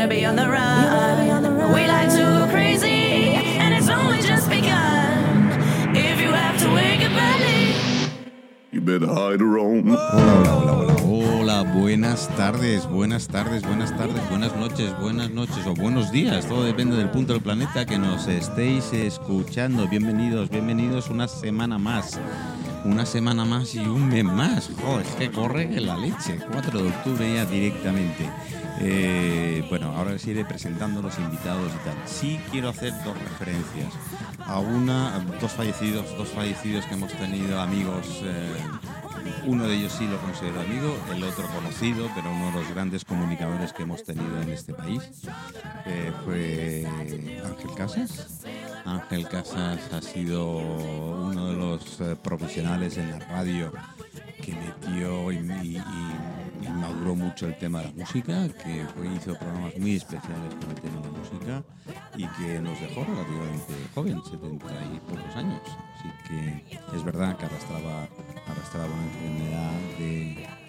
better 0.00 0.14
be 0.14 0.24
on 0.24 0.36
the 0.36 0.48
run. 0.48 1.74
We 1.74 1.86
like 1.86 2.08
to 2.10 2.16
go 2.16 2.48
crazy, 2.50 3.34
and 3.60 3.74
it's 3.74 3.88
only 3.88 4.22
just 4.22 4.48
begun. 4.48 5.50
If 5.94 6.20
you 6.20 6.32
have 6.32 6.58
to 6.62 6.72
wake 6.72 7.02
up 7.02 7.12
early. 7.12 7.74
You 8.72 8.80
better 8.80 9.06
hide 9.06 9.42
own. 9.42 9.88
Hola, 9.88 10.52
hola, 10.56 10.72
hola, 10.72 10.94
hola, 11.02 11.62
buenas 11.74 12.28
tardes, 12.36 12.86
buenas 12.86 13.28
tardes, 13.28 13.62
buenas 13.62 13.94
tardes, 13.96 14.22
buenas 14.30 14.56
noches, 14.56 14.98
buenas 15.00 15.30
noches 15.30 15.66
o 15.66 15.74
buenos 15.74 16.10
días. 16.10 16.46
Todo 16.46 16.64
depende 16.64 16.96
del 16.96 17.10
punto 17.10 17.34
del 17.34 17.42
planeta 17.42 17.84
que 17.84 17.98
nos 17.98 18.26
estéis 18.26 18.92
escuchando. 18.92 19.86
Bienvenidos, 19.86 20.48
bienvenidos 20.48 21.10
una 21.10 21.28
semana 21.28 21.78
más. 21.78 22.18
Una 22.86 23.04
semana 23.04 23.44
más 23.44 23.74
y 23.74 23.80
un 23.80 24.08
mes 24.08 24.24
más. 24.24 24.70
Joder, 24.82 25.04
es 25.04 25.14
que 25.16 25.30
corre 25.30 25.68
que 25.68 25.80
la 25.80 25.98
leche. 25.98 26.38
4 26.50 26.82
de 26.82 26.88
octubre 26.88 27.34
ya 27.34 27.44
directamente. 27.44 28.30
Eh, 28.82 29.64
bueno, 29.68 29.94
ahora 29.94 30.12
les 30.12 30.26
iré 30.26 30.44
presentando 30.44 31.02
los 31.02 31.18
invitados 31.18 31.70
y 31.72 31.84
tal. 31.84 31.94
Sí 32.06 32.40
quiero 32.50 32.70
hacer 32.70 32.92
dos 33.04 33.16
referencias. 33.18 33.92
A 34.46 34.58
una, 34.58 35.18
dos 35.40 35.52
fallecidos, 35.52 36.16
dos 36.16 36.28
fallecidos 36.30 36.86
que 36.86 36.94
hemos 36.94 37.12
tenido 37.12 37.60
amigos. 37.60 38.06
eh, 38.24 38.56
uno 39.46 39.68
de 39.68 39.76
ellos 39.76 39.92
sí 39.92 40.06
lo 40.06 40.18
considero 40.18 40.60
amigo, 40.62 40.96
el 41.14 41.22
otro 41.22 41.46
conocido, 41.48 42.08
pero 42.14 42.30
uno 42.32 42.46
de 42.46 42.52
los 42.52 42.70
grandes 42.70 43.04
comunicadores 43.04 43.72
que 43.74 43.82
hemos 43.82 44.02
tenido 44.02 44.40
en 44.40 44.48
este 44.50 44.72
país 44.72 45.02
eh, 45.86 46.10
fue 46.24 46.86
Ángel 47.44 47.74
Casas. 47.76 48.40
Ángel 48.86 49.28
Casas 49.28 49.78
ha 49.92 50.00
sido 50.00 50.56
uno 50.56 51.48
de 51.48 51.56
los 51.56 52.18
profesionales 52.22 52.96
en 52.96 53.10
la 53.10 53.18
radio 53.18 53.72
que 54.42 54.54
metió 54.54 55.30
y- 55.32 55.80
y 56.60 56.68
maduró 56.68 57.14
mucho 57.14 57.46
el 57.46 57.56
tema 57.58 57.80
de 57.80 57.86
la 57.86 57.92
música, 57.92 58.48
que 58.62 58.86
hizo 59.16 59.34
programas 59.38 59.76
muy 59.78 59.96
especiales 59.96 60.54
con 60.60 60.70
el 60.70 60.80
tema 60.80 61.00
de 61.00 61.06
la 61.06 61.18
música 61.18 61.64
y 62.16 62.26
que 62.38 62.60
nos 62.60 62.80
dejó 62.80 63.04
relativamente 63.04 63.74
joven, 63.94 64.22
70 64.24 64.66
y 64.94 65.00
pocos 65.00 65.36
años. 65.36 65.60
Así 65.94 66.08
que 66.28 66.96
es 66.96 67.04
verdad 67.04 67.36
que 67.36 67.46
arrastraba, 67.46 68.08
arrastraba 68.46 68.86
una 68.86 69.04
enfermedad 69.04 69.72
de, 69.98 70.60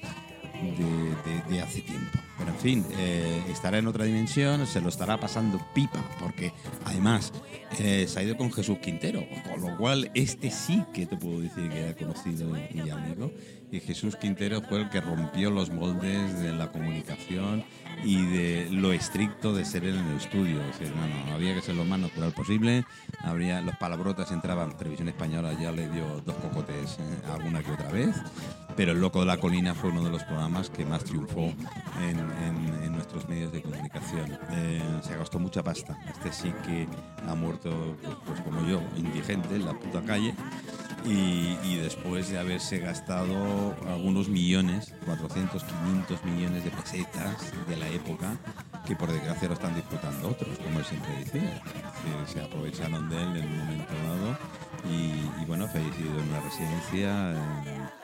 hace 1.62 1.82
tiempo. 1.82 2.20
Pero 2.38 2.52
en 2.52 2.58
fin, 2.58 2.86
eh, 2.98 3.44
estará 3.50 3.78
en 3.78 3.88
otra 3.88 4.06
dimensión, 4.06 4.66
se 4.66 4.82
lo 4.82 4.90
estará 4.90 5.20
pasando 5.20 5.60
pipa, 5.74 6.04
porque 6.20 6.54
además 6.86 7.34
eh, 7.80 8.06
se 8.08 8.20
ha 8.20 8.24
ido 8.24 8.38
con 8.38 8.52
Jesús 8.52 8.80
Quintero, 8.80 9.24
con 9.50 9.62
lo 9.62 9.78
cual 9.78 10.10
este 10.14 10.50
sí 10.50 10.84
que 10.94 11.06
te 11.06 11.18
puedo 11.18 11.42
decir 11.42 11.70
que 11.70 11.80
era 11.80 11.96
conocido 11.96 12.56
y 12.58 12.90
amigo. 12.90 13.32
Y 13.72 13.80
Jesús 13.80 14.18
Quintero 14.18 14.62
fue 14.62 14.82
el 14.82 14.90
que 14.90 15.00
rompió 15.00 15.50
los 15.50 15.72
moldes 15.72 16.40
de 16.42 16.52
la 16.52 16.72
comunicación 16.72 17.64
y 18.04 18.26
de 18.26 18.68
lo 18.70 18.92
estricto 18.92 19.54
de 19.54 19.64
ser 19.64 19.86
él 19.86 19.98
en 19.98 20.08
el 20.08 20.18
estudio. 20.18 20.62
Es 20.62 20.80
decir, 20.80 20.94
no, 20.94 21.34
había 21.34 21.56
que 21.56 21.62
ser 21.62 21.76
lo 21.76 21.86
más 21.86 22.00
natural 22.00 22.34
posible. 22.34 22.84
Habría, 23.20 23.62
los 23.62 23.76
palabrotas 23.78 24.32
entraban, 24.32 24.76
Televisión 24.76 25.08
Española 25.08 25.54
ya 25.54 25.72
le 25.72 25.88
dio 25.88 26.22
dos 26.26 26.36
cocotes 26.36 26.98
eh, 27.00 27.22
alguna 27.34 27.64
que 27.64 27.72
otra 27.72 27.90
vez. 27.90 28.16
Pero 28.76 28.92
El 28.92 29.00
Loco 29.00 29.22
de 29.22 29.28
la 29.28 29.38
Colina 29.38 29.74
fue 29.74 29.90
uno 29.90 30.04
de 30.04 30.10
los 30.10 30.24
programas 30.24 30.70
que 30.70 30.86
más 30.86 31.06
triunfó 31.06 31.54
en 32.02 32.92
nuestros 32.92 33.28
medios 33.28 33.52
de 33.52 33.62
comunicación. 33.62 34.38
Eh, 34.52 34.82
se 35.02 35.18
gastó 35.18 35.40
mucha 35.40 35.64
pasta. 35.64 35.98
Este 36.10 36.32
sí 36.32 36.54
que 36.66 36.88
ha 37.28 37.36
muerto, 37.36 37.98
pues, 38.04 38.16
pues 38.26 38.42
como 38.42 38.66
yo, 38.68 38.82
indigente 38.96 39.56
en 39.56 39.66
la 39.66 39.74
puta 39.74 40.02
calle. 40.02 40.34
Y, 41.04 41.76
después 41.78 42.30
de 42.30 42.38
haberse 42.40 42.78
gastado 42.80 43.76
algunos 43.88 44.30
millones, 44.30 44.94
400, 45.06 45.64
500 45.64 46.24
millones 46.26 46.64
de 46.64 46.72
pesetas 46.72 47.52
de 47.68 47.76
la 47.78 47.88
época, 47.90 48.38
que 48.86 48.96
por 48.96 49.12
desgracia 49.12 49.48
lo 49.48 49.56
están 49.56 49.74
disfrutando 49.76 50.30
otros, 50.30 50.58
como 50.60 50.80
él 50.80 50.86
siempre 50.86 51.12
decía. 51.18 51.42
Decir, 51.42 52.28
se 52.28 52.42
aprovecharon 52.42 53.10
de 53.10 53.16
él 53.22 53.38
en 53.38 53.46
un 53.48 53.58
momento 53.58 53.94
dado 54.06 54.38
y, 54.90 55.42
y 55.42 55.46
bueno, 55.48 55.68
fallecido 55.68 56.20
en 56.20 56.30
una 56.30 56.40
residencia. 56.42 57.32
en- 57.32 58.02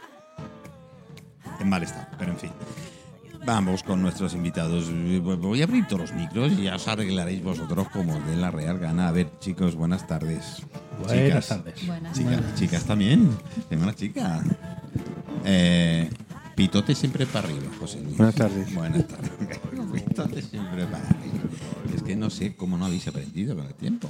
en 1.59 1.69
mal 1.69 1.81
estado, 1.81 2.05
pero 2.19 2.31
en 2.33 2.37
fin. 2.37 2.51
Vamos 3.45 3.83
con 3.83 4.01
nuestros 4.01 4.33
invitados. 4.33 4.89
Voy 5.39 5.61
a 5.61 5.63
abrir 5.65 5.87
todos 5.87 6.01
los 6.01 6.13
micros 6.13 6.51
y 6.53 6.63
ya 6.63 6.75
os 6.75 6.87
arreglaréis 6.87 7.43
vosotros 7.43 7.87
como 7.89 8.19
de 8.21 8.35
la 8.35 8.51
real 8.51 8.77
gana. 8.79 9.07
A 9.07 9.11
ver, 9.11 9.29
chicos, 9.39 9.75
buenas 9.75 10.05
tardes. 10.07 10.63
Buenas 10.99 11.25
Chicas. 11.27 11.47
tardes. 11.47 11.87
Buenas 11.87 12.17
Chicas, 12.17 12.55
chicas 12.55 12.83
también. 12.85 13.29
Tengo 13.69 13.83
una 13.83 13.95
chica. 13.95 14.43
Eh, 15.45 16.09
pitote 16.55 16.95
siempre 16.95 17.25
para 17.25 17.47
arriba, 17.47 17.67
José 17.79 18.01
Luis. 18.01 18.17
Buenas 18.17 18.35
tardes. 18.35 18.73
Buenas 18.73 19.07
tardes. 19.07 19.31
Pitote 19.93 20.41
siempre 20.41 20.85
para 20.85 21.07
arriba. 21.07 21.43
Es 21.95 22.03
que 22.03 22.15
no 22.15 22.29
sé 22.29 22.55
cómo 22.55 22.77
no 22.77 22.85
habéis 22.85 23.07
aprendido 23.07 23.55
con 23.55 23.65
el 23.65 23.73
tiempo. 23.75 24.09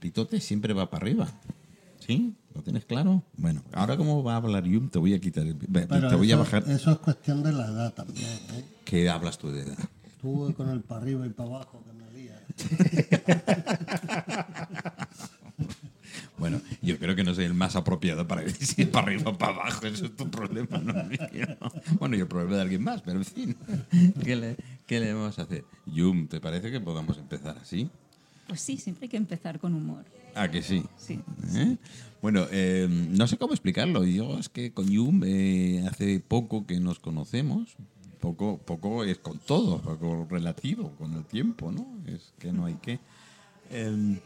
Pitote 0.00 0.40
siempre 0.40 0.72
va 0.72 0.88
para 0.88 1.02
arriba. 1.04 1.28
¿Sí? 2.06 2.34
¿Lo 2.54 2.62
tienes 2.62 2.84
claro? 2.84 3.24
Bueno, 3.36 3.62
ahora 3.72 3.96
como 3.96 4.22
va 4.22 4.34
a 4.34 4.36
hablar 4.36 4.62
Yum, 4.64 4.88
te 4.88 4.98
voy 4.98 5.14
a 5.14 5.20
quitar 5.20 5.44
el... 5.44 5.58
Te 5.58 6.14
voy 6.14 6.30
a 6.30 6.36
bajar... 6.36 6.62
Eso 6.68 6.92
es 6.92 6.98
cuestión 6.98 7.42
de 7.42 7.52
la 7.52 7.66
edad 7.66 7.92
también. 7.94 8.24
¿eh? 8.26 8.64
¿Qué 8.84 9.10
hablas 9.10 9.38
tú 9.38 9.50
de 9.50 9.62
edad? 9.62 9.76
Tú 10.20 10.54
con 10.56 10.68
el 10.70 10.82
para 10.82 11.00
arriba 11.02 11.26
y 11.26 11.30
para 11.30 11.48
abajo 11.50 11.82
que 11.84 11.92
me 11.92 12.08
lías. 12.12 12.40
Bueno, 16.38 16.60
yo 16.82 16.98
creo 16.98 17.16
que 17.16 17.24
no 17.24 17.34
soy 17.34 17.46
el 17.46 17.54
más 17.54 17.76
apropiado 17.76 18.28
para 18.28 18.42
decir 18.42 18.66
si 18.66 18.82
es 18.82 18.88
para 18.88 19.06
arriba 19.06 19.30
o 19.30 19.38
para 19.38 19.54
abajo. 19.54 19.86
Eso 19.86 20.04
es 20.04 20.14
tu 20.14 20.30
problema, 20.30 20.76
no 20.78 20.92
el 21.00 21.08
mío. 21.08 21.46
Bueno, 21.98 22.14
y 22.16 22.20
el 22.20 22.26
problema 22.26 22.56
de 22.56 22.62
alguien 22.62 22.84
más, 22.84 23.00
pero 23.00 23.18
en 23.18 23.24
fin. 23.24 23.56
¿Qué 24.22 24.36
le, 24.36 24.56
qué 24.86 25.00
le 25.00 25.14
vamos 25.14 25.38
a 25.38 25.42
hacer? 25.42 25.64
Yum, 25.86 26.28
¿te 26.28 26.38
parece 26.40 26.70
que 26.70 26.78
podamos 26.78 27.16
empezar 27.16 27.56
así? 27.58 27.88
Pues 28.46 28.60
sí, 28.60 28.76
siempre 28.76 29.06
hay 29.06 29.08
que 29.08 29.16
empezar 29.16 29.58
con 29.58 29.74
humor. 29.74 30.04
Ah, 30.34 30.50
que 30.50 30.62
sí. 30.62 30.84
Sí. 30.96 31.18
¿Eh? 31.54 31.76
Bueno, 32.20 32.46
eh, 32.50 32.86
no 32.90 33.26
sé 33.26 33.36
cómo 33.38 33.54
explicarlo. 33.54 34.04
Yo 34.04 34.38
es 34.38 34.48
que 34.48 34.72
con 34.72 34.88
Yum 34.88 35.22
eh, 35.24 35.86
hace 35.88 36.20
poco 36.20 36.66
que 36.66 36.78
nos 36.78 36.98
conocemos. 36.98 37.76
Poco, 38.20 38.58
poco 38.58 39.04
es 39.04 39.18
con 39.18 39.38
todo, 39.38 39.80
poco 39.80 40.26
relativo 40.28 40.90
con 40.98 41.14
el 41.14 41.24
tiempo, 41.24 41.70
¿no? 41.70 41.86
Es 42.06 42.32
que 42.38 42.52
no 42.52 42.66
hay 42.66 42.74
que. 42.74 42.98
Em, 43.70 44.18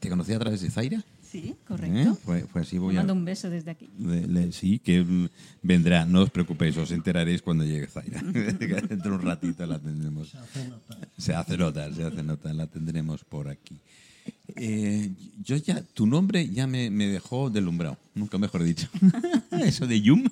¿Te 0.00 0.08
conocí 0.08 0.32
a 0.32 0.38
través 0.38 0.60
de 0.62 0.70
Zaira? 0.70 1.04
Sí, 1.30 1.50
¿Eh? 1.50 1.56
correcto. 1.66 2.16
Fue, 2.24 2.40
fue 2.42 2.62
así, 2.62 2.72
Te 2.72 2.78
voy 2.80 2.94
a... 2.96 3.00
mando 3.00 3.12
un 3.12 3.24
beso 3.24 3.48
desde 3.50 3.70
aquí. 3.70 3.88
Le- 3.98 4.26
le- 4.26 4.52
sí, 4.52 4.78
que 4.80 5.00
mm, 5.02 5.28
vendrá, 5.62 6.04
no 6.04 6.22
os 6.22 6.30
preocupéis, 6.30 6.76
os 6.76 6.90
enteraréis 6.90 7.40
cuando 7.40 7.64
llegue 7.64 7.86
Zaira. 7.86 8.20
Dentro 8.22 9.10
de 9.12 9.16
un 9.16 9.22
ratito 9.22 9.64
la 9.66 9.78
tendremos. 9.78 10.28
Se 11.18 11.34
hace 11.34 11.56
notar, 11.56 11.94
se 11.94 12.02
hace 12.04 12.22
notar, 12.22 12.54
la 12.54 12.66
tendremos 12.66 13.22
por 13.24 13.48
aquí. 13.48 13.78
Eh, 14.56 15.10
yo 15.42 15.56
ya, 15.56 15.82
tu 15.82 16.06
nombre 16.06 16.48
ya 16.48 16.66
me, 16.66 16.90
me 16.90 17.06
dejó 17.06 17.48
deslumbrado, 17.50 17.96
nunca 18.14 18.36
mejor 18.36 18.62
dicho. 18.64 18.88
Eso 19.52 19.86
de 19.86 20.00
Yum 20.00 20.24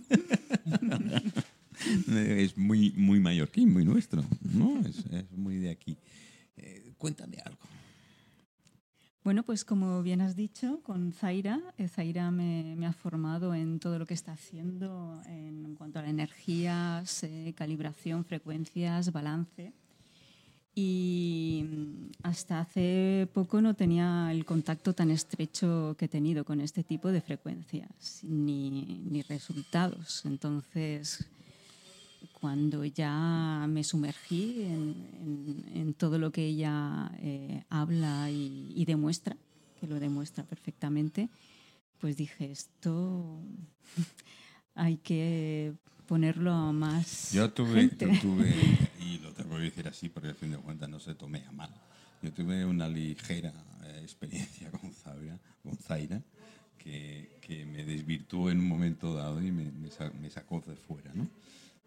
es 2.08 2.56
muy, 2.58 2.90
muy 2.96 3.20
mallorquín, 3.20 3.72
muy 3.72 3.84
nuestro, 3.84 4.24
¿no? 4.52 4.80
Es, 4.80 4.98
es 5.12 5.30
muy 5.32 5.56
de 5.56 5.70
aquí. 5.70 5.96
Eh, 6.56 6.92
cuéntame 6.98 7.36
algo. 7.44 7.58
Bueno, 9.24 9.42
pues 9.42 9.64
como 9.64 10.02
bien 10.02 10.20
has 10.20 10.36
dicho, 10.36 10.80
con 10.82 11.12
Zaira, 11.12 11.60
eh, 11.76 11.88
Zaira 11.88 12.30
me, 12.30 12.86
ha 12.86 12.92
formado 12.92 13.54
en 13.54 13.78
todo 13.78 13.98
lo 13.98 14.06
que 14.06 14.14
está 14.14 14.32
haciendo 14.32 15.20
en 15.26 15.74
cuanto 15.74 15.98
a 15.98 16.02
la 16.02 16.08
energías, 16.08 17.24
eh, 17.24 17.52
calibración, 17.56 18.24
frecuencias, 18.24 19.12
balance. 19.12 19.72
Y 20.74 21.66
mm, 21.68 22.10
hasta 22.22 22.60
hace 22.60 23.28
poco 23.34 23.60
no 23.60 23.74
tenía 23.74 24.28
el 24.30 24.44
contacto 24.44 24.94
tan 24.94 25.10
estrecho 25.10 25.96
que 25.98 26.04
he 26.04 26.08
tenido 26.08 26.44
con 26.44 26.60
este 26.60 26.84
tipo 26.84 27.10
de 27.10 27.20
frecuencias, 27.20 28.20
ni, 28.22 29.02
ni 29.10 29.22
resultados. 29.22 30.24
Entonces, 30.24 31.28
cuando 32.40 32.84
ya 32.84 33.66
me 33.68 33.82
sumergí 33.84 34.62
en, 34.62 34.94
en- 35.22 35.76
en 35.76 35.94
todo 35.94 36.18
lo 36.18 36.30
que 36.30 36.46
ella 36.46 37.10
eh, 37.20 37.64
habla 37.68 38.30
y, 38.30 38.72
y 38.76 38.84
demuestra, 38.84 39.36
que 39.80 39.86
lo 39.86 39.98
demuestra 40.00 40.44
perfectamente, 40.44 41.28
pues 41.98 42.16
dije, 42.16 42.50
esto 42.50 43.40
hay 44.74 44.96
que 44.98 45.74
ponerlo 46.06 46.52
a 46.52 46.72
más 46.72 47.32
Yo 47.32 47.50
tuve, 47.52 47.80
gente. 47.88 48.06
yo 48.12 48.20
tuve, 48.20 48.54
y 49.00 49.18
lo 49.18 49.32
tengo 49.32 49.56
que 49.56 49.62
decir 49.64 49.88
así 49.88 50.08
porque 50.08 50.28
al 50.28 50.34
fin 50.34 50.50
de 50.52 50.58
cuentas 50.58 50.88
no 50.88 51.00
se 51.00 51.14
tome 51.14 51.44
a 51.46 51.52
mal, 51.52 51.70
yo 52.22 52.32
tuve 52.32 52.64
una 52.64 52.88
ligera 52.88 53.52
eh, 53.84 54.00
experiencia 54.02 54.70
con 54.80 54.92
Zaira, 54.92 55.38
con 55.62 55.76
Zaira 55.76 56.22
que, 56.78 57.38
que 57.40 57.66
me 57.66 57.84
desvirtuó 57.84 58.50
en 58.50 58.60
un 58.60 58.68
momento 58.68 59.12
dado 59.14 59.42
y 59.42 59.50
me, 59.50 59.70
me 59.72 60.30
sacó 60.30 60.62
de 60.66 60.76
fuera, 60.76 61.12
¿no? 61.14 61.28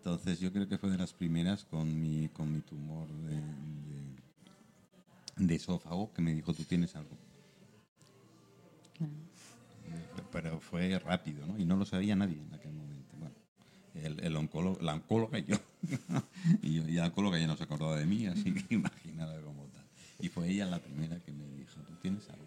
Entonces 0.04 0.40
yo 0.40 0.52
creo 0.52 0.68
que 0.68 0.80
fue 0.80 0.90
de 0.90 0.98
las 0.98 1.14
primeras 1.14 1.64
con 1.64 2.02
mi, 2.02 2.28
con 2.30 2.52
mi 2.52 2.62
tumor 2.62 3.08
de, 3.08 3.36
de- 3.36 4.22
de 5.46 5.56
esófago 5.56 6.12
que 6.12 6.24
me 6.24 6.34
dijo, 6.34 6.54
tú 6.56 6.64
tienes 6.64 6.96
algo. 6.96 7.16
Claro. 8.98 9.14
Pero 10.32 10.60
fue 10.60 10.98
rápido, 10.98 11.46
¿no? 11.46 11.58
Y 11.60 11.66
no 11.66 11.76
lo 11.76 11.86
sabía 11.86 12.16
nadie 12.16 12.42
en 12.42 12.54
aquel 12.54 12.74
momento. 12.74 13.16
Bueno, 13.20 13.36
el, 13.94 14.20
el 14.24 14.36
oncólogo, 14.38 14.82
la 14.82 14.96
oncóloga 14.96 15.38
y 15.38 15.46
yo. 15.46 15.58
y, 16.64 16.74
yo, 16.76 16.88
y 16.88 16.94
la 16.94 17.06
oncóloga 17.06 17.38
ya 17.38 17.46
no 17.48 17.56
se 17.56 17.64
acordaba 17.64 17.96
de 17.96 18.06
mí, 18.08 18.26
así 18.26 18.54
que 18.54 18.74
imaginaba 18.74 19.40
como 19.42 19.66
tal. 19.68 19.86
Y 20.20 20.30
fue 20.30 20.50
ella 20.50 20.66
la 20.66 20.80
primera 20.80 21.20
que 21.20 21.32
me 21.32 21.46
dijo, 21.48 21.80
¿tú 21.82 21.94
tienes 22.02 22.28
algo? 22.30 22.46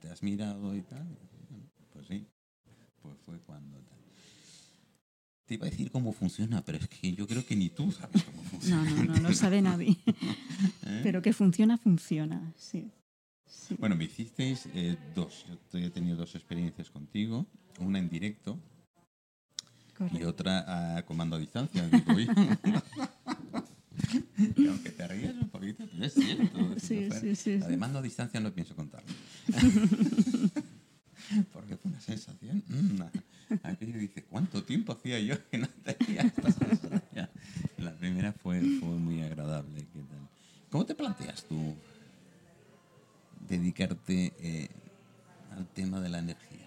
¿Te 0.00 0.08
has 0.08 0.22
mirado 0.22 0.76
y 0.76 0.82
tal? 0.82 1.02
Y 1.02 1.52
"Bueno, 1.52 1.66
pues 1.92 2.06
sí. 2.06 2.24
Pues 3.02 3.16
fue 3.26 3.38
cuando 3.40 3.78
tal. 3.78 3.93
Te 5.46 5.54
iba 5.54 5.66
a 5.66 5.70
decir 5.70 5.90
cómo 5.90 6.12
funciona, 6.12 6.64
pero 6.64 6.78
es 6.78 6.88
que 6.88 7.12
yo 7.12 7.26
creo 7.26 7.44
que 7.44 7.54
ni 7.54 7.68
tú 7.68 7.92
sabes 7.92 8.22
cómo 8.24 8.42
No, 8.42 8.48
funciona. 8.48 8.82
no, 8.90 9.04
no, 9.04 9.16
no 9.20 9.32
sabe 9.34 9.60
nadie. 9.60 9.96
¿Eh? 10.86 11.00
Pero 11.02 11.20
que 11.20 11.32
funciona, 11.34 11.76
funciona, 11.76 12.52
sí. 12.56 12.90
sí. 13.46 13.76
Bueno, 13.78 13.94
me 13.94 14.04
hicisteis 14.04 14.66
eh, 14.74 14.96
dos. 15.14 15.44
Yo 15.72 15.78
he 15.78 15.90
tenido 15.90 16.16
dos 16.16 16.34
experiencias 16.34 16.90
contigo. 16.90 17.46
Una 17.78 17.98
en 17.98 18.08
directo 18.08 18.58
y 19.90 19.92
Correcto. 19.96 20.28
otra 20.28 20.96
a 20.96 21.04
comando 21.04 21.36
a 21.36 21.38
distancia. 21.38 21.86
digo. 21.88 22.32
Y 24.56 24.66
aunque 24.66 24.90
te 24.90 25.06
rías 25.08 25.34
un 25.40 25.48
poquito, 25.48 25.84
pero 25.90 26.04
es 26.04 26.14
cierto. 26.14 26.78
Sí, 26.78 27.08
sí, 27.20 27.34
sí, 27.36 27.56
de 27.58 27.76
mando 27.76 27.98
a 27.98 28.02
distancia 28.02 28.38
no 28.40 28.52
pienso 28.52 28.74
contarlo. 28.76 29.08
Porque 31.52 31.76
fue 31.76 31.90
una 31.90 32.00
sensación. 32.00 32.62
mm, 32.68 33.98
dice, 33.98 34.24
¿cuánto 34.24 34.62
tiempo 34.64 34.92
hacía 34.92 35.18
yo 35.20 35.36
que 35.48 35.58
no 35.58 35.68
tenía 35.82 36.22
esta 36.22 36.50
sensación? 36.50 37.28
La 37.78 37.94
primera 37.96 38.32
fue, 38.32 38.60
fue 38.80 38.88
muy 38.88 39.22
agradable. 39.22 39.80
¿qué 39.80 40.00
tal? 40.00 40.28
¿Cómo 40.70 40.86
te 40.86 40.94
planteas 40.94 41.44
tú 41.44 41.74
dedicarte 43.48 44.32
eh, 44.38 44.68
al 45.52 45.66
tema 45.68 46.00
de 46.00 46.08
la 46.08 46.18
energía? 46.18 46.66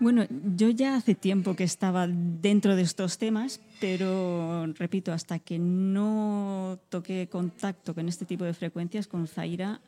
Bueno, 0.00 0.26
yo 0.56 0.70
ya 0.70 0.96
hace 0.96 1.14
tiempo 1.14 1.54
que 1.54 1.64
estaba 1.64 2.06
dentro 2.08 2.76
de 2.76 2.82
estos 2.82 3.16
temas, 3.16 3.60
pero 3.80 4.66
repito, 4.74 5.12
hasta 5.12 5.38
que 5.38 5.58
no 5.58 6.78
toqué 6.90 7.28
contacto 7.28 7.94
con 7.94 8.08
este 8.08 8.26
tipo 8.26 8.44
de 8.44 8.54
frecuencias, 8.54 9.06
con 9.06 9.26
Zaira, 9.28 9.80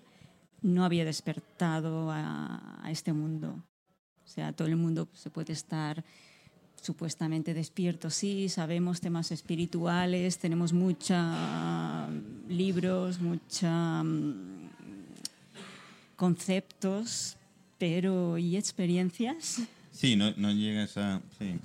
no 0.62 0.84
había 0.84 1.04
despertado 1.04 2.10
a 2.10 2.82
este 2.88 3.12
mundo. 3.12 3.62
O 4.26 4.28
sea, 4.28 4.52
todo 4.52 4.67
el 4.67 4.76
mundo 4.76 5.08
se 5.14 5.31
puede 5.31 5.52
estar 5.52 6.05
supuestamente 6.82 7.55
despierto, 7.55 8.11
sí, 8.11 8.49
sabemos 8.49 9.00
temas 9.00 9.32
espirituales, 9.32 10.38
tenemos 10.38 10.73
muchos 10.73 11.19
libros, 12.49 13.20
muchos 13.20 14.06
conceptos, 16.17 17.37
pero 17.78 18.37
¿y 18.38 18.56
experiencias? 18.56 19.62
Sí, 19.93 20.17
no, 20.17 20.32
no 20.37 20.52
llegas 20.52 20.96
a... 20.99 21.20
Sí, 21.38 21.58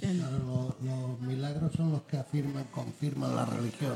sí. 0.00 0.08
Los, 0.12 0.80
los 0.82 1.20
milagros 1.20 1.72
son 1.72 1.92
los 1.92 2.02
que 2.02 2.18
afirman, 2.18 2.64
confirman 2.70 3.34
la 3.34 3.46
religión. 3.46 3.94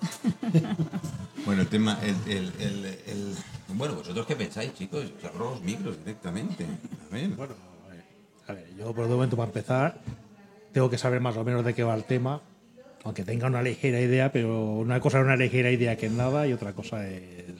Bueno, 1.46 1.62
el 1.62 1.68
tema, 1.68 1.98
el, 2.02 2.14
el, 2.30 2.52
el, 2.60 2.84
el- 3.06 3.34
Bueno, 3.74 3.94
¿vosotros 3.94 4.26
qué 4.26 4.36
pensáis, 4.36 4.74
chicos? 4.74 5.06
Cerró 5.20 5.52
los 5.52 5.62
micros 5.62 5.96
directamente. 6.04 6.64
A 7.10 7.14
ver. 7.14 7.28
Bueno, 7.30 7.54
a 7.86 7.90
ver, 7.90 8.04
a 8.48 8.52
ver, 8.52 8.76
yo 8.76 8.92
por 8.94 9.04
el 9.04 9.10
momento 9.10 9.36
para 9.36 9.46
empezar 9.48 9.98
tengo 10.72 10.90
que 10.90 10.98
saber 10.98 11.20
más 11.20 11.36
o 11.36 11.44
menos 11.44 11.64
de 11.64 11.74
qué 11.74 11.82
va 11.84 11.94
el 11.94 12.04
tema, 12.04 12.42
aunque 13.04 13.24
tenga 13.24 13.46
una 13.46 13.62
ligera 13.62 13.98
idea, 14.00 14.30
pero 14.30 14.74
una 14.74 15.00
cosa 15.00 15.18
es 15.20 15.24
una 15.24 15.36
ligera 15.36 15.70
idea 15.70 15.96
que 15.96 16.06
es 16.06 16.12
nada 16.12 16.46
y 16.46 16.52
otra 16.52 16.72
cosa 16.74 17.06
es... 17.08 17.54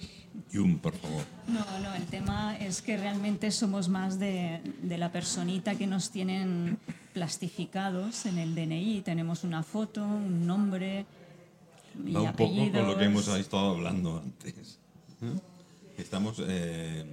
Yum, 0.52 0.78
por 0.78 0.94
favor. 0.94 1.22
No, 1.46 1.64
no, 1.80 1.94
el 1.94 2.04
tema 2.06 2.56
es 2.58 2.82
que 2.82 2.96
realmente 2.96 3.50
somos 3.50 3.88
más 3.88 4.18
de, 4.18 4.60
de 4.82 4.98
la 4.98 5.10
personita 5.12 5.74
que 5.76 5.86
nos 5.86 6.10
tienen 6.10 6.78
plastificados 7.14 8.26
en 8.26 8.38
el 8.38 8.54
DNI. 8.54 9.00
Tenemos 9.02 9.44
una 9.44 9.62
foto, 9.62 10.02
un 10.04 10.46
nombre 10.46 11.06
y 12.04 12.12
Va 12.12 12.22
un 12.22 12.32
poco 12.32 12.54
con 12.54 12.86
lo 12.86 12.98
que 12.98 13.04
hemos 13.04 13.28
estado 13.28 13.70
hablando 13.70 14.18
antes. 14.18 14.78
¿eh? 15.22 15.38
Estamos 15.96 16.42
eh, 16.46 17.04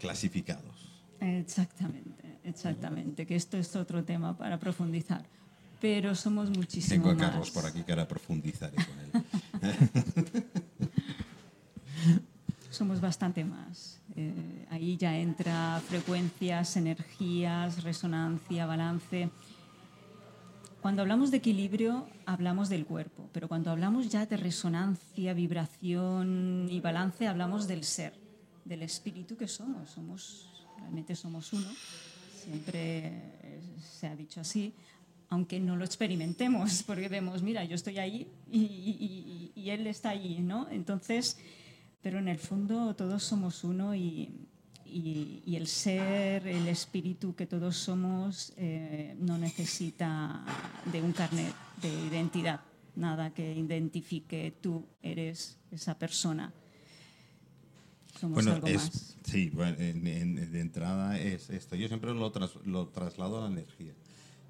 clasificados. 0.00 0.74
Exactamente, 1.20 2.38
exactamente, 2.44 3.26
que 3.26 3.36
esto 3.36 3.56
es 3.56 3.74
otro 3.76 4.04
tema 4.04 4.36
para 4.36 4.58
profundizar. 4.58 5.24
Pero 5.80 6.14
somos 6.14 6.50
muchísimo 6.50 7.04
Tengo 7.04 7.10
a 7.10 7.14
más. 7.14 7.30
Carlos 7.30 7.50
por 7.50 7.66
aquí 7.66 7.82
que 7.82 7.92
ahora 7.92 8.08
profundizaré 8.08 8.76
con 8.76 9.22
él. 9.62 10.44
Somos 12.74 13.00
bastante 13.00 13.44
más. 13.44 14.00
Eh, 14.16 14.66
ahí 14.68 14.96
ya 14.96 15.16
entra 15.16 15.80
frecuencias, 15.86 16.76
energías, 16.76 17.84
resonancia, 17.84 18.66
balance. 18.66 19.30
Cuando 20.84 21.00
hablamos 21.00 21.30
de 21.30 21.38
equilibrio, 21.38 22.06
hablamos 22.26 22.68
del 22.68 22.84
cuerpo, 22.84 23.30
pero 23.32 23.48
cuando 23.48 23.70
hablamos 23.70 24.10
ya 24.10 24.26
de 24.26 24.36
resonancia, 24.36 25.32
vibración 25.32 26.68
y 26.70 26.78
balance, 26.80 27.26
hablamos 27.26 27.66
del 27.66 27.84
ser, 27.84 28.12
del 28.66 28.82
espíritu 28.82 29.34
que 29.34 29.48
somos. 29.48 29.88
Somos 29.88 30.66
realmente 30.76 31.16
somos 31.16 31.50
uno. 31.54 31.68
Siempre 32.36 33.06
eh, 33.42 33.62
se 33.98 34.08
ha 34.08 34.14
dicho 34.14 34.42
así, 34.42 34.74
aunque 35.30 35.58
no 35.58 35.74
lo 35.74 35.86
experimentemos, 35.86 36.82
porque 36.86 37.08
vemos, 37.08 37.42
mira, 37.42 37.64
yo 37.64 37.76
estoy 37.76 37.96
ahí 37.98 38.28
y, 38.52 38.58
y- 38.60 39.52
y- 39.56 39.60
y 39.62 39.70
él 39.70 39.86
está 39.86 40.10
allí, 40.10 40.40
¿no? 40.40 40.68
Entonces, 40.68 41.38
pero 42.02 42.18
en 42.18 42.28
el 42.28 42.38
fondo 42.38 42.94
todos 42.94 43.22
somos 43.22 43.64
uno 43.64 43.94
y, 43.94 44.28
y- 44.94 45.42
y 45.44 45.56
el 45.56 45.66
ser, 45.66 46.46
el 46.46 46.68
espíritu 46.68 47.34
que 47.34 47.46
todos 47.46 47.76
somos 47.76 48.52
eh, 48.56 49.16
no 49.18 49.36
necesita 49.38 50.44
de 50.92 51.02
un 51.02 51.12
carnet 51.12 51.52
de 51.82 51.88
identidad, 52.06 52.60
nada 52.96 53.34
que 53.34 53.52
identifique 53.54 54.54
tú 54.62 54.86
eres 55.02 55.58
esa 55.72 55.98
persona. 55.98 56.52
Somos 58.20 58.34
Bueno, 58.36 58.52
algo 58.54 58.68
es, 58.68 58.76
más. 58.76 59.16
sí, 59.24 59.50
bueno, 59.50 59.76
en- 59.78 60.06
en- 60.06 60.52
de 60.52 60.60
entrada 60.60 61.18
es 61.18 61.50
esto. 61.50 61.74
Yo 61.74 61.88
siempre 61.88 62.14
lo, 62.14 62.30
tras- 62.30 62.64
lo 62.64 62.86
traslado 62.88 63.38
a 63.38 63.48
la 63.48 63.52
energía. 63.52 63.92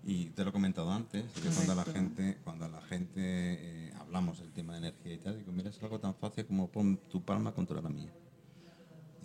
Y 0.06 0.26
te 0.26 0.42
lo 0.44 0.50
he 0.50 0.52
comentado 0.52 0.92
antes, 0.92 1.24
que 1.32 1.48
cuando 1.48 1.74
la 1.74 1.84
gente, 1.86 2.36
cuando 2.44 2.68
la 2.68 2.82
gente 2.82 3.14
eh, 3.22 3.92
hablamos 3.98 4.38
del 4.38 4.52
tema 4.52 4.74
de 4.74 4.80
energía 4.80 5.14
y 5.14 5.18
tal, 5.18 5.38
digo, 5.38 5.50
mira, 5.52 5.70
es 5.70 5.82
algo 5.82 5.98
tan 5.98 6.14
fácil 6.14 6.44
como 6.44 6.68
pon 6.68 6.98
tu 7.10 7.22
palma 7.22 7.52
contra 7.54 7.80
la 7.80 7.88
mía. 7.88 8.12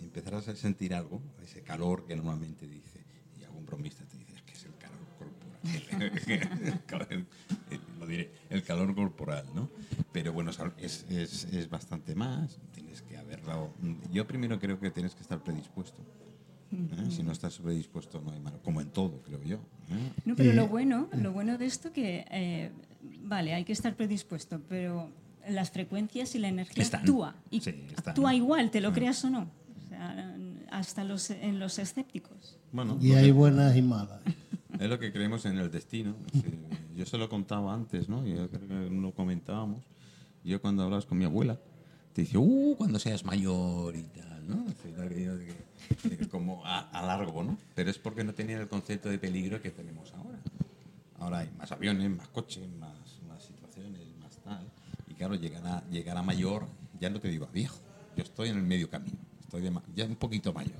Empezarás 0.00 0.48
a 0.48 0.56
sentir 0.56 0.94
algo, 0.94 1.20
ese 1.42 1.62
calor 1.62 2.04
que 2.06 2.16
normalmente 2.16 2.66
dice, 2.66 3.00
y 3.38 3.44
algún 3.44 3.64
bromista 3.66 4.04
te 4.04 4.16
dice, 4.16 4.34
es 4.34 4.42
que 4.42 4.52
es 4.54 4.64
el 4.64 4.74
calor 4.76 4.98
corporal. 5.18 5.50
El 6.64 6.86
calor- 6.86 7.08
el- 7.12 7.26
lo 7.98 8.06
diré, 8.06 8.30
el 8.48 8.62
calor 8.62 8.94
corporal, 8.94 9.44
¿no? 9.54 9.68
Pero 10.12 10.32
bueno, 10.32 10.50
es, 10.78 11.04
es, 11.10 11.44
es 11.44 11.68
bastante 11.68 12.14
más, 12.14 12.58
tienes 12.72 13.02
que 13.02 13.16
haberlo... 13.18 13.72
Yo 14.10 14.26
primero 14.26 14.58
creo 14.58 14.80
que 14.80 14.90
tienes 14.90 15.14
que 15.14 15.20
estar 15.22 15.42
predispuesto. 15.42 16.02
¿eh? 16.72 17.10
Si 17.10 17.22
no 17.22 17.32
estás 17.32 17.58
predispuesto 17.58 18.20
no 18.20 18.30
hay 18.32 18.40
malo, 18.40 18.58
como 18.62 18.80
en 18.80 18.88
todo, 18.90 19.20
creo 19.22 19.42
yo. 19.42 19.56
¿eh? 19.56 20.10
No, 20.24 20.34
pero 20.34 20.52
lo 20.54 20.66
bueno, 20.68 21.08
lo 21.12 21.32
bueno 21.32 21.58
de 21.58 21.66
esto 21.66 21.92
que, 21.92 22.24
eh, 22.30 22.70
vale, 23.22 23.52
hay 23.54 23.64
que 23.64 23.72
estar 23.72 23.94
predispuesto, 23.94 24.60
pero 24.68 25.10
las 25.48 25.70
frecuencias 25.70 26.34
y 26.34 26.38
la 26.38 26.48
energía 26.48 26.82
Están. 26.82 27.00
actúa. 27.00 27.34
Y 27.50 27.60
Sí, 27.60 27.86
actúa 27.96 28.34
igual, 28.34 28.70
te 28.70 28.80
lo 28.80 28.92
creas 28.92 29.22
o 29.24 29.30
no. 29.30 29.50
Hasta 30.70 31.04
los, 31.04 31.30
en 31.30 31.58
los 31.58 31.78
escépticos. 31.78 32.58
Bueno, 32.72 32.98
Y 33.00 33.12
hay 33.12 33.30
buenas 33.30 33.76
y 33.76 33.82
malas. 33.82 34.20
Es 34.78 34.88
lo 34.88 34.98
que 34.98 35.12
creemos 35.12 35.44
en 35.44 35.58
el 35.58 35.70
destino. 35.70 36.14
Yo 36.96 37.04
se 37.04 37.18
lo 37.18 37.28
contaba 37.28 37.74
antes, 37.74 38.08
¿no? 38.08 38.26
Yo 38.26 38.48
creo 38.48 38.68
que 38.68 38.90
lo 38.90 39.12
comentábamos. 39.12 39.84
Yo 40.42 40.60
cuando 40.60 40.82
hablas 40.84 41.04
con 41.04 41.18
mi 41.18 41.24
abuela, 41.24 41.58
te 42.14 42.22
dice, 42.22 42.38
uh, 42.38 42.74
cuando 42.76 42.98
seas 42.98 43.24
mayor 43.24 43.94
y 43.94 44.04
tal, 44.04 44.48
¿no? 44.48 44.64
Que 44.82 46.28
como 46.28 46.64
a, 46.64 46.80
a 46.90 47.04
largo, 47.06 47.42
¿no? 47.42 47.58
Pero 47.74 47.90
es 47.90 47.98
porque 47.98 48.24
no 48.24 48.32
tenían 48.32 48.60
el 48.60 48.68
concepto 48.68 49.08
de 49.08 49.18
peligro 49.18 49.60
que 49.60 49.70
tenemos 49.70 50.12
ahora. 50.14 50.38
Ahora 51.18 51.38
hay 51.40 51.50
más 51.58 51.70
aviones, 51.72 52.10
más 52.10 52.28
coches, 52.28 52.66
más, 52.78 53.20
más 53.28 53.42
situaciones, 53.42 54.00
más 54.22 54.36
tal. 54.38 54.66
Y 55.08 55.14
claro, 55.14 55.34
llegar 55.34 55.66
a, 55.66 55.88
llegar 55.90 56.16
a 56.16 56.22
mayor, 56.22 56.66
ya 56.98 57.10
no 57.10 57.20
te 57.20 57.28
digo 57.28 57.46
a 57.46 57.50
viejo, 57.50 57.76
yo 58.16 58.22
estoy 58.22 58.48
en 58.48 58.56
el 58.56 58.62
medio 58.62 58.88
camino, 58.88 59.18
estoy 59.50 59.62
de 59.62 59.70
ma- 59.72 59.82
ya 59.96 60.04
un 60.04 60.14
poquito 60.14 60.52
mayor. 60.52 60.76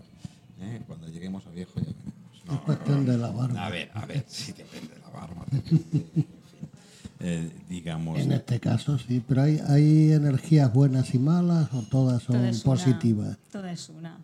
¿eh? 0.61 0.81
Cuando 0.87 1.09
lleguemos 1.09 1.45
a 1.47 1.51
viejo 1.51 1.73
ya 1.81 1.87
veremos. 1.87 2.15
No, 2.47 2.55
Es 2.55 2.61
cuestión 2.61 3.05
de 3.05 3.19
la 3.19 3.31
barba. 3.31 3.67
a 3.67 3.69
ver, 3.71 3.91
a 3.95 4.07
ver, 4.07 4.25
sí 4.29 4.53
depende 4.53 4.95
de 4.95 5.01
la 5.01 5.09
barba. 5.11 5.45
depende. 5.51 6.07
Eh, 7.23 7.51
digamos. 7.69 8.19
En 8.21 8.31
este 8.33 8.61
caso 8.61 8.97
sí, 8.99 9.23
pero 9.27 9.43
hay, 9.43 9.61
hay 9.69 10.13
energías 10.13 10.73
buenas 10.73 11.13
y 11.15 11.19
malas 11.19 11.69
o 11.75 11.83
todas 11.83 12.23
son 12.23 12.37
Toda 12.37 12.63
positivas. 12.63 13.37
Toda 13.51 13.73
es 13.73 13.89
una. 13.89 14.19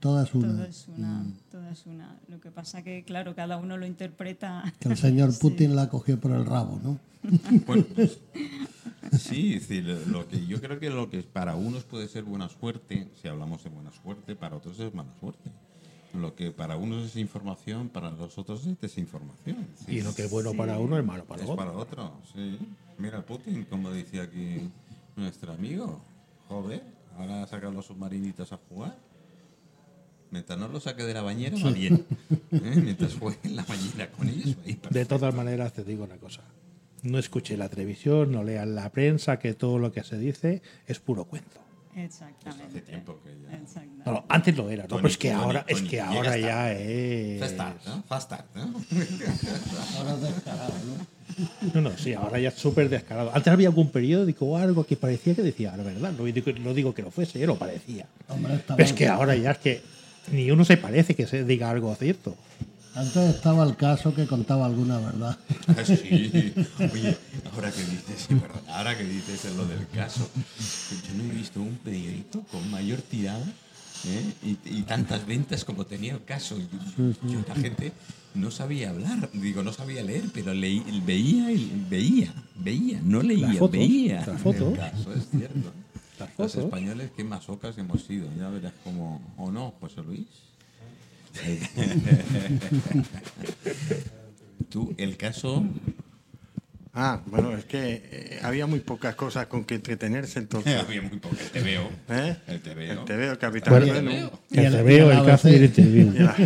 Todas 0.00 0.34
una. 0.34 0.48
Todo 0.48 0.64
es 0.64 0.88
una, 0.88 1.24
todo 1.50 1.68
es 1.70 1.86
una. 1.86 2.16
Lo 2.28 2.40
que 2.40 2.50
pasa 2.50 2.82
que, 2.82 3.04
claro, 3.04 3.36
cada 3.36 3.56
uno 3.56 3.76
lo 3.76 3.86
interpreta. 3.86 4.64
Que 4.80 4.88
el 4.88 4.96
señor 4.96 5.32
Putin 5.40 5.76
la 5.76 5.88
cogió 5.88 6.18
por 6.18 6.32
el 6.32 6.44
rabo, 6.44 6.80
¿no? 6.82 6.98
Bueno, 7.66 7.84
sí, 9.18 9.54
decir, 9.54 9.84
lo 10.08 10.28
que 10.28 10.46
yo 10.46 10.60
creo 10.60 10.78
que 10.80 10.90
lo 10.90 11.10
que 11.10 11.22
para 11.22 11.54
unos 11.54 11.84
puede 11.84 12.08
ser 12.08 12.24
buena 12.24 12.48
suerte, 12.48 13.08
si 13.20 13.28
hablamos 13.28 13.62
de 13.64 13.70
buena 13.70 13.90
suerte, 13.92 14.34
para 14.36 14.56
otros 14.56 14.78
es 14.80 14.94
mala 14.94 15.12
suerte. 15.20 15.50
Lo 16.14 16.34
que 16.34 16.50
para 16.50 16.76
unos 16.76 17.06
es 17.06 17.16
información, 17.16 17.88
para 17.88 18.10
los 18.10 18.36
otros 18.36 18.66
es 18.66 18.78
desinformación. 18.80 19.66
Sí, 19.86 19.96
Y 19.96 20.00
lo 20.02 20.14
que 20.14 20.24
es 20.24 20.30
bueno 20.30 20.52
para 20.52 20.78
uno 20.78 20.98
es 20.98 21.04
malo 21.04 21.24
para 21.24 21.42
es 21.42 21.48
otro. 21.48 21.56
para 21.56 21.72
otro, 21.72 22.12
sí. 22.34 22.58
Mira, 22.98 23.24
Putin, 23.24 23.64
como 23.64 23.90
decía 23.90 24.24
aquí 24.24 24.70
nuestro 25.16 25.52
amigo, 25.52 26.00
joder, 26.48 26.82
ahora 27.16 27.46
saca 27.46 27.70
los 27.70 27.86
submarinitos 27.86 28.52
a 28.52 28.58
jugar. 28.68 28.98
Mientras 30.30 30.58
no 30.58 30.68
lo 30.68 30.80
saque 30.80 31.02
de 31.02 31.12
la 31.14 31.22
bañera, 31.22 31.56
va 31.62 31.70
bien. 31.70 32.06
¿eh? 32.50 32.80
Mientras 32.82 33.14
juegue 33.14 33.38
en 33.44 33.56
la 33.56 33.64
bañera 33.64 34.10
con 34.10 34.28
ellos, 34.28 34.56
va 34.56 34.62
ahí 34.66 34.78
De 34.90 35.04
todas 35.04 35.34
maneras, 35.34 35.72
te 35.72 35.84
digo 35.84 36.04
una 36.04 36.16
cosa. 36.16 36.42
No 37.02 37.18
escuché 37.18 37.56
la 37.56 37.68
televisión, 37.68 38.30
no 38.32 38.44
lean 38.44 38.74
la 38.74 38.90
prensa, 38.90 39.38
que 39.38 39.54
todo 39.54 39.78
lo 39.78 39.92
que 39.92 40.04
se 40.04 40.18
dice 40.18 40.62
es 40.86 41.00
puro 41.00 41.24
cuento. 41.24 41.60
Exactamente. 41.96 42.78
Hace 42.78 42.80
tiempo 42.80 43.20
que 43.22 43.30
ya. 43.30 43.56
Exactamente. 43.56 44.02
No, 44.06 44.12
no, 44.12 44.24
antes 44.28 44.56
lo 44.56 44.70
era, 44.70 44.84
¿no? 44.84 44.88
Tony, 44.88 45.02
Pero 45.02 45.08
es 45.08 45.18
que 45.18 45.30
Tony, 45.30 45.42
ahora, 45.42 45.64
es 45.68 45.82
que 45.82 46.00
ahora 46.00 46.38
ya 46.38 46.72
es. 46.72 47.40
Fast 47.40 47.54
start, 47.54 47.84
¿no? 47.84 48.02
Fast 48.04 48.26
start, 48.26 48.46
¿no? 48.54 48.62
Ahora 48.62 50.14
es 50.14 50.20
descarado, 50.22 50.72
¿no? 50.86 51.72
No, 51.74 51.80
no, 51.80 51.98
sí, 51.98 52.14
ahora 52.14 52.38
ya 52.38 52.48
es 52.48 52.54
súper 52.54 52.88
descarado. 52.88 53.30
Antes 53.34 53.52
había 53.52 53.68
algún 53.68 53.90
periódico 53.90 54.46
o 54.46 54.56
algo 54.56 54.84
que 54.84 54.96
parecía 54.96 55.34
que 55.34 55.42
decía, 55.42 55.76
la 55.76 55.82
verdad, 55.82 56.12
no 56.12 56.24
digo, 56.24 56.52
no 56.60 56.74
digo 56.74 56.94
que 56.94 57.02
lo 57.02 57.10
fuese, 57.10 57.46
lo 57.46 57.56
parecía. 57.56 58.06
Hombre, 58.28 58.60
Pero 58.66 58.82
es 58.82 58.92
que 58.92 59.08
ahora 59.08 59.34
ya 59.36 59.52
es 59.52 59.58
que 59.58 59.82
ni 60.30 60.50
uno 60.50 60.64
se 60.64 60.76
parece 60.76 61.14
que 61.14 61.26
se 61.26 61.44
diga 61.44 61.70
algo 61.70 61.94
cierto. 61.94 62.36
Antes 62.94 63.34
estaba 63.36 63.64
el 63.64 63.74
caso 63.76 64.14
que 64.14 64.26
contaba 64.26 64.66
alguna 64.66 64.98
verdad. 64.98 65.38
Ah, 65.68 65.74
Sí, 65.84 66.52
oye, 66.78 67.16
ahora 67.54 67.70
que 67.70 67.80
dices, 67.84 68.26
sí, 68.28 68.36
ahora 68.68 68.96
que 68.98 69.04
dices 69.04 69.54
lo 69.56 69.64
del 69.66 69.86
caso, 69.88 70.28
yo 71.08 71.14
no 71.22 71.24
he 71.32 71.34
visto 71.34 71.60
un 71.60 71.76
periódico 71.76 72.42
con 72.50 72.70
mayor 72.70 73.00
tirada 73.00 73.44
¿eh? 74.06 74.32
y, 74.44 74.78
y 74.78 74.82
tantas 74.82 75.26
ventas 75.26 75.64
como 75.64 75.86
tenía 75.86 76.12
el 76.12 76.24
caso. 76.24 76.58
Yo, 76.58 77.12
yo, 77.28 77.40
la 77.48 77.54
gente 77.54 77.92
no 78.34 78.50
sabía 78.50 78.90
hablar, 78.90 79.30
digo, 79.32 79.62
no 79.62 79.72
sabía 79.72 80.02
leer, 80.02 80.24
pero 80.34 80.52
leí, 80.52 80.82
veía, 81.06 81.46
veía, 81.88 82.34
veía, 82.56 83.00
no 83.02 83.22
leía, 83.22 83.54
fotos, 83.54 83.70
veía. 83.72 84.16
las 84.20 84.28
el 84.28 84.38
fotos. 84.38 84.78
caso, 84.78 85.14
es 85.14 85.28
cierto. 85.30 85.72
Las 86.18 86.28
Los 86.38 86.52
fotos. 86.52 86.64
españoles, 86.66 87.10
qué 87.16 87.24
masocas 87.24 87.76
hemos 87.78 88.02
sido, 88.04 88.28
ya 88.38 88.50
verás 88.50 88.74
cómo, 88.84 89.20
o 89.38 89.50
no, 89.50 89.72
José 89.80 90.02
Luis. 90.02 90.26
Tú, 94.70 94.94
el 94.96 95.16
caso 95.16 95.64
Ah, 96.94 97.22
bueno, 97.24 97.56
es 97.56 97.64
que 97.64 98.02
eh, 98.04 98.40
había 98.42 98.66
muy 98.66 98.80
pocas 98.80 99.14
cosas 99.14 99.46
con 99.46 99.64
que 99.64 99.76
entretenerse 99.76 100.38
entonces. 100.40 100.78
Había 100.78 101.00
muy 101.00 101.18
poco. 101.18 101.34
El 101.40 101.50
te 101.50 101.62
veo. 101.62 101.88
¿Eh? 102.10 102.36
El 102.46 102.60
te 102.60 102.74
veo. 102.74 102.92
El 102.92 103.04
TVO, 103.06 103.32
el 103.32 103.38
Capitán 103.38 103.72
Bueno, 103.72 103.94
el- 103.94 104.30
y 104.50 104.82
veo 104.82 105.10
el 105.10 105.24
caso 105.24 105.48
y 105.48 105.54
el 105.54 106.14
la- 106.22 106.36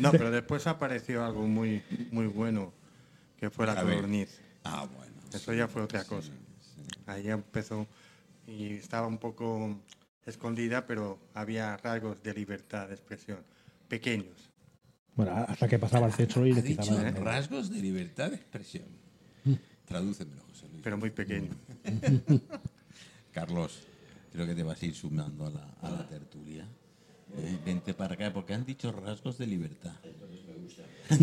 No, 0.00 0.10
pero 0.10 0.32
después 0.32 0.66
apareció 0.66 1.24
algo 1.24 1.46
muy, 1.46 1.82
muy 2.10 2.26
bueno, 2.26 2.72
que 3.38 3.48
fue 3.48 3.64
la 3.64 3.80
codorniz. 3.80 4.40
Ah, 4.64 4.84
bueno. 4.92 5.12
Eso 5.32 5.52
ya 5.54 5.68
fue 5.68 5.82
otra 5.82 6.02
cosa. 6.02 6.32
Ahí 7.06 7.22
ya 7.22 7.34
empezó 7.34 7.86
y 8.48 8.72
estaba 8.74 9.06
un 9.06 9.18
poco 9.18 9.78
escondida, 10.26 10.86
pero 10.86 11.18
había 11.34 11.76
rasgos 11.78 12.22
de 12.22 12.34
libertad 12.34 12.88
de 12.88 12.94
expresión, 12.94 13.38
pequeños. 13.88 14.50
Bueno, 15.14 15.32
hasta 15.48 15.66
que 15.68 15.78
pasaba 15.78 16.06
el 16.08 16.12
censo 16.12 16.44
y 16.46 16.52
Ha 16.52 16.56
le 16.56 16.62
dicho 16.62 16.82
quitaban. 16.82 17.16
rasgos 17.24 17.70
de 17.70 17.80
libertad 17.80 18.30
de 18.30 18.36
expresión. 18.36 18.84
Tradúcemelo, 19.86 20.42
José 20.48 20.68
Luis. 20.68 20.82
pero 20.82 20.98
muy 20.98 21.10
pequeño. 21.10 21.50
Carlos, 23.32 23.84
creo 24.32 24.46
que 24.46 24.54
te 24.54 24.62
vas 24.62 24.82
a 24.82 24.86
ir 24.86 24.94
sumando 24.94 25.46
a 25.46 25.50
la, 25.50 25.64
a 25.80 25.90
la 25.90 26.06
tertulia. 26.08 26.66
Eh, 27.36 27.58
vente 27.64 27.94
para 27.94 28.14
acá, 28.14 28.32
porque 28.32 28.54
han 28.54 28.64
dicho 28.64 28.90
rasgos 28.92 29.38
de 29.38 29.46
libertad. 29.46 29.94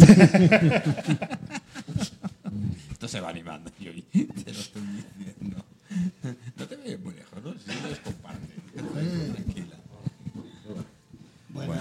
Esto 2.91 3.07
se 3.07 3.19
va 3.19 3.29
animando, 3.29 3.71
yo 3.79 3.91
te 4.11 4.53
lo 4.53 4.59
estoy 4.59 4.81
diciendo. 5.17 5.63
No 6.57 6.67
te 6.67 6.75
veo 6.77 6.99
muy 6.99 7.13
lejos, 7.15 7.43
¿no? 7.43 7.53
Si 7.57 7.67
los 7.81 7.99
Tranquila. 8.91 9.75
Bueno, 11.49 11.73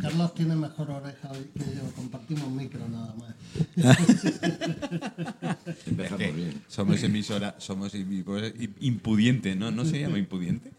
Carlos 0.00 0.34
tiene 0.34 0.56
mejor 0.56 0.90
oreja 0.90 1.30
que 1.54 1.60
yo, 1.60 1.92
compartimos 1.94 2.50
micro 2.50 2.86
nada 2.88 3.14
más. 3.14 3.34
Es 6.00 6.12
que 6.14 6.54
somos 6.68 7.02
emisora, 7.02 7.54
somos 7.58 7.94
emisora 7.94 8.50
impudiente, 8.80 9.54
¿no? 9.54 9.70
¿No 9.70 9.84
se 9.84 10.00
llama 10.00 10.18
impudiente? 10.18 10.70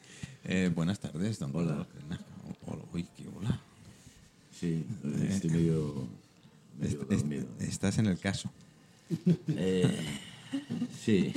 Eh, 0.43 0.69
buenas 0.73 0.99
tardes, 0.99 1.39
don 1.39 1.51
Hola. 1.53 1.87
Hola, 2.65 2.81
uy, 2.93 3.05
qué 3.15 3.25
hola. 3.35 3.59
Sí, 4.59 4.85
estoy 5.29 5.49
medio, 5.51 6.07
medio 6.79 7.01
Est- 7.03 7.11
est- 7.11 7.21
dormido. 7.21 7.47
estás 7.59 7.97
en 7.99 8.07
el 8.07 8.17
caso. 8.19 8.51
Eh, 9.47 9.97
sí, 10.99 11.33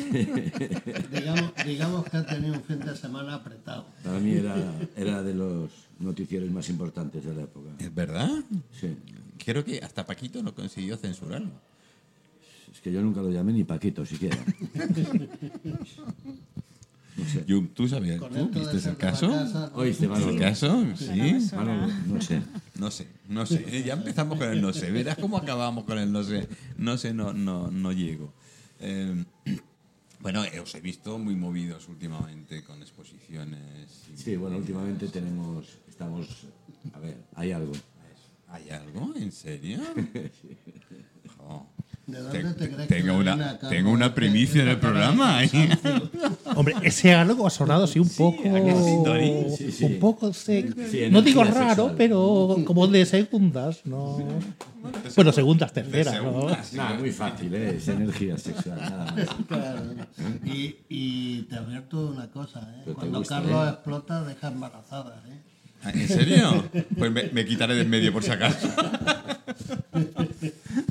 Digamos, 1.13 1.53
digamos 1.65 2.05
que 2.07 2.17
ha 2.17 2.27
tenido 2.27 2.55
un 2.55 2.63
fin 2.63 2.81
de 2.81 2.97
semana 2.97 3.35
apretado. 3.35 3.87
para 4.03 4.19
mí 4.19 4.33
era, 4.33 4.57
era 4.97 5.23
de 5.23 5.35
los 5.35 5.71
noticieros 5.99 6.51
más 6.51 6.69
importantes 6.69 7.25
de 7.25 7.35
la 7.35 7.43
época. 7.43 7.71
¿Es 7.79 7.95
verdad? 7.95 8.31
Sí, 8.81 8.97
Creo 9.45 9.65
que 9.65 9.79
hasta 9.79 10.07
Paquito 10.07 10.43
no 10.43 10.55
consiguió 10.55 10.97
censurarlo. 10.97 11.51
es 12.73 12.81
que 12.81 12.93
yo 12.93 13.03
nunca 13.03 13.21
lo 13.21 13.31
llamé 13.31 13.53
ni 13.53 13.65
Paquito 13.65 14.07
siquiera. 14.07 14.39
No 17.17 17.25
sé. 17.25 17.45
¿Tú 17.75 17.87
sabías? 17.87 18.19
¿Tú 18.19 18.49
viste 18.53 18.89
el 18.89 18.97
caso? 18.97 19.31
casa, 19.31 19.71
¿no? 19.73 19.79
¿Oíste, 19.79 20.07
¿El 20.07 20.39
caso? 20.39 20.85
Sí. 20.97 21.39
Manolo, 21.55 21.93
no 22.09 22.21
sé. 22.21 22.43
No 22.77 22.91
sé, 22.91 23.07
no 23.29 23.47
sé. 23.47 23.85
Ya 23.85 23.93
empezamos 23.95 24.37
con 24.37 24.49
el 24.51 24.61
no 24.61 24.73
sé. 24.73 24.91
Verás 24.91 25.17
cómo 25.19 25.37
acabamos 25.37 25.85
con 25.85 25.99
el 25.99 26.11
no 26.11 26.25
sé. 26.25 26.49
No 26.77 26.99
sé, 26.99 27.15
no, 27.15 27.33
no, 27.33 27.71
no 27.71 27.93
llego. 27.93 28.33
Eh, 28.87 29.25
bueno, 30.21 30.45
eh, 30.45 30.61
os 30.61 30.75
he 30.75 30.81
visto 30.81 31.19
muy 31.19 31.35
movidos 31.37 31.89
últimamente 31.89 32.63
con 32.63 32.83
exposiciones. 32.83 34.05
y- 34.13 34.17
Sí, 34.17 34.37
bueno, 34.37 34.59
últimamente 34.59 35.09
tenemos, 35.09 35.79
estamos, 35.89 36.47
a 36.93 36.99
ver, 37.01 37.17
hay 37.35 37.53
algo. 37.53 37.73
¿Hay 38.49 38.71
algo? 38.71 39.13
¿En 39.17 39.33
serio? 39.33 39.81
Jo. 40.43 40.49
¿De 42.07 42.21
dónde 42.21 42.43
te 42.55 42.71
crees 42.71 42.89
que 42.89 42.95
tengo, 42.95 43.23
le 43.23 43.33
una, 43.33 43.59
tengo 43.59 43.91
una 43.91 44.15
primicia 44.15 44.63
en 44.63 44.69
el 44.69 44.79
programa. 44.79 45.43
¿eh? 45.45 45.51
Hombre, 46.55 46.75
ese 46.83 47.15
algo 47.15 47.47
ha 47.47 47.51
sonado 47.51 47.85
así 47.85 47.99
un 47.99 48.09
poco. 48.11 48.41
¿a 48.41 48.61
que 48.63 48.75
sí, 48.75 48.97
Tony? 49.05 49.57
Sí, 49.57 49.73
sí. 49.73 49.85
Un 49.85 49.99
poco. 49.99 50.33
se- 50.33 50.71
Sí, 50.91 51.09
no 51.11 51.23
digo 51.23 51.43
raro, 51.45 51.69
sexual. 51.69 51.95
pero 51.97 52.57
como 52.67 52.87
de 52.89 53.07
segundas, 53.07 53.81
¿no? 53.85 54.19
Bueno, 55.17 55.33
segundas, 55.33 55.73
terceras, 55.73 56.15
¿no? 56.23 56.33
segundas. 56.33 56.73
Nada, 56.75 56.99
muy 56.99 57.11
fácil, 57.11 57.55
¿eh? 57.55 57.77
es 57.77 57.89
energía 57.89 58.37
sexual, 58.37 58.79
nada 58.79 59.13
más. 59.13 59.27
Claro. 59.49 59.81
Y, 60.45 60.77
y 60.91 61.43
te 61.45 61.57
advierto 61.57 62.09
una 62.09 62.31
cosa, 62.31 62.61
¿eh? 62.87 62.93
Cuando 62.93 63.21
gusta, 63.21 63.37
Carlos 63.41 63.67
¿eh? 63.67 63.71
explota, 63.71 64.25
deja 64.25 64.49
embarazadas. 64.49 65.25
¿eh? 65.29 65.41
Ah, 65.85 65.91
¿En 65.93 66.09
serio? 66.09 66.69
Pues 66.97 67.13
me, 67.13 67.25
me 67.31 67.45
quitaré 67.45 67.75
del 67.75 67.89
medio 67.89 68.13
por 68.13 68.23
si 68.23 68.31
acaso. 68.31 68.69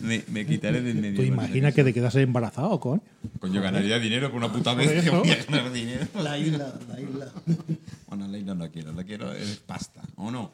me, 0.02 0.24
me 0.28 0.46
quitaré 0.46 0.82
del 0.82 0.96
medio. 0.96 1.12
Tú 1.12 1.16
por 1.18 1.26
si 1.26 1.32
imaginas 1.32 1.70
acaso. 1.70 1.76
que 1.76 1.84
te 1.84 1.94
quedas 1.94 2.16
embarazado, 2.16 2.80
con. 2.80 3.02
Coño, 3.40 3.62
ganaría 3.62 4.00
dinero 4.00 4.30
por 4.30 4.38
una 4.38 4.52
puta 4.52 4.74
vez. 4.74 4.92
eso. 4.92 5.04
que 5.04 5.10
voy 5.18 5.30
a 5.32 5.44
ganar 5.44 5.72
dinero. 5.72 6.06
La 6.22 6.38
isla, 6.38 6.74
la 6.88 7.00
isla. 7.02 7.32
Bueno, 8.08 8.28
la 8.28 8.38
isla 8.38 8.54
no 8.54 8.70
quiero, 8.70 8.94
la 8.94 9.04
quiero 9.04 9.34
es 9.34 9.58
pasta, 9.66 10.04
¿o 10.18 10.30
no? 10.30 10.52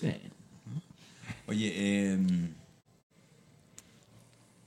Sí. 0.00 0.12
Oye, 1.48 1.72
eh, 1.74 2.18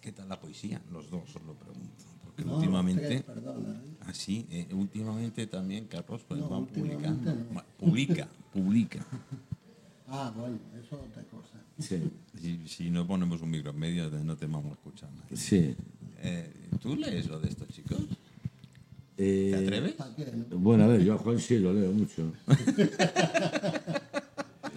¿qué 0.01 0.11
tal 0.11 0.27
la 0.27 0.37
poesía? 0.37 0.81
Los 0.91 1.09
dos 1.09 1.23
os 1.33 1.41
lo 1.43 1.53
pregunto. 1.53 2.03
Porque 2.21 2.43
No, 2.43 2.57
últimamente, 2.57 3.07
tres, 3.07 3.23
perdona, 3.23 3.79
¿eh? 3.79 3.92
Así, 4.07 4.45
eh, 4.51 4.67
últimamente 4.73 5.47
también 5.47 5.85
Carlos 5.85 6.21
pues, 6.27 6.39
No, 6.39 6.49
va 6.49 6.65
publicando. 6.65 7.33
no. 7.51 7.63
Publica, 7.79 8.27
publica. 8.51 9.05
Ah, 10.15 10.31
bueno, 10.35 10.59
eso 10.75 10.95
es 10.95 11.01
otra 11.09 11.23
cosa. 11.23 11.57
Sí, 11.79 12.03
Si, 12.39 12.67
si 12.67 12.89
no 12.91 13.07
ponemos 13.07 13.41
un 13.41 13.49
micro 13.49 13.71
en 13.71 13.79
medio, 13.79 14.11
no 14.11 14.35
te 14.37 14.45
vamos 14.45 14.71
a 14.71 14.73
escuchar. 14.73 15.09
nadie. 15.11 15.35
sí. 15.37 15.75
Eh, 16.19 16.53
¿Tú 16.79 16.95
lees 16.95 17.27
lo 17.27 17.39
de 17.39 17.49
estos 17.49 17.67
chicos? 17.69 17.97
Eh, 19.17 19.49
¿Te 19.55 19.63
atreves? 19.63 19.95
Bueno, 20.51 20.83
a 20.83 20.87
ver, 20.87 21.03
yo 21.03 21.15
a 21.15 21.17
Juan 21.17 21.39
sí 21.39 21.57
lo 21.57 21.73
leo 21.73 21.91
mucho. 21.93 22.31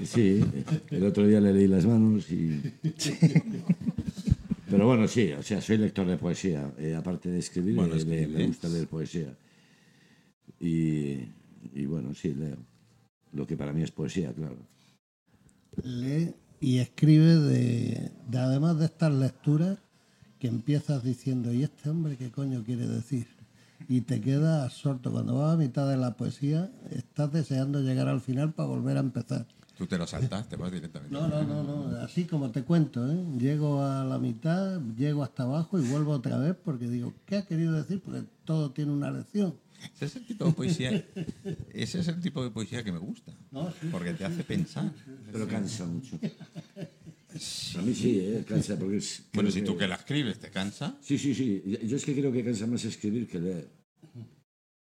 Sí, 0.05 0.45
el 0.91 1.05
otro 1.05 1.27
día 1.27 1.41
le 1.41 1.53
leí 1.55 1.67
las 1.67 1.87
manos 1.87 2.31
y... 2.31 2.61
Pero 4.71 4.87
bueno, 4.87 5.07
sí, 5.07 5.33
o 5.33 5.43
sea, 5.43 5.61
soy 5.61 5.79
lector 5.79 6.07
de 6.07 6.17
poesía. 6.17 6.73
eh, 6.79 6.95
aparte 6.95 7.31
de 7.31 7.39
escribir, 7.39 7.77
Bueno, 7.77 7.95
eh, 7.95 8.27
me- 8.27 8.47
gusta 8.47 8.69
leer 8.69 8.89
poesía. 8.89 9.37
Y, 10.61 11.19
y 11.75 11.87
bueno, 11.87 12.15
sí, 12.15 12.35
leo. 12.35 12.57
Lo 13.33 13.47
que 13.47 13.57
para 13.57 13.73
mí 13.73 13.83
es 13.83 13.91
poesía, 13.91 14.33
claro. 14.33 14.57
Lee 15.83 16.35
y 16.61 16.79
escribe 16.79 17.37
de, 17.37 18.13
de 18.29 18.39
además 18.39 18.79
de 18.79 18.87
estas 18.87 19.13
lecturas 19.13 19.79
que 20.39 20.49
empiezas 20.49 21.03
diciendo, 21.03 21.53
¿y 21.53 21.63
este 21.63 21.91
hombre 21.91 22.17
qué 22.17 22.31
coño 22.31 22.65
quiere 22.65 22.87
decir? 22.87 23.27
Y 23.89 24.03
te 24.03 24.21
quedas 24.21 24.65
absorto. 24.65 25.13
Cuando 25.13 25.37
vas 25.39 25.55
a 25.55 25.59
mitad 25.59 25.89
de 25.89 25.97
la 25.97 26.17
poesía, 26.17 26.71
estás 26.91 27.33
deseando 27.33 27.81
llegar 27.81 28.09
al 28.09 28.21
final 28.21 28.53
para 28.53 28.69
volver 28.69 28.97
a 28.97 29.01
empezar. 29.01 29.47
Tú 29.77 29.87
te 29.87 29.99
lo 29.99 30.07
saltas, 30.07 30.49
te 30.49 30.57
vas 30.57 30.73
directamente. 30.73 31.15
No, 31.15 31.29
no, 31.29 31.43
no, 31.43 31.63
no, 31.63 31.97
así 31.99 32.25
como 32.25 32.51
te 32.51 32.63
cuento, 32.63 33.07
¿eh? 33.11 33.25
Llego 33.39 33.83
a 33.83 34.05
la 34.05 34.19
mitad, 34.19 34.81
llego 34.97 35.23
hasta 35.23 35.43
abajo 35.43 35.79
y 35.79 35.87
vuelvo 35.87 36.13
otra 36.13 36.39
vez 36.39 36.57
porque 36.65 36.89
digo, 36.89 37.13
¿qué 37.27 37.37
ha 37.37 37.47
querido 37.47 37.75
decir? 37.75 38.01
Porque 38.01 38.23
todo 38.45 38.71
tiene 38.71 38.93
una 38.93 39.11
lección. 39.11 39.55
Ese 39.95 40.07
es 40.07 40.17
el 40.17 40.27
tipo 40.27 40.47
de 40.47 40.53
poesía, 40.53 41.07
ese 41.75 42.01
es 42.01 42.09
el 42.09 42.21
tipo 42.21 42.43
de 42.43 42.51
poesía 42.51 42.83
que 42.83 42.91
me 42.91 42.99
gusta. 42.99 43.33
No, 43.51 43.71
sí, 43.71 43.89
porque 43.91 44.15
te 44.15 44.25
hace 44.25 44.43
pensar. 44.43 44.91
Pero 45.31 45.47
cansa 45.47 45.85
mucho. 45.85 46.19
A 47.79 47.83
mí 47.83 47.95
sí, 47.95 48.19
¿eh? 48.19 48.45
cansa 48.49 48.79
porque 48.79 48.97
es... 48.97 49.25
Bueno, 49.35 49.51
si 49.51 49.61
tú 49.61 49.77
que 49.77 49.87
la 49.87 49.97
escribes 49.97 50.39
te 50.39 50.51
cansa, 50.51 50.97
Sí, 51.03 51.19
sí, 51.19 51.35
sí. 51.35 51.63
Yo 51.85 51.97
es 51.97 52.05
que 52.05 52.15
creo 52.15 52.33
que 52.33 52.43
cansa 52.43 52.67
más 52.67 52.83
escribir 52.87 53.29
que 53.29 53.39
leer. 53.39 53.69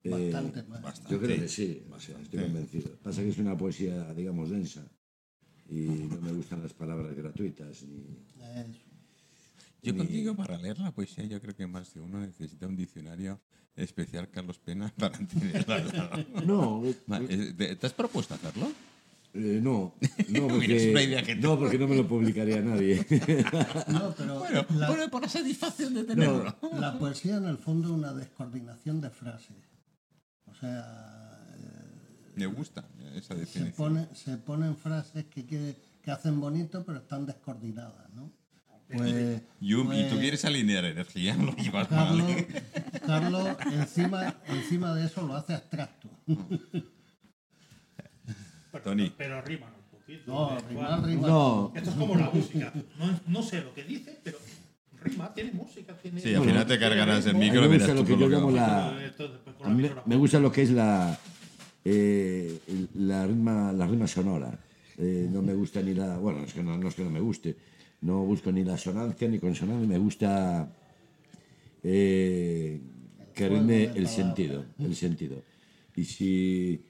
Eh, 0.05 0.31
Bastante 0.31 0.63
más. 0.63 0.81
bastante. 0.81 1.11
Yo 1.13 1.19
creo 1.19 1.39
que 1.39 1.47
sí, 1.47 1.83
sea, 1.99 2.19
estoy 2.21 2.43
convencido. 2.43 2.91
Pasa 3.01 3.21
que 3.23 3.29
es 3.29 3.37
una 3.39 3.57
poesía, 3.57 4.13
digamos, 4.13 4.49
densa. 4.51 4.85
Y 5.67 5.81
no 6.11 6.21
me 6.21 6.31
gustan 6.31 6.61
las 6.61 6.73
palabras 6.73 7.15
gratuitas. 7.15 7.81
Ni... 7.83 8.05
Yo 9.81 9.95
contigo 9.97 10.35
para 10.35 10.57
leer 10.57 10.79
la 10.79 10.91
poesía 10.91 11.25
yo 11.25 11.41
creo 11.41 11.55
que 11.55 11.67
más 11.67 11.93
de 11.93 12.01
uno 12.01 12.19
necesita 12.19 12.67
un 12.67 12.75
diccionario 12.75 13.39
especial 13.75 14.29
Carlos 14.29 14.59
Pena 14.59 14.93
para 14.97 15.17
entenderla. 15.17 16.25
No, 16.45 16.83
Va, 17.11 17.19
eh, 17.19 17.53
¿Te 17.57 17.75
te 17.75 17.87
has 17.87 17.93
propuesto 17.93 18.33
hacerlo? 18.35 18.71
eh, 19.33 19.59
no, 19.61 19.93
no, 20.29 20.47
porque, 20.47 21.23
que 21.25 21.35
no, 21.35 21.59
porque 21.59 21.77
no 21.77 21.87
me 21.87 21.95
lo 21.97 22.07
publicaría 22.07 22.61
nadie. 22.61 23.05
No, 23.87 24.13
pero 24.17 24.39
Bueno, 24.39 24.65
la, 24.75 24.87
bueno, 24.87 25.09
por 25.09 25.21
la 25.23 25.29
satisfacción 25.29 25.93
de 25.93 26.03
tenerlo. 26.03 26.55
la 26.79 26.97
poesía 26.97 27.37
en 27.37 27.45
el 27.45 27.57
fondo 27.57 27.87
es 27.89 27.93
una 27.93 28.13
descoordinación 28.13 29.01
de 29.01 29.09
frases. 29.09 29.57
O 30.55 30.59
sea, 30.59 31.47
eh, 31.57 32.31
Me 32.35 32.45
gusta 32.45 32.85
esa 33.15 33.33
se, 33.33 33.39
definición. 33.41 33.73
pone, 33.75 34.07
se 34.15 34.37
ponen 34.37 34.75
frases 34.77 35.25
que, 35.25 35.45
quiere- 35.45 35.75
que 36.01 36.11
hacen 36.11 36.39
bonito 36.39 36.83
pero 36.85 36.99
están 36.99 37.25
descoordinadas, 37.25 38.09
¿no? 38.13 38.31
Pues, 38.87 39.41
y 39.59 39.73
pues, 39.83 40.09
tú 40.11 40.19
quieres 40.19 40.45
alinear 40.45 40.85
energía, 40.85 41.35
lo 41.39 41.55
llevas 41.55 41.87
Carlos, 41.87 42.27
mal. 42.27 42.45
Carlos 43.05 43.47
encima, 43.71 44.35
encima 44.47 44.93
de 44.93 45.05
eso 45.07 45.25
lo 45.25 45.35
hace 45.35 45.55
abstracto. 45.55 46.07
Tony. 48.83 49.11
Pero 49.17 49.41
riman 49.41 49.73
un 49.73 49.97
poquito. 49.99 50.23
No, 50.31 50.55
¿eh? 50.57 50.61
rimar, 50.69 51.03
rimar. 51.03 51.29
No, 51.29 51.71
Esto 51.75 51.89
es 51.89 51.95
como 51.95 52.15
la 52.15 52.29
música. 52.29 52.73
No, 52.99 53.19
no 53.27 53.41
sé 53.41 53.61
lo 53.61 53.73
que 53.73 53.83
dice, 53.85 54.19
pero 54.23 54.37
rima, 55.05 55.33
tiene 55.33 55.51
música, 55.53 55.95
tiene. 56.01 56.19
Sí, 56.19 56.33
al 56.33 56.43
final 56.43 56.65
te 56.67 56.77
cargarás 56.79 57.25
el 57.25 57.35
a 57.35 57.39
mí 57.39 57.45
micro 57.45 57.61
me 57.69 57.77
gusta 57.77 57.93
lo 57.93 58.05
que 58.05 58.17
yo 58.17 58.27
llamo 58.29 58.51
la... 58.51 58.97
Con 59.57 59.71
A 59.71 59.73
mí 59.73 59.89
me- 60.05 60.15
gusta 60.17 60.39
lo 60.39 60.51
que 60.51 60.61
es 60.63 60.71
la, 60.71 61.17
eh, 61.85 62.59
la, 62.95 63.25
rima, 63.25 63.71
la 63.71 63.87
rima 63.87 64.07
sonora. 64.07 64.59
Eh, 64.97 65.27
no 65.31 65.41
me 65.41 65.53
gusta 65.53 65.81
ni 65.81 65.93
la... 65.93 66.17
Bueno, 66.17 66.43
es 66.43 66.53
que 66.53 66.63
no, 66.63 66.77
no 66.77 66.87
es 66.89 66.95
que 66.95 67.03
no 67.03 67.09
me 67.09 67.19
guste. 67.19 67.55
No 68.01 68.23
busco 68.25 68.51
ni 68.51 68.63
la 68.63 68.77
sonancia 68.77 69.27
ni 69.27 69.39
consonancia. 69.39 69.87
Me 69.87 69.97
gusta 69.97 70.69
eh, 71.83 72.79
que 73.33 73.49
rime 73.49 73.91
el 73.95 74.07
sentido. 74.07 74.65
El 74.79 74.95
sentido. 74.95 75.41
Y 75.95 76.03
si... 76.03 76.81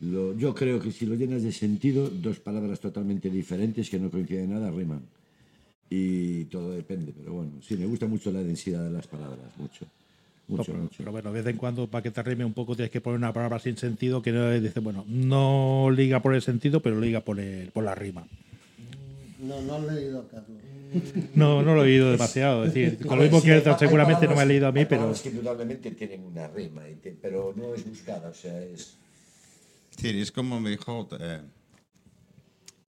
Lo, 0.00 0.36
yo 0.36 0.52
creo 0.52 0.80
que 0.80 0.90
si 0.90 1.06
lo 1.06 1.14
llenas 1.14 1.44
de 1.44 1.52
sentido, 1.52 2.08
dos 2.08 2.40
palabras 2.40 2.80
totalmente 2.80 3.30
diferentes 3.30 3.88
que 3.88 4.00
no 4.00 4.10
coinciden 4.10 4.44
en 4.46 4.50
nada 4.54 4.68
riman. 4.72 5.02
Y 5.94 6.46
todo 6.46 6.70
depende, 6.70 7.12
pero 7.14 7.34
bueno, 7.34 7.52
sí, 7.60 7.76
me 7.76 7.84
gusta 7.84 8.06
mucho 8.06 8.30
la 8.30 8.42
densidad 8.42 8.82
de 8.82 8.90
las 8.92 9.06
palabras, 9.06 9.44
mucho. 9.58 9.84
No, 10.48 10.56
Mucho, 10.56 10.72
pero, 10.72 10.84
mucho. 10.84 10.94
pero 10.96 11.12
bueno, 11.12 11.32
de 11.32 11.42
vez 11.42 11.52
en 11.52 11.58
cuando, 11.58 11.86
para 11.86 12.02
que 12.02 12.10
te 12.10 12.22
rime 12.22 12.46
un 12.46 12.54
poco, 12.54 12.74
tienes 12.74 12.90
que 12.90 13.02
poner 13.02 13.18
una 13.18 13.30
palabra 13.34 13.58
sin 13.58 13.76
sentido 13.76 14.22
que 14.22 14.32
no 14.32 14.50
dice, 14.52 14.80
bueno, 14.80 15.04
no 15.06 15.90
liga 15.94 16.22
por 16.22 16.34
el 16.34 16.40
sentido, 16.40 16.80
pero 16.80 16.98
liga 16.98 17.20
por, 17.20 17.38
el, 17.38 17.68
por 17.72 17.84
la 17.84 17.94
rima. 17.94 18.26
No, 19.38 19.60
no 19.60 19.74
has 19.74 19.92
leído 19.92 20.20
a 20.20 20.28
Carlos. 20.28 20.58
No, 21.34 21.62
no 21.62 21.74
lo 21.74 21.82
he 21.82 21.88
oído 21.88 22.10
demasiado. 22.10 22.64
Es 22.64 22.72
decir, 22.72 23.06
con 23.06 23.18
lo 23.18 23.24
mismo 23.24 23.42
que 23.42 23.62
seguramente 23.78 24.26
no 24.26 24.34
me 24.34 24.40
ha 24.40 24.46
leído 24.46 24.68
a 24.68 24.72
mí, 24.72 24.86
pero. 24.86 25.12
que 25.22 25.28
indudablemente 25.28 25.90
tienen 25.90 26.22
una 26.22 26.48
rima, 26.48 26.84
pero 27.20 27.52
no 27.54 27.74
es 27.74 27.86
buscada, 27.86 28.30
o 28.30 28.34
sea, 28.34 28.62
es... 28.62 28.96
Sí, 29.98 30.20
es 30.20 30.32
como 30.32 30.58
me 30.58 30.70
dijo 30.70 31.06
eh, 31.20 31.40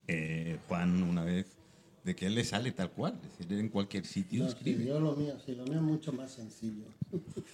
eh, 0.07 0.57
Juan 0.67 1.03
una 1.03 1.23
vez, 1.23 1.45
de 2.05 2.15
que 2.15 2.27
él 2.27 2.35
le 2.35 2.43
sale 2.45 2.71
tal 2.71 2.91
cual. 2.91 3.19
Es 3.33 3.39
decir, 3.39 3.59
en 3.59 3.69
cualquier 3.69 4.05
sitio 4.05 4.43
No, 4.45 4.49
sí, 4.63 4.85
yo 4.85 4.99
lo 4.99 5.15
mío, 5.15 5.35
sí, 5.43 5.55
lo 5.55 5.63
mío 5.65 5.75
es 5.77 5.81
mucho 5.81 6.13
más 6.13 6.31
sencillo. 6.31 6.85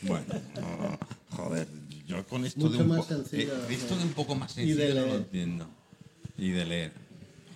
Bueno, 0.02 0.26
no, 0.56 1.00
joder, 1.38 1.68
yo 2.08 2.26
con 2.28 2.46
esto 2.46 2.60
Mucho 2.66 2.72
de 2.78 2.84
un 2.84 2.88
más 2.90 2.98
po- 3.00 3.06
sencillo, 3.06 3.56
eh, 3.56 3.68
esto 3.70 3.96
de 3.96 4.04
un 4.04 4.14
poco 4.14 4.36
más 4.36 4.58
Y 4.58 4.74
de 4.74 4.76
sencillo 4.76 4.96
no 4.96 5.02
lo 5.02 5.08
leer. 5.08 5.22
entiendo. 5.22 5.70
Y 6.38 6.50
de 6.50 6.66
leer. 6.66 6.92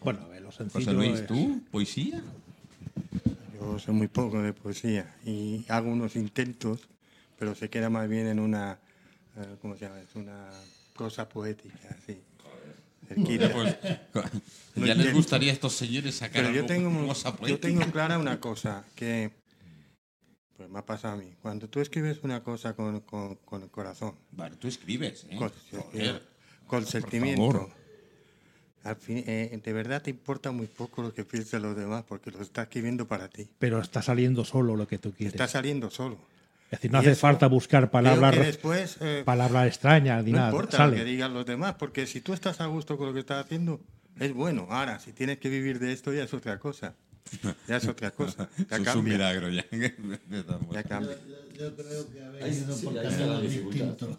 Bueno, 0.03 0.21
a 0.21 0.27
ver, 0.27 0.41
lo 0.41 0.51
sencillo. 0.51 0.85
José 0.85 0.93
Luis, 0.93 1.19
es- 1.19 1.27
¿tú? 1.27 1.61
¿Poesía? 1.71 2.23
Yo 3.59 3.79
sé 3.79 3.91
muy 3.91 4.07
poco 4.07 4.41
de 4.41 4.53
poesía 4.53 5.15
y 5.25 5.65
hago 5.69 5.89
unos 5.89 6.15
intentos, 6.15 6.87
pero 7.39 7.55
se 7.55 7.69
queda 7.69 7.89
más 7.89 8.07
bien 8.07 8.27
en 8.27 8.39
una, 8.39 8.79
eh, 9.37 9.55
¿cómo 9.61 9.75
se 9.75 9.85
llama? 9.85 9.99
Es 10.01 10.15
una 10.15 10.49
prosa 10.95 11.27
poética, 11.27 11.89
así. 12.01 12.17
Cerquita. 13.05 13.51
Pues, 13.51 13.75
No 14.75 14.85
ya 14.85 14.95
les 14.95 15.13
gustaría 15.13 15.51
a 15.51 15.53
estos 15.53 15.73
señores 15.73 16.15
sacar 16.15 16.43
Pero 16.43 16.49
yo 16.53 16.61
algo 16.63 16.67
tengo, 16.67 17.07
cosa 17.07 17.35
yo 17.47 17.59
tengo 17.59 17.81
clara 17.91 18.17
una 18.19 18.39
cosa, 18.39 18.85
que 18.95 19.31
pues 20.57 20.69
me 20.69 20.79
ha 20.79 20.85
pasado 20.85 21.15
a 21.15 21.17
mí. 21.17 21.33
Cuando 21.41 21.67
tú 21.67 21.79
escribes 21.81 22.19
una 22.23 22.41
cosa 22.43 22.73
con, 22.75 23.01
con- 23.01 23.35
con 23.35 23.63
el 23.63 23.69
corazón, 23.69 24.15
Bueno, 24.31 24.55
tú 24.57 24.67
escribes, 24.67 25.25
¿eh? 25.29 25.35
con, 25.37 25.51
Joder. 25.71 26.21
con 26.67 26.85
sentimiento, 26.85 27.51
favor. 27.51 27.69
al 28.83 28.95
fin, 28.95 29.23
eh, 29.27 29.59
de 29.63 29.73
verdad 29.73 30.01
te 30.01 30.11
importa 30.11 30.51
muy 30.51 30.67
poco 30.67 31.01
lo 31.01 31.13
que 31.13 31.25
piensen 31.25 31.61
los 31.61 31.75
demás, 31.75 32.05
porque 32.07 32.31
lo 32.31 32.41
estás 32.41 32.63
escribiendo 32.67 33.05
para 33.07 33.27
ti. 33.27 33.47
Pero 33.59 33.81
está 33.81 34.01
saliendo 34.01 34.45
solo 34.45 34.75
lo 34.77 34.87
que 34.87 34.97
tú 34.97 35.11
quieres. 35.11 35.33
Está 35.33 35.47
saliendo 35.47 35.89
solo. 35.89 36.17
Es 36.65 36.79
decir, 36.79 36.91
no 36.91 36.97
hace 36.99 37.11
eso- 37.11 37.21
falta 37.21 37.47
buscar 37.47 37.91
palabras, 37.91 38.35
después... 38.37 38.97
eh, 39.01 39.21
palabras 39.25 39.67
extrañas 39.67 40.23
ni 40.23 40.31
No 40.31 40.37
nada. 40.39 40.49
importa 40.49 40.77
sale. 40.77 40.97
lo 40.97 41.03
que 41.03 41.09
digan 41.09 41.33
los 41.33 41.45
demás, 41.45 41.75
porque 41.77 42.05
si 42.07 42.21
tú 42.21 42.33
estás 42.33 42.59
a 42.61 42.65
gusto 42.65 42.97
con 42.97 43.07
lo 43.07 43.13
que 43.13 43.19
estás 43.21 43.45
haciendo, 43.45 43.79
es 44.19 44.33
bueno. 44.33 44.67
Ahora, 44.69 44.99
si 44.99 45.13
tienes 45.13 45.37
que 45.37 45.49
vivir 45.49 45.79
de 45.79 45.93
esto, 45.93 46.11
ya 46.13 46.23
es 46.23 46.33
otra 46.33 46.57
cosa. 46.59 46.95
Ya 47.67 47.77
es 47.77 47.87
otra 47.87 48.11
cosa. 48.11 48.49
Ya 48.69 48.77
es 48.77 48.95
un 48.95 49.03
milagro 49.05 49.49
ya. 49.49 49.65
Ya 50.71 50.83
cambia. 50.83 51.15
Yo, 51.55 51.69
yo 51.69 51.75
creo 51.75 52.11
que 52.11 52.21
habéis 52.23 52.57
ido 52.61 52.75
sí, 52.75 52.85
por 52.85 52.93
la 52.95 53.03
caminos 53.03 53.41
dificultad. 53.41 53.85
distintos. 53.87 54.17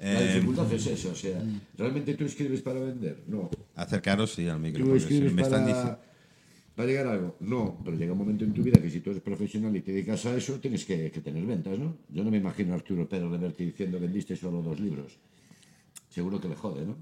La 0.00 0.20
Eh, 0.20 0.34
dificultad 0.34 0.72
es 0.72 0.86
eso, 0.86 1.10
o 1.12 1.14
sea, 1.14 1.40
¿realmente 1.78 2.14
tú 2.14 2.24
escribes 2.24 2.60
para 2.60 2.80
vender? 2.80 3.22
No. 3.26 3.48
acercaros, 3.76 4.32
sí, 4.34 4.48
al 4.48 4.58
micro. 4.58 4.82
¿Tú 4.82 4.90
porque 4.90 5.02
escribes 5.04 5.28
si 5.30 5.34
me 5.34 5.42
están 5.42 5.64
para, 5.64 5.98
diciendo... 6.74 6.76
para 6.76 6.88
llegar 6.88 7.06
a 7.06 7.12
algo? 7.12 7.36
No, 7.40 7.78
pero 7.84 7.96
llega 7.96 8.12
un 8.12 8.18
momento 8.18 8.44
en 8.44 8.52
tu 8.52 8.62
vida 8.62 8.80
que 8.80 8.90
si 8.90 9.00
tú 9.00 9.10
eres 9.10 9.22
profesional 9.22 9.74
y 9.76 9.80
te 9.80 9.92
dedicas 9.92 10.26
a 10.26 10.36
eso, 10.36 10.60
tienes 10.60 10.84
que, 10.84 11.10
que 11.10 11.20
tener 11.20 11.44
ventas, 11.44 11.78
¿no? 11.78 11.96
Yo 12.08 12.24
no 12.24 12.30
me 12.30 12.38
imagino 12.38 12.72
a 12.72 12.76
Arturo 12.76 13.08
Pérez 13.08 13.30
Reverte 13.30 13.64
diciendo 13.64 14.00
vendiste 14.00 14.36
solo 14.36 14.62
dos 14.62 14.80
libros. 14.80 15.18
Seguro 16.08 16.40
que 16.40 16.48
le 16.48 16.54
jode, 16.54 16.86
¿no? 16.86 16.96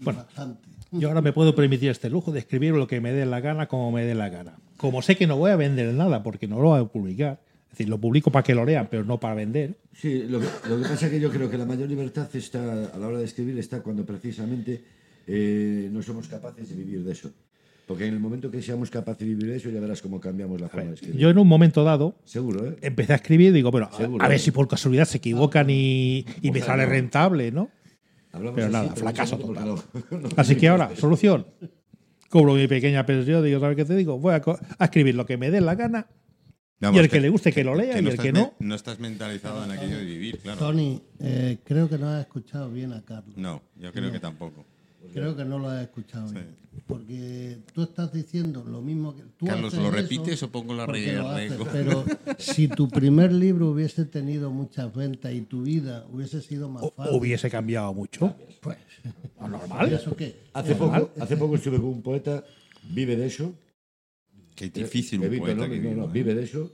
Bueno. 0.00 0.20
Bastante. 0.20 0.68
Yo 0.92 1.08
ahora 1.08 1.20
me 1.20 1.32
puedo 1.32 1.54
permitir 1.54 1.90
este 1.90 2.08
lujo 2.08 2.30
de 2.30 2.38
escribir 2.38 2.72
lo 2.74 2.86
que 2.86 3.00
me 3.00 3.12
dé 3.12 3.26
la 3.26 3.40
gana, 3.40 3.66
como 3.66 3.90
me 3.90 4.04
dé 4.04 4.14
la 4.14 4.28
gana. 4.28 4.56
Como 4.76 5.02
sé 5.02 5.16
que 5.16 5.26
no 5.26 5.36
voy 5.36 5.50
a 5.50 5.56
vender 5.56 5.92
nada 5.94 6.22
porque 6.22 6.46
no 6.46 6.60
lo 6.60 6.68
voy 6.68 6.80
a 6.80 6.84
publicar, 6.84 7.40
es 7.64 7.70
decir, 7.70 7.88
lo 7.88 7.98
publico 7.98 8.30
para 8.30 8.44
que 8.44 8.54
lo 8.54 8.64
lean, 8.64 8.86
pero 8.88 9.04
no 9.04 9.18
para 9.18 9.34
vender. 9.34 9.76
Sí, 9.92 10.24
lo 10.28 10.38
que, 10.38 10.46
lo 10.68 10.76
que 10.76 10.82
pasa 10.82 11.06
es 11.06 11.12
que 11.12 11.20
yo 11.20 11.30
creo 11.30 11.50
que 11.50 11.58
la 11.58 11.66
mayor 11.66 11.88
libertad 11.88 12.28
está 12.34 12.86
a 12.94 12.98
la 12.98 13.08
hora 13.08 13.18
de 13.18 13.24
escribir 13.24 13.58
está 13.58 13.82
cuando 13.82 14.06
precisamente 14.06 14.84
eh, 15.26 15.88
no 15.90 16.02
somos 16.02 16.28
capaces 16.28 16.68
de 16.68 16.76
vivir 16.76 17.02
de 17.02 17.12
eso. 17.12 17.32
Porque 17.86 18.04
en 18.06 18.14
el 18.14 18.20
momento 18.20 18.50
que 18.50 18.60
seamos 18.62 18.90
capaces 18.90 19.20
de 19.20 19.34
vivir 19.34 19.50
eso, 19.50 19.70
ya 19.70 19.78
verás 19.78 20.02
cómo 20.02 20.20
cambiamos 20.20 20.60
la 20.60 20.68
forma 20.68 20.88
de 20.88 20.94
escribir. 20.94 21.20
Yo 21.20 21.30
en 21.30 21.38
un 21.38 21.46
momento 21.46 21.84
dado 21.84 22.16
Seguro, 22.24 22.66
¿eh? 22.66 22.76
empecé 22.82 23.12
a 23.12 23.16
escribir 23.16 23.50
y 23.50 23.52
digo, 23.52 23.70
bueno, 23.70 23.88
a- 23.92 23.96
Seguro. 23.96 24.24
a 24.24 24.28
ver 24.28 24.40
si 24.40 24.50
por 24.50 24.66
casualidad 24.66 25.04
se 25.04 25.18
equivocan 25.18 25.70
y, 25.70 26.26
y 26.42 26.50
me 26.50 26.60
sale 26.60 26.82
no. 26.84 26.90
rentable, 26.90 27.52
¿no? 27.52 27.70
Hablamos 28.32 28.56
Pero 28.56 28.66
así, 28.66 28.72
nada, 28.88 28.96
fracaso 28.96 29.38
porque 29.38 29.60
no- 29.60 29.76
no 30.10 30.28
Así 30.36 30.56
que 30.56 30.68
ahora, 30.68 30.94
solución. 30.96 31.46
Cobro 32.28 32.54
mi 32.54 32.66
pequeña 32.66 33.06
pensión, 33.06 33.44
digo, 33.44 33.60
¿sabes 33.60 33.76
qué 33.76 33.84
te 33.84 33.94
digo? 33.94 34.18
Voy 34.18 34.34
a, 34.34 34.42
escribir 34.84 35.14
lo 35.14 35.24
que 35.24 35.36
me 35.36 35.52
dé 35.52 35.60
la 35.60 35.76
gana 35.76 36.08
Vamos, 36.80 36.96
y 36.96 37.04
el 37.04 37.08
que, 37.08 37.20
le 37.20 37.28
guste 37.28 37.52
que 37.52 37.62
lo 37.62 37.76
lea 37.76 38.00
y 38.00 38.04
el 38.06 38.18
que 38.18 38.32
no. 38.32 38.52
No 38.58 38.74
estás 38.74 38.98
mentalizado 38.98 39.64
en 39.64 39.70
aquello 39.70 39.96
de 39.96 40.04
vivir, 40.04 40.38
claro. 40.38 40.58
Tony, 40.58 41.00
eh, 41.20 41.58
creo 41.64 41.88
que 41.88 41.98
no 41.98 42.08
has 42.08 42.22
escuchado 42.22 42.68
bien 42.70 42.92
a 42.92 43.02
Carlos. 43.02 43.36
No, 43.36 43.62
yo 43.76 43.92
creo 43.92 44.10
que 44.10 44.18
tampoco. 44.18 44.66
Creo 45.12 45.36
que 45.36 45.44
no 45.44 45.58
lo 45.58 45.68
has 45.68 45.82
escuchado 45.82 46.30
bien. 46.30 46.54
Porque 46.86 47.58
tú 47.72 47.82
estás 47.82 48.12
diciendo 48.12 48.62
lo 48.64 48.82
mismo 48.82 49.16
que 49.16 49.22
tú 49.38 49.46
Carlos, 49.46 49.72
haces 49.72 49.82
¿lo 49.84 49.90
repites 49.90 50.42
o 50.42 50.50
pongo 50.52 50.74
la 50.74 50.86
regla? 50.86 51.40
Pero 51.72 52.04
si 52.38 52.68
tu 52.68 52.88
primer 52.88 53.32
libro 53.32 53.70
hubiese 53.70 54.04
tenido 54.04 54.50
muchas 54.50 54.94
ventas 54.94 55.32
y 55.32 55.40
tu 55.40 55.62
vida 55.62 56.06
hubiese 56.12 56.42
sido 56.42 56.68
más 56.68 56.82
O- 56.84 56.90
fácil, 56.90 57.16
hubiese 57.16 57.50
cambiado 57.50 57.92
mucho. 57.94 58.34
pues, 58.60 58.76
¿No 59.40 59.48
normal? 59.48 59.92
¿eso 59.92 60.14
qué? 60.14 60.36
Hace 60.52 60.74
poco, 60.74 61.10
hace 61.18 61.36
poco 61.36 61.56
estuve 61.56 61.76
con 61.78 61.86
un 61.86 62.02
poeta, 62.02 62.44
vive 62.90 63.16
de 63.16 63.26
eso. 63.26 63.52
Qué 64.54 64.68
difícil 64.70 65.20
un 65.20 65.26
Evito 65.26 65.44
poeta 65.44 65.60
nombres, 65.62 65.82
que 65.82 65.90
no, 65.90 65.96
no, 66.02 66.04
¿eh? 66.04 66.10
vive 66.12 66.34
de 66.34 66.42
eso. 66.44 66.70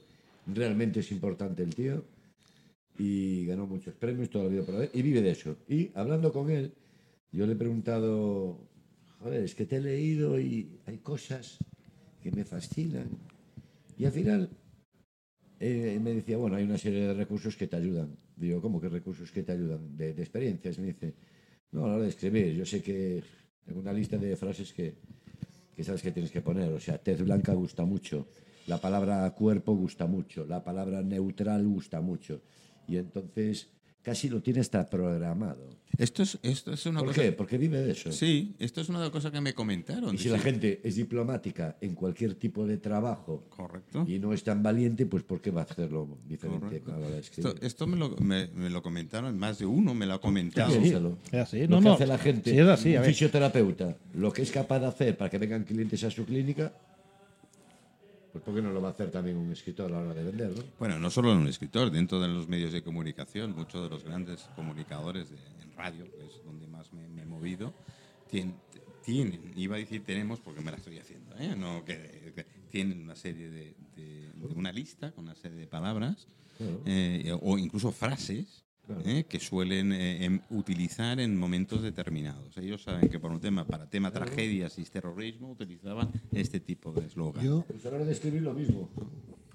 Realmente 0.53 1.01
es 1.01 1.11
importante 1.13 1.63
el 1.63 1.75
tío. 1.75 2.05
Y 2.99 3.47
ganó 3.47 3.67
muchos 3.67 3.95
premios 3.95 4.29
toda 4.31 4.45
la 4.45 4.51
vida 4.51 4.63
por 4.65 4.75
haber. 4.75 4.91
Y 4.93 5.03
vive 5.03 5.23
de 5.23 5.31
eso. 5.31 5.57
Y 5.69 5.91
hablando 5.95 6.33
con 6.33 6.51
él, 6.51 6.73
yo 7.33 7.47
le 7.47 7.55
he 7.55 7.57
preguntado, 7.57 8.69
joder, 9.21 9.45
es 9.45 9.55
que 9.55 9.65
te 9.65 9.77
he 9.77 9.81
leído 9.81 10.39
y 10.39 10.79
hay 10.87 10.99
cosas 10.99 11.59
que 12.21 12.31
me 12.31 12.45
fascinan. 12.45 13.09
Y 13.97 14.05
al 14.05 14.13
final 14.13 14.51
eh, 15.59 15.99
me 16.01 16.13
decía, 16.15 16.37
bueno, 16.37 16.57
hay 16.57 16.65
una 16.65 16.77
serie 16.77 17.07
de 17.07 17.15
recursos 17.15 17.57
que 17.57 17.67
te 17.67 17.77
ayudan. 17.77 18.17
Digo, 18.37 18.61
¿cómo 18.61 18.81
que 18.81 18.89
recursos 18.89 19.31
que 19.31 19.43
te 19.43 19.53
ayudan? 19.53 19.97
De, 19.97 20.11
experiencias. 20.11 20.79
Me 20.79 20.89
dice, 20.89 21.15
no, 21.71 21.85
a 21.85 21.89
la 21.89 21.95
hora 21.95 22.03
de 22.03 22.11
escribir, 22.11 22.55
yo 22.55 22.67
sé 22.67 22.83
que 22.83 23.23
tengo 23.65 23.81
una 23.81 23.93
lista 23.93 24.19
de 24.19 24.37
frases 24.37 24.73
que, 24.73 24.95
que 25.75 25.85
sabes 25.85 26.03
que 26.03 26.13
tienes 26.13 26.31
que 26.31 26.43
poner. 26.43 26.71
O 26.73 26.81
sea, 26.81 26.99
tez 26.99 27.23
blanca 27.23 27.55
gusta 27.55 27.85
mucho, 27.85 28.29
la 28.67 28.79
palabra 28.79 29.31
cuerpo 29.31 29.75
gusta 29.75 30.07
mucho, 30.07 30.45
la 30.47 30.63
palabra 30.63 31.01
neutral 31.01 31.67
gusta 31.67 32.01
mucho. 32.01 32.43
Y 32.87 32.97
entonces 32.97 33.72
casi 34.03 34.29
lo 34.29 34.43
tiene 34.43 34.61
hasta 34.61 34.89
programado. 34.89 35.71
Esto 35.99 36.23
es, 36.23 36.39
esto 36.43 36.73
es 36.73 36.87
una 36.87 37.01
¿Por 37.01 37.09
cosa. 37.11 37.21
qué? 37.23 37.33
Porque 37.33 37.59
vive 37.59 37.83
de 37.83 37.93
eso. 37.93 38.11
Sí, 38.11 38.55
esto 38.59 38.81
es 38.81 38.89
una 38.89 39.11
cosa 39.11 39.31
que 39.31 39.43
me 39.43 39.53
comentaron. 39.53 40.15
Y 40.15 40.19
si 40.19 40.31
la 40.31 40.39
Sí. 40.39 40.45
gente 40.45 40.81
es 40.83 40.97
diplomática 40.97 41.77
en 41.83 41.95
cualquier 41.95 42.35
tipo 42.35 42.67
de 42.67 42.79
trabajo 42.79 43.45
Correcto. 43.51 44.05
y 44.09 44.19
no 44.19 44.33
es 44.33 44.43
tan 44.43 44.63
valiente, 44.63 45.05
pues 45.05 45.23
¿por 45.23 45.41
qué 45.43 45.51
va 45.51 45.61
a 45.61 45.65
hacerlo 45.65 46.19
diferente 46.27 46.83
a 46.87 46.97
la 46.97 47.09
de? 47.11 47.19
Esto, 47.19 47.55
esto 47.61 47.87
me, 47.87 47.97
lo, 47.99 48.17
me, 48.17 48.49
me 48.55 48.71
lo 48.71 48.83
comentaron, 48.83 49.39
más 49.39 49.59
de 49.59 49.67
uno 49.67 49.93
me 49.95 50.07
lo 50.07 50.15
ha 50.15 50.21
comentado. 50.21 50.73
Es 50.73 50.79
así, 51.35 51.67
lo 51.67 51.69
no, 51.69 51.79
que 51.79 51.85
no. 51.85 51.93
hace 51.93 52.07
la 52.07 52.19
gente, 52.19 52.51
Sí, 52.53 52.59
es 52.59 52.67
así, 52.67 52.97
un 52.97 53.05
fisioterapeuta, 53.05 53.97
lo 54.15 54.33
que 54.33 54.43
es 54.43 54.51
capaz 54.51 54.79
de 54.81 54.87
hacer 54.87 55.17
para 55.19 55.29
que 55.29 55.37
vengan 55.39 55.65
clientes 55.65 56.03
a 56.05 56.11
su 56.11 56.25
clínica, 56.25 56.73
pues 58.33 58.43
¿por 58.45 58.55
qué 58.55 58.63
no 58.63 58.71
lo 58.71 58.81
va 58.81 58.89
a 58.89 58.91
hacer 58.93 59.11
también 59.11 59.37
un 59.37 59.53
escritor 59.53 59.87
a 59.93 59.95
la 59.97 60.01
hora 60.01 60.15
de 60.15 60.25
vender? 60.25 60.57
¿no? 60.57 60.63
Bueno, 60.79 60.99
no 60.99 61.11
solo 61.11 61.33
un 61.33 61.47
escritor, 61.49 61.91
dentro 61.91 62.21
de 62.21 62.29
los 62.29 62.49
medios 62.49 62.73
de 62.73 62.83
comunicación, 62.83 63.55
muchos 63.55 63.83
de 63.83 63.91
los 63.91 64.05
grandes 64.05 64.49
comunicadores 64.57 65.31
de, 65.31 65.37
en 65.63 65.73
radio, 65.77 66.05
que 66.11 66.25
es 66.27 66.43
donde 66.45 66.67
más 66.67 66.93
me, 66.93 67.07
me 67.09 67.23
he 67.23 67.27
movido, 67.27 67.75
tien- 68.31 68.55
tienen, 69.05 69.53
iba 69.57 69.77
a 69.77 69.79
decir 69.79 70.05
tenemos 70.05 70.41
porque 70.41 70.61
me 70.61 70.71
la 70.71 70.77
estoy 70.77 70.99
haciendo, 70.99 71.35
¿eh? 71.39 71.55
no, 71.57 71.85
que, 71.85 72.33
que 72.35 72.45
tienen 72.71 73.03
una 73.03 73.17
serie 73.17 73.51
de, 73.51 73.75
de- 73.97 74.31
de 74.33 74.55
una 74.55 74.73
lista 74.73 75.13
con 75.13 75.25
una 75.25 75.35
serie 75.35 75.59
de 75.59 75.67
palabras 75.67 76.27
eh, 76.87 77.37
o 77.43 77.59
incluso 77.59 77.91
frases 77.93 78.65
¿eh? 79.05 79.25
que 79.29 79.39
suelen 79.41 79.93
eh, 79.93 80.25
em- 80.25 80.41
utilizar 80.51 81.19
en 81.21 81.37
momentos 81.37 81.83
determinados. 81.83 82.57
Ellos 82.59 82.83
saben 82.83 83.09
que 83.09 83.19
por 83.19 83.31
un 83.31 83.41
tema, 83.41 83.65
para 83.67 83.87
tema 83.89 84.11
tragedias 84.11 84.79
y 84.79 84.85
terrorismo, 84.85 85.51
utilizaban 85.53 86.11
este 86.33 86.61
tipo 86.61 86.93
de 86.93 87.07
eslogan. 87.07 87.45
Yo, 87.45 87.65
Pues 87.69 87.85
a 87.87 87.91
la 87.91 87.97
hora 87.97 88.05
de 88.05 88.13
escribir 88.13 88.43
lo 88.43 88.55
mismo. 88.55 88.89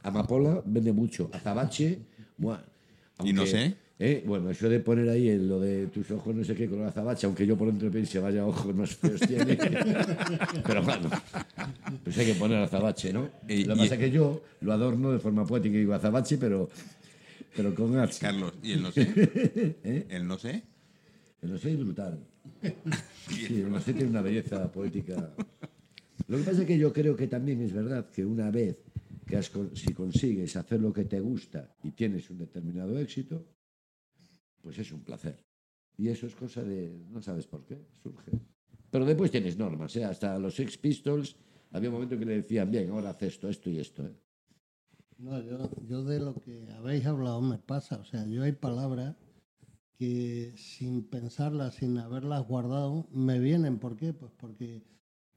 Amapola 0.04 0.62
vende 0.66 0.92
mucho. 0.94 1.30
Azabache, 1.34 2.00
buah, 2.38 2.60
Y 3.24 3.34
no 3.34 3.46
sé. 3.46 3.76
eh, 4.00 4.24
bueno, 4.26 4.50
eso 4.50 4.70
de 4.70 4.80
poner 4.80 5.10
ahí 5.10 5.30
en 5.30 5.50
lo 5.50 5.60
de 5.60 5.88
tus 5.88 6.10
ojos 6.12 6.34
no 6.36 6.44
sé 6.44 6.56
qué 6.56 6.70
con 6.70 6.84
azabache, 6.86 7.26
aunque 7.26 7.46
yo 7.46 7.58
por 7.58 7.68
dentro 7.68 7.92
piense, 7.92 8.20
vaya 8.20 8.46
ojos 8.46 8.74
más 8.76 8.96
feos 8.96 9.20
tiene. 9.22 9.58
Pero 10.66 10.84
bueno, 10.84 11.10
pues 12.04 12.18
hay 12.18 12.26
que 12.28 12.34
poner 12.36 12.60
azabache, 12.60 13.12
¿no? 13.12 13.30
Y- 13.50 13.66
lo 13.66 13.74
que 13.76 13.82
pasa 13.82 13.96
es 13.96 14.00
que 14.00 14.12
yo 14.12 14.42
lo 14.62 14.72
adorno 14.72 15.12
de 15.12 15.20
forma 15.20 15.46
poética 15.46 15.76
y 15.76 15.80
digo 15.80 15.94
azabache, 15.94 16.38
pero, 16.38 16.70
pero 17.58 17.74
con 17.74 17.98
H. 17.98 18.20
Carlos, 18.22 18.54
¿y 18.62 18.74
el 18.74 18.84
no 18.84 18.92
sé? 18.92 19.80
¿El 20.10 20.28
no 20.28 20.38
sé? 20.38 20.64
El 21.42 21.52
no 21.52 21.58
sé 21.58 21.72
es 21.72 21.80
brutal. 21.80 22.26
Sí, 23.28 23.62
el 23.62 23.70
no 23.70 23.82
sé 23.82 23.94
tiene 23.94 24.10
una 24.10 24.22
belleza 24.22 24.72
poética. 24.72 25.36
Lo 26.28 26.38
que 26.38 26.44
pasa 26.44 26.62
es 26.62 26.68
que 26.68 26.78
yo 26.78 26.94
creo 26.94 27.14
que 27.14 27.28
también 27.28 27.62
es 27.62 27.74
verdad 27.74 28.10
que 28.10 28.24
una 28.24 28.50
vez 28.50 28.78
que 29.26 29.36
has 29.36 29.52
si 29.74 29.94
consigues 29.94 30.56
hacer 30.56 30.80
lo 30.80 30.94
que 30.94 31.04
te 31.04 31.20
gusta 31.20 31.76
y 31.84 31.92
tienes 31.92 32.30
un 32.30 32.38
determinado 32.38 32.98
éxito, 32.98 33.46
pues 34.62 34.80
es 34.80 34.94
un 34.94 35.02
placer. 35.02 35.44
Y 35.98 36.08
eso 36.08 36.26
es 36.26 36.36
cosa 36.36 36.64
de, 36.64 37.06
no 37.10 37.22
sabes 37.22 37.48
por 37.48 37.66
qué, 37.66 37.78
surge. 38.02 38.32
Pero 38.90 39.04
después 39.04 39.30
tienes 39.30 39.58
normas, 39.58 39.94
¿eh? 39.98 40.06
hasta 40.06 40.40
los 40.40 40.56
Sex 40.56 40.78
Pistols 40.78 41.36
había 41.72 41.90
un 41.90 41.96
momento 41.96 42.18
que 42.18 42.26
le 42.26 42.36
decían, 42.38 42.72
bien, 42.72 42.90
ahora 42.90 43.10
haz 43.10 43.24
esto, 43.24 43.50
esto 43.50 43.70
y 43.70 43.80
esto. 43.80 44.06
¿eh? 44.06 44.14
No, 45.20 45.42
yo, 45.42 45.70
yo 45.88 46.04
de 46.04 46.20
lo 46.20 46.36
que 46.36 46.68
habéis 46.78 47.06
hablado 47.06 47.42
me 47.42 47.58
pasa. 47.58 47.98
O 47.98 48.06
sea, 48.06 48.26
yo 48.28 48.44
hay 48.44 48.52
palabras 48.52 49.16
que 49.98 50.54
sin 50.56 51.04
pensarlas, 51.04 51.76
sin 51.76 51.98
haberlas 51.98 52.48
guardado, 52.48 53.08
me 53.12 53.40
vienen. 53.40 53.80
¿Por 53.80 53.98
qué? 53.98 54.14
Pues 54.14 54.32
porque 54.38 54.84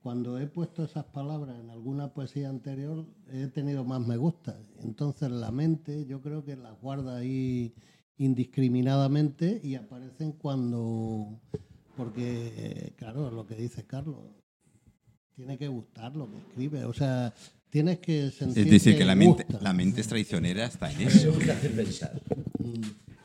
cuando 0.03 0.39
he 0.39 0.47
puesto 0.47 0.85
esas 0.85 1.05
palabras 1.07 1.59
en 1.59 1.71
alguna 1.71 2.13
poesía 2.13 2.49
anterior, 2.49 3.07
he 3.29 3.47
tenido 3.49 3.85
más 3.85 4.07
me 4.07 4.17
gusta. 4.17 4.59
Entonces 4.81 5.31
la 5.31 5.51
mente 5.51 6.07
yo 6.07 6.21
creo 6.21 6.45
que 6.45 6.57
las 6.57 6.79
guarda 6.81 7.17
ahí 7.17 7.75
indiscriminadamente 8.17 9.61
y 9.63 9.75
aparecen 9.77 10.33
cuando... 10.33 11.41
Porque, 11.97 12.53
eh, 12.57 12.95
claro, 12.97 13.31
lo 13.31 13.47
que 13.47 13.57
dice 13.57 13.87
Carlos, 13.87 14.25
tiene 15.35 15.59
que 15.59 15.69
gustar 15.69 16.17
lo 16.17 16.31
que 16.31 16.39
escribe. 16.39 16.85
O 16.85 16.95
sea, 16.95 17.35
tienes 17.71 17.99
que 18.01 18.31
sentir 18.31 18.65
Es 18.65 18.71
decir, 18.71 18.97
que 18.97 19.05
la 19.05 19.15
mente, 19.15 19.47
la 19.61 19.73
mente 19.73 20.01
es 20.01 20.09
traicionera 20.09 20.67
hasta 20.67 20.91
en 20.93 21.03
eso. 21.03 21.33
gusta 21.33 21.53
hacer 21.53 21.73
pensar. 21.73 22.21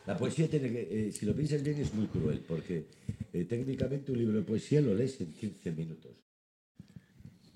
La 0.05 0.15
poesía 0.17 0.47
tiene 0.47 0.69
que, 0.71 1.07
eh, 1.07 1.11
si 1.11 1.25
lo 1.25 1.35
piensas 1.35 1.63
bien, 1.63 1.79
es 1.81 1.93
muy 1.93 2.05
cruel, 2.07 2.39
porque 2.47 2.85
eh, 3.33 3.45
técnicamente 3.45 4.11
un 4.11 4.19
libro 4.19 4.37
de 4.37 4.43
poesía 4.43 4.79
lo 4.81 4.93
lees 4.93 5.19
en 5.19 5.33
15 5.33 5.71
minutos. 5.71 6.11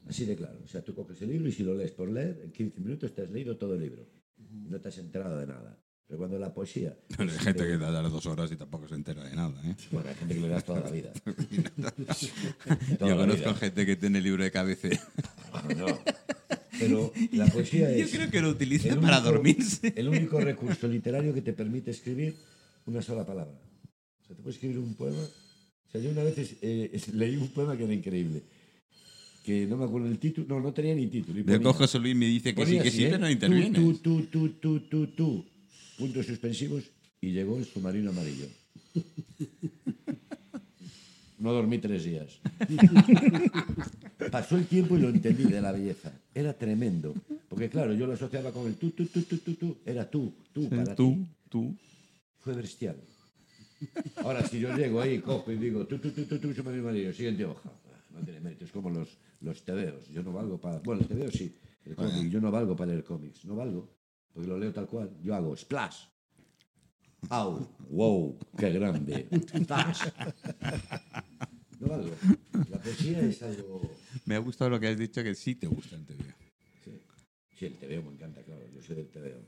Así 0.08 0.26
de 0.26 0.36
claro. 0.36 0.60
O 0.64 0.68
sea, 0.68 0.82
tú 0.84 0.96
coges 0.96 1.22
el 1.22 1.30
libro 1.30 1.48
y 1.48 1.52
si 1.52 1.62
lo 1.64 1.76
lees 1.76 1.92
por 1.92 2.10
leer, 2.10 2.42
en 2.44 2.52
15 2.52 2.80
minutos 2.82 3.14
te 3.14 3.22
has 3.22 3.30
leído 3.30 3.56
todo 3.58 3.76
el 3.76 3.82
libro. 3.82 4.08
No 4.68 4.80
te 4.82 4.88
has 4.88 4.98
enterado 4.98 5.38
de 5.38 5.46
nada. 5.46 5.78
Pero 6.08 6.18
cuando 6.18 6.40
la 6.40 6.52
poesía... 6.52 6.98
Pero 7.16 7.32
hay 7.32 7.38
gente 7.38 7.68
que 7.68 7.78
da 7.78 7.92
las 8.02 8.12
dos 8.12 8.26
horas 8.26 8.52
y 8.52 8.56
tampoco 8.56 8.88
se 8.88 8.96
entera 8.96 9.24
de 9.24 9.36
nada. 9.36 9.62
¿eh? 9.70 9.76
Bueno, 9.92 10.10
hay 10.10 10.16
gente 10.16 10.34
que 10.34 10.42
le 10.42 10.48
das 10.48 10.64
toda 10.64 10.80
la 10.80 10.90
vida. 10.90 11.14
Yo 11.28 12.98
Toda 12.98 13.16
conozco 13.16 13.44
vida. 13.44 13.54
gente 13.54 13.86
que 13.86 13.96
tiene 13.96 14.20
libro 14.20 14.44
de 14.44 14.50
cabecera. 14.50 15.00
No. 15.78 15.86
Pero 16.80 17.14
la 17.34 17.46
poesía 17.48 17.96
Yo 17.96 18.06
es... 18.06 18.12
creo 18.12 18.30
que 18.32 18.42
lo 18.42 18.50
utiliza 18.50 18.90
el 18.90 19.00
para 19.00 19.18
único- 19.20 19.32
dormirse. 19.34 19.94
El 19.96 20.08
único 20.10 20.40
recurso 20.52 20.88
literario 20.88 21.34
que 21.34 21.42
te 21.42 21.54
permite 21.54 21.92
escribir 21.92 22.36
una 22.86 23.02
sola 23.02 23.26
palabra. 23.26 23.54
O 24.24 24.26
sea, 24.28 24.36
te 24.36 24.42
puedes 24.42 24.56
escribir 24.56 24.80
un 24.80 24.94
poema. 24.96 25.18
O 25.22 25.92
sea, 25.92 26.02
yo 26.02 26.10
una 26.12 26.24
vez 26.24 26.56
eh, 26.62 27.02
leí 27.14 27.36
un 27.36 27.50
poema 27.50 27.76
que 27.78 27.84
era 27.84 27.94
increíble. 27.94 28.44
Que 29.44 29.66
no 29.66 29.78
me 29.78 29.86
acuerdo 29.86 30.08
el 30.08 30.20
título. 30.20 30.48
No, 30.48 30.60
no 30.60 30.74
tenía 30.74 30.94
ni 30.96 31.08
título. 31.08 31.40
y 31.40 31.44
que 31.44 31.52
ponía- 31.60 31.74
José 31.74 32.00
Luis 32.00 32.16
me 32.16 32.26
dice 32.28 32.54
que 32.54 32.66
sí, 32.66 32.74
que 32.74 32.80
así, 32.88 32.92
sí, 32.92 33.04
¿eh? 33.06 33.08
pero 33.08 33.20
no 33.20 33.26
Tú, 33.28 33.32
interviene. 33.32 33.76
Tú, 33.80 33.94
tú, 33.96 34.22
tú, 34.32 34.50
tú, 34.50 34.80
tú, 34.82 35.08
tú. 35.08 35.46
Puntos 35.98 36.26
suspensivos 36.26 36.84
y 37.22 37.32
llegó 37.32 37.58
el 37.58 37.66
submarino 37.66 38.10
amarillo. 38.12 38.46
No 41.40 41.54
dormí 41.54 41.78
tres 41.80 42.04
días. 42.04 42.42
Pasó 44.32 44.58
el 44.58 44.68
tiempo 44.68 44.98
y 44.98 45.02
lo 45.02 45.10
entendí 45.10 45.44
de 45.46 45.62
la 45.62 45.72
belleza. 45.72 46.12
Era 46.34 46.54
tremendo. 46.54 47.14
Porque 47.48 47.70
claro, 47.70 47.94
yo 47.94 48.06
lo 48.06 48.14
asociaba 48.14 48.52
con 48.52 48.68
el 48.68 48.76
tú, 48.76 48.92
tú, 48.92 49.06
tú, 49.06 49.22
tú, 49.24 49.38
tú, 49.38 49.54
tú. 49.56 49.78
Era 49.86 50.10
tú, 50.10 50.34
tú, 50.54 50.70
para 50.70 50.94
Tú, 50.96 51.14
ti. 51.14 51.28
tú. 51.50 51.76
Fue 52.40 52.54
bestial. 52.54 52.98
Ahora, 54.18 54.46
si 54.46 54.60
yo 54.60 54.76
llego 54.76 55.00
ahí, 55.02 55.20
cojo 55.20 55.52
y 55.52 55.58
digo, 55.58 55.88
tú, 55.88 55.98
tú, 56.00 56.12
tú, 56.12 56.26
tú, 56.26 56.38
tú, 56.38 56.54
submarino 56.54 56.84
amarillo, 56.84 57.14
siguiente 57.14 57.46
hoja. 57.46 57.72
No 58.12 58.20
tiene 58.26 58.42
mérito, 58.42 58.66
es 58.66 58.72
como 58.72 58.90
los, 58.90 59.18
los 59.40 59.64
tebeos. 59.64 60.10
Yo 60.10 60.22
no 60.22 60.34
valgo 60.34 60.58
para... 60.60 60.80
Bueno, 60.80 61.02
el 61.02 61.08
tebeo 61.08 61.32
sí, 61.32 61.56
el 61.86 61.96
cómic. 61.96 62.30
Yo 62.30 62.42
no 62.42 62.52
valgo 62.52 62.76
para 62.76 62.92
leer 62.92 63.06
cómics. 63.06 63.46
No 63.46 63.56
valgo, 63.56 63.90
porque 64.34 64.50
lo 64.50 64.58
leo 64.60 64.74
tal 64.74 64.88
cual. 64.88 65.10
Yo 65.24 65.34
hago 65.34 65.56
splash. 65.56 66.04
Au, 67.30 67.68
wow, 67.90 68.38
qué 68.58 68.70
grande. 68.72 69.28
No 71.80 71.88
valgo. 71.88 72.12
La 72.70 72.78
poesía 72.80 73.22
es 73.26 73.42
algo... 73.42 73.82
Me 74.26 74.36
ha 74.36 74.40
gustado 74.40 74.70
lo 74.70 74.80
que 74.80 74.88
has 74.88 74.98
dicho, 74.98 75.24
que 75.24 75.36
sí 75.36 75.56
te 75.56 75.68
gusta 75.68 75.96
el 75.96 76.06
TV. 76.06 76.24
Sí, 76.84 76.92
sí 77.58 77.66
el 77.66 77.78
tebeo 77.78 78.04
me 78.04 78.12
encanta, 78.12 78.42
claro. 78.44 78.62
Yo 78.74 78.82
soy 78.82 78.96
del 78.98 79.08
tebeo. 79.08 79.40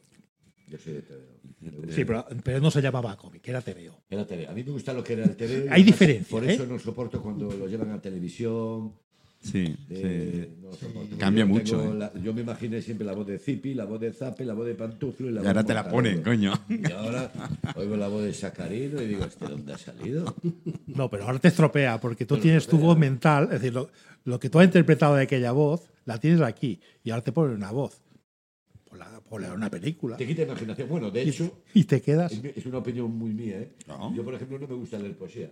Yo 0.67 0.77
soy 0.77 0.93
del 0.93 1.03
gusta. 1.03 1.93
Sí, 1.93 2.05
pero, 2.05 2.25
pero 2.43 2.59
no 2.59 2.71
se 2.71 2.81
llamaba 2.81 3.15
cómic, 3.17 3.47
era 3.47 3.61
TVO. 3.61 4.03
Era 4.09 4.25
TV. 4.25 4.47
A 4.47 4.53
mí 4.53 4.63
me 4.63 4.71
gusta 4.71 4.93
lo 4.93 5.03
que 5.03 5.13
era 5.13 5.25
el 5.25 5.35
TV. 5.35 5.65
y 5.65 5.69
Hay 5.69 5.83
diferencia, 5.83 6.29
Por 6.29 6.43
¿eh? 6.43 6.53
eso 6.53 6.65
no 6.65 6.79
soporto 6.79 7.21
cuando 7.21 7.51
lo 7.51 7.67
llevan 7.67 7.91
a 7.91 8.01
televisión. 8.01 8.93
Sí, 9.41 9.75
eh, 9.89 10.49
sí. 10.55 10.61
no. 10.61 11.17
Cambia 11.17 11.43
Yo 11.45 11.47
mucho, 11.49 11.83
¿eh? 11.83 11.95
la- 11.97 12.13
yo 12.21 12.31
me 12.33 12.41
imaginé 12.41 12.79
siempre 12.81 13.05
la 13.07 13.13
voz 13.13 13.25
de 13.25 13.39
Zipi, 13.39 13.73
la 13.73 13.85
voz 13.85 13.99
de 13.99 14.13
Zape, 14.13 14.45
la 14.45 14.53
voz 14.53 14.67
de 14.67 14.75
Pantuflo 14.75 15.29
y 15.29 15.31
la 15.31 15.39
Y 15.41 15.43
voz 15.43 15.47
ahora 15.47 15.63
te 15.65 15.73
la 15.73 15.89
ponen, 15.89 16.21
coño. 16.21 16.53
Y 16.69 16.91
ahora 16.91 17.31
oigo 17.75 17.97
la 17.97 18.07
voz 18.07 18.23
de 18.23 18.33
Sacarino 18.33 19.01
y 19.01 19.07
digo, 19.07 19.25
¿este 19.25 19.45
dónde 19.45 19.73
ha 19.73 19.77
salido? 19.77 20.35
No, 20.85 21.09
pero 21.09 21.23
ahora 21.23 21.39
te 21.39 21.47
estropea 21.47 21.99
porque 21.99 22.25
tú 22.25 22.37
tienes 22.37 22.67
tu 22.67 22.77
voz 22.77 22.97
mental, 22.97 23.45
es 23.45 23.61
decir, 23.61 23.73
lo, 23.73 23.89
lo 24.25 24.39
que 24.39 24.49
tú 24.49 24.59
has 24.59 24.65
interpretado 24.65 25.15
de 25.15 25.23
aquella 25.23 25.51
voz, 25.53 25.89
la 26.05 26.19
tienes 26.19 26.41
aquí 26.41 26.79
y 27.03 27.09
ahora 27.09 27.23
te 27.23 27.31
ponen 27.31 27.55
una 27.55 27.71
voz. 27.71 27.99
Ponla, 28.89 29.21
ponla 29.27 29.53
una 29.53 29.69
película 29.69 30.17
Te 30.17 30.27
quita 30.27 30.41
imaginación. 30.43 30.87
Bueno, 30.89 31.09
de 31.09 31.21
hecho, 31.23 31.63
y 31.73 31.85
te 31.85 32.01
quedas. 32.01 32.31
es 32.33 32.65
una 32.65 32.79
opinión 32.79 33.09
muy 33.17 33.31
mía. 33.33 33.57
¿eh? 33.59 33.71
No. 33.87 34.13
Yo, 34.13 34.23
por 34.23 34.35
ejemplo, 34.35 34.59
no 34.59 34.67
me 34.67 34.75
gusta 34.75 34.99
leer 34.99 35.15
poesía. 35.17 35.49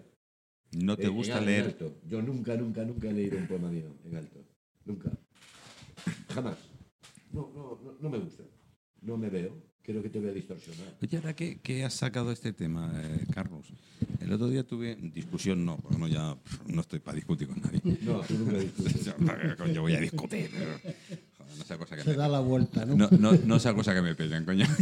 No 0.71 0.95
te 0.97 1.08
en 1.08 1.13
gusta 1.13 1.39
en 1.39 1.45
leer. 1.45 1.65
alto. 1.65 1.95
Yo 2.08 2.21
nunca, 2.21 2.55
nunca, 2.55 2.84
nunca 2.84 3.10
he 3.10 3.13
leído 3.13 3.38
un 3.38 3.47
poema 3.47 3.69
mío 3.69 3.95
en 4.05 4.15
alto. 4.17 4.39
Nunca. 4.86 5.10
Jamás. 6.34 6.58
No, 7.32 7.51
no, 7.55 7.79
no, 7.84 7.97
no 7.99 8.10
me 8.10 8.17
gusta. 8.19 8.43
No 9.01 9.17
me 9.17 9.29
veo. 9.29 9.51
creo 9.82 10.03
que 10.03 10.10
te 10.10 10.19
voy 10.19 10.29
a 10.29 10.34
distorsionar. 10.34 10.95
Oye, 11.01 11.17
ahora 11.17 11.36
que, 11.36 11.60
que 11.62 11.84
has 11.84 11.93
sacado 11.95 12.32
este 12.32 12.53
tema, 12.53 12.91
eh, 12.95 13.25
Carlos, 13.34 13.65
el 14.19 14.32
otro 14.32 14.47
día 14.49 14.63
tuve 14.63 14.95
discusión, 14.95 15.65
no, 15.65 15.77
porque 15.77 15.97
no, 15.97 16.08
ya 16.08 16.38
no 16.67 16.82
estoy 16.82 16.99
para 16.99 17.15
discutir 17.15 17.47
con 17.47 17.60
nadie. 17.62 17.82
No, 18.03 18.19
tú 18.21 18.36
nunca 18.38 18.58
discutes. 18.60 19.13
Coño, 19.58 19.82
voy 19.82 19.93
a 19.95 19.99
discutir. 19.99 20.49
Joder, 20.51 20.95
no 21.58 21.63
sea 21.65 21.77
cosa 21.79 21.95
que 21.95 22.03
Se 22.03 22.12
me- 22.12 22.15
da 22.17 22.27
la 22.27 22.39
vuelta, 22.39 22.86
¿no? 22.86 22.95
No, 22.95 23.10
no, 23.17 23.32
no 23.34 23.60
sea 23.60 23.73
cosa 23.73 23.95
que 23.95 24.01
me 24.03 24.13
peguen, 24.13 24.45
coño. 24.45 24.65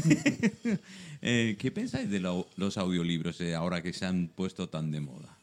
Eh, 1.22 1.56
¿Qué 1.58 1.72
pensáis 1.72 2.10
de 2.12 2.20
lo- 2.20 2.48
los 2.58 2.78
audiolibros 2.78 3.42
eh, 3.42 3.56
ahora 3.56 3.82
que 3.82 3.92
se 3.94 4.06
han 4.06 4.28
puesto 4.28 4.70
tan 4.70 4.92
de 4.92 5.00
moda? 5.00 5.37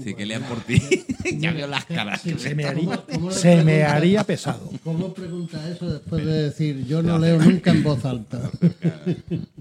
Sí, 0.00 0.14
que 0.14 0.24
lean 0.24 0.42
por 0.44 0.60
ti. 0.60 0.80
ya 1.38 1.52
veo 1.52 1.66
las 1.66 1.84
caras. 1.84 2.22
Se 2.22 2.54
me- 2.54 3.82
haría, 3.84 4.24
pesado. 4.24 4.70
¿Cómo 4.82 5.12
pregunta 5.12 5.70
eso 5.70 5.90
después 5.90 6.24
de 6.24 6.44
decir 6.44 6.86
yo 6.86 7.02
no 7.02 7.18
leo 7.18 7.38
nunca 7.38 7.70
en 7.72 7.82
voz 7.82 8.04
alta? 8.04 8.50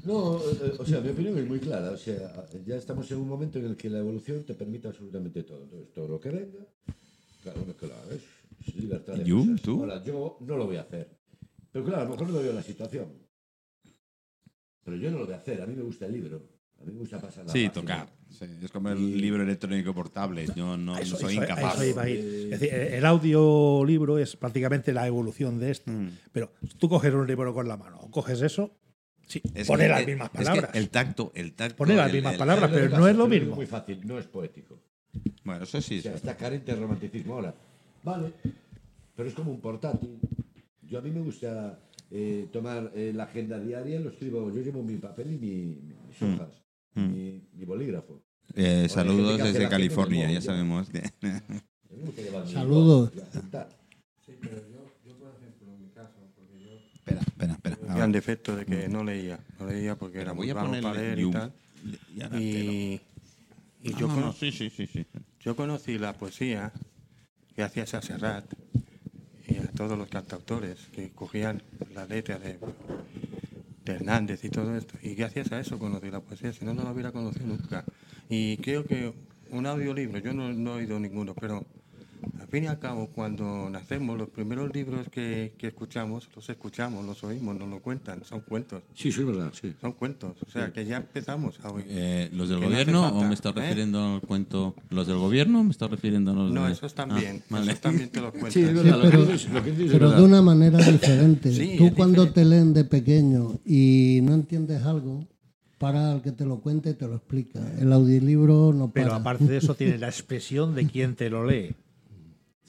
No, 0.04 0.38
eh, 0.40 0.74
o 0.80 0.86
sea, 0.86 1.00
mi 1.00 1.10
opinión 1.10 1.38
es 1.38 1.48
muy 1.48 1.60
clara. 1.60 1.92
O 1.92 1.98
sea, 1.98 2.46
ya 2.66 2.76
estamos 2.76 3.10
en 3.12 3.18
un 3.20 3.28
momento 3.28 3.60
en 3.60 3.66
el 3.66 3.76
que 3.76 3.88
la 3.90 4.00
evolución 4.00 4.44
te 4.44 4.56
permite 4.56 4.88
absolutamente 4.88 5.44
todo. 5.44 5.64
Entonces, 5.64 5.94
todo 5.94 6.08
lo 6.08 6.20
que 6.20 6.30
venga, 6.30 6.66
claro, 7.44 7.62
no 7.66 7.72
es 7.72 7.78
que 7.78 7.88
lo 7.88 7.94
hagas. 7.94 8.20
Es 8.68 8.76
libertad 8.76 9.14
de 9.14 9.22
¿Y 9.22 9.26
tú? 9.26 9.86
yo 10.04 10.38
no 10.42 10.58
lo 10.58 10.66
voy 10.66 10.78
a 10.78 10.82
hacer. 10.82 11.08
Pero 11.72 11.86
claro, 11.86 12.02
a 12.02 12.06
lo 12.06 12.12
mejor 12.12 12.30
no 12.30 12.40
veo 12.42 12.52
la 12.54 12.64
situación. 12.64 13.08
Pero 14.84 14.98
yo 14.98 15.12
no 15.12 15.20
lo 15.20 15.26
voy 15.26 15.36
a 15.36 15.38
hacer. 15.38 15.62
A 15.62 15.68
mí 15.68 15.76
me 15.76 15.84
gusta 15.84 16.08
el 16.08 16.14
libro. 16.14 16.42
A 16.82 16.86
mí 16.86 16.92
me 16.94 17.00
gusta 17.00 17.20
pasar 17.22 17.46
la 17.46 17.52
Sí, 17.52 17.68
página. 17.68 17.74
tocar. 17.74 18.08
Sí, 18.30 18.46
es 18.64 18.72
como 18.72 18.90
el 18.90 19.20
libro 19.22 19.44
electrónico 19.44 19.94
portable. 19.94 20.46
Yo 20.56 20.78
no, 20.78 20.98
Eso- 20.98 21.14
no 21.16 21.20
soy 21.20 21.34
eso- 21.34 21.44
incapaz. 21.44 21.76
eso 21.76 21.86
iba 21.86 22.02
a 22.04 22.10
ir. 22.10 22.20
Es 22.54 22.60
decir, 22.60 22.74
el 22.74 23.06
audiolibro 23.06 24.18
es 24.18 24.36
prácticamente 24.36 24.94
la 24.94 25.06
evolución 25.08 25.60
de 25.60 25.72
esto. 25.72 25.92
Mm. 25.92 26.10
Pero 26.32 26.52
tú 26.78 26.90
coges 26.90 27.14
un 27.14 27.28
libro 27.28 27.54
con 27.54 27.68
la 27.68 27.78
mano, 27.78 28.00
o 28.00 28.10
coges 28.10 28.42
eso, 28.42 28.72
sí, 29.28 29.42
Es 29.54 29.68
pone 29.68 29.84
que- 29.84 29.90
las 29.90 30.02
es- 30.02 30.08
mismas 30.08 30.26
es 30.28 30.32
que 30.32 30.38
palabras. 30.46 30.72
el 30.76 30.90
tacto, 30.90 31.32
el 31.36 31.54
tacto. 31.54 31.76
Pone 31.78 31.96
las 31.96 32.08
el- 32.08 32.14
mismas 32.16 32.34
el- 32.34 32.40
palabras. 32.40 32.70
¿Sabes 32.72 32.86
pero 32.90 33.00
no 33.00 33.08
es 33.08 33.16
lo 33.16 33.28
mismo. 33.28 33.56
muy 33.56 33.66
fácil, 33.68 34.02
no 34.08 34.18
es 34.18 34.26
poético. 34.28 34.80
Bueno, 35.44 35.64
eso 35.64 35.82
sí. 35.82 36.00
O 36.00 36.02
sea, 36.02 36.16
está 36.16 36.36
carente 36.38 36.74
de 36.74 36.80
romanticismo 36.80 37.36
ahora. 37.36 37.54
Vale, 38.04 38.32
pero 39.16 39.28
es 39.30 39.36
como 39.36 39.52
un 39.52 39.60
portátil. 39.62 40.18
Yo 40.82 41.00
a 41.00 41.02
mí 41.02 41.12
me 41.12 41.22
gusta 41.22 41.80
eh, 42.14 42.48
tomar 42.52 42.92
eh, 42.94 43.14
la 43.16 43.24
agenda 43.24 43.58
diaria, 43.58 43.98
lo 44.00 44.10
escribo, 44.10 44.52
yo 44.54 44.62
llevo 44.62 44.84
mi 44.84 44.98
papel 44.98 45.34
y 45.34 45.38
mi, 45.38 45.78
mis 46.10 46.22
hojas, 46.22 46.50
mi, 46.96 47.42
mi 47.54 47.66
bolígrafo. 47.66 48.22
Eh, 48.56 48.88
saludos 48.90 49.38
desde 49.42 49.70
California, 49.70 50.30
ya 50.32 50.42
sabemos. 50.42 50.90
que- 50.90 51.02
Saludos. 52.52 53.12
Sí, 54.26 54.34
pero 54.42 54.58
yo, 54.70 54.86
yo 55.06 55.18
por 55.18 55.34
ejemplo, 55.36 55.74
en 55.74 55.82
mi 55.82 55.90
caso, 55.90 56.14
porque 56.36 56.60
yo 56.64 56.72
espera, 56.96 57.22
espera, 57.22 57.54
espera. 57.54 57.78
un 57.82 57.96
gran 57.96 58.12
defecto 58.12 58.56
de 58.56 58.66
que 58.66 58.88
no 58.88 59.04
leía, 59.04 59.40
no 59.60 59.68
leía 59.68 59.96
porque 59.96 60.20
era 60.22 60.32
voy 60.34 60.48
muy 60.48 60.56
ponerle 60.56 60.82
para 60.82 61.02
leer 61.02 61.20
y 61.20 61.32
tal. 61.32 61.54
Y 62.40 63.02
lo- 63.84 63.92
yo, 64.00 64.08
No, 64.08 64.14
cono- 64.14 64.26
no, 64.28 64.34
sí, 64.34 64.52
sí, 64.52 64.70
sí, 64.70 64.88
sí. 64.88 65.06
yo 65.40 65.56
conocí 65.56 65.98
la 65.98 66.14
poesía 66.14 66.72
gracias 67.58 67.94
a 67.94 68.02
Serrat 68.02 68.46
y 69.48 69.58
a 69.58 69.68
todos 69.72 69.98
los 69.98 70.08
cantautores 70.08 70.80
que 70.94 71.10
cogían 71.12 71.62
la 71.94 72.06
letra 72.06 72.38
de, 72.40 72.58
de 73.86 73.94
Hernández 73.94 74.44
y 74.44 74.50
todo 74.50 74.76
esto. 74.76 74.96
Y 75.02 75.16
gracias 75.16 75.52
a 75.52 75.60
eso 75.60 75.80
conocí 75.80 76.10
la 76.12 76.22
poesía, 76.22 76.54
si 76.54 76.66
no, 76.66 76.74
no 76.74 76.84
la 76.84 76.92
hubiera 76.92 77.12
conocido 77.12 77.48
nunca. 77.48 77.86
Y 78.30 78.58
creo 78.58 78.86
que 78.86 79.14
un 79.50 79.66
audiolibro, 79.66 80.20
yo 80.20 80.34
no, 80.34 80.54
no 80.54 80.76
he 80.76 80.84
oído 80.84 81.00
ninguno, 81.00 81.34
pero 81.36 81.66
al 82.40 82.48
fin 82.48 82.64
y 82.66 82.68
al 82.68 82.80
cabo, 82.80 83.08
cuando 83.08 83.70
nacemos, 83.70 84.18
los 84.18 84.30
primeros 84.30 84.74
libros 84.74 85.08
que, 85.10 85.54
que 85.58 85.68
escuchamos, 85.68 86.30
los 86.36 86.50
escuchamos, 86.50 87.06
los 87.06 87.24
oímos, 87.24 87.56
nos 87.58 87.70
lo 87.70 87.80
cuentan, 87.82 88.24
son 88.24 88.42
cuentos. 88.42 88.84
Sí, 88.94 89.10
eso 89.10 89.22
es 89.22 89.28
verdad, 89.28 89.52
sí. 89.60 89.74
Son 89.82 89.94
cuentos, 89.94 90.36
o 90.46 90.50
sea 90.52 90.72
que 90.72 90.86
ya 90.86 90.98
empezamos 90.98 91.60
a 91.64 91.70
oír. 91.72 91.86
Eh, 91.90 92.30
¿Los 92.34 92.50
del 92.50 92.60
no 92.60 92.68
gobierno 92.68 93.02
falta, 93.04 93.18
o 93.18 93.24
me 93.28 93.34
estás 93.34 93.56
¿eh? 93.56 93.60
refiriendo 93.62 94.16
al 94.16 94.22
cuento? 94.22 94.76
¿Los 94.90 95.08
del 95.08 95.18
gobierno 95.18 95.60
o 95.62 95.64
me 95.64 95.72
estás 95.72 95.90
refiriendo 95.90 96.32
a 96.32 96.36
los 96.36 96.52
No, 96.52 96.66
de- 96.66 96.74
esos 96.74 96.94
también, 96.94 97.38
Ah, 97.44 97.46
vale. 97.50 97.72
esos 97.72 97.82
también 97.82 98.10
te 98.10 98.22
lo 98.22 98.32
cuentan. 98.32 98.52
Sí, 98.52 98.64
verdad, 98.64 98.84
lo 98.98 99.02
que 99.04 99.10
pero, 99.10 99.26
dices- 99.26 99.50
lo 99.54 99.64
que 99.64 99.72
dices 99.72 99.86
es 99.88 99.92
pero 99.94 100.12
de 100.12 100.24
una 100.24 100.42
manera 100.42 100.78
diferente. 100.80 101.52
Sí, 101.54 101.76
Tú 101.78 101.94
cuando 101.96 102.26
diferente. 102.26 102.42
te 102.42 102.46
leen 102.46 102.74
de 102.74 102.84
pequeño 102.86 103.60
y 103.66 104.20
no 104.24 104.34
entiendes 104.34 104.84
algo, 104.84 105.26
para 105.78 106.12
al 106.12 106.22
que 106.22 106.32
te 106.32 106.46
lo 106.46 106.60
cuente 106.60 106.92
y 106.92 106.94
te 106.94 107.08
lo 107.08 107.16
explica. 107.16 107.60
El 107.80 107.92
audiolibro 107.92 108.72
no 108.72 108.92
para. 108.92 109.06
Pero 109.06 109.16
aparte 109.16 109.46
de 109.46 109.58
eso, 109.58 109.74
tiene 109.76 109.98
la 109.98 110.10
expresión 110.10 110.76
de 110.76 110.86
quien 110.86 111.16
te 111.16 111.30
lo 111.32 111.44
lee. 111.46 111.76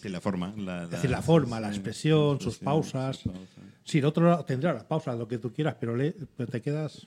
Sí, 0.03 0.09
la 0.09 0.21
forma. 0.21 0.53
La, 0.57 0.85
Es 0.85 0.91
decir, 0.91 1.11
la 1.11 1.23
forma, 1.23 1.61
la 1.61 1.69
expresión, 1.69 2.41
sus 2.41 2.59
pausas. 2.59 3.21
Sí, 3.85 3.99
el 3.99 4.05
otro 4.05 4.27
lado 4.29 4.45
tendrá 4.45 4.73
las 4.75 4.85
pausas, 4.85 5.17
lo 5.19 5.29
que 5.29 5.38
tú 5.38 5.53
quieras, 5.53 5.77
pero, 5.79 5.95
lee, 5.97 6.15
pero 6.37 6.51
te 6.51 6.61
quedas. 6.61 7.07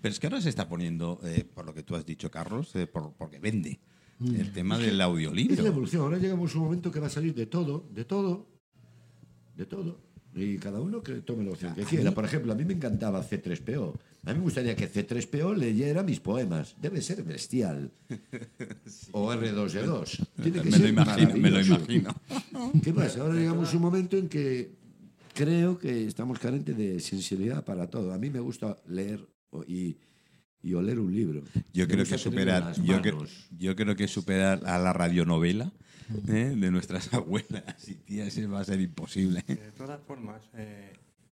Pero 0.00 0.12
es 0.12 0.18
que 0.18 0.26
ahora 0.26 0.40
se 0.40 0.48
está 0.48 0.68
poniendo, 0.68 1.20
eh, 1.24 1.44
por 1.44 1.64
lo 1.64 1.72
que 1.72 1.82
tú 1.84 1.94
has 1.94 2.04
dicho, 2.04 2.30
Carlos, 2.30 2.74
eh, 2.74 2.86
por- 2.88 3.12
porque 3.14 3.38
vende 3.38 3.78
el 4.20 4.52
tema 4.52 4.78
del 4.78 5.00
audiolibro. 5.00 5.54
Es 5.54 5.60
la 5.62 5.68
evolución. 5.68 6.02
Ahora 6.02 6.18
llegamos 6.18 6.54
a 6.54 6.58
un 6.58 6.64
momento 6.64 6.90
que 6.90 6.98
va 7.00 7.06
a 7.06 7.10
salir 7.10 7.34
de 7.34 7.46
todo, 7.46 7.86
de 7.90 8.04
todo, 8.04 8.46
de 9.56 9.66
todo. 9.66 10.00
Y 10.34 10.56
cada 10.58 10.80
uno 10.80 11.02
que 11.02 11.14
tome 11.20 11.44
la 11.44 11.50
opción 11.52 11.74
que 11.74 11.82
quiera. 11.84 12.12
Por 12.12 12.24
ejemplo, 12.24 12.52
a 12.52 12.56
mí 12.56 12.64
me 12.64 12.72
encantaba 12.74 13.22
C3PO. 13.22 13.94
A 14.24 14.32
mí 14.32 14.38
me 14.38 14.44
gustaría 14.44 14.76
que 14.76 14.88
C3PO 14.88 15.56
leyera 15.56 16.02
mis 16.04 16.20
poemas. 16.20 16.76
Debe 16.80 17.02
ser 17.02 17.22
bestial. 17.24 17.90
O 19.12 19.32
R2D2. 19.32 20.26
Tiene 20.42 20.62
que 20.62 20.64
me 20.64 20.70
lo 20.70 20.76
ser 20.76 20.88
imagino, 20.88 21.36
me 21.36 21.50
lo 21.50 21.60
imagino. 21.60 22.14
¿Qué 22.82 22.92
pasa? 22.92 23.20
Ahora 23.20 23.34
llegamos 23.34 23.72
a 23.72 23.76
un 23.76 23.82
momento 23.82 24.16
en 24.16 24.28
que 24.28 24.70
creo 25.34 25.78
que 25.78 26.06
estamos 26.06 26.38
carentes 26.38 26.76
de 26.76 27.00
sensibilidad 27.00 27.64
para 27.64 27.88
todo. 27.90 28.12
A 28.12 28.18
mí 28.18 28.30
me 28.30 28.40
gusta 28.40 28.78
leer 28.86 29.26
y, 29.66 29.96
y 30.62 30.74
oler 30.74 30.98
un 30.98 31.14
libro. 31.14 31.42
Yo 31.72 31.86
Me 31.86 31.92
creo 31.94 32.06
que 32.06 32.18
superar, 32.18 32.74
yo, 32.82 33.00
yo 33.58 33.76
creo 33.76 33.96
que 33.96 34.06
superar 34.08 34.62
a 34.64 34.78
la 34.78 34.92
radionovela 34.92 35.72
¿eh? 36.28 36.54
de 36.56 36.70
nuestras 36.70 37.12
abuelas 37.14 37.88
y 37.88 37.94
tías 37.94 38.38
va 38.52 38.60
a 38.60 38.64
ser 38.64 38.80
imposible. 38.80 39.42
De 39.46 39.72
todas 39.72 40.00
formas, 40.02 40.42
eh, 40.54 40.92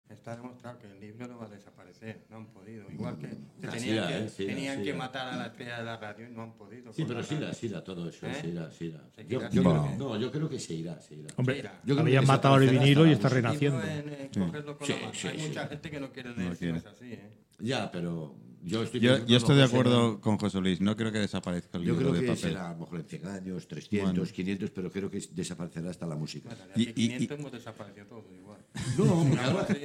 está 0.09 0.35
demostrado 0.35 0.79
que 0.79 0.87
el 0.87 0.99
libro 0.99 1.27
no 1.27 1.37
va 1.37 1.45
a 1.45 1.49
desaparecer, 1.49 2.25
no 2.29 2.37
han 2.37 2.47
podido. 2.47 2.89
Igual 2.91 3.17
que 3.19 3.27
se 3.27 3.35
Ah, 3.67 3.71
tenían, 3.71 3.79
sí, 3.79 3.89
que, 3.89 4.17
eh, 4.25 4.29
sí, 4.29 4.45
tenían 4.45 4.77
sí, 4.79 4.83
que 4.83 4.93
matar 4.93 5.27
a 5.33 5.37
la 5.37 5.45
estrella 5.47 5.77
de 5.79 5.83
la 5.85 5.97
radio 5.97 6.27
y 6.27 6.31
no 6.31 6.41
han 6.43 6.53
podido. 6.53 6.91
Sí, 6.93 7.03
pero 7.07 7.19
la 7.19 7.25
sí 7.25 7.35
radio. 7.35 7.53
sí 7.53 7.65
irá 7.67 7.83
todo 7.83 8.09
eso, 8.09 8.25
¿Eh? 8.27 8.33
sí 8.41 8.47
irá, 8.47 8.71
sí. 8.71 8.93
Se 9.15 9.25
Yo, 9.27 9.39
yo 9.49 9.61
creo 9.63 9.83
que- 9.91 9.95
no, 9.97 10.17
yo 10.17 10.31
creo 10.31 10.49
que 10.49 10.59
se 10.59 10.73
irá, 10.73 10.99
se 10.99 11.15
irá. 11.15 11.29
Hombre, 11.37 11.61
yo 11.61 11.69
creo 11.83 11.95
que 11.97 12.01
habían 12.01 12.25
matado 12.27 12.55
el 12.55 12.61
desaparecerá 12.61 12.83
vinilo 12.85 13.07
y 13.07 13.11
está 13.13 13.29
la 13.29 13.35
renaciendo. 13.35 13.81
Eh, 13.83 14.29
la 14.35 14.45
Hay 14.49 15.13
sí. 15.13 15.47
mucha 15.47 15.67
gente 15.67 15.91
que 15.91 15.99
no 15.99 16.11
quiere 16.11 16.29
leer, 16.35 16.73
No 16.73 16.89
así. 16.89 17.13
¿eh? 17.13 17.29
Ya, 17.59 17.91
pero 17.91 18.35
yo 18.63 18.83
estoy 18.83 18.99
Yo, 19.01 19.25
yo 19.25 19.37
estoy 19.37 19.55
de 19.57 19.61
que 19.63 19.67
será- 19.67 19.79
acuerdo 19.81 20.21
con 20.21 20.37
José 20.37 20.59
Luis, 20.61 20.79
no 20.81 20.95
creo 20.95 21.11
que 21.11 21.19
desaparezca 21.19 21.77
el 21.77 21.83
Yo 21.83 21.93
libro 21.93 22.09
creo 22.09 22.13
de 22.13 22.19
que 22.21 22.27
papel. 22.27 22.41
será 22.51 22.69
a 22.69 22.73
lo 22.73 22.79
mejor 22.79 22.99
en 23.01 23.05
100 23.05 23.27
años, 23.27 23.67
300, 23.67 24.13
Bueno. 24.13 24.31
500, 24.33 24.71
pero 24.71 24.91
creo 24.91 25.09
que 25.11 25.19
desaparecerá 25.31 25.89
hasta 25.91 26.07
la 26.07 26.15
música. 26.15 26.49
Bueno, 26.49 26.73
Y- 26.75 26.89
y- 26.89 26.93
500 26.93 27.39
hemos 27.39 27.51
desaparecido 27.51 28.05
todos 28.07 28.25
igual. 28.33 28.48
No, 28.97 29.25
ahora- 29.41 29.67
Sí. 29.67 29.75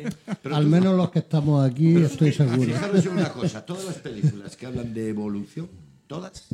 pero 0.43 0.57
Al 0.57 0.65
tú- 0.65 0.71
menos 0.71 0.97
los 0.97 1.11
que 1.11 1.19
estamos 1.21 1.65
aquí, 1.69 1.97
estoy 1.97 2.33
seguro. 2.33 2.63
Fijaros 2.63 3.05
en 3.07 3.13
una 3.13 3.33
cosa, 3.33 3.65
todas 3.65 3.85
las 3.85 3.97
películas 3.99 4.57
que 4.57 4.67
hablan 4.67 4.93
de 4.95 5.09
evolución, 5.09 5.69
todas, 6.07 6.47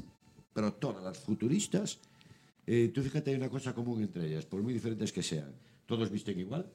pero 0.52 0.72
todas 0.74 1.02
las 1.02 1.18
futuristas, 1.18 1.98
eh, 2.66 2.90
tú 2.94 3.02
fíjate, 3.02 3.30
hay 3.30 3.36
una 3.36 3.48
cosa 3.48 3.74
común 3.74 4.02
entre 4.02 4.26
ellas, 4.28 4.44
por 4.46 4.62
muy 4.62 4.72
diferentes 4.72 5.12
que 5.12 5.22
sean. 5.22 5.52
Todos 5.86 6.10
visten 6.10 6.38
igual, 6.38 6.66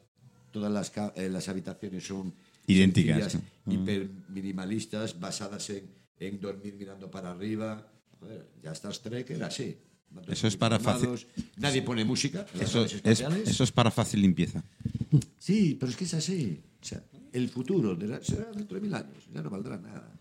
todas 0.51 0.71
las, 0.71 0.91
eh, 1.15 1.29
las 1.29 1.47
habitaciones 1.49 2.05
son 2.05 2.33
Idénticas. 2.67 3.37
hiper 3.67 4.09
minimalistas, 4.29 5.19
basadas 5.19 5.69
en, 5.69 5.89
en 6.19 6.39
dormir 6.39 6.75
mirando 6.77 7.09
para 7.09 7.31
arriba. 7.31 7.87
Joder, 8.19 8.45
ya 8.63 8.71
Star 8.71 8.95
Trek 8.97 9.29
era 9.31 9.47
así. 9.47 9.77
Eso 10.27 10.47
es 10.47 10.57
para 10.57 10.79
fácil- 10.79 11.25
Nadie 11.57 11.81
pone 11.81 12.03
música. 12.05 12.45
en 12.53 12.61
Eso 12.61 12.85
es, 12.85 13.01
eso 13.03 13.63
es 13.63 13.71
para 13.71 13.91
fácil 13.91 14.21
limpieza. 14.21 14.63
Sí, 15.37 15.77
pero 15.79 15.89
es 15.91 15.95
que 15.97 16.05
es 16.05 16.13
así. 16.13 16.61
O 16.81 16.85
sea, 16.85 17.03
el 17.31 17.49
futuro 17.49 17.95
de 17.95 18.07
la- 18.07 18.23
será 18.23 18.51
dentro 18.51 18.75
de 18.75 18.81
mil 18.81 18.93
años, 18.93 19.27
ya 19.33 19.41
no 19.41 19.49
valdrá 19.49 19.77
nada. 19.77 20.11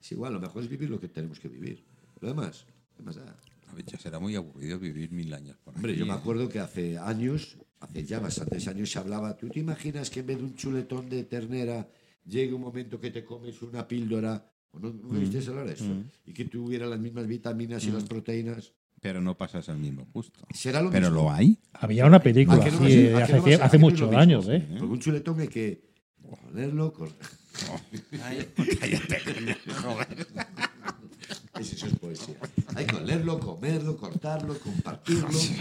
Es 0.00 0.12
igual, 0.12 0.32
lo 0.34 0.40
mejor 0.40 0.62
es 0.62 0.68
vivir 0.68 0.90
lo 0.90 1.00
que 1.00 1.08
tenemos 1.08 1.40
que 1.40 1.48
vivir. 1.48 1.82
Lo 2.20 2.28
demás, 2.28 2.66
¿qué 2.96 3.02
más 3.02 3.16
da? 3.16 3.36
A 3.68 3.74
ver, 3.74 3.84
ya 3.86 3.98
será 3.98 4.18
muy 4.20 4.36
aburrido 4.36 4.78
vivir 4.78 5.10
mil 5.10 5.32
años 5.34 5.56
por 5.64 5.74
Hombre, 5.74 5.92
aquí, 5.92 6.00
yo 6.00 6.06
me 6.06 6.12
¿eh? 6.12 6.16
acuerdo 6.16 6.48
que 6.48 6.60
hace 6.60 6.98
años, 6.98 7.56
hace 7.80 8.04
ya 8.04 8.20
bastantes 8.20 8.68
años, 8.68 8.90
se 8.90 8.98
hablaba. 8.98 9.36
¿Tú 9.36 9.48
te 9.48 9.60
imaginas 9.60 10.10
que 10.10 10.20
en 10.20 10.26
vez 10.26 10.38
de 10.38 10.44
un 10.44 10.54
chuletón 10.54 11.08
de 11.08 11.24
ternera 11.24 11.88
llegue 12.26 12.52
un 12.54 12.60
momento 12.60 13.00
que 13.00 13.10
te 13.10 13.24
comes 13.24 13.60
una 13.62 13.86
píldora? 13.88 14.48
¿O 14.70 14.78
no, 14.78 14.92
¿no 14.92 15.08
viste 15.20 15.38
hablar 15.48 15.66
de 15.66 15.74
eso? 15.74 15.86
Y 16.26 16.32
que 16.32 16.44
tuviera 16.46 16.86
las 16.86 16.98
mismas 17.00 17.26
vitaminas 17.26 17.84
y 17.86 17.90
las 17.90 18.04
proteínas. 18.04 18.72
Pero 19.04 19.20
no 19.20 19.36
pasas 19.36 19.68
al 19.68 19.76
mismo 19.76 20.06
gusto. 20.14 20.46
Será 20.54 20.80
lo 20.80 20.90
Pero 20.90 21.10
mismo. 21.10 21.24
lo 21.24 21.30
hay. 21.30 21.58
Había 21.74 22.06
una 22.06 22.16
¿A 22.16 22.22
película 22.22 22.56
no 22.56 22.62
que 22.62 22.68
hace, 22.70 23.58
no 23.58 23.68
no 23.74 23.78
muchos 23.78 24.14
años, 24.14 24.48
¿eh? 24.48 24.66
Porque 24.78 24.92
un 24.94 24.98
chuletón 24.98 25.40
hay 25.40 25.48
que 25.48 25.90
ponerlo, 26.26 26.90
cor- 26.90 27.12
Ahí. 28.24 28.48
Eso, 31.60 31.74
eso 31.74 31.86
es 31.86 31.98
poesía. 31.98 32.34
Hay 32.74 32.86
que 32.86 32.96
olerlo, 32.96 33.38
comerlo, 33.40 33.94
cortarlo, 33.98 34.58
compartirlo. 34.58 35.28
Eso 35.28 35.52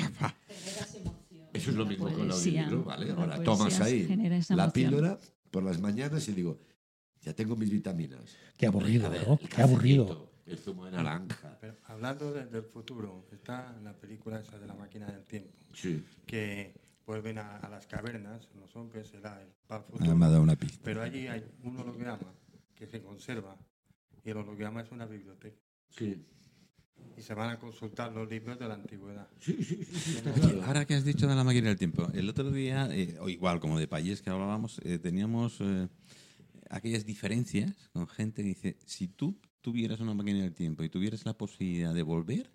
es 1.69 1.75
lo 1.75 1.85
mismo 1.85 2.05
con 2.09 2.21
el 2.21 2.31
audiolibro, 2.31 2.83
¿vale? 2.85 3.11
Ahora 3.11 3.43
tomas 3.43 3.81
ahí 3.81 4.07
la 4.51 4.71
píldora 4.71 5.19
por 5.51 5.63
las 5.63 5.81
mañanas 5.81 6.25
y 6.29 6.31
digo, 6.31 6.61
ya 7.21 7.33
tengo 7.33 7.57
mis 7.57 7.69
vitaminas. 7.69 8.21
Qué 8.57 8.67
aburrido, 8.67 9.11
¿no? 9.27 9.37
Qué 9.37 9.61
aburrido. 9.61 10.31
El 10.45 10.57
zumo 10.57 10.85
de 10.85 10.91
naranja. 10.91 11.57
Pero 11.61 11.77
hablando 11.85 12.33
de- 12.33 12.45
del 12.47 12.63
futuro, 12.63 13.25
está 13.31 13.75
la 13.81 13.93
película 13.93 14.39
esa 14.39 14.59
de 14.59 14.67
la 14.67 14.73
máquina 14.75 15.05
del 15.07 15.23
tiempo, 15.23 15.57
Sí. 15.73 16.03
que 16.25 16.73
vuelven 17.05 17.37
a, 17.37 17.57
a 17.57 17.69
las 17.69 17.87
cavernas, 17.87 18.49
los 18.55 18.75
hombres, 18.75 19.07
será 19.07 19.41
el 19.41 19.47
el 19.47 19.53
Ah, 19.69 19.79
futuro. 19.81 20.15
me 20.15 20.25
ha 20.25 20.29
dado 20.29 20.43
una 20.43 20.55
pista. 20.55 20.79
Pero 20.83 21.01
allí 21.01 21.27
hay 21.27 21.43
un 21.63 21.77
holograma 21.77 22.33
que 22.75 22.85
se 22.87 23.01
conserva 23.01 23.57
y 24.23 24.29
el 24.29 24.37
holograma 24.37 24.81
es 24.81 24.91
una 24.91 25.05
biblioteca. 25.05 25.57
Sí. 25.89 26.23
Y 27.17 27.21
se 27.21 27.33
van 27.33 27.49
a 27.49 27.59
consultar 27.59 28.11
los 28.13 28.29
libros 28.29 28.57
de 28.59 28.67
la 28.67 28.75
antigüedad. 28.75 29.27
Sí, 29.39 29.61
sí, 29.63 29.83
sí, 29.85 30.21
claro. 30.21 30.63
Ahora 30.63 30.85
que 30.85 30.93
has 30.95 31.03
dicho 31.03 31.27
de 31.27 31.35
la 31.35 31.43
máquina 31.43 31.69
del 31.69 31.77
tiempo, 31.77 32.07
el 32.13 32.29
otro 32.29 32.51
día, 32.51 32.87
eh, 32.95 33.17
o 33.19 33.29
igual 33.29 33.59
como 33.59 33.79
de 33.79 33.87
país 33.87 34.21
que 34.21 34.29
hablábamos, 34.29 34.79
eh, 34.83 34.99
teníamos 34.99 35.57
eh, 35.61 35.87
aquellas 36.69 37.05
diferencias 37.05 37.89
con 37.93 38.07
gente 38.07 38.41
que 38.43 38.47
dice, 38.49 38.77
si 38.85 39.07
tú 39.07 39.37
tuvieras 39.63 39.99
una 40.01 40.13
máquina 40.13 40.41
del 40.41 40.53
tiempo 40.53 40.83
y 40.83 40.89
tuvieras 40.89 41.25
la 41.25 41.33
posibilidad 41.35 41.93
de 41.93 42.03
volver, 42.03 42.51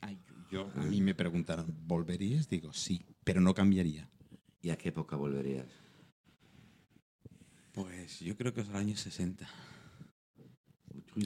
ay, 0.00 0.18
yo, 0.50 0.70
a 0.76 0.82
mí 0.84 1.00
me 1.02 1.14
preguntaron, 1.14 1.66
¿volverías? 1.86 2.48
Digo, 2.48 2.72
sí, 2.72 3.04
pero 3.24 3.40
no 3.40 3.52
cambiaría. 3.52 4.08
¿Y 4.62 4.70
a 4.70 4.76
qué 4.76 4.90
época 4.90 5.16
volverías? 5.16 5.66
Pues 7.72 8.20
yo 8.20 8.36
creo 8.36 8.54
que 8.54 8.60
es 8.60 8.68
el 8.68 8.76
año 8.76 8.96
60. 8.96 9.46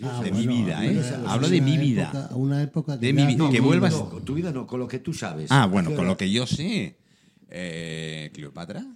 Ah, 0.03 0.21
de 0.25 0.31
bueno, 0.31 0.37
mi 0.51 0.63
vida, 0.63 0.85
¿eh? 0.85 1.03
Hablo 1.27 1.49
de 1.49 1.61
mi 1.61 1.73
época- 1.75 1.83
vida. 2.13 2.27
a 2.31 2.37
una 2.37 2.63
época 2.63 2.99
que 2.99 3.07
De 3.07 3.13
mi 3.13 3.27
vida, 3.27 3.51
que 3.51 3.59
no, 3.61 3.65
vuelvas- 3.67 3.93
No, 3.93 4.09
con 4.09 4.25
tu 4.25 4.35
vida 4.35 4.51
no, 4.53 4.67
con 4.67 4.81
lo 4.81 4.89
que 4.89 4.99
tú 4.99 5.13
sabes. 5.13 5.51
Ah, 5.53 5.67
bueno, 5.67 5.89
¿A 5.89 5.93
qué 5.93 5.97
con 5.97 6.07
lo 6.07 6.17
que 6.17 6.31
yo 6.31 6.47
sé, 6.47 6.97
eh, 7.51 8.31
Cleopatra. 8.33 8.87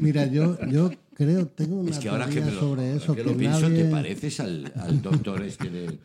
Mira, 0.00 0.26
yo, 0.26 0.58
yo 0.68 0.90
creo, 1.14 1.46
tengo 1.48 1.76
una 1.80 1.90
Es 1.90 1.98
que 1.98 2.08
ahora 2.08 2.28
que, 2.28 2.40
me 2.40 2.50
lo, 2.50 2.60
sobre 2.60 2.82
ahora 2.92 2.96
eso. 2.96 3.14
que 3.14 3.22
que 3.22 3.30
lo 3.30 3.36
pienso, 3.36 3.68
te 3.68 3.84
pareces 3.86 4.40
al, 4.40 4.72
al 4.76 5.00
doctor 5.02 5.42
este 5.42 5.70
de, 5.70 5.98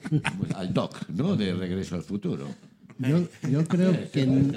al 0.54 0.72
doc, 0.74 1.08
¿no? 1.10 1.36
De 1.36 1.54
Regreso 1.54 1.94
al 1.94 2.02
Futuro. 2.02 2.48
Yo, 2.98 3.26
yo 3.50 3.64
creo 3.66 3.92
que, 4.12 4.50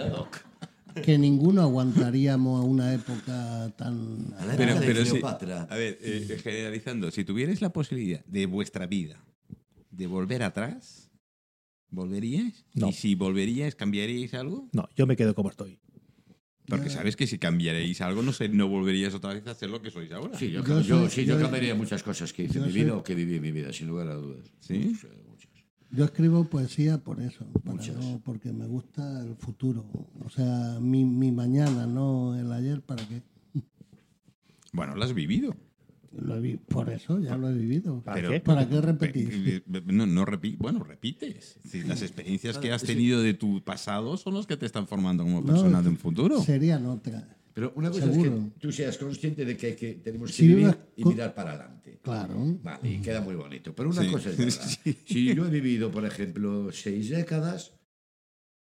que 1.03 1.17
ninguno 1.17 1.61
aguantaríamos 1.61 2.61
a 2.61 2.65
una 2.65 2.93
época 2.93 3.71
tan... 3.77 4.33
A 4.39 4.45
la 4.45 4.55
Pero, 4.55 4.71
época 4.71 4.85
pero 4.85 5.01
Cleopatra. 5.03 5.67
a 5.69 5.75
ver, 5.75 5.97
eh, 6.01 6.39
generalizando, 6.43 7.11
si 7.11 7.23
tuvierais 7.23 7.61
la 7.61 7.71
posibilidad 7.71 8.23
de 8.25 8.45
vuestra 8.45 8.85
vida 8.87 9.23
de 9.91 10.07
volver 10.07 10.43
atrás, 10.43 11.09
¿volveríais? 11.89 12.65
No. 12.75 12.89
Y 12.89 12.93
si 12.93 13.15
volveríais, 13.15 13.75
¿cambiaríais 13.75 14.33
algo? 14.33 14.69
No, 14.73 14.87
yo 14.95 15.07
me 15.07 15.15
quedo 15.15 15.33
como 15.33 15.49
estoy. 15.49 15.79
Porque 16.67 16.89
sabes 16.89 17.15
que 17.15 17.25
si 17.27 17.37
cambiaríais 17.39 18.01
algo, 18.01 18.21
no 18.21 18.33
sé, 18.33 18.49
no 18.49 18.67
volveríais 18.67 19.13
otra 19.13 19.33
vez 19.33 19.47
a 19.47 19.51
hacer 19.51 19.69
lo 19.69 19.81
que 19.81 19.89
sois 19.89 20.11
ahora. 20.11 20.37
Sí, 20.37 20.51
yo, 20.51 20.63
Yo 20.63 20.81
yo, 20.81 20.99
soy- 21.01 21.09
sí, 21.09 21.25
yo 21.25 21.35
yo- 21.35 21.41
cambiaría 21.41 21.73
muchas 21.75 22.03
cosas 22.03 22.33
que 22.33 22.43
hice 22.43 22.59
en 22.59 22.65
mi 22.67 22.71
vida 22.73 22.95
o 22.95 23.03
que 23.03 23.15
viví 23.15 23.37
en 23.37 23.41
mi 23.41 23.51
vida, 23.53 23.71
sin 23.71 23.87
lugar 23.87 24.09
a 24.09 24.15
dudas. 24.15 24.51
¿Sí? 24.59 24.73
Muchas, 24.91 25.11
muchas. 25.29 25.51
Yo 25.91 26.03
escribo 26.03 26.43
poesía 26.43 26.97
por 26.97 27.21
eso, 27.21 27.45
para 27.63 27.77
Muchas. 27.77 27.95
no- 27.95 28.21
porque 28.25 28.51
me 28.51 28.67
gusta 28.67 29.23
el 29.23 29.35
futuro. 29.37 29.85
O 30.25 30.29
sea, 30.29 30.77
mi, 30.81 31.05
mi 31.05 31.31
mañana, 31.31 31.87
no 31.87 32.35
el 32.37 32.51
ayer, 32.51 32.81
¿para 32.81 33.07
qué? 33.07 33.21
Bueno, 34.73 34.95
lo 34.95 35.03
has 35.05 35.13
vivido. 35.13 35.55
Lo 36.11 36.41
vi- 36.41 36.57
por 36.57 36.89
eso 36.89 37.19
ya 37.19 37.37
lo 37.37 37.49
he 37.49 37.53
vivido. 37.53 38.01
¿Para 38.01 38.15
Pero- 38.15 38.29
qué? 38.31 38.39
¿Para 38.39 38.67
qué 38.67 38.81
repetir? 38.81 39.63
No, 39.85 40.05
no 40.05 40.25
repi- 40.25 40.57
bueno, 40.57 40.83
repites. 40.83 41.59
Las 41.85 42.01
experiencias 42.01 42.57
que 42.57 42.71
has 42.71 42.83
tenido 42.83 43.21
de 43.21 43.33
tu 43.33 43.63
pasado 43.63 44.17
son 44.17 44.35
las 44.35 44.45
que 44.47 44.57
te 44.57 44.65
están 44.65 44.87
formando 44.87 45.23
como 45.23 45.41
No, 45.41 45.45
persona 45.45 45.81
de 45.81 45.89
un 45.89 45.97
futuro. 45.97 46.41
Serían 46.41 46.85
otra. 46.85 47.33
Pero 47.53 47.73
una 47.75 47.89
cosa 47.89 48.03
Seguro. 48.11 48.35
es 48.35 48.53
que 48.53 48.59
tú 48.59 48.71
seas 48.71 48.97
consciente 48.99 49.43
de 49.43 49.57
que, 49.57 49.71
tenemos 50.03 50.29
que 50.29 50.35
Si 50.37 50.47
vivir 50.47 50.77
y 50.95 51.03
mirar 51.05 51.33
para 51.33 51.53
adelante. 51.53 51.99
Claro. 52.03 52.35
Vale, 52.61 52.91
y 52.91 52.99
queda 53.01 53.19
muy 53.21 53.33
bonito. 53.35 53.73
Pero 53.73 53.89
una 53.89 54.03
Sí. 54.03 54.11
cosa 54.11 54.29
es 54.29 54.37
verdad. 54.37 54.61
Si 55.07 55.33
yo 55.35 55.45
he 55.45 55.49
vivido, 55.49 55.89
por 55.91 56.05
ejemplo, 56.05 56.69
seis 56.71 57.09
décadas, 57.09 57.73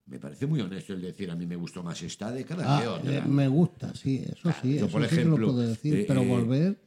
me 0.06 0.18
parece 0.18 0.46
muy 0.46 0.60
honesto 0.60 0.92
el 0.92 1.00
decir 1.00 1.30
a 1.30 1.34
mí 1.34 1.46
me 1.46 1.56
gustó 1.56 1.82
más 1.82 2.02
esta 2.02 2.30
década 2.30 2.62
que 2.78 2.84
Ah, 2.86 2.92
otra. 2.92 3.16
eh, 3.16 3.22
me 3.26 3.48
gusta, 3.48 3.94
sí, 3.94 4.22
eso 4.22 4.52
sí, 4.60 4.72
yo, 4.74 4.84
eso 4.84 4.88
por 4.90 5.00
sí 5.08 5.14
ejemplo, 5.14 5.38
lo 5.38 5.46
puedo 5.46 5.60
decir, 5.66 5.94
eh, 5.94 6.04
pero 6.06 6.20
eh, 6.20 6.28
volver, 6.28 6.83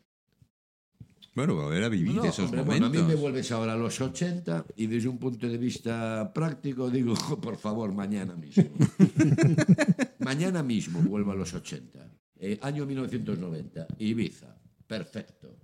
Bueno, 1.38 1.54
volver 1.54 1.84
a 1.84 1.90
vivir 1.90 2.16
No, 2.16 2.26
esos 2.26 2.46
hombre, 2.46 2.64
bueno, 2.64 2.88
a 2.88 2.90
momentos. 2.90 3.08
mí 3.10 3.14
me 3.16 3.22
vuelves 3.22 3.52
ahora 3.52 3.74
a 3.74 3.76
los 3.78 4.02
80 4.02 4.66
y 4.76 4.88
desde 4.88 5.08
un 5.08 5.20
punto 5.20 5.48
de 5.48 5.60
vista 5.60 6.32
práctico 6.34 6.90
digo, 6.90 7.14
por 7.40 7.58
favor, 7.58 7.94
mañana 7.94 8.36
mismo. 8.36 8.64
mañana 10.20 10.64
mismo 10.64 11.00
vuelvo 11.02 11.34
a 11.34 11.36
los 11.36 11.54
80. 11.54 12.12
Eh, 12.40 12.58
año 12.64 12.88
1990, 12.88 13.86
Ibiza. 14.00 14.56
Perfecto. 14.88 15.56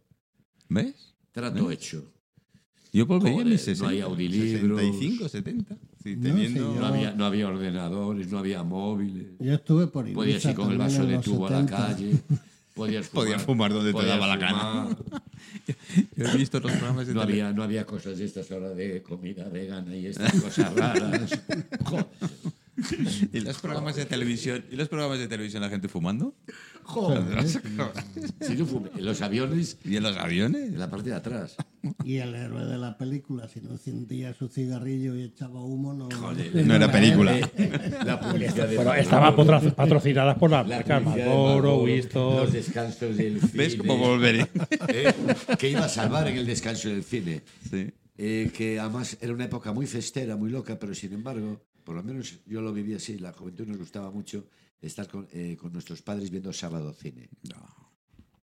¿Ves? 0.69 1.15
Trato 1.31 1.71
hecho. 1.71 2.05
Yo 2.91 3.07
volvería 3.07 3.41
a 3.41 3.45
mis 3.45 3.53
no 3.53 3.57
60, 3.57 3.89
hay 3.89 4.01
audiolibros. 4.01 4.79
65, 4.79 5.29
70. 5.29 5.77
Sí, 6.03 6.15
No, 6.15 6.21
teniendo... 6.21 6.73
sí, 6.73 6.79
No 6.79 6.85
había, 6.85 7.11
no 7.15 7.25
había 7.25 7.47
ordenadores, 7.47 8.31
no 8.31 8.37
había 8.37 8.61
móviles. 8.61 9.25
yo 9.39 9.53
estuve 9.55 9.87
por 9.87 10.05
Ibiza 10.05 10.15
Podías 10.15 10.45
ir 10.45 10.53
con 10.53 10.71
el 10.71 10.77
vaso 10.77 11.03
de 11.03 11.17
tubo 11.17 11.47
a 11.47 11.49
la 11.49 11.61
70. 11.61 11.75
calle. 11.87 12.11
Podías 12.73 13.07
fumar, 13.09 13.25
Podías 13.25 13.43
fumar 13.43 13.73
donde 13.73 13.89
te 13.89 13.93
podías 13.93 14.11
daba 14.19 14.27
la 14.27 14.37
gana. 14.37 14.95
fumar. 14.95 15.23
Yo 16.15 16.25
he 16.27 16.37
visto 16.37 16.59
los 16.59 16.71
programas 16.71 17.07
de 17.07 17.13
No 17.13 17.21
había, 17.21 17.51
no 17.53 17.63
había 17.63 17.85
cosas 17.85 18.17
de 18.17 18.25
estas 18.25 18.51
ahora 18.51 18.69
de 18.69 19.01
comida 19.03 19.47
vegana 19.49 19.95
y 19.95 20.07
estas 20.07 20.33
cosas 20.41 20.73
raras. 20.73 21.39
Joder. 21.85 22.05
¿Y 23.33 23.39
los 23.41 23.59
programas 23.59 23.95
de 23.95 24.05
televisión? 24.05 24.65
¿Y 24.71 24.75
los 24.75 24.89
programas 24.89 25.19
de 25.19 25.27
televisión 25.27 25.61
la 25.61 25.69
gente 25.69 25.87
fumando? 25.87 26.35
Joder. 26.83 27.23
Si 28.41 28.57
yo 28.57 28.65
fumé 28.65 28.89
en 28.97 29.05
los 29.05 29.21
aviones, 29.21 29.77
¿Y 29.85 29.95
en 29.95 30.03
los 30.03 30.17
aviones? 30.17 30.69
en 30.73 30.79
la 30.79 30.89
parte 30.89 31.09
de 31.11 31.15
atrás. 31.15 31.55
Y 32.03 32.17
el 32.17 32.35
héroe 32.35 32.65
de 32.65 32.77
la 32.77 32.97
película, 32.97 33.47
si 33.47 33.61
no 33.61 33.71
encendía 33.71 34.33
su 34.33 34.47
cigarrillo 34.49 35.15
y 35.15 35.23
echaba 35.23 35.63
humo, 35.63 35.93
no... 35.93 36.09
Joder. 36.11 36.65
No 36.65 36.75
era 36.75 36.91
película. 36.91 37.37
La 38.05 38.19
publicidad 38.19 38.67
de 38.67 38.77
Pero 38.77 38.93
estaba 38.95 39.35
patro- 39.35 39.73
patrocinada 39.75 40.35
por 40.35 40.49
la 40.51 40.63
Marlboro, 40.63 41.01
Marlboro, 41.01 41.77
Winston. 41.83 42.35
Los 42.37 42.53
descansos 42.53 43.15
del 43.17 43.39
cine. 43.39 43.51
¿Ves 43.53 43.75
cómo 43.75 43.97
volveré? 43.97 44.47
Eh, 44.89 45.13
Que 45.57 45.69
iba 45.69 45.85
a 45.85 45.89
salvar 45.89 46.27
en 46.27 46.37
el 46.37 46.45
descanso 46.45 46.89
del 46.89 47.03
cine. 47.03 47.41
Sí. 47.69 47.91
Eh, 48.17 48.51
que 48.55 48.79
además 48.79 49.17
era 49.21 49.33
una 49.33 49.45
época 49.45 49.71
muy 49.73 49.87
festera, 49.87 50.35
muy 50.35 50.51
loca, 50.51 50.77
pero 50.77 50.93
sin 50.93 51.13
embargo, 51.13 51.61
por 51.83 51.95
lo 51.95 52.03
menos 52.03 52.39
yo 52.45 52.61
lo 52.61 52.73
viví 52.73 52.93
así, 52.93 53.17
la 53.19 53.33
juventud 53.33 53.67
nos 53.67 53.77
gustaba 53.77 54.11
mucho 54.11 54.45
estar 54.81 55.07
con, 55.07 55.27
eh, 55.31 55.57
con 55.59 55.71
nuestros 55.73 56.01
padres 56.01 56.29
viendo 56.29 56.51
sábado 56.53 56.93
cine. 56.93 57.29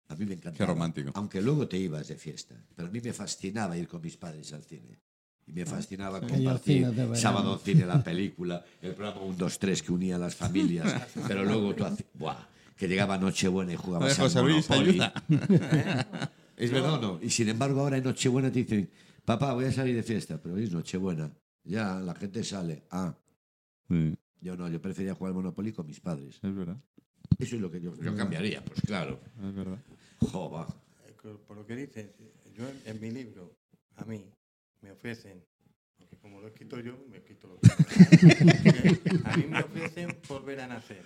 A 0.09 0.17
mí 0.17 0.27
me 0.27 0.35
encantaba. 0.35 0.57
Qué 0.57 0.67
romántico. 0.67 1.11
Aunque 1.15 1.41
luego 1.41 1.67
te 1.67 1.79
ibas 1.79 2.09
de 2.09 2.17
fiesta. 2.17 2.55
Pero 2.75 2.89
a 2.89 2.91
mí 2.91 3.01
me 3.01 3.13
fascinaba 3.13 3.77
ir 3.77 3.89
con 3.89 4.01
mis 4.03 4.17
padres 4.17 4.53
al 4.53 4.63
cine. 4.63 5.01
Y 5.47 5.53
me 5.53 5.67
fascinaba 5.67 6.19
Aquellos 6.19 6.37
compartir 6.37 6.87
verano. 6.91 7.15
sábado 7.17 7.59
cine, 7.59 7.85
la 7.85 8.03
película, 8.03 8.65
el 8.81 8.95
programa 8.95 9.21
1, 9.23 9.37
2, 9.37 9.59
3 9.59 9.83
que 9.83 9.93
unía 9.93 10.17
a 10.17 10.19
las 10.19 10.35
familias. 10.35 11.03
Pero 11.29 11.45
luego 11.45 11.75
tú 11.75 11.85
hacías... 11.85 12.09
¡Buah! 12.15 12.47
Que 12.77 12.89
llegaba 12.89 13.19
Nochebuena 13.19 13.73
y 13.73 13.77
jugabas 13.77 14.19
José 14.19 14.39
al 14.39 14.47
Luis, 14.47 14.69
Monopoly. 14.69 15.01
ayuda. 15.01 15.25
¿Es 16.57 16.71
verdad 16.73 16.95
o 16.95 17.01
no? 17.01 17.19
Y 17.23 17.31
sin 17.31 17.49
embargo 17.49 17.81
ahora 17.81 17.97
en 17.99 18.05
Nochebuena 18.05 18.51
te 18.51 18.61
dicen, 18.61 18.91
papá, 19.25 19.53
voy 19.53 19.67
a 19.67 19.73
salir 19.73 19.95
de 19.95 20.03
fiesta, 20.03 20.41
pero 20.43 20.55
hoy 20.55 20.65
es 20.65 20.73
Nochebuena. 20.73 21.31
Ya, 21.65 22.01
la 22.01 22.15
gente 22.15 22.43
sale. 22.45 22.85
Ah, 22.91 23.15
Sí, 23.89 24.17
yo 24.41 24.57
no, 24.57 24.69
yo 24.69 24.81
prefería 24.81 25.15
jugar 25.15 25.31
al 25.31 25.35
Monopoly 25.37 25.73
con 25.73 25.87
mis 25.87 26.01
padres. 26.01 26.39
es 26.43 26.55
verdad. 26.55 26.77
Eso 27.39 27.57
es 27.57 27.63
lo 27.63 27.71
que 27.71 27.81
yo, 27.81 27.95
yo 27.97 28.15
cambiaría, 28.17 28.65
pues 28.65 28.81
claro. 28.83 29.21
Es 29.43 29.55
verdad. 29.55 29.79
Jova. 30.21 30.67
Eh, 31.07 31.15
Por 31.47 31.57
lo 31.57 31.67
que 31.67 31.75
dices, 31.77 32.11
yo 32.55 32.69
en, 32.69 32.81
en 32.85 33.01
mi 33.01 33.11
libro, 33.11 33.57
a 33.97 34.05
mí, 34.05 34.25
me 34.83 34.93
ofrecen, 34.93 35.43
porque 35.99 36.17
como 36.19 36.41
lo 36.41 36.47
he 36.47 36.51
escrito 36.51 36.79
yo, 36.81 36.97
me 37.09 37.17
he 37.17 37.21
escrito 37.21 37.49
lo 37.49 37.59
que 37.61 37.71
A 39.25 39.37
mí 39.37 39.45
me 39.49 39.61
ofrecen 39.61 40.17
volver 40.29 40.61
a 40.61 40.67
nacer. 40.67 41.03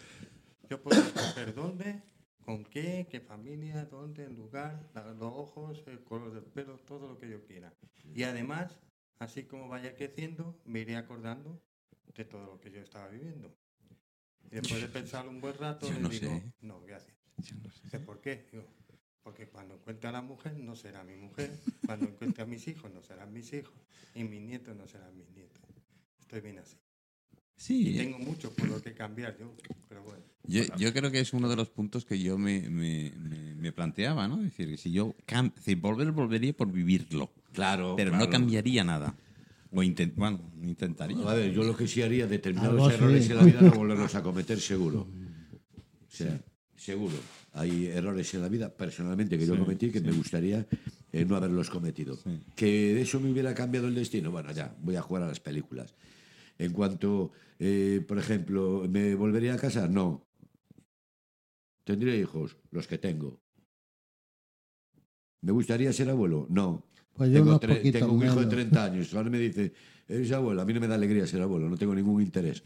Yo 0.68 0.82
puedo 0.82 1.00
escoger 1.00 1.54
dónde, 1.54 2.02
con 2.44 2.64
qué, 2.64 3.06
qué 3.10 3.20
familia, 3.20 3.84
dónde, 3.86 4.24
el 4.24 4.34
lugar, 4.34 4.90
la- 4.94 5.12
los 5.14 5.32
ojos, 5.32 5.82
el 5.86 6.00
color 6.04 6.32
del 6.32 6.44
pelo, 6.44 6.76
todo 6.78 7.08
lo 7.08 7.18
que 7.18 7.30
yo 7.30 7.42
quiera. 7.44 7.72
Y 8.14 8.24
además, 8.24 8.78
así 9.18 9.44
como 9.44 9.68
vaya 9.68 9.94
creciendo, 9.94 10.60
me 10.64 10.80
iré 10.80 10.96
acordando 10.96 11.62
de 12.16 12.24
todo 12.24 12.44
lo 12.46 12.60
que 12.60 12.70
yo 12.70 12.80
estaba 12.80 13.08
viviendo. 13.08 13.54
Y 14.50 14.56
después 14.56 14.80
de 14.80 14.88
pensar 14.88 15.28
un 15.28 15.40
buen 15.40 15.56
rato, 15.56 15.86
Yo 15.88 15.94
le 15.94 16.00
no 16.00 16.08
digo, 16.08 16.26
sé. 16.38 16.52
no, 16.62 16.80
gracias. 16.82 17.14
Dice, 17.84 18.00
¿por 18.00 18.20
qué? 18.20 18.46
Digo, 18.50 18.64
porque 19.22 19.46
cuando 19.48 19.74
encuentre 19.74 20.08
a 20.08 20.12
la 20.12 20.22
mujer 20.22 20.56
no 20.58 20.74
será 20.74 21.04
mi 21.04 21.16
mujer, 21.16 21.52
cuando 21.84 22.06
encuentre 22.06 22.42
a 22.42 22.46
mis 22.46 22.66
hijos 22.68 22.90
no 22.92 23.02
serán 23.02 23.32
mis 23.32 23.52
hijos 23.52 23.74
y 24.14 24.24
mis 24.24 24.40
nietos 24.40 24.74
no 24.76 24.86
serán 24.88 25.16
mis 25.16 25.28
nietos. 25.30 25.60
Estoy 26.20 26.40
bien 26.40 26.58
así. 26.58 26.76
Y 26.76 27.60
Sí, 27.60 27.96
tengo 27.96 28.18
mucho 28.20 28.52
por 28.54 28.68
lo 28.68 28.80
que 28.80 28.94
cambiar 28.94 29.36
yo, 29.36 29.52
pero 29.88 30.02
bueno. 30.04 30.22
yo, 30.44 30.62
yo 30.76 30.92
creo 30.92 31.10
que 31.10 31.18
es 31.20 31.32
uno 31.32 31.48
de 31.48 31.56
los 31.56 31.68
puntos 31.68 32.04
que 32.04 32.18
yo 32.18 32.38
me, 32.38 32.60
me, 32.70 33.10
me- 33.16 33.54
me 33.56 33.72
planteaba, 33.72 34.28
¿no? 34.28 34.36
Es 34.38 34.44
decir, 34.44 34.68
que 34.68 34.76
si 34.76 34.92
yo 34.92 35.14
cam- 35.26 35.52
decir, 35.52 35.76
volver, 35.78 36.12
volvería 36.12 36.52
por 36.56 36.70
vivirlo, 36.70 37.30
Claro. 37.52 37.94
pero 37.96 38.10
claro. 38.12 38.24
no 38.26 38.30
cambiaría 38.30 38.84
nada. 38.84 39.14
O 39.70 39.82
intent, 39.82 40.14
bueno, 40.16 40.40
intentaría. 40.62 41.18
A 41.28 41.34
ver, 41.34 41.52
yo 41.52 41.62
lo 41.62 41.76
que 41.76 41.86
sí 41.86 42.00
haría, 42.00 42.26
determinados 42.26 42.92
errores 42.92 43.26
sí. 43.26 43.32
en 43.32 43.38
la 43.38 43.44
vida, 43.44 43.60
no 43.60 43.70
volverlos 43.72 44.14
a 44.14 44.22
cometer 44.22 44.58
seguro. 44.60 45.00
O 45.00 46.10
sea, 46.10 46.40
seguro. 46.74 47.16
Hay 47.52 47.86
errores 47.86 48.32
en 48.34 48.42
la 48.42 48.48
vida, 48.48 48.74
personalmente, 48.74 49.38
que 49.38 49.46
yo 49.46 49.58
cometí 49.58 49.90
que 49.90 50.00
me 50.00 50.12
gustaría 50.12 50.66
eh, 51.12 51.24
no 51.24 51.36
haberlos 51.36 51.68
cometido. 51.70 52.18
Que 52.54 52.94
de 52.94 53.02
eso 53.02 53.20
me 53.20 53.30
hubiera 53.30 53.54
cambiado 53.54 53.88
el 53.88 53.94
destino. 53.94 54.30
Bueno, 54.30 54.52
ya, 54.52 54.74
voy 54.80 54.96
a 54.96 55.02
jugar 55.02 55.24
a 55.24 55.28
las 55.28 55.40
películas. 55.40 55.94
En 56.58 56.72
cuanto, 56.72 57.32
eh, 57.58 58.04
por 58.06 58.18
ejemplo, 58.18 58.86
¿me 58.88 59.14
volvería 59.14 59.54
a 59.54 59.58
casar? 59.58 59.90
No. 59.90 60.26
¿Tendría 61.84 62.16
hijos? 62.16 62.56
Los 62.70 62.86
que 62.86 62.98
tengo. 62.98 63.40
¿Me 65.40 65.52
gustaría 65.52 65.92
ser 65.92 66.10
abuelo? 66.10 66.46
No. 66.50 66.87
Pues 67.18 67.30
yo 67.30 67.44
tengo, 67.44 67.60
tre- 67.60 67.92
tengo 67.92 68.12
un 68.12 68.22
hijo 68.24 68.34
de 68.36 68.46
menos. 68.46 68.50
30 68.54 68.84
años. 68.84 69.14
Ahora 69.14 69.28
me 69.28 69.38
dice, 69.38 69.72
¿eres 70.08 70.32
abuelo? 70.32 70.62
A 70.62 70.64
mí 70.64 70.72
no 70.72 70.80
me 70.80 70.86
da 70.88 70.94
alegría 70.94 71.26
ser 71.26 71.42
abuelo, 71.42 71.68
no 71.68 71.76
tengo 71.76 71.94
ningún 71.94 72.22
interés. 72.22 72.62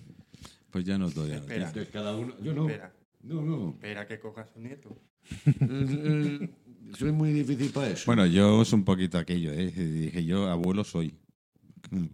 Pues 0.71 0.85
ya 0.85 0.97
no 0.99 1.11
todavía. 1.11 1.37
Espera. 1.39 1.67
Entonces 1.69 1.89
cada 1.93 2.17
uno... 2.17 2.35
Yo 2.43 2.55
no. 2.55 2.69
Espera, 2.69 2.93
No, 3.25 3.43
no. 3.43 3.71
espera 3.71 4.07
que 4.07 4.21
cojas 4.21 4.49
un 4.57 4.63
nieto. 4.65 4.97
Eh, 5.47 5.51
eh, 5.61 6.51
soy 6.99 7.13
muy 7.13 7.33
difícil 7.33 7.71
para 7.71 7.89
eso. 7.91 8.05
Bueno, 8.07 8.27
yo 8.27 8.63
es 8.63 8.73
un 8.73 8.85
poquito 8.85 9.19
aquello, 9.19 9.53
¿eh? 9.53 9.71
Dije, 9.73 10.25
yo 10.25 10.49
abuelo 10.49 10.85
soy. 10.85 11.15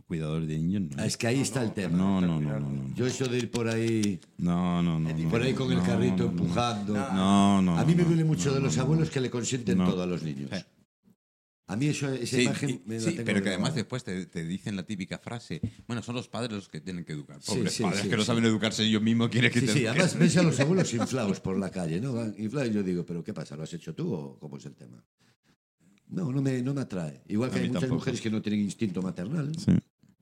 Cuidador 0.09 0.45
de 0.47 0.57
niños, 0.59 0.82
no. 0.82 0.89
Ah, 1.03 1.07
es 1.07 1.16
que 1.16 1.26
ahí 1.28 1.41
está 1.41 1.62
el 1.62 1.72
tema. 1.72 1.97
No, 1.97 2.20
no, 2.20 2.41
no, 2.41 2.59
no, 2.59 2.68
no. 2.70 2.95
Yo 2.97 3.07
eso 3.07 3.26
de 3.28 3.39
ir 3.39 3.51
por 3.51 3.68
ahí, 3.68 4.18
No, 4.39 4.82
no, 4.82 4.99
no. 4.99 5.11
no, 5.14 5.28
por 5.30 5.43
ahí 5.43 5.53
con 5.53 5.70
el 5.70 5.78
no, 5.78 5.84
carrito 5.84 6.16
no, 6.16 6.24
no. 6.24 6.30
empujando. 6.30 6.95
No, 6.95 7.62
no. 7.62 7.78
a 7.78 7.84
mí 7.84 7.95
me 7.95 8.03
no, 8.03 8.09
duele 8.09 8.24
mucho 8.24 8.49
no, 8.49 8.55
de 8.55 8.61
no, 8.61 8.66
los 8.66 8.76
no. 8.76 8.82
abuelos 8.82 9.11
que 9.11 9.20
le 9.20 9.30
consienten 9.30 9.78
No. 9.78 9.89
todo 9.89 10.03
a 10.03 10.07
los 10.07 10.22
niños. 10.22 10.51
Sí. 10.53 10.59
A 11.71 11.77
mí 11.77 11.87
eso, 11.87 12.11
esa 12.12 12.37
Sí, 12.37 12.43
imagen 12.45 12.71
y- 12.71 12.83
me 12.89 12.95
la 12.97 13.01
sí, 13.03 13.11
tengo 13.12 13.25
pero 13.27 13.43
que 13.43 13.51
además 13.51 13.75
después 13.75 14.03
te, 14.03 14.25
te 14.27 14.43
dicen 14.45 14.75
la 14.75 14.85
típica 14.85 15.19
frase, 15.19 15.61
bueno, 15.87 16.03
son 16.03 16.14
los 16.16 16.27
padres 16.27 16.53
los 16.53 16.69
que 16.69 16.81
tienen 16.81 17.05
que 17.05 17.12
educar. 17.12 17.39
Pobres 17.45 17.75
sí, 17.75 17.83
padres 17.83 18.01
sí, 18.03 18.09
que 18.09 18.16
no 18.16 18.25
saben 18.25 18.45
educarse 18.47 18.83
ellos 18.85 19.03
mismos, 19.03 19.29
quieren 19.29 19.53
que 19.53 19.61
Sí, 19.61 19.66
te 19.66 19.73
sí, 19.73 19.79
eduquen. 19.81 19.91
además 20.01 20.19
ves 20.19 20.37
a 20.39 20.43
los 20.43 20.59
abuelos 20.61 20.93
inflados 20.95 21.41
por 21.41 21.59
la 21.59 21.71
calle, 21.71 22.01
¿no? 22.01 22.14
Van 22.14 22.35
inflados 22.39 22.71
y 22.71 22.73
yo 22.75 22.83
digo, 22.83 23.05
¿pero 23.05 23.23
qué 23.23 23.35
pasa? 23.35 23.55
¿Lo 23.55 23.64
has 23.64 23.73
hecho 23.75 23.95
tú 23.95 24.12
o 24.12 24.39
cómo 24.39 24.57
es 24.57 24.64
el 24.66 24.75
tema? 24.75 25.05
No, 26.09 26.33
no 26.33 26.41
me, 26.41 26.62
no 26.62 26.73
me 26.73 26.81
atrae. 26.81 27.21
Igual 27.29 27.51
que 27.51 27.59
hay 27.59 27.66
muchas 27.69 27.83
tampoco. 27.83 28.01
mujeres 28.01 28.21
que 28.23 28.31
no 28.31 28.41
tienen 28.41 28.61
instinto 28.61 29.03
maternal 29.03 29.53
Sí. 29.59 29.73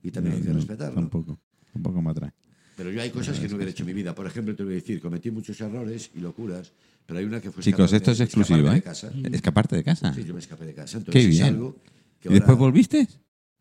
y 0.02 0.10
también 0.10 0.36
hay 0.36 0.42
que 0.42 0.48
No, 0.48 0.54
respetarlo. 0.56 0.94
Tampoco, 0.96 1.38
tampoco 1.72 2.02
me 2.02 2.10
atrae. 2.10 2.32
Pero 2.76 2.90
yo 2.90 3.00
hay 3.00 3.10
cosas 3.10 3.38
que 3.38 3.48
no 3.48 3.54
hubiera 3.56 3.70
hecho 3.70 3.84
en 3.84 3.86
mi 3.86 3.92
vida. 3.94 4.14
Por 4.14 4.26
ejemplo, 4.26 4.54
te 4.56 4.64
voy 4.64 4.72
a 4.72 4.76
decir, 4.76 5.00
cometí 5.00 5.30
muchos 5.30 5.58
errores 5.60 6.10
y 6.14 6.18
locuras, 6.20 6.72
pero 7.06 7.20
hay 7.20 7.24
una 7.24 7.40
que 7.40 7.50
fue 7.50 7.62
Chicos, 7.62 7.92
esto 7.92 8.10
es 8.10 8.20
exclusivo, 8.20 8.68
¿eh? 8.70 8.74
de 8.74 8.82
casa. 8.82 9.12
Escaparte 9.32 9.76
de 9.76 9.84
casa. 9.84 10.12
Sí, 10.12 10.24
yo 10.24 10.34
me 10.34 10.40
escapé 10.40 10.66
de 10.66 10.74
casa. 10.74 10.98
Qué 10.98 10.98
Entonces 10.98 11.24
es 11.24 11.30
bien. 11.30 11.44
algo 11.46 11.76
que 12.20 12.28
¿Y 12.28 12.32
después 12.32 12.58
volviste? 12.58 13.08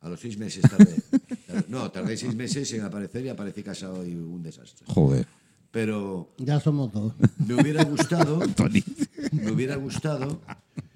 A 0.01 0.09
los 0.09 0.19
seis 0.19 0.37
meses 0.37 0.61
tardé. 0.69 0.95
No, 1.69 1.89
tardé 1.89 2.17
seis 2.17 2.35
meses 2.35 2.71
en 2.73 2.81
aparecer 2.81 3.23
y 3.25 3.29
aparecí 3.29 3.63
casado 3.63 4.05
y 4.05 4.13
un 4.13 4.43
desastre. 4.43 4.85
Joder. 4.87 5.25
Pero 5.71 6.33
Ya 6.37 6.59
somos 6.59 6.91
dos. 6.91 7.13
me 7.47 7.53
hubiera 7.53 7.83
gustado, 7.85 8.39
me 9.31 9.51
hubiera 9.51 9.75
gustado 9.77 10.41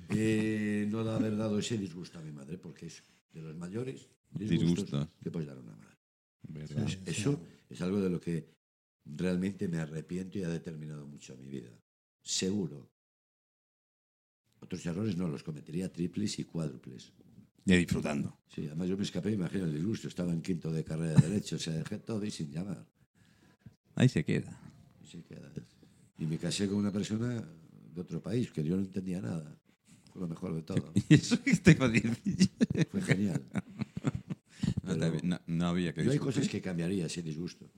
eh, 0.10 0.86
no 0.90 1.00
haber 1.00 1.38
dado 1.38 1.60
ese 1.60 1.78
disgusto 1.78 2.20
a 2.20 2.22
mi 2.22 2.32
madre, 2.32 2.58
porque 2.58 2.88
es 2.88 3.04
de 3.34 3.42
los 3.42 3.56
mayores 3.56 4.10
disgustos 4.32 5.08
que 5.24 5.32
puedes 5.32 5.48
dar 5.48 5.58
a 5.58 5.62
una 5.62 5.76
madre. 5.76 5.98
Entonces, 6.72 7.00
eso 7.06 7.40
es 7.70 7.82
algo 7.82 8.02
de 8.02 8.10
lo 8.10 8.20
que 8.20 8.50
realmente 9.06 9.68
me 9.68 9.78
arrepiento 9.80 10.40
y 10.40 10.44
ha 10.44 10.50
determinado 10.50 11.06
mucho 11.08 11.38
mi 11.38 11.48
vida. 11.48 11.70
Seguro. 12.30 12.88
Otros 14.60 14.86
errores 14.86 15.18
no, 15.18 15.28
los 15.28 15.42
cometería 15.42 15.92
triples 15.92 16.38
y 16.38 16.44
cuádruples. 16.44 17.12
Y 17.66 17.76
disfrutando. 17.76 18.38
Sí, 18.54 18.68
además 18.68 18.88
yo 18.88 18.98
me 18.98 19.04
escapé, 19.04 19.32
imagino 19.32 19.66
el 19.66 19.74
disgusto, 19.74 20.08
estaba 20.08 20.32
en 20.32 20.42
quinto 20.44 20.72
de 20.72 20.84
carrera 20.84 21.20
de 21.20 21.28
Derecho, 21.28 21.56
o 21.56 21.60
sea, 21.60 21.74
dejé 21.74 21.98
todo 21.98 22.24
y 22.24 22.30
sin 22.30 22.52
llamar. 22.52 22.86
Ahí 23.96 24.08
se 24.10 24.24
queda. 24.24 24.60
Y, 25.04 25.08
se 25.08 25.24
queda. 25.24 25.52
y 26.20 26.26
me 26.28 26.38
casé 26.38 26.68
con 26.68 26.78
una 26.78 26.92
persona 26.92 27.42
de 27.96 28.00
otro 28.02 28.22
país, 28.22 28.52
que 28.52 28.64
yo 28.64 28.76
no 28.76 28.84
entendía 28.84 29.22
nada. 29.22 29.60
Fue 30.14 30.22
lo 30.22 30.28
mejor 30.28 30.54
de 30.54 30.62
todo. 30.62 30.92
Y 31.10 31.14
eso 31.16 31.42
que 31.44 31.56
te 31.56 31.72
iba 31.72 31.88
a 31.88 31.90
decir. 31.90 32.50
Fue 32.92 33.02
genial. 33.02 33.44
No, 34.84 34.92
había- 35.06 35.22
no- 35.24 35.42
no 35.48 35.68
había 35.68 35.94
que 35.94 36.04
Yo 36.04 36.12
hay 36.12 36.18
cosas 36.20 36.48
que 36.50 36.62
cambiaría 36.62 37.06
ese 37.06 37.22
disgusto. 37.22 37.72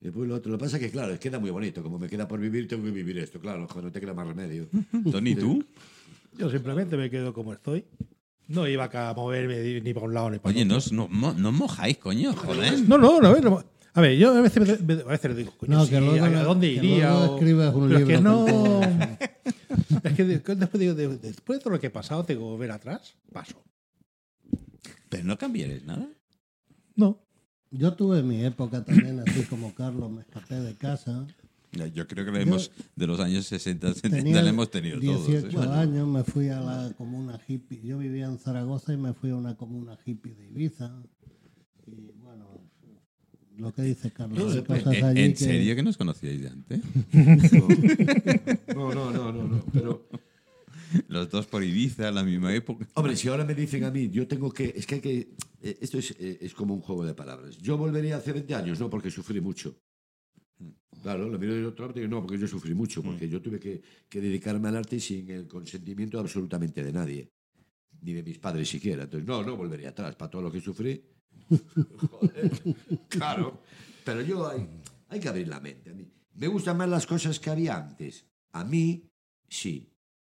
Y 0.00 0.04
después 0.06 0.28
lo 0.28 0.36
otro, 0.36 0.52
lo 0.52 0.58
que 0.58 0.64
pasa 0.64 0.76
es 0.76 0.82
que, 0.84 0.90
claro, 0.90 1.18
queda 1.18 1.38
muy 1.40 1.50
bonito. 1.50 1.82
Como 1.82 1.98
me 1.98 2.08
queda 2.08 2.28
por 2.28 2.38
vivir, 2.40 2.68
tengo 2.68 2.84
que 2.84 2.90
vivir 2.92 3.18
esto. 3.18 3.40
Claro, 3.40 3.66
joder, 3.66 3.84
no 3.86 3.92
te 3.92 4.00
queda 4.00 4.14
más 4.14 4.26
remedio. 4.28 4.68
Tony, 5.10 5.34
¿tú? 5.34 5.64
Yo 6.36 6.48
simplemente 6.50 6.96
me 6.96 7.10
quedo 7.10 7.32
como 7.32 7.52
estoy. 7.52 7.84
No 8.46 8.66
iba 8.68 8.84
a 8.92 9.14
moverme 9.14 9.80
ni 9.82 9.92
para 9.92 10.06
un 10.06 10.14
lado 10.14 10.30
ni 10.30 10.38
para 10.38 10.54
Oye, 10.54 10.62
otro. 10.64 10.72
no, 10.72 10.76
os- 10.78 10.92
no, 11.10 11.34
no 11.34 11.48
os 11.48 11.54
mojáis, 11.54 11.98
coño, 11.98 12.32
joder. 12.32 12.80
No, 12.88 12.96
no, 12.96 13.20
no, 13.20 13.28
a 13.28 13.32
ver, 13.32 13.44
no. 13.44 13.62
A 13.94 14.00
ver, 14.00 14.16
yo 14.16 14.32
a 14.32 14.40
veces, 14.40 14.80
me- 14.82 14.94
a 14.94 15.04
veces 15.04 15.30
le 15.32 15.36
digo, 15.36 15.52
coño, 15.58 15.76
No, 15.78 15.84
sí, 15.84 15.90
que 15.90 16.00
luego 16.00 16.24
¿a, 16.24 16.28
no- 16.30 16.38
a 16.38 16.42
dónde 16.44 16.68
que 16.68 16.74
iría? 16.76 17.14
o- 17.18 17.36
un 17.36 17.88
pero 17.88 17.98
es 17.98 18.04
que 18.06 18.18
no. 18.20 18.46
es 20.04 20.12
que 20.14 20.24
de- 20.24 20.38
después 20.38 20.78
digo, 20.80 20.94
de- 20.94 21.18
después 21.18 21.58
de 21.58 21.62
todo 21.64 21.72
lo 21.74 21.80
que 21.80 21.88
he 21.88 21.90
pasado, 21.90 22.24
tengo 22.24 22.40
que 22.42 22.44
volver 22.52 22.70
atrás. 22.70 23.16
Paso. 23.32 23.60
Pero 25.08 25.24
no 25.24 25.36
cambiaréis 25.36 25.84
nada. 25.84 26.08
No. 26.94 27.20
Yo 27.70 27.92
tuve 27.94 28.22
mi 28.22 28.42
época 28.44 28.84
también, 28.84 29.20
así 29.20 29.42
como 29.42 29.74
Carlos, 29.74 30.10
me 30.10 30.20
escapé 30.22 30.54
de 30.56 30.74
casa. 30.74 31.26
Yo 31.94 32.08
creo 32.08 32.24
que 32.24 32.30
lo 32.30 32.38
hemos, 32.38 32.70
de 32.96 33.06
los 33.06 33.20
años 33.20 33.46
60, 33.46 33.92
70 33.94 34.16
Tenía 34.24 34.42
lo 34.42 34.48
hemos 34.48 34.70
tenido 34.70 34.98
todos. 34.98 35.26
18 35.26 35.62
¿eh? 35.64 35.66
años, 35.74 36.08
me 36.08 36.24
fui 36.24 36.48
a 36.48 36.60
la 36.60 36.92
comuna 36.96 37.38
hippie. 37.46 37.80
Yo 37.82 37.98
vivía 37.98 38.24
en 38.26 38.38
Zaragoza 38.38 38.94
y 38.94 38.96
me 38.96 39.12
fui 39.12 39.30
a 39.30 39.36
una 39.36 39.54
comuna 39.54 39.98
hippie 40.04 40.34
de 40.34 40.46
Ibiza. 40.48 40.90
Y 41.86 42.10
bueno, 42.22 42.46
lo 43.58 43.72
que 43.74 43.82
dice 43.82 44.10
Carlos, 44.12 44.54
hay 44.56 44.62
cosas 44.62 44.94
¿En, 44.94 45.04
allí 45.04 45.20
en 45.20 45.32
que- 45.32 45.36
serio 45.44 45.76
que 45.76 45.82
nos 45.82 45.98
conocíais 45.98 46.40
de 46.40 46.48
antes? 46.48 46.80
No, 48.74 48.94
no, 48.94 49.10
no, 49.10 49.32
no, 49.32 49.42
no. 49.48 49.62
Pero, 49.72 50.07
Los 51.08 51.30
dos 51.30 51.46
por 51.46 51.62
Ibiza, 51.64 52.08
a 52.08 52.12
la 52.12 52.22
misma 52.24 52.54
época. 52.54 52.86
hombre, 52.94 53.16
si 53.16 53.28
ahora 53.28 53.44
me 53.44 53.54
dicen 53.54 53.84
a 53.84 53.90
mí, 53.90 54.08
yo 54.10 54.26
tengo 54.26 54.50
que. 54.52 54.72
Es 54.76 54.86
que 54.86 54.96
hay 54.96 55.00
que. 55.00 55.34
eh, 55.62 55.78
Esto 55.80 55.98
es, 55.98 56.12
eh, 56.18 56.38
es 56.40 56.54
como 56.54 56.74
un 56.74 56.80
juego 56.80 57.04
de 57.04 57.14
palabras. 57.14 57.58
Yo 57.58 57.76
volvería 57.76 58.16
hace 58.16 58.32
20 58.32 58.54
años, 58.54 58.80
no, 58.80 58.88
porque 58.88 59.10
sufrí 59.10 59.40
mucho. 59.40 59.76
Claro, 61.02 61.28
lo 61.28 61.38
miro 61.38 61.54
de 61.54 61.64
otro 61.66 61.86
lado 61.86 61.98
y 61.98 62.02
digo, 62.02 62.10
no, 62.16 62.22
porque 62.22 62.38
yo 62.38 62.48
sufrí 62.48 62.74
mucho, 62.74 63.02
porque 63.02 63.28
yo 63.28 63.40
tuve 63.40 63.60
que, 63.60 63.80
que 64.08 64.20
dedicarme 64.20 64.68
al 64.68 64.76
arte 64.78 64.98
sin 64.98 65.30
el 65.30 65.46
consentimiento 65.46 66.18
absolutamente 66.18 66.82
de 66.82 66.92
nadie, 66.92 67.30
ni 68.00 68.12
de 68.12 68.22
mis 68.24 68.38
padres 68.38 68.68
siquiera. 68.68 69.04
Entonces, 69.04 69.26
no, 69.26 69.44
no 69.44 69.56
volvería 69.56 69.90
atrás 69.90 70.16
para 70.16 70.30
todo 70.30 70.42
lo 70.42 70.50
que 70.50 70.60
sufrí. 70.60 71.00
Joder, 72.10 72.50
claro, 73.08 73.62
pero 74.04 74.22
yo 74.22 74.48
hay, 74.48 74.66
hay 75.08 75.20
que 75.20 75.28
abrir 75.28 75.46
la 75.46 75.60
mente. 75.60 75.90
A 75.90 75.94
mí 75.94 76.04
me 76.34 76.48
gustan 76.48 76.76
más 76.76 76.88
las 76.88 77.06
cosas 77.06 77.38
que 77.38 77.50
había 77.50 77.76
antes. 77.76 78.26
A 78.52 78.64
mí, 78.64 79.08
sí, 79.48 79.88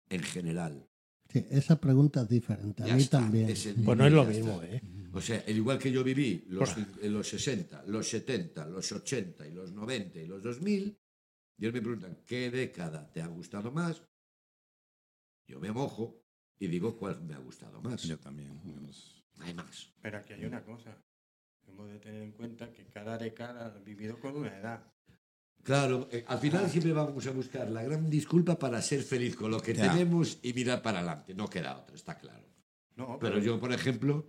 en 0.10 0.22
general. 0.24 0.88
Sí, 1.30 1.45
esa 1.49 1.80
pregunta 1.80 2.22
es 2.22 2.30
diferente. 2.30 2.84
A 2.84 2.88
Ya 2.88 2.95
mí 2.95 3.01
está, 3.01 3.20
también. 3.20 3.49
es 3.49 3.66
el 3.66 3.76
Pues 3.84 3.97
no 3.97 4.06
es 4.08 4.14
lo 4.14 4.24
mismo, 4.26 4.62
está. 4.62 4.76
¿eh? 4.76 4.82
O 5.14 5.22
sea, 5.22 5.39
el 5.47 5.58
igual 5.58 5.80
que 5.80 5.91
yo 5.91 6.03
viví 6.03 6.43
los, 6.49 6.76
en 6.78 7.14
los 7.14 7.28
60, 7.30 7.84
los 7.88 8.08
70, 8.10 8.68
los 8.68 8.91
80 8.91 9.47
y 9.47 9.51
los 9.53 9.72
90 9.72 10.20
y 10.20 10.28
los 10.28 10.43
2000, 10.43 10.97
y 11.58 11.64
ellos 11.64 11.74
me 11.74 11.82
preguntan, 11.82 12.18
¿qué 12.26 12.51
década 12.51 13.10
te 13.12 13.22
ha 13.22 13.28
gustado 13.28 13.72
más? 13.72 14.01
Yo 15.47 15.60
me 15.60 15.72
mojo 15.72 16.22
y 16.60 16.68
digo 16.68 16.97
cuál 16.97 17.22
me 17.24 17.34
ha 17.34 17.38
gustado 17.38 17.82
más. 17.82 18.03
Yo 18.03 18.18
también. 18.20 18.60
No 19.38 19.45
hay 19.45 19.53
más. 19.53 19.93
Pero 20.01 20.18
aquí 20.18 20.34
hay 20.34 20.45
una 20.45 20.64
cosa. 20.64 20.97
Hemos 21.68 21.89
de 21.89 21.99
tener 21.99 22.22
en 22.22 22.32
cuenta 22.34 22.72
que 22.74 22.86
cada 22.88 23.18
década 23.18 23.68
ha 23.68 23.80
vivido 23.80 24.20
con 24.20 24.36
una 24.36 24.58
edad. 24.58 24.84
Claro, 25.66 26.07
eh, 26.11 26.24
al 26.28 26.38
final 26.38 26.70
siempre 26.70 26.93
vamos 26.93 27.26
a 27.26 27.32
buscar 27.32 27.68
la 27.72 27.82
gran 27.82 28.07
disculpa 28.07 28.57
para 28.59 28.80
ser 28.84 29.01
feliz 29.01 29.36
con 29.36 29.49
lo 29.49 29.59
que 29.59 29.74
Ya. 29.74 29.91
tenemos 29.91 30.38
y 30.43 30.53
mirar 30.53 30.84
para 30.84 30.99
adelante. 30.99 31.34
No 31.34 31.49
queda 31.49 31.76
otra, 31.80 31.95
está 31.95 32.20
claro. 32.20 32.45
No, 32.95 33.18
Pero 33.20 33.39
yo, 33.39 33.59
por 33.59 33.74
ejemplo, 33.74 34.28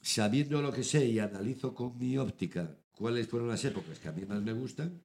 sabiendo 0.00 0.62
lo 0.62 0.72
que 0.72 0.82
sé 0.84 1.04
y 1.04 1.18
analizo 1.18 1.74
con 1.74 1.98
mi 1.98 2.16
óptica 2.16 2.78
cuáles 2.92 3.28
fueron 3.28 3.48
las 3.48 3.62
épocas 3.66 3.98
que 4.00 4.08
a 4.08 4.12
mí 4.12 4.24
más 4.24 4.40
me 4.42 4.54
gustan, 4.54 5.04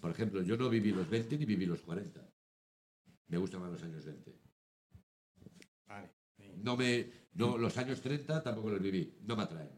por 0.00 0.10
ejemplo, 0.10 0.42
yo 0.42 0.56
no 0.56 0.68
viví 0.68 0.90
los 0.90 1.08
20 1.08 1.38
ni 1.38 1.44
viví 1.44 1.64
los 1.66 1.80
40. 1.82 2.20
Me 3.28 3.38
gustan 3.38 3.60
más 3.60 3.70
los 3.70 3.82
años 3.84 4.04
20. 4.04 4.34
Vale. 5.86 6.10
sí. 6.36 6.44
No 6.56 6.76
me, 6.76 7.10
no, 7.34 7.56
los 7.56 7.76
años 7.78 8.00
30 8.00 8.42
tampoco 8.42 8.70
los 8.70 8.82
viví. 8.82 9.18
No 9.22 9.36
me 9.36 9.44
atraen. 9.44 9.70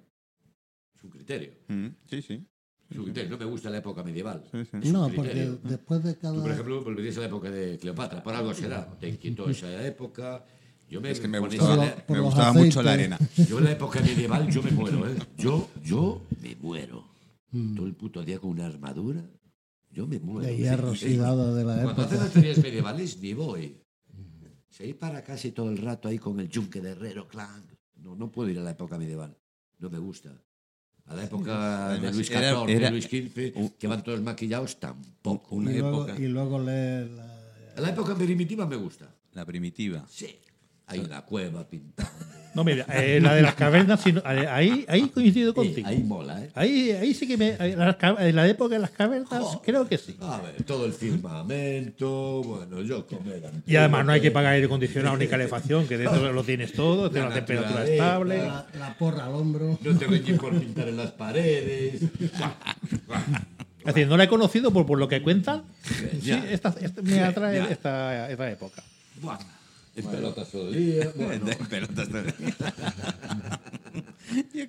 Es 0.94 1.04
un 1.04 1.10
criterio. 1.10 1.52
Mm, 1.68 1.88
Sí, 2.08 2.22
sí. 2.22 2.46
No 2.94 3.38
me 3.38 3.44
gusta 3.44 3.70
la 3.70 3.78
época 3.78 4.02
medieval. 4.02 4.42
No, 4.84 5.08
porque 5.14 5.56
después 5.64 6.02
de 6.04 6.14
Tú, 6.14 6.20
por 6.20 6.34
cada. 6.42 6.52
ejemplo, 6.52 6.82
volverías 6.84 7.16
a 7.16 7.20
la 7.20 7.26
época 7.26 7.50
de 7.50 7.78
Cleopatra. 7.78 8.22
Por 8.22 8.34
algo 8.34 8.52
será. 8.54 8.86
Te 8.98 9.08
inquietó 9.08 9.48
esa 9.48 9.84
época. 9.86 10.44
Yo 10.88 11.00
me, 11.00 11.10
Es 11.10 11.20
que 11.20 11.28
me 11.28 11.38
gustaba, 11.38 11.76
la- 11.76 12.04
me 12.06 12.52
mucho 12.60 12.82
la 12.82 12.92
arena. 12.92 13.18
Yo 13.48 13.58
en 13.58 13.64
la 13.64 13.72
época 13.72 14.00
medieval 14.00 14.50
yo 14.50 14.62
me 14.62 14.70
muero, 14.72 15.08
¿eh? 15.08 15.16
Yo, 15.38 15.70
yo 15.82 16.20
me 16.42 16.54
muero. 16.56 17.04
Mm. 17.50 17.74
Todo 17.76 17.86
el 17.86 17.94
puto 17.94 18.22
día 18.22 18.38
con 18.38 18.50
una 18.50 18.66
armadura. 18.66 19.22
Yo 19.90 20.06
me 20.06 20.18
muero. 20.18 20.46
De 20.46 20.56
hierro 20.56 20.94
Sí, 20.94 21.06
oxidado 21.06 21.54
de 21.54 21.64
la 21.64 21.82
Cuando 21.82 22.02
hacen 22.02 22.18
época. 22.26 22.40
las 22.48 22.58
medievales 22.58 23.18
ni 23.22 23.32
voy. 23.32 23.78
Se 24.68 24.86
ir 24.86 24.98
para 24.98 25.22
casi 25.22 25.52
todo 25.52 25.70
el 25.70 25.78
rato 25.78 26.08
ahí 26.08 26.18
con 26.18 26.40
el 26.40 26.48
yunque 26.48 26.80
de 26.80 26.90
herrero, 26.90 27.28
clan. 27.28 27.62
No, 27.96 28.14
no 28.16 28.30
puedo 28.30 28.48
ir 28.50 28.58
a 28.58 28.62
la 28.62 28.70
época 28.70 28.98
medieval. 28.98 29.36
No 29.78 29.90
me 29.90 29.98
gusta. 29.98 30.30
A 31.06 31.14
la 31.14 31.24
época 31.24 31.88
de 31.98 32.12
Luis 32.12 32.30
era- 32.30 32.52
XIV, 32.54 32.70
era- 32.70 32.90
Luis 32.90 33.04
XV, 33.04 33.72
que 33.78 33.86
van 33.86 34.02
todos 34.02 34.20
maquillados, 34.22 34.78
tampoco. 34.80 35.56
Una 35.56 35.72
y, 35.72 35.78
luego, 35.78 36.04
época, 36.06 36.20
y 36.22 36.26
luego 36.28 36.58
leer 36.58 37.10
la- 37.10 37.38
A 37.76 37.80
la 37.80 37.88
época 37.90 38.14
primitiva 38.14 38.66
me 38.66 38.76
gusta. 38.76 39.08
la 39.32 39.44
primitiva. 39.44 40.04
Sí. 40.08 40.38
Hay 40.86 41.00
una 41.00 41.22
cueva 41.22 41.68
pintada. 41.68 42.10
No, 42.54 42.64
mira, 42.64 42.84
eh, 42.92 43.18
la 43.22 43.34
de 43.34 43.42
las 43.42 43.54
cavernas, 43.54 44.06
eh, 44.06 44.14
ahí, 44.50 44.84
ahí 44.88 45.08
coincido 45.08 45.54
contigo. 45.54 45.88
Ahí 45.88 46.02
mola, 46.02 46.42
¿eh? 46.44 46.50
Ahí, 46.54 46.90
ahí 46.90 47.14
sí 47.14 47.26
que 47.26 47.36
me. 47.36 47.48
eh, 47.58 47.76
En 48.18 48.36
la 48.36 48.46
época 48.48 48.74
de 48.74 48.80
las 48.80 48.90
cavernas, 48.90 49.58
creo 49.64 49.88
que 49.88 49.96
sí. 49.98 50.16
A 50.20 50.38
ver, 50.40 50.62
todo 50.64 50.84
el 50.86 50.92
firmamento, 50.92 52.42
bueno, 52.44 52.82
yo 52.82 53.06
comer. 53.06 53.42
Y 53.66 53.76
además 53.76 54.04
no 54.04 54.12
hay 54.12 54.20
que 54.20 54.30
pagar 54.30 54.52
aire 54.54 54.66
acondicionado 54.66 55.16
ni 55.16 55.26
calefacción, 55.28 55.86
que 55.88 55.96
dentro 55.98 56.32
lo 56.32 56.44
tienes 56.44 56.72
todo, 56.72 57.10
tiene 57.10 57.26
una 57.26 57.34
temperatura 57.36 57.84
estable. 57.86 58.38
la, 58.38 58.66
la 58.78 58.94
porra 58.98 59.26
al 59.26 59.34
hombro. 59.34 59.78
No 59.82 59.98
te 59.98 60.06
reñís 60.06 60.38
por 60.38 60.58
pintar 60.58 60.88
en 60.88 60.96
las 60.96 61.10
paredes. 61.12 62.02
Es 62.02 63.86
decir, 63.86 64.06
no 64.06 64.16
la 64.16 64.24
he 64.24 64.28
conocido 64.28 64.72
por, 64.72 64.86
por 64.86 64.98
lo 64.98 65.08
que 65.08 65.22
cuentan. 65.22 65.62
Sí, 65.82 66.20
Ya. 66.22 66.44
esta, 66.50 66.74
esta- 66.80 67.02
me 67.02 67.20
atrae 67.20 67.72
esta 67.72 68.30
época. 68.30 68.82
Buah, 69.20 69.38
en 69.94 70.06
pelotas 70.06 70.48
todo 70.50 70.68
el 70.68 70.74
día. 70.74 71.12
Bueno, 71.16 71.44
De 71.44 71.56
pelotas 71.70 72.08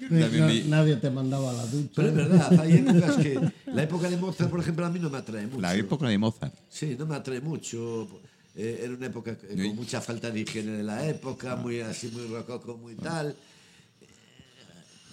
también 0.09 0.39
no- 0.39 0.47
mi- 0.47 0.63
nadie 0.63 0.95
te 0.97 1.09
mandaba 1.09 1.51
a 1.51 1.53
la 1.53 1.65
ducha. 1.65 1.91
pero 1.95 2.07
es 2.09 2.15
verdad, 2.15 2.59
hay 2.59 2.73
épocas 2.77 3.15
que. 3.17 3.39
La 3.65 3.83
época 3.83 4.09
de 4.09 4.17
Mozart, 4.17 4.49
por 4.49 4.59
ejemplo, 4.59 4.85
a 4.85 4.89
mí 4.89 4.99
no 4.99 5.09
me 5.09 5.17
atrae 5.17 5.47
mucho. 5.47 5.61
La 5.61 5.75
época 5.75 6.07
de 6.07 6.17
Mozart. 6.17 6.53
Sí, 6.69 6.95
no 6.97 7.05
me 7.05 7.15
atrae 7.15 7.41
mucho. 7.41 8.07
Eh, 8.55 8.81
era 8.83 8.93
una 8.93 9.07
época 9.07 9.35
que- 9.37 9.47
con 9.47 9.75
mucha 9.75 9.99
falta 10.01 10.29
de 10.29 10.41
higiene 10.41 10.73
de 10.73 10.83
la 10.83 11.07
época, 11.07 11.55
muy 11.55 11.79
así, 11.81 12.09
muy 12.09 12.27
rococo, 12.27 12.77
muy 12.77 12.95
tal. 12.95 13.29
Eh, 13.29 13.35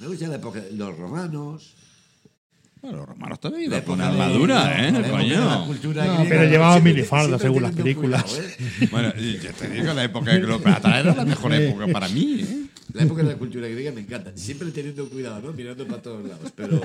Me 0.00 0.06
gusta 0.08 0.26
la 0.28 0.36
época 0.36 0.60
de 0.60 0.72
los 0.72 0.96
romanos. 0.98 1.74
Bueno, 2.82 2.98
los 2.98 3.08
romanos 3.08 3.40
todavía 3.40 3.68
La 3.68 3.76
iban 3.76 3.86
con 3.86 4.00
armadura, 4.00 4.88
¿eh? 4.88 5.10
Coño. 5.10 5.66
cultura 5.66 6.06
No, 6.06 6.24
pero 6.28 6.44
llevaban 6.44 6.82
minifalda, 6.82 7.38
según 7.38 7.62
las 7.62 7.74
películas. 7.74 8.24
cuidado, 8.24 8.48
¿eh? 8.48 8.88
Bueno, 8.90 9.14
yo 9.14 9.52
te 9.52 9.68
digo, 9.68 9.92
la 9.92 10.04
época 10.04 10.32
de 10.32 10.40
Cleopatra 10.40 11.00
era 11.00 11.14
la 11.14 11.24
mejor 11.24 11.52
época 11.52 11.86
para 11.88 12.08
mí, 12.08 12.40
¿eh? 12.40 12.66
La 12.94 13.02
época 13.04 13.22
de 13.22 13.28
la 13.28 13.38
cultura 13.38 13.68
griega 13.68 13.92
me 13.92 14.00
encanta. 14.00 14.32
Siempre 14.34 14.70
teniendo 14.70 15.08
cuidado, 15.08 15.40
¿no? 15.40 15.52
Mirando 15.52 15.86
para 15.86 16.02
todos 16.02 16.26
lados. 16.26 16.52
Pero, 16.56 16.80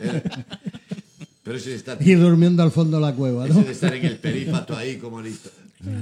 eh, 0.00 0.22
pero 1.42 1.56
eso 1.56 1.70
de 1.70 1.76
estar, 1.76 1.96
Y 2.00 2.14
durmiendo 2.14 2.62
al 2.62 2.70
fondo 2.72 2.98
de 2.98 3.06
la 3.06 3.14
cueva, 3.14 3.46
eso 3.46 3.54
¿no? 3.60 3.64
de 3.64 3.72
estar 3.72 3.94
en 3.94 4.04
el 4.04 4.18
perípato 4.18 4.76
ahí 4.76 4.96
como 4.96 5.22
listo. 5.22 5.50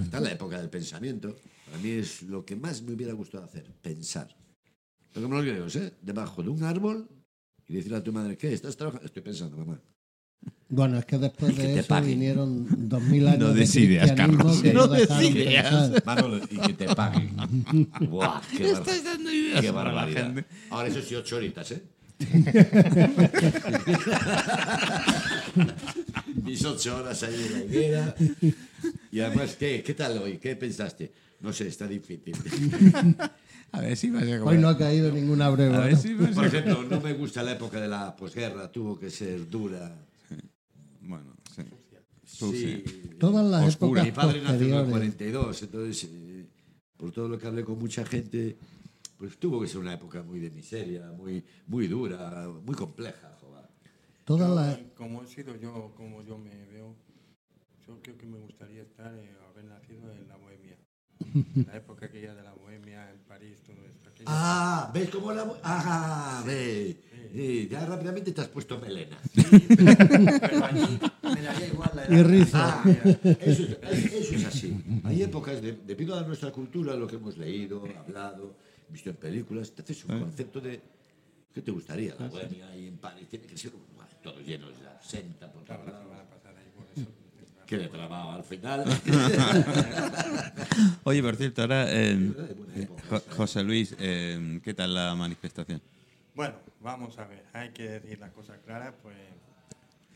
Está 0.02 0.18
en 0.18 0.24
la 0.24 0.32
época 0.32 0.58
del 0.58 0.70
pensamiento. 0.70 1.36
Para 1.66 1.78
mí 1.78 1.90
es 1.90 2.22
lo 2.22 2.44
que 2.44 2.56
más 2.56 2.82
me 2.82 2.94
hubiera 2.94 3.12
gustado 3.12 3.44
hacer, 3.44 3.64
pensar. 3.82 4.34
Pero 5.12 5.24
como 5.24 5.36
los 5.36 5.44
griegos, 5.44 5.76
¿eh? 5.76 5.92
Debajo 6.02 6.42
de 6.42 6.48
un 6.48 6.64
árbol 6.64 7.08
y 7.68 7.74
decirle 7.74 7.98
a 7.98 8.02
tu 8.02 8.12
madre, 8.12 8.36
¿qué? 8.36 8.52
¿Estás 8.52 8.76
trabajando? 8.76 9.06
Estoy 9.06 9.22
pensando, 9.22 9.56
mamá. 9.58 9.80
Bueno, 10.70 10.98
es 10.98 11.04
que 11.06 11.18
después 11.18 11.52
que 11.56 11.62
de 11.62 11.74
te 11.74 11.78
eso 11.80 11.88
paguen. 11.88 12.10
vinieron 12.10 12.88
dos 12.88 13.02
mil 13.02 13.26
años 13.26 13.40
No 13.40 13.52
de 13.52 13.60
des 13.60 13.76
ideas, 13.76 14.12
Carlos. 14.12 14.62
que 14.62 14.72
No 14.72 14.86
ideas. 15.22 15.92
Manolo, 16.06 16.38
y 16.50 16.56
que 16.58 16.72
te 16.74 16.94
paguen. 16.94 17.36
Buah, 18.08 18.40
qué, 18.56 18.72
bar- 18.72 18.84
dando 19.04 19.32
ideas 19.32 19.60
qué 19.60 19.70
barbaridad. 19.70 20.26
gente. 20.34 20.44
Ahora 20.70 20.88
eso 20.88 21.00
sí, 21.02 21.14
ocho 21.14 21.36
horitas, 21.36 21.70
¿eh? 21.72 21.82
Mis 26.44 26.64
ocho 26.64 26.96
horas 26.96 27.22
ahí 27.22 27.34
en 27.34 27.52
la 27.52 27.64
higuera. 27.64 28.14
Y 29.12 29.20
además, 29.20 29.56
¿qué, 29.58 29.82
¿qué 29.82 29.94
tal 29.94 30.18
hoy? 30.18 30.38
¿Qué 30.38 30.56
pensaste? 30.56 31.12
No 31.40 31.52
sé, 31.52 31.68
está 31.68 31.86
difícil. 31.86 32.34
A 33.72 33.80
ver 33.80 33.96
si 33.96 34.08
a 34.08 34.44
Hoy 34.44 34.58
no 34.58 34.68
ha 34.68 34.78
caído 34.78 35.12
ninguna 35.12 35.46
A 35.46 35.50
breva. 35.50 35.80
ver 35.80 35.92
¿no? 35.92 35.98
si 35.98 36.14
vas 36.14 36.34
Por 36.34 36.46
ejemplo, 36.46 36.82
no 36.84 37.00
me 37.00 37.12
gusta 37.12 37.42
la 37.42 37.52
época 37.52 37.80
de 37.80 37.88
la 37.88 38.16
posguerra, 38.16 38.70
tuvo 38.72 38.98
que 38.98 39.10
ser 39.10 39.48
dura. 39.48 39.94
Bueno, 41.00 41.34
sí. 41.54 41.62
Sí. 42.24 42.84
Todas 43.18 43.44
las 43.46 43.66
Oscura. 43.66 44.02
Mi 44.02 44.08
épocas 44.10 44.24
padre 44.26 44.42
nació 44.42 44.52
en 44.56 44.62
el 44.62 44.68
posteriores. 44.86 44.90
42, 44.90 45.62
entonces, 45.62 46.04
eh, 46.12 46.46
por 46.96 47.12
todo 47.12 47.28
lo 47.28 47.38
que 47.38 47.46
hablé 47.46 47.64
con 47.64 47.78
mucha 47.78 48.04
gente, 48.06 48.56
pues 49.16 49.36
tuvo 49.38 49.60
que 49.60 49.66
ser 49.68 49.78
una 49.78 49.94
época 49.94 50.22
muy 50.22 50.38
de 50.38 50.50
miseria, 50.50 51.10
muy, 51.12 51.44
muy 51.66 51.88
dura, 51.88 52.48
muy 52.64 52.74
compleja. 52.74 53.36
joder. 53.40 53.64
Todas 54.24 54.48
Yo, 54.48 54.54
las 54.54 54.78
Como 54.94 55.22
he 55.22 55.26
sido 55.26 55.56
yo, 55.56 55.92
como 55.96 56.22
yo 56.22 56.38
me 56.38 56.50
veo, 56.66 56.94
yo 57.86 58.00
creo 58.02 58.16
que 58.16 58.26
me 58.26 58.38
gustaría 58.38 58.82
estar, 58.82 59.12
eh, 59.14 59.30
haber 59.50 59.64
nacido 59.64 60.12
en 60.12 60.28
la 60.28 60.36
Bohemia. 60.36 60.76
La 61.66 61.76
época 61.76 62.06
aquella 62.06 62.32
de 62.34 62.42
la 62.44 62.52
Bohemia, 62.52 63.10
en 63.10 63.18
París, 63.26 63.58
todo 63.66 63.74
esto. 63.86 64.07
aquello. 64.07 64.07
Ah, 64.26 64.90
¿ves 64.92 65.10
cómo 65.10 65.32
la... 65.32 65.46
Ah, 65.62 66.42
ve. 66.46 66.96
Sí, 67.32 67.68
ya 67.70 67.84
rápidamente 67.84 68.32
te 68.32 68.40
has 68.40 68.48
puesto 68.48 68.78
melena. 68.80 69.18
Pero 69.34 70.64
allí 70.64 70.98
me 71.22 71.42
daría 71.42 71.66
igual 71.66 71.90
la 71.94 72.04
edad. 72.06 72.18
Y 72.18 72.22
rizo. 72.22 72.56
Ah, 72.58 72.82
eso, 73.40 73.62
es, 73.64 74.12
eso 74.12 74.34
es 74.34 74.44
así. 74.46 74.82
Hay 75.04 75.22
épocas, 75.22 75.60
de- 75.60 75.78
debido 75.86 76.18
a 76.18 76.22
nuestra 76.22 76.50
cultura, 76.52 76.94
lo 76.94 77.06
que 77.06 77.16
hemos 77.16 77.36
leído, 77.36 77.84
hablado, 77.98 78.56
visto 78.88 79.10
en 79.10 79.16
películas, 79.16 79.70
te 79.72 79.82
haces 79.82 80.04
un 80.06 80.20
concepto 80.20 80.60
de... 80.60 80.80
¿Qué 81.54 81.60
te 81.62 81.70
gustaría? 81.70 82.14
La 82.18 82.28
bohemia 82.28 82.68
ahí 82.68 82.86
en 82.86 82.96
París 82.98 83.28
tiene 83.28 83.46
que 83.46 83.56
ser 83.58 83.72
un- 83.74 83.82
todo 84.22 84.40
lleno 84.40 84.68
de 84.68 84.88
absenta 84.88 85.52
por 85.52 85.64
todos 85.64 85.86
lados. 85.86 86.08
Van 86.08 86.20
a 86.20 86.24
pasar 86.30 86.54
ahí 86.56 86.70
por 86.74 86.86
eso. 86.96 87.08
Que 87.68 87.76
le 87.76 87.88
trababa 87.88 88.34
al 88.36 88.44
final. 88.44 88.84
Oye, 91.04 91.22
por 91.22 91.36
cierto, 91.36 91.62
ahora, 91.62 91.90
eh, 91.92 92.16
De 92.16 92.54
buena 92.54 92.76
época, 92.76 93.02
Jo- 93.10 93.22
José 93.36 93.62
Luis, 93.62 93.94
eh, 93.98 94.60
¿qué 94.64 94.74
tal 94.74 94.94
la 94.94 95.14
manifestación? 95.14 95.80
Bueno, 96.34 96.54
vamos 96.80 97.18
a 97.18 97.26
ver, 97.26 97.44
hay 97.52 97.70
que 97.70 97.88
decir 97.88 98.18
la 98.20 98.30
cosa 98.32 98.56
clara, 98.58 98.94
pues... 99.02 99.16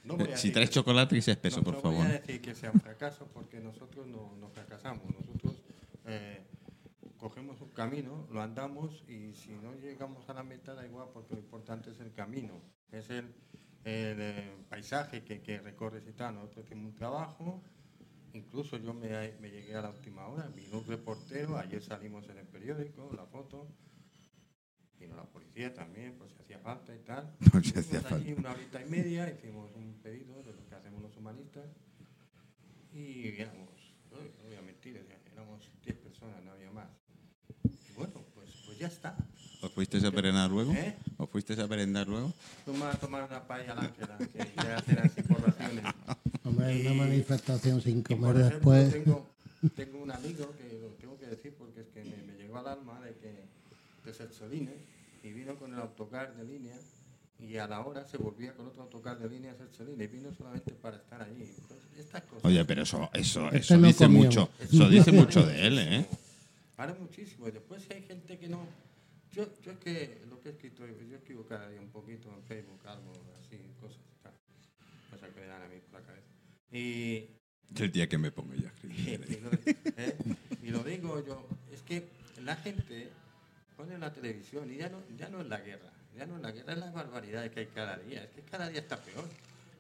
no 0.05 0.17
voy 0.17 0.33
a 0.33 0.37
Si 0.37 0.51
traes 0.51 0.71
chocolate, 0.71 1.15
que 1.17 1.23
sea 1.23 1.35
espeso, 1.35 1.59
no, 1.59 1.65
por 1.65 1.75
no 1.75 1.81
favor. 1.83 1.99
voy 1.99 2.07
a 2.07 2.13
decir 2.21 2.41
que 2.41 2.55
sea 2.55 2.71
un 2.71 2.81
fracaso 2.81 3.29
porque 3.35 3.61
nosotros 3.61 4.07
no, 4.07 4.33
no 4.41 4.49
fracasamos. 4.49 5.05
Nosotros 5.15 5.61
eh, 6.07 6.41
cogemos 7.19 7.61
un 7.61 7.69
camino, 7.71 8.27
lo 8.31 8.41
andamos 8.41 9.03
y 9.09 9.35
si 9.35 9.51
no 9.63 9.75
llegamos 9.75 10.29
a 10.29 10.35
la 10.35 10.43
meta 10.43 10.75
da 10.75 10.87
igual 10.87 11.09
porque 11.13 11.35
lo 11.35 11.41
importante 11.41 11.91
es 11.91 12.01
el 12.01 12.13
camino, 12.13 12.61
es 12.93 13.11
el, 13.11 13.27
el, 13.85 14.21
eh, 14.21 14.57
paisaje 14.69 15.23
que, 15.25 15.41
que 15.41 15.61
recorres 15.61 16.07
y 16.09 16.13
tal. 16.13 16.35
Nosotros 16.35 16.67
hicimos 16.67 16.93
un 16.93 16.95
trabajo, 16.95 17.63
incluso 18.33 18.77
yo 18.77 18.95
me, 18.95 19.33
me 19.41 19.51
llegué 19.51 19.75
a 19.75 19.83
la 19.83 19.91
última 19.91 20.27
hora, 20.27 20.49
vino 20.49 20.79
un 20.79 20.87
reportero, 20.87 21.59
ayer 21.59 21.83
salimos 21.83 22.29
en 22.29 22.39
el 22.39 22.47
periódico, 22.47 23.11
la 23.15 23.27
foto. 23.27 23.69
Vino 24.99 25.17
la 25.17 25.25
policía 25.25 25.75
también, 25.75 26.17
por 26.17 26.31
si 26.31 26.37
hacía 26.41 26.61
falta 26.61 26.95
y 26.95 27.01
tal. 27.01 27.35
Por 27.53 27.65
si 27.65 27.77
hacía 27.77 27.99
Estuvimos 27.99 28.13
allí 28.13 28.33
una 28.35 28.53
horita 28.53 28.81
y 28.81 28.89
media, 28.89 29.29
hicimos 29.29 29.75
un 29.75 29.99
pedido 30.01 30.43
de 30.45 30.53
lo 30.53 30.65
que 30.69 30.75
hacemos 30.77 31.03
los 31.03 31.17
humanistas 31.17 31.67
y 32.93 33.29
éramos, 33.41 33.95
no, 34.11 34.19
voy 34.45 34.55
a 34.55 34.63
mentir, 34.63 35.05
éramos 35.33 35.71
10 35.83 35.97
personas, 35.97 36.43
no 36.45 36.53
había 36.53 36.71
más. 36.71 36.89
Y 37.65 37.93
bueno, 37.97 38.25
pues, 38.35 38.51
pues 38.67 38.79
ya 38.79 38.87
está. 38.87 39.17
¿Os 39.63 39.71
fuisteis 39.73 40.05
a 40.05 40.11
merendar 40.11 40.51
luego? 40.51 40.73
¿Eh? 40.73 40.97
¿Os 41.19 41.31
fuisteis 41.31 41.59
a 41.61 41.67
merendar 41.67 42.09
luego? 42.09 42.33
Toma, 42.65 42.93
tomar 42.95 43.25
una 43.25 43.47
paella 43.47 43.73
al 43.73 43.79
Ángela, 43.79 44.19
que 44.19 44.53
ya 44.57 44.77
hacen 44.77 44.99
así 44.99 45.23
por 45.23 45.41
raciones. 45.41 45.85
Hombre, 46.45 46.81
una 46.81 46.95
manifestación 46.95 47.81
sin 47.81 48.03
comer 48.03 48.33
por 48.33 48.41
ejemplo, 48.41 48.73
después. 48.73 48.93
Tengo, 48.93 49.27
tengo 49.77 50.03
un 50.03 50.11
amigo 50.11 50.53
que 50.59 50.79
lo 50.83 50.89
tengo 51.01 51.19
que 51.19 51.27
decir 51.27 51.55
porque 51.57 51.83
es 51.83 51.87
que 51.95 52.03
me, 52.03 52.17
me 52.25 52.37
llegó 52.37 52.59
al 52.59 52.67
alma 52.67 53.01
de 53.01 53.15
que 53.15 53.49
de 54.05 54.13
Sersolines 54.13 54.75
y 55.23 55.33
vino 55.33 55.57
con 55.57 55.73
el 55.73 55.81
autocar 55.81 56.35
de 56.35 56.45
línea 56.45 56.77
y 57.39 57.57
a 57.57 57.67
la 57.67 57.81
hora 57.81 58.07
se 58.07 58.17
volvía 58.17 58.55
con 58.55 58.67
otro 58.69 58.83
autocar 58.83 59.19
de 59.19 59.29
línea 59.29 59.53
a 59.53 60.03
y 60.03 60.07
vino 60.07 60.33
solamente 60.33 60.73
para 60.75 60.97
estar 60.97 61.23
allí. 61.23 61.43
Entonces, 61.43 61.79
estas 61.99 62.23
cosas. 62.23 62.45
Oye, 62.45 62.65
pero 62.65 62.83
eso, 62.83 63.11
eso, 63.13 63.47
Este 63.47 63.59
eso 63.59 63.79
dice 63.79 64.05
comió. 64.05 64.23
mucho. 64.25 64.51
Eso 64.61 64.89
dice 64.89 65.13
mucho 65.13 65.45
de 65.45 65.67
él, 65.67 65.79
¿eh? 65.79 66.07
Vale 66.77 66.95
muchísimo. 66.95 67.49
Y 67.49 67.51
después 67.51 67.83
si 67.83 67.93
hay 67.95 68.03
gente 68.03 68.39
que 68.39 68.49
no... 68.49 68.61
Yo, 69.33 69.47
yo 69.63 69.73
es 69.73 69.79
que 69.79 70.23
lo 70.29 70.41
que 70.41 70.51
he 70.51 70.53
escrito, 70.53 70.85
yo 70.87 71.17
escribo 71.17 71.47
cada 71.47 71.69
día 71.71 71.81
un 71.81 71.89
poquito 71.91 72.29
en 72.31 72.43
Facebook, 72.45 72.81
algo 72.87 73.13
así, 73.39 73.59
cosas 73.81 73.99
y 73.99 74.23
tal. 74.23 74.33
Cosas 75.11 75.31
que 75.35 75.41
me 75.41 75.47
dan 75.47 75.63
a 75.63 75.69
mí 75.69 75.77
por 75.91 76.01
la 76.01 76.07
cabeza. 76.07 76.27
Y, 76.71 77.29
El 77.83 77.93
día 77.93 78.09
que 78.09 78.19
me 78.19 78.31
pongo 78.31 78.55
ya. 78.55 78.69
a 78.69 78.73
y, 78.87 79.15
escribir. 79.15 79.43
lo, 79.43 79.51
¿eh? 80.03 80.17
Y 80.63 80.71
lo 80.71 80.85
digo 80.85 81.25
yo, 81.27 81.47
es 81.73 81.81
que 81.83 82.09
la 82.43 82.57
gente 82.57 83.09
pone 83.77 83.99
la 83.99 84.13
televisión 84.13 84.71
y 84.71 84.77
ya 84.77 84.89
no, 84.91 85.03
ya 85.17 85.29
no 85.31 85.41
es 85.41 85.47
la 85.49 85.61
guerra, 85.61 85.91
ya 86.15 86.27
no 86.27 86.37
es 86.37 86.43
la 86.43 86.51
guerra, 86.53 86.73
es 86.75 86.79
las 86.79 86.93
barbaridades 86.93 87.51
que 87.53 87.61
hay 87.61 87.67
cada 87.67 87.97
día, 87.99 88.25
es 88.25 88.31
que 88.31 88.43
cada 88.43 88.69
día 88.69 88.81
está 88.81 88.97
peor. 89.03 89.25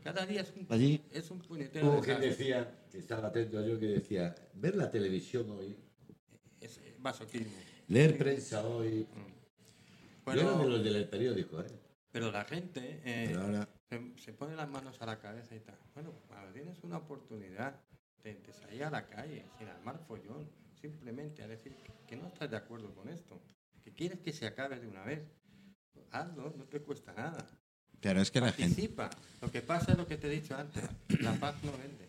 Cada 0.02 0.26
día 0.26 0.40
es 0.40 0.52
un, 0.56 0.66
Allí 0.68 1.00
es 1.12 1.30
un 1.30 1.38
puñetero 1.38 1.86
Hubo 1.88 2.00
quien 2.00 2.18
desastre. 2.20 2.44
decía, 2.44 2.74
que 2.90 2.98
estaba 2.98 3.28
atento 3.28 3.64
yo, 3.64 3.78
que 3.78 3.86
decía, 3.86 4.34
ver 4.54 4.74
la 4.74 4.90
televisión 4.90 5.48
hoy, 5.50 5.76
Es 6.60 6.80
masoquismo. 6.98 7.52
leer 7.86 8.18
prensa 8.18 8.66
hoy. 8.66 9.06
Pero- 10.24 10.42
yo 10.42 10.48
era 10.54 10.58
de 10.64 10.68
los 10.70 10.84
del 10.84 11.08
periódico, 11.08 11.60
¿eh? 11.60 11.66
Pero 12.10 12.30
la 12.30 12.44
gente 12.44 13.00
eh, 13.04 13.24
Pero 13.28 13.40
ahora- 13.42 13.68
se, 13.88 14.12
se 14.18 14.32
pone 14.32 14.54
las 14.54 14.68
manos 14.68 15.00
a 15.00 15.06
la 15.06 15.18
cabeza 15.18 15.54
y 15.54 15.60
tal. 15.60 15.78
Bueno, 15.94 16.12
cuando 16.28 16.52
tienes 16.52 16.78
una 16.82 16.98
oportunidad 16.98 17.74
de, 18.22 18.34
de 18.34 18.52
salir 18.52 18.84
a 18.84 18.90
la 18.90 19.08
calle 19.08 19.46
sin 19.58 19.68
armar 19.68 19.98
follón, 20.06 20.48
simplemente 20.80 21.42
a 21.42 21.48
decir 21.48 21.74
que, 21.76 21.92
que 22.06 22.16
no 22.16 22.26
estás 22.28 22.50
de 22.50 22.56
acuerdo 22.56 22.94
con 22.94 23.08
esto, 23.08 23.40
que 23.82 23.92
quieres 23.92 24.20
que 24.20 24.32
se 24.32 24.46
acabe 24.46 24.78
de 24.78 24.86
una 24.86 25.02
vez, 25.04 25.22
hazlo, 26.10 26.52
no 26.56 26.64
te 26.64 26.80
cuesta 26.80 27.12
nada. 27.14 27.46
Pero 28.00 28.20
es 28.20 28.30
que 28.30 28.40
la 28.40 28.52
gente. 28.52 28.62
Participa. 28.88 29.10
Lo 29.40 29.50
que 29.50 29.62
pasa 29.62 29.92
es 29.92 29.98
lo 29.98 30.06
que 30.06 30.16
te 30.18 30.26
he 30.26 30.30
dicho 30.30 30.54
antes. 30.56 30.82
La 31.20 31.32
paz 31.34 31.54
no 31.64 31.72
vende. 31.72 32.08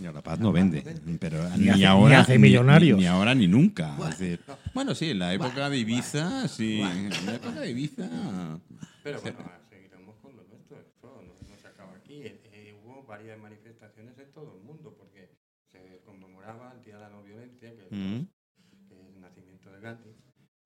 La 0.00 0.22
paz 0.22 0.38
no 0.40 0.50
vende, 0.52 0.82
pero 1.20 1.42
Ni 1.50 1.64
ni, 1.64 1.68
hace- 1.68 1.78
ni 1.78 1.84
ahora 1.84 2.20
hace 2.20 2.38
millonarios. 2.38 2.96
Ni, 2.96 3.02
ni 3.04 3.08
ahora 3.08 3.34
ni 3.34 3.46
nunca. 3.46 3.96
Es 4.08 4.18
decir, 4.18 4.40
bueno, 4.74 4.94
sí, 4.94 5.10
en 5.10 5.18
la 5.18 5.32
época 5.34 5.68
de 5.70 5.78
Ibiza, 5.78 6.48
sí, 6.48 6.80
en 6.80 7.10
la 7.26 7.34
época 7.36 7.60
de 7.60 7.70
Ibiza. 7.70 8.08
Pero 9.02 9.20
bueno, 9.20 9.38
seguiremos 9.68 10.16
con 10.16 10.36
lo 10.36 10.42
nuestro. 10.44 10.78
Esto 10.80 11.22
no, 11.26 11.48
no 11.48 11.56
se 11.56 11.66
acaba 11.68 11.94
aquí. 11.96 12.22
Eh, 12.22 12.40
eh, 12.52 12.80
hubo 12.84 13.04
varias 13.04 13.38
manifestaciones 13.38 14.18
en 14.18 14.32
todo 14.32 14.56
el 14.56 14.62
mundo 14.64 14.94
porque 14.98 15.30
se 15.70 16.00
conmemoraba 16.04 16.72
el 16.76 16.84
Día 16.84 16.94
de 16.96 17.00
la 17.02 17.10
No 17.10 17.22
Violencia, 17.22 17.70
que 17.74 17.82
es, 17.82 17.92
Mm. 17.92 18.26
que 18.88 18.94
es 19.00 19.06
el 19.14 19.20
nacimiento 19.20 19.70
de 19.70 19.80
Gandhi. 19.80 20.10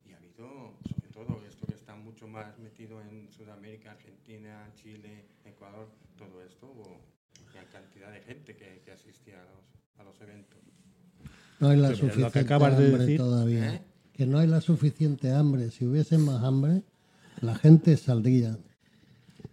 Y 0.06 0.12
ha 0.12 0.16
habido, 0.16 0.78
sobre 0.88 1.08
todo, 1.08 1.42
esto 1.48 1.66
que 1.66 1.74
está 1.74 1.94
mucho 1.96 2.26
más 2.28 2.58
metido 2.58 3.00
en 3.02 3.30
Sudamérica, 3.32 3.92
Argentina, 3.92 4.70
Chile, 4.74 5.26
Ecuador, 5.44 5.88
todo 6.16 6.42
esto, 6.44 6.66
hubo 6.66 7.00
cantidad 7.74 8.10
de 8.12 8.20
gente 8.22 8.54
que, 8.56 8.82
que 8.84 8.92
asistía 8.92 9.34
a 9.40 9.44
los, 9.44 9.64
a 9.98 10.02
los 10.04 10.20
eventos. 10.20 10.58
No 11.60 11.68
hay 11.68 11.76
la 11.78 11.88
pero 11.88 12.00
lo 12.02 12.06
que 12.06 12.12
suficiente 12.12 12.38
acabas 12.40 12.78
de 12.78 12.84
hambre 12.86 13.02
decir- 13.04 13.16
todavía. 13.18 13.74
¿Eh? 13.74 13.82
Que 14.12 14.26
no 14.26 14.38
hay 14.38 14.46
la 14.46 14.60
suficiente 14.60 15.32
hambre. 15.32 15.70
Si 15.70 15.84
hubiese 15.84 16.18
más 16.18 16.42
hambre, 16.44 16.82
la 17.40 17.54
gente 17.56 17.96
saldría. 17.96 18.56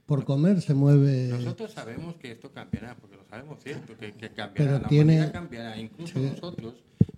Por 0.05 0.23
comer 0.25 0.61
se 0.61 0.73
mueve. 0.73 1.29
Nosotros 1.29 1.71
sabemos 1.71 2.15
que 2.17 2.31
esto 2.33 2.51
cambiará, 2.51 2.95
porque 2.95 3.15
lo 3.15 3.23
sabemos 3.25 3.63
cierto, 3.63 3.97
que, 3.97 4.11
que 4.13 4.29
cambiará, 4.29 4.53
Pero 4.53 4.79
la 4.79 4.87
tiene- 4.87 5.31
cambiará. 5.31 5.77
Incluso 5.79 6.13
Sí. 6.19 6.29
nosotros 6.31 6.75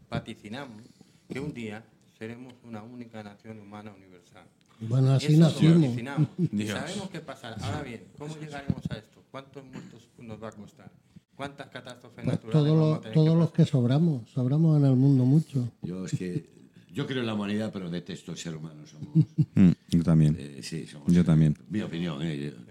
vaticinamos 0.10 0.84
que 1.28 1.39
un 1.39 1.54
día 1.54 1.84
seremos 2.18 2.54
una 2.64 2.84
única 2.84 3.24
nación 3.24 3.60
humana 3.60 3.91
universal. 3.91 4.45
Bueno, 4.82 5.11
así 5.13 5.28
Eso 5.28 5.38
lo 5.39 5.45
nacimos. 5.45 5.95
sabemos 6.67 7.09
qué 7.09 7.19
pasará. 7.19 7.55
Ahora 7.65 7.82
bien, 7.84 8.03
¿cómo 8.17 8.36
llegaremos 8.38 8.82
a 8.89 8.95
esto? 8.97 9.24
¿Cuántos 9.32 9.63
muertos 9.65 10.09
nos 10.19 10.41
va 10.41 10.49
a 10.49 10.51
costar? 10.51 10.91
¿Cuántas 11.36 11.67
catástrofes 11.67 12.24
Pues 12.24 12.28
naturales 12.28 12.51
todos 12.53 12.67
vamos 12.69 12.89
los, 12.89 12.97
a 12.97 13.01
tener 13.01 13.13
todos 13.15 13.30
que 13.34 13.39
los 13.39 13.51
que 13.51 13.65
sobramos. 13.65 14.30
Sobramos 14.30 14.80
en 14.80 14.86
el 14.86 14.95
mundo 14.95 15.26
mucho. 15.26 15.69
Yo 15.82 16.05
es 16.05 16.11
que 16.11 16.49
yo 16.91 17.07
creo 17.07 17.21
en 17.21 17.26
la 17.26 17.34
humanidad, 17.34 17.71
pero 17.74 17.89
detesto 17.89 18.32
el 18.32 18.38
ser 18.38 18.55
humano. 18.55 18.86
Somos, 18.86 19.26
Mm, 19.55 19.71
yo 19.89 20.03
también. 20.03 20.36
eh, 20.39 20.59
sí, 20.61 20.86
somos- 20.86 21.11
Yo 21.11 21.24
también. 21.26 21.57
Mi 21.69 21.82
opinión, 21.82 22.21
eh, 22.21 22.51
yo-? 22.55 22.63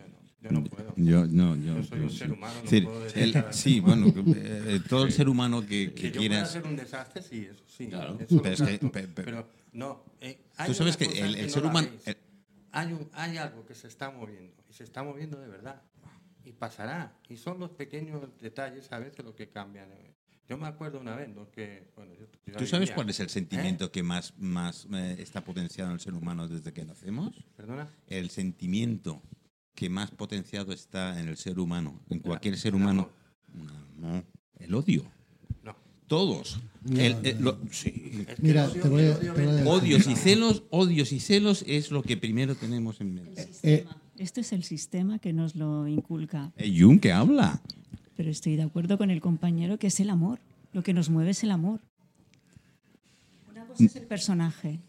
Yo 0.42 0.50
no 0.50 0.64
puedo. 0.64 0.92
Yo, 0.96 1.24
no, 1.26 1.54
yo, 1.56 1.76
Yo 1.76 1.82
soy 1.84 2.00
un 2.00 2.08
yo- 2.08 2.16
ser 2.16 2.32
humano, 2.32 2.54
no 2.64 2.68
Sí, 2.70 2.80
puedo 2.80 3.00
decir 3.04 3.22
el- 3.36 3.44
sí, 3.54 3.80
bueno, 3.80 4.06
eh, 4.36 4.80
todo 4.88 5.04
el 5.04 5.12
ser 5.12 5.28
humano 5.28 5.60
que, 5.62 5.92
que 5.92 5.94
Que 5.94 6.02
yo 6.08 6.12
pueda 6.14 6.18
quieras. 6.28 6.48
hacer 6.50 6.66
un 6.66 6.76
desastre, 6.76 7.22
sí, 7.22 7.46
eso 7.50 7.62
sí. 7.66 7.86
Claro. 7.86 8.16
eso 8.20 8.34
lo 8.36 8.42
Pero 8.42 8.54
es 8.54 8.62
que- 8.62 8.78
capto. 8.78 8.92
pe- 8.92 9.08
pe- 9.08 9.22
pero 9.22 9.46
no. 9.72 10.04
eh, 10.20 10.44
hay 10.56 10.66
Tú 10.68 10.74
sabes 10.74 10.96
que 10.96 11.04
el, 11.04 11.34
el 11.36 11.46
no 11.46 11.52
ser 11.52 11.62
la 11.64 11.70
humano. 11.70 11.88
el- 12.06 12.16
hay, 12.72 12.92
un, 12.92 13.08
hay 13.12 13.36
algo 13.36 13.66
que 13.66 13.74
se 13.74 13.88
está 13.88 14.10
moviendo 14.10 14.54
y 14.68 14.72
se 14.72 14.84
está 14.84 15.02
moviendo 15.02 15.38
de 15.40 15.48
verdad 15.48 15.82
y 16.44 16.52
pasará 16.52 17.18
y 17.28 17.36
son 17.36 17.58
los 17.60 17.70
pequeños 17.70 18.28
detalles 18.40 18.90
a 18.92 18.98
veces 18.98 19.24
lo 19.24 19.34
que 19.34 19.48
cambian 19.50 19.88
yo 20.48 20.58
me 20.58 20.66
acuerdo 20.66 20.98
una 21.00 21.14
vez 21.14 21.28
¿no? 21.28 21.50
que 21.50 21.90
bueno, 21.96 22.12
yo- 22.14 22.26
yo 22.46 22.56
¿Tú 22.58 22.66
sabes 22.66 22.88
vivía- 22.88 22.94
cuál 22.96 23.10
es 23.10 23.20
el 23.20 23.28
sentimiento 23.30 23.86
¿Eh? 23.86 23.90
que 23.90 24.02
más, 24.02 24.34
más 24.38 24.86
eh, 24.92 25.16
está 25.18 25.42
potenciado 25.44 25.90
en 25.90 25.94
el 25.94 26.00
ser 26.00 26.14
humano 26.14 26.48
desde 26.48 26.72
que 26.72 26.84
nacemos? 26.84 27.32
perdona 27.56 27.88
El 28.06 28.30
sentimiento 28.30 29.22
que 29.74 29.88
más 29.88 30.10
potenciado 30.10 30.72
está 30.72 31.18
en 31.20 31.28
el 31.28 31.36
ser 31.36 31.58
humano, 31.58 32.00
en 32.10 32.18
cualquier 32.20 32.58
ser 32.58 32.74
humano. 32.74 33.10
No, 33.48 33.86
no, 33.96 34.24
el 34.58 34.74
odio. 34.74 35.10
Todos. 36.12 36.60
El- 36.90 37.16
el- 37.24 37.40
lo- 37.40 37.58
sí. 37.70 38.26
Es 38.28 38.36
que 38.36 38.42
Mira, 38.42 38.68
te 38.68 38.86
voy 38.86 39.06
a- 39.06 39.18
te 39.18 39.30
voy 39.30 39.66
Odios 39.66 40.06
y 40.06 40.14
celos, 40.14 40.62
odios 40.68 41.10
y 41.10 41.20
celos 41.20 41.64
es 41.66 41.90
lo 41.90 42.02
que 42.02 42.18
primero 42.18 42.54
tenemos 42.54 43.00
en 43.00 43.14
mente. 43.14 43.48
Eh, 43.62 43.86
Este 44.18 44.42
es 44.42 44.52
el 44.52 44.62
sistema 44.62 45.18
que 45.18 45.32
nos 45.32 45.54
lo 45.56 45.88
inculca. 45.88 46.52
Eh, 46.58 46.70
Jung 46.78 47.00
que 47.00 47.12
habla. 47.12 47.62
Pero 48.14 48.28
estoy 48.30 48.56
de 48.56 48.62
acuerdo 48.64 48.98
con 48.98 49.10
el 49.10 49.22
compañero 49.22 49.78
que 49.78 49.86
es 49.86 50.00
el 50.00 50.10
amor. 50.10 50.38
Lo 50.74 50.82
que 50.82 50.92
nos 50.92 51.08
mueve 51.08 51.30
es 51.30 51.42
el 51.44 51.50
amor. 51.50 51.80
Una 53.50 53.64
cosa 53.64 53.82
es 53.84 53.96
el 53.96 54.06
personaje, 54.06 54.80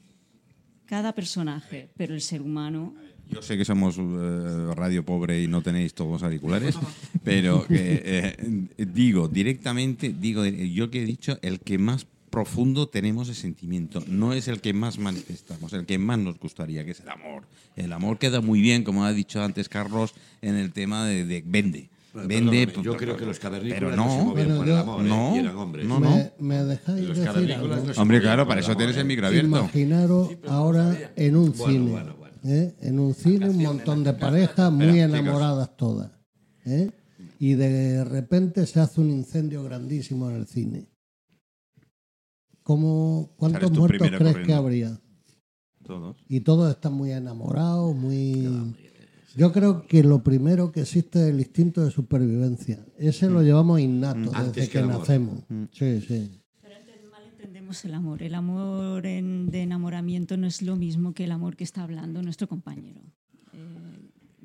cada 0.85 1.13
personaje, 1.15 1.89
pero 1.95 2.13
el 2.15 2.21
ser 2.21 2.41
humano. 2.41 2.93
Yo 3.29 3.41
sé 3.41 3.57
que 3.57 3.65
somos 3.65 3.97
eh, 3.97 4.73
radio 4.75 5.03
pobre 5.03 5.41
y 5.41 5.47
no 5.47 5.61
tenéis 5.61 5.93
todos 5.93 6.21
auriculares, 6.23 6.75
pero 7.23 7.65
eh, 7.69 8.35
digo 8.77 9.27
directamente, 9.27 10.13
digo 10.17 10.45
yo 10.45 10.89
que 10.91 11.01
he 11.01 11.05
dicho, 11.05 11.39
el 11.41 11.59
que 11.59 11.77
más 11.77 12.05
profundo 12.29 12.87
tenemos 12.87 13.27
de 13.27 13.33
sentimiento, 13.35 14.03
no 14.07 14.33
es 14.33 14.47
el 14.47 14.59
que 14.61 14.73
más 14.73 14.97
manifestamos, 14.99 15.71
el 15.73 15.85
que 15.85 15.97
más 15.97 16.19
nos 16.19 16.39
gustaría, 16.39 16.83
que 16.83 16.91
es 16.91 16.99
el 16.99 17.09
amor. 17.09 17.43
El 17.75 17.93
amor 17.93 18.17
queda 18.19 18.41
muy 18.41 18.59
bien, 18.61 18.83
como 18.83 19.05
ha 19.05 19.13
dicho 19.13 19.41
antes 19.43 19.69
Carlos, 19.69 20.13
en 20.41 20.55
el 20.55 20.71
tema 20.71 21.05
de, 21.05 21.25
de 21.25 21.43
vende. 21.45 21.89
Bueno, 22.13 22.27
Vende, 22.27 22.67
perdóname, 22.67 22.83
yo 22.85 22.97
creo 22.97 23.17
que 23.17 23.25
los 23.25 23.39
cavernícolas 23.39 23.79
pero 23.79 23.95
no, 23.95 24.03
se 24.11 24.17
no, 24.19 24.23
movían 24.25 24.47
Bueno, 24.47 24.57
por 24.57 24.67
yo- 24.67 24.73
el 24.75 24.79
amor, 24.79 25.01
eh, 25.05 25.09
no, 25.09 25.35
y 25.35 25.39
eran 25.39 25.55
hombres. 25.57 25.85
no, 25.87 25.99
me, 25.99 26.31
me 26.39 26.55
dejáis 26.63 26.99
Los 27.07 27.17
decir 27.17 27.23
cavernícolas 27.25 27.71
algo. 27.77 27.87
no 27.87 27.93
se 27.95 27.99
Hombre, 28.01 28.21
claro, 28.21 28.47
para 28.47 28.61
eso 28.61 28.75
tienes 28.77 28.97
eh. 28.97 28.99
el 28.99 29.05
micro 29.07 29.25
abierto. 29.25 29.47
Imaginaros 29.47 30.27
Sí, 30.29 30.37
no 30.43 30.51
ahora 30.51 31.11
en 31.15 31.35
un 31.35 31.53
Bueno, 31.53 31.87
cine. 31.87 32.13
¿Eh? 32.43 32.75
En 32.81 32.99
un 32.99 33.13
cine, 33.13 33.49
un 33.49 33.61
montón 33.61 34.03
de 34.03 34.11
la 34.11 34.17
casa. 34.17 34.31
parejas 34.31 34.71
muy 34.71 34.99
enamoradas 34.99 35.75
todas. 35.77 36.11
¿eh? 36.65 36.91
Y 37.39 37.53
de 37.53 38.03
repente 38.03 38.65
se 38.65 38.79
hace 38.79 39.01
un 39.01 39.09
incendio 39.09 39.63
grandísimo 39.63 40.29
en 40.29 40.35
el 40.37 40.47
cine. 40.47 40.87
¿Cómo, 42.63 43.33
¿Cuántos 43.37 43.71
muertos 43.71 44.09
crees 44.17 44.37
que 44.45 44.53
habría? 44.53 44.99
Todos. 45.85 46.15
Y 46.29 46.41
todos 46.41 46.71
están 46.71 46.93
muy 46.93 47.11
enamorados, 47.11 47.93
muy... 47.95 48.75
Yo 49.35 49.51
creo 49.51 49.87
que 49.87 50.03
lo 50.03 50.23
primero 50.23 50.71
que 50.71 50.81
existe 50.81 51.23
es 51.23 51.33
el 51.33 51.39
instinto 51.39 51.83
de 51.83 51.91
supervivencia. 51.91 52.85
Ese 52.97 53.29
lo 53.29 53.41
llevamos 53.41 53.79
innato 53.79 54.31
Mm. 54.31 54.35
Antes 54.35 54.55
desde 54.55 54.69
que 54.69 54.81
nacemos. 54.83 55.43
Sí, 55.71 56.01
sí. 56.01 56.42
El 57.83 57.93
amor. 57.93 58.21
El 58.23 58.35
amor 58.35 59.05
en- 59.05 59.49
de 59.49 59.61
enamoramiento 59.61 60.37
no 60.37 60.47
es 60.47 60.61
lo 60.61 60.75
mismo 60.75 61.13
que 61.13 61.23
el 61.23 61.31
amor 61.31 61.55
que 61.55 61.63
está 61.63 61.83
hablando 61.83 62.21
nuestro 62.21 62.47
compañero. 62.47 63.01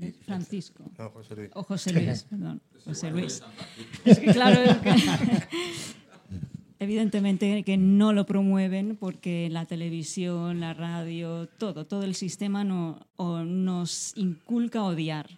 Eh, 0.00 0.12
Francisco. 0.24 0.84
no, 0.96 1.10
José 1.10 1.34
Luis. 1.34 1.50
O 1.54 1.62
José 1.64 1.92
Luis, 1.92 2.22
perdón. 2.30 2.62
José 2.84 3.10
Luis. 3.10 3.42
Es 4.04 4.18
que 4.20 4.32
claro, 4.32 4.60
es 4.62 4.76
que 4.78 4.90
evidentemente 6.78 7.64
que 7.64 7.76
no 7.76 8.12
lo 8.12 8.24
promueven 8.24 8.96
porque 8.96 9.48
la 9.50 9.66
televisión, 9.66 10.60
la 10.60 10.72
radio, 10.74 11.48
todo, 11.58 11.86
todo 11.86 12.04
el 12.04 12.14
sistema 12.14 12.62
no, 12.64 13.00
o 13.16 13.40
nos 13.42 14.16
inculca 14.16 14.80
a 14.80 14.84
odiar, 14.84 15.28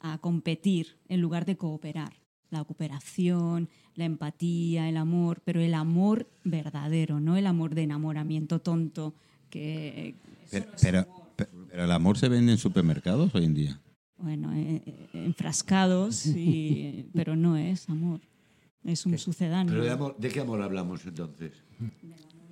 a 0.00 0.18
competir 0.18 0.96
en 1.08 1.20
lugar 1.20 1.44
de 1.46 1.56
cooperar. 1.56 2.12
La 2.50 2.64
cooperación, 2.64 3.68
la 3.98 4.04
empatía, 4.04 4.88
el 4.88 4.96
amor, 4.96 5.40
pero 5.44 5.60
el 5.60 5.74
amor 5.74 6.28
verdadero, 6.44 7.18
no 7.18 7.36
el 7.36 7.46
amor 7.48 7.74
de 7.74 7.82
enamoramiento 7.82 8.60
tonto 8.60 9.12
que 9.50 10.14
Pero, 10.52 10.66
pero, 10.80 11.06
pero 11.68 11.84
el 11.84 11.90
amor 11.90 12.16
se 12.16 12.28
vende 12.28 12.52
en 12.52 12.58
supermercados 12.58 13.34
hoy 13.34 13.44
en 13.44 13.54
día. 13.54 13.80
bueno, 14.16 14.52
eh, 14.54 14.82
eh, 14.86 15.08
enfrascados, 15.14 16.26
y- 16.26 17.06
pero 17.14 17.34
no 17.34 17.56
es 17.56 17.88
amor, 17.90 18.20
es 18.84 19.04
un 19.04 19.18
sucedáneo. 19.18 19.72
Pero 19.72 19.84
de, 19.84 19.90
amor- 19.90 20.16
¿de 20.16 20.28
qué 20.28 20.40
amor 20.40 20.62
hablamos 20.62 21.04
entonces? 21.04 21.52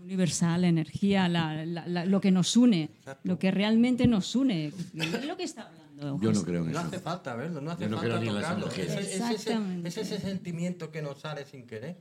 universal, 0.03 0.61
la 0.62 0.68
energía, 0.68 1.28
la- 1.28 1.64
la- 1.64 1.86
la- 1.86 2.05
lo 2.07 2.20
que 2.20 2.30
nos 2.32 2.57
une, 2.57 2.90
lo 3.24 3.38
que 3.38 3.51
realmente 3.53 4.07
nos 4.09 4.34
une. 4.36 4.66
Es 4.66 5.24
lo 5.26 5.36
que 5.36 5.42
está 5.44 5.62
hablando. 5.62 5.86
Yo 5.97 6.32
no 6.32 6.42
creo 6.42 6.64
en 6.64 6.72
No 6.72 6.78
eso. 6.78 6.88
hace 6.88 7.01
falta 7.01 7.34
verlo, 7.34 7.61
no 7.61 7.70
hace 7.70 7.84
Yo 7.84 7.90
no 7.90 7.97
falta 7.99 8.11
creo 8.18 8.20
ni 8.22 8.28
en 8.28 8.34
las 8.34 8.42
tocarlo. 8.44 8.66
Es, 8.68 8.78
energías. 8.78 8.99
es- 8.99 9.07
es 9.07 9.14
ese, 9.20 9.32
Exactamente. 9.34 9.88
es 9.88 9.97
ese 9.97 10.18
sentimiento 10.20 10.90
que 10.90 11.03
nos 11.03 11.20
sale 11.20 11.44
sin 11.47 11.66
querer. 11.66 11.97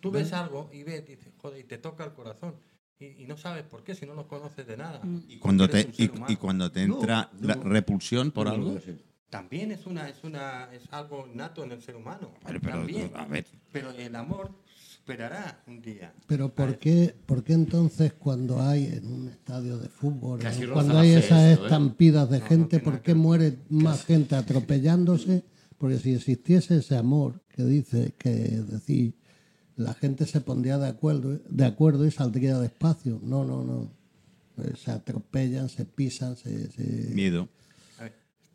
Tú 0.00 0.10
ves 0.10 0.32
algo 0.32 0.68
y 0.72 0.82
ves, 0.82 1.06
dices, 1.06 1.32
joder, 1.38 1.60
y 1.60 1.64
te 1.64 1.78
toca 1.78 2.04
el 2.04 2.12
corazón. 2.12 2.54
Y, 2.98 3.22
y 3.22 3.26
no 3.26 3.36
sabes 3.36 3.64
por 3.64 3.82
qué, 3.84 3.94
si 3.94 4.06
no 4.06 4.14
lo 4.14 4.26
conoces 4.28 4.66
de 4.66 4.76
nada. 4.76 5.00
Y 5.28 5.38
cuando 5.38 5.68
te, 5.68 5.80
y, 5.96 6.10
y 6.28 6.36
cuando 6.36 6.70
te 6.70 6.82
entra 6.82 7.30
No, 7.40 7.46
la 7.48 7.54
no. 7.56 7.62
repulsión 7.64 8.30
por 8.30 8.46
No, 8.46 8.52
algo. 8.52 8.72
no. 8.72 8.80
También 9.28 9.72
es 9.72 9.86
una, 9.86 10.08
es 10.08 10.22
una, 10.22 10.72
es 10.72 10.82
algo 10.92 11.26
nato 11.34 11.64
en 11.64 11.72
el 11.72 11.82
ser 11.82 11.96
humano. 11.96 12.32
Pero, 12.46 12.60
pero, 12.60 12.76
También. 12.78 13.10
a 13.14 13.26
ver, 13.26 13.44
Pero 13.72 13.90
el 13.90 14.14
amor 14.14 14.50
superará 15.06 15.62
un 15.68 15.80
día. 15.80 16.12
Pero 16.26 16.52
¿por 16.52 16.78
qué, 16.78 17.14
¿por 17.26 17.44
qué 17.44 17.52
entonces 17.52 18.12
cuando 18.14 18.60
hay 18.60 18.86
en 18.86 19.06
un 19.06 19.28
estadio 19.28 19.78
de 19.78 19.88
fútbol, 19.88 20.40
Casi 20.40 20.64
eh, 20.64 20.68
cuando 20.68 20.98
hay 20.98 21.10
esas 21.12 21.42
esto, 21.44 21.62
¿eh? 21.62 21.66
estampidas 21.66 22.28
de 22.28 22.38
No, 22.38 22.42
no 22.44 22.48
gente, 22.48 22.80
tiene 22.80 22.84
¿por 22.84 23.02
qué 23.02 23.14
muere 23.14 23.58
más 23.68 24.04
gente 24.04 24.34
atropellándose? 24.34 25.44
Porque 25.78 25.98
si 25.98 26.14
existiese 26.14 26.78
ese 26.78 26.96
amor 26.96 27.40
que 27.54 27.62
dice, 27.64 28.14
que 28.18 28.30
decir, 28.30 29.14
la 29.76 29.94
gente 29.94 30.26
se 30.26 30.40
pondría 30.40 30.76
de 30.78 30.88
acuerdo, 30.88 31.38
de 31.48 31.64
acuerdo 31.64 32.04
y 32.04 32.10
saldría 32.10 32.58
despacio. 32.58 33.20
No, 33.22 33.44
no, 33.44 33.62
no. 33.62 33.92
Pues 34.56 34.80
se 34.80 34.90
atropellan, 34.90 35.68
se 35.68 35.84
pisan, 35.84 36.34
se... 36.36 36.68
se- 36.72 37.14
miedo. 37.14 37.48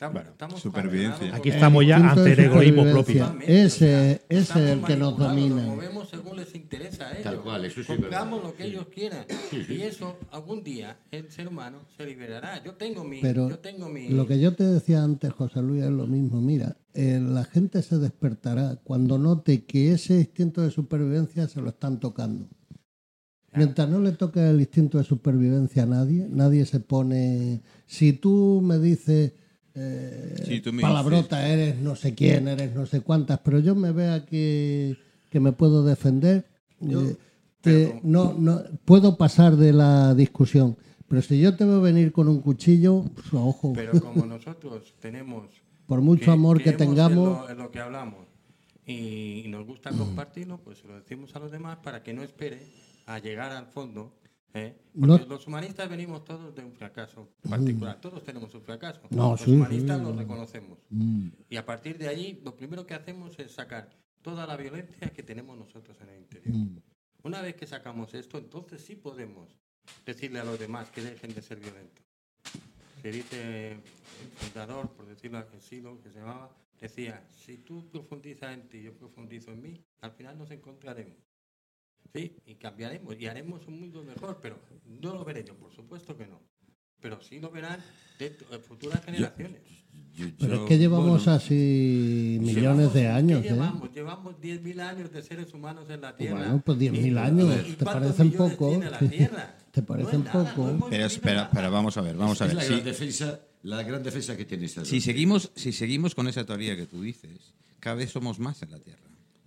Estamos, 0.02 0.14
Bueno, 0.14 0.30
estamos 0.32 0.60
supervivencia. 0.60 1.36
Aquí 1.36 1.50
estamos 1.50 1.86
ya 1.86 1.96
ante 2.10 2.32
el 2.32 2.40
egoísmo 2.40 2.82
propio. 2.90 3.36
Ese- 3.46 4.22
es 4.28 4.56
el 4.56 4.82
que 4.82 4.96
nos 4.96 5.16
domina. 5.16 5.54
Nos 5.62 5.76
movemos 5.76 6.08
según 6.08 6.36
les 6.38 6.52
interesa 6.56 7.06
a 7.06 7.12
ellos. 7.12 7.22
Tal 7.22 7.40
cual, 7.40 7.64
eso 7.66 7.74
sí 7.76 7.80
es 7.82 7.86
Compramos 7.86 8.40
verdad. 8.40 8.50
lo 8.50 8.56
que 8.56 8.64
ellos 8.64 8.86
quieran. 8.92 9.24
Y 9.68 9.82
eso, 9.82 10.16
algún 10.32 10.64
día, 10.64 10.96
el 11.12 11.30
ser 11.30 11.46
humano 11.46 11.78
se 11.96 12.04
liberará. 12.04 12.60
Yo 12.64 12.74
tengo 12.74 13.04
mi... 13.04 13.20
Pero 13.20 13.48
yo 13.48 13.60
tengo 13.60 13.88
mi 13.88 14.08
lo 14.08 14.26
que 14.26 14.40
yo 14.40 14.56
te 14.56 14.64
decía 14.64 15.04
antes, 15.04 15.32
José 15.32 15.62
Luis, 15.62 15.84
es 15.84 15.90
lo 15.90 16.08
mismo. 16.08 16.40
Mira, 16.40 16.76
eh, 16.94 17.20
la 17.22 17.44
gente 17.44 17.80
se 17.82 17.98
despertará 17.98 18.80
cuando 18.82 19.18
note 19.18 19.64
que 19.64 19.92
ese 19.92 20.18
instinto 20.18 20.62
de 20.62 20.72
supervivencia 20.72 21.46
se 21.46 21.60
lo 21.60 21.68
están 21.68 22.00
tocando. 22.00 22.48
Mientras 23.54 23.88
no 23.88 24.00
le 24.00 24.12
toque 24.12 24.40
el 24.50 24.58
instinto 24.60 24.98
de 24.98 25.04
supervivencia 25.04 25.82
a 25.84 25.86
nadie, 25.86 26.26
nadie 26.28 26.64
se 26.66 26.80
pone. 26.80 27.60
Si 27.86 28.12
tú 28.14 28.60
me 28.64 28.80
dices. 28.80 29.34
Eh, 29.74 30.60
tú 30.62 30.70
palabrota, 30.80 31.48
eres 31.48 31.78
no 31.78 31.96
sé 31.96 32.14
quién, 32.14 32.48
eres 32.48 32.74
no 32.74 32.86
sé 32.86 33.00
cuántas, 33.00 33.38
pero 33.40 33.58
yo 33.58 33.74
me 33.74 33.92
vea 33.92 34.24
que, 34.26 34.96
que 35.30 35.40
me 35.40 35.52
puedo 35.52 35.84
defender, 35.84 36.46
eh, 36.80 37.16
te- 37.60 38.00
no, 38.02 38.34
no, 38.34 38.62
puedo 38.84 39.16
pasar 39.16 39.56
de 39.56 39.72
la 39.72 40.14
discusión. 40.14 40.76
Pero 41.08 41.20
si 41.22 41.38
yo 41.40 41.54
te 41.56 41.64
veo 41.64 41.80
venir 41.80 42.10
con 42.10 42.28
un 42.28 42.40
cuchillo, 42.40 43.04
pues, 43.14 43.26
ojo, 43.34 43.72
Pero 43.74 44.00
como 44.00 44.24
nosotros 44.26 44.94
tenemos... 45.00 45.48
por 45.86 46.00
mucho 46.00 46.32
amor 46.32 46.62
que 46.62 46.72
tengamos, 46.72 47.40
lo- 47.40 47.50
En 47.50 47.58
lo, 47.58 47.70
que 47.70 47.80
hablamos 47.80 48.26
y 48.86 49.44
nos 49.48 49.66
gusta 49.66 49.90
compartirlo, 49.90 50.58
pues 50.58 50.78
se 50.78 50.88
lo 50.88 50.94
decimos 50.96 51.34
a 51.36 51.38
los 51.38 51.50
demás 51.50 51.78
para 51.82 52.02
que 52.02 52.12
no 52.12 52.22
espere 52.22 52.62
a 53.06 53.18
llegar 53.18 53.52
al 53.52 53.66
fondo. 53.66 54.14
¿Eh? 54.54 54.76
No- 54.94 55.18
los 55.18 55.46
humanistas 55.46 55.88
venimos 55.88 56.24
todos 56.24 56.54
de 56.54 56.64
un 56.64 56.72
fracaso 56.72 57.28
particular. 57.48 58.00
Todos 58.00 58.22
tenemos 58.24 58.54
un 58.54 58.62
fracaso. 58.62 59.00
No, 59.10 59.32
los 59.32 59.40
sí, 59.40 59.52
humanistas 59.52 59.98
sí. 59.98 60.04
lo 60.04 60.12
reconocemos. 60.12 60.78
Y 61.48 61.56
a 61.56 61.64
partir 61.64 61.98
de 61.98 62.08
allí, 62.08 62.40
lo 62.44 62.56
primero 62.56 62.86
que 62.86 62.94
hacemos 62.94 63.38
es 63.38 63.52
sacar 63.52 63.90
toda 64.22 64.46
la 64.46 64.56
violencia 64.56 65.08
que 65.10 65.22
tenemos 65.22 65.56
nosotros 65.58 65.96
en 66.00 66.08
el 66.10 66.18
interior. 66.20 66.56
Una 67.24 67.40
vez 67.40 67.54
que 67.56 67.66
sacamos 67.66 68.14
esto, 68.14 68.38
entonces 68.38 68.82
sí 68.82 68.96
podemos 68.96 69.56
decirle 70.06 70.40
a 70.40 70.44
los 70.44 70.58
demás 70.58 70.90
que 70.90 71.02
dejen 71.02 71.34
de 71.34 71.42
ser 71.42 71.58
violentos. 71.60 72.04
Se 73.00 73.10
dice, 73.10 73.72
el 73.72 73.80
fundador, 74.36 74.90
por 74.92 75.06
decirlo 75.06 75.38
así, 75.38 75.80
lo 75.80 76.00
que 76.00 76.10
se 76.10 76.18
llamaba, 76.20 76.50
decía, 76.80 77.24
si 77.30 77.58
tú 77.58 77.88
profundizas 77.90 78.54
en 78.54 78.68
ti 78.68 78.78
y 78.78 78.82
yo 78.84 78.92
profundizo 78.96 79.50
en 79.52 79.62
mí, 79.62 79.84
al 80.00 80.12
final 80.12 80.38
nos 80.38 80.50
encontraremos. 80.52 81.16
Sí, 82.14 82.32
y 82.46 82.54
cambiaremos 82.56 83.16
y 83.18 83.26
haremos 83.26 83.66
un 83.66 83.80
mundo 83.80 84.02
mejor, 84.04 84.38
pero 84.42 84.58
no 85.00 85.14
lo 85.14 85.24
veré 85.24 85.44
yo, 85.44 85.54
por 85.56 85.72
supuesto 85.74 86.16
que 86.16 86.26
no. 86.26 86.40
Pero 87.00 87.20
sí 87.20 87.40
lo 87.40 87.50
verán 87.50 87.80
de 88.18 88.30
futuras 88.60 89.04
generaciones. 89.04 89.60
Yo- 90.14 90.26
pero 90.38 90.54
es 90.62 90.68
que 90.68 90.78
llevamos 90.78 91.24
bueno, 91.24 91.32
así 91.36 92.38
millones 92.40 92.92
de 92.94 93.00
¿qué 93.02 93.08
años. 93.08 93.44
¿eh? 93.44 93.48
Llevamos, 93.50 93.92
llevamos 93.92 94.40
10.000 94.40 94.80
años 94.80 95.10
de 95.12 95.22
seres 95.22 95.52
humanos 95.52 95.88
en 95.90 96.00
la 96.02 96.14
Tierra. 96.16 96.36
Bueno, 96.38 96.62
pues 96.64 96.78
10.000 96.78 97.14
¿Y- 97.14 97.18
años, 97.18 97.68
y 97.68 97.72
¿te 97.72 97.84
parecen 97.84 98.32
poco? 98.32 98.78
¿Te 99.72 99.80
No 99.80 99.86
parecen 99.86 100.24
nada, 100.24 100.44
poco? 100.54 100.64
no 100.66 100.70
hemos 100.74 100.90
Pero 100.90 101.06
espera, 101.06 101.42
espera, 101.44 101.68
vamos 101.70 101.96
a 101.96 102.02
ver, 102.02 102.14
vamos 102.16 102.40
a 102.40 102.46
es 102.46 102.54
ver. 102.54 102.62
la 102.62 102.68
gran 102.70 102.84
defensa, 102.84 103.40
la 103.62 103.82
gran 103.82 104.02
defensa 104.02 104.36
que 104.36 104.44
tiene 104.44 104.66
esta 104.66 104.84
si 104.84 105.00
seguimos, 105.00 105.50
si 105.56 105.72
seguimos 105.72 106.14
con 106.14 106.28
esa 106.28 106.44
teoría 106.44 106.76
que 106.76 106.86
tú 106.86 107.00
dices, 107.02 107.54
cada 107.80 107.96
vez 107.96 108.10
somos 108.10 108.38
más 108.38 108.62
en 108.62 108.70
la 108.70 108.78
Tierra. 108.78 109.00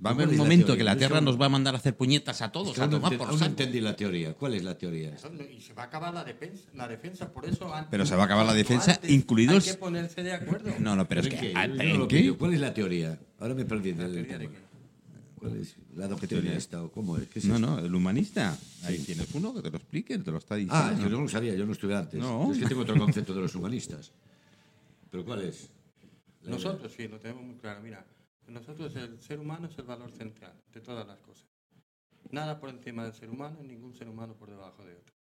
Va 0.04 0.10
a 0.12 0.14
¿Cuál 0.14 0.26
haber 0.26 0.28
un 0.30 0.38
la 0.38 0.44
momento 0.44 0.66
teoría? 0.68 0.78
que 0.80 0.84
la 0.84 0.98
Tierra 0.98 1.22
nos 1.22 1.40
va 1.40 1.46
a 1.46 1.50
mandar 1.50 1.74
a 1.74 1.78
hacer 1.78 1.96
puñetas 1.96 2.42
a 2.42 2.52
todos, 2.52 2.76
que 2.76 2.82
a 2.82 2.90
tomar 2.90 3.18
por 3.18 3.28
no 3.28 3.34
saco. 3.38 3.46
entendí 3.52 3.80
la 3.80 3.96
teoría. 3.96 4.34
¿Cuál 4.34 4.54
es 4.56 4.64
la 4.64 4.78
teoría? 4.78 5.16
Eso 5.16 5.32
Y 5.50 5.62
se 5.62 5.74
va 5.74 5.84
a 5.84 5.86
acabar 5.86 6.14
la 6.14 6.24
defensa, 6.26 6.70
la 6.74 6.88
defensa 6.88 7.32
por 7.32 7.46
eso 7.46 7.74
antes- 7.74 7.92
Pero 7.92 8.06
se 8.06 8.14
va 8.16 8.24
a 8.24 8.26
acabar 8.26 8.46
la 8.46 8.54
defensa, 8.54 8.94
antes 8.96 9.10
incluidos- 9.10 9.66
Hay 9.66 9.72
que 9.74 9.78
ponerse 9.80 10.22
de 10.22 10.34
acuerdo. 10.34 10.70
No, 10.80 10.98
no, 10.98 11.08
pero 11.08 11.22
es 11.22 11.28
¿En 11.28 11.32
que. 11.34 11.40
qué? 11.40 11.54
ah. 11.56 12.36
¿Cuál 12.38 12.54
es 12.54 12.60
la 12.60 12.74
teoría? 12.74 13.18
Ahora 13.40 13.54
me 13.54 13.64
perdí 13.64 13.94
del 13.94 14.12
teoría 14.14 14.38
de 14.38 14.48
tema. 14.48 14.54
qué? 14.60 14.66
¿Cuál 15.40 15.58
es? 15.62 15.76
¿La 15.96 16.08
teoría? 16.08 16.08
doctrinista 16.10 16.84
o 16.84 16.92
cómo 16.92 17.18
es? 17.18 17.28
¿Qué 17.30 17.40
es 17.40 17.46
No, 17.46 17.56
eso? 17.56 17.66
no, 17.66 17.80
el 17.80 17.96
humanista. 17.96 18.58
Ahí 18.84 19.00
tienes 19.00 19.28
uno 19.34 19.54
que 19.54 19.62
te 19.62 19.70
lo 19.72 19.78
explique, 19.78 20.18
te 20.20 20.30
lo 20.32 20.40
está 20.40 20.56
diciendo. 20.56 20.76
Ah, 20.78 20.94
yo 21.00 21.08
no 21.10 21.22
lo 21.22 21.30
sabía, 21.30 21.56
yo 21.56 21.66
no 21.66 21.72
estuve 21.72 21.96
antes. 21.96 22.20
No. 22.20 22.52
Es 22.52 22.60
que 22.60 22.66
tengo 22.66 22.82
otro 22.82 22.98
concepto 22.98 23.34
de 23.34 23.42
los 23.42 23.56
humanistas. 23.56 24.12
¿Pero 25.10 25.24
cuál 25.24 25.44
es? 25.44 25.70
Nosotros 26.44 26.92
sí, 26.96 27.08
lo 27.08 27.18
tenemos 27.18 27.44
muy 27.46 27.56
claro. 27.56 27.80
Mira, 27.82 28.06
nosotros 28.48 28.96
el 28.96 29.20
ser 29.22 29.40
humano 29.40 29.68
es 29.68 29.78
el 29.78 29.86
valor 29.86 30.12
central 30.12 30.54
de 30.74 30.82
todas 30.82 31.08
las 31.08 31.20
cosas. 31.20 31.48
Nada 32.32 32.60
por 32.60 32.70
encima 32.70 33.04
del 33.04 33.14
ser 33.14 33.30
humano, 33.30 33.62
ningún 33.64 33.94
ser 33.94 34.10
humano 34.10 34.36
por 34.36 34.50
debajo 34.50 34.84
de 34.84 34.94
otro. 34.96 35.14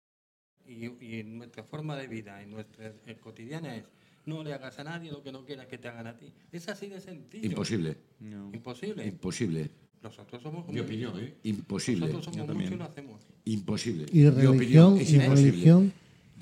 Y, 0.67 1.05
y 1.05 1.21
en 1.21 1.39
nuestra 1.39 1.65
forma 1.65 1.97
de 1.97 2.07
vida, 2.07 2.41
en 2.43 2.51
nuestra 2.51 2.93
eh, 3.07 3.17
cotidiana 3.21 3.77
es, 3.77 3.85
no 4.25 4.45
le 4.45 4.55
hagas 4.55 4.79
a 4.79 4.85
nadie 4.85 5.11
lo 5.11 5.23
que 5.23 5.33
no 5.33 5.45
quieras 5.45 5.67
que 5.67 5.79
te 5.79 5.89
hagan 5.89 6.07
a 6.07 6.17
ti. 6.17 6.33
Es 6.53 6.69
así 6.69 6.89
de 6.89 7.01
sencillo. 7.01 7.45
Imposible. 7.45 7.97
Imposible. 8.21 9.07
Imposible. 9.07 9.71
Nosotros 10.03 10.43
somos 10.43 10.69
Mi 10.69 10.81
opinión, 10.81 11.19
¿eh? 11.19 11.35
Imposible. 11.45 12.07
Nosotros 12.07 12.35
somos 12.35 12.55
mucho 12.57 12.75
y 12.75 12.77
lo 12.77 12.85
hacemos. 12.85 13.23
Imposible. 13.45 14.07
Y 14.13 14.19
Mi 14.19 14.31
religión, 14.31 14.57
opinión 14.57 14.97
es 14.99 15.11
y 15.11 15.17
imposible. 15.17 15.51
religión, 15.51 15.93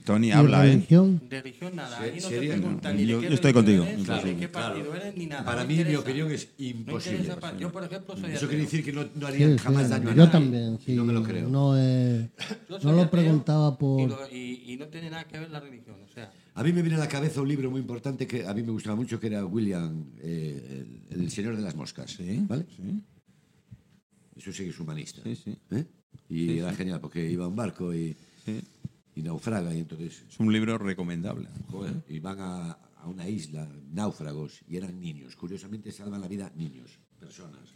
Tony 0.04 0.28
y 0.28 0.30
habla, 0.32 0.66
¿eh? 0.66 0.72
religión. 0.72 1.20
De 1.28 1.42
religión 1.42 1.76
nada. 1.76 2.00
Ahí 2.00 2.18
no 2.20 2.28
sería- 2.28 2.52
preguntan 2.54 2.92
no, 2.94 2.98
ni 3.00 3.04
de 3.06 3.10
yo- 3.12 3.20
qué 3.20 3.28
yo 3.28 3.34
estoy 3.34 3.52
religión 3.52 3.64
contigo, 3.78 3.82
eres, 3.84 3.98
ni 3.98 4.04
de 4.04 4.10
imposible. 4.12 4.40
qué 4.40 4.48
partido 4.48 4.94
eres, 4.94 5.16
ni 5.16 5.26
nada. 5.26 5.44
Para 5.44 5.62
No 5.62 5.68
mí, 5.68 5.74
mi 5.74 5.80
interesa. 5.80 6.00
opinión 6.00 6.32
es 6.32 6.48
No 6.58 6.64
imposible. 6.66 7.18
interesa 7.18 7.40
pa- 7.40 7.56
Yo, 7.58 7.72
por 7.72 7.84
ejemplo, 7.84 8.16
soy 8.16 8.24
Eso 8.30 8.36
ateo. 8.36 8.48
quiere 8.48 8.64
decir 8.64 8.84
que 8.84 8.92
no, 8.92 9.02
no 9.02 9.08
Sí, 9.14 9.24
harían 9.26 9.52
sí, 9.52 9.58
jamás 9.58 9.88
daño 9.90 10.08
a 10.08 10.12
yo 10.12 10.16
nadie. 10.16 10.30
también, 10.32 10.78
sí. 10.84 10.94
No 10.94 11.04
me 11.04 11.12
lo 11.12 11.22
creo. 11.22 11.48
No, 11.48 11.74
eh, 11.78 12.30
Yo 12.68 12.80
soy 12.80 12.90
no 12.90 12.96
lo 12.96 13.02
ateo 13.02 13.10
preguntaba 13.10 13.68
Y, 13.72 13.76
por... 13.78 14.08
lo- 14.10 14.28
y- 14.32 14.62
y 14.72 14.76
no 14.76 14.86
tiene 14.88 15.10
nada 15.10 15.24
que 15.24 15.38
ver 15.38 15.50
la 15.50 15.60
religión. 15.60 15.96
O 16.04 16.08
sea, 16.12 16.32
A 16.54 16.62
mí 16.64 16.72
me 16.72 16.82
viene 16.82 16.96
a 16.96 17.00
la 17.00 17.08
cabeza 17.08 17.40
un 17.40 17.48
libro 17.48 17.70
muy 17.70 17.80
importante 17.80 18.26
que 18.26 18.44
a 18.46 18.52
mí 18.52 18.62
me 18.62 18.72
gustaba 18.72 18.96
mucho, 18.96 19.20
que 19.20 19.28
era 19.28 19.44
William, 19.46 20.04
eh, 20.20 20.84
el, 21.10 21.20
el 21.20 21.30
Señor 21.30 21.56
de 21.56 21.62
las 21.62 21.74
Moscas. 21.76 22.18
¿Vale? 22.48 22.66
Eso 24.36 24.52
sí 24.52 24.64
que 24.64 24.70
es 24.70 24.80
humanista. 24.80 25.20
Sí, 25.22 25.36
sí. 25.36 25.56
¿eh? 25.70 25.84
Y 26.28 26.58
era 26.58 26.72
genial, 26.74 27.00
porque 27.00 27.30
iba 27.30 27.44
a 27.44 27.48
un 27.48 27.56
barco 27.56 27.94
y, 27.94 28.16
y 29.20 29.22
naufraga, 29.22 29.74
y 29.74 29.78
entonces 29.80 30.24
Es 30.28 30.40
un 30.40 30.52
libro 30.52 30.76
recomendable. 30.78 31.48
joder, 31.70 32.02
y 32.08 32.18
van 32.18 32.38
a, 32.40 32.70
a 32.72 33.06
una 33.06 33.28
isla, 33.28 33.68
náufragos, 33.92 34.60
y 34.68 34.76
eran 34.76 34.98
niños. 35.00 35.36
Curiosamente 35.36 35.92
salvan 35.92 36.20
la 36.20 36.28
vida 36.28 36.50
niños, 36.56 36.90
personas. 37.18 37.68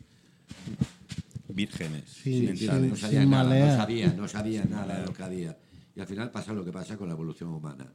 Vírgenes. 1.48 2.04
Sí, 2.10 2.48
no 2.48 2.56
sabía 2.96 3.20
sin 3.20 3.30
nada, 3.30 3.58
no 3.58 3.76
sabía, 3.76 4.12
no 4.14 4.28
sabía 4.28 4.64
nada 4.68 4.98
de 5.00 5.06
lo 5.06 5.12
que 5.12 5.22
había. 5.22 5.56
Y 5.94 6.00
al 6.00 6.06
final 6.06 6.30
pasa 6.30 6.52
lo 6.52 6.64
que 6.64 6.72
pasa 6.72 6.96
con 6.96 7.06
la 7.08 7.14
evolución 7.14 7.50
humana. 7.50 7.86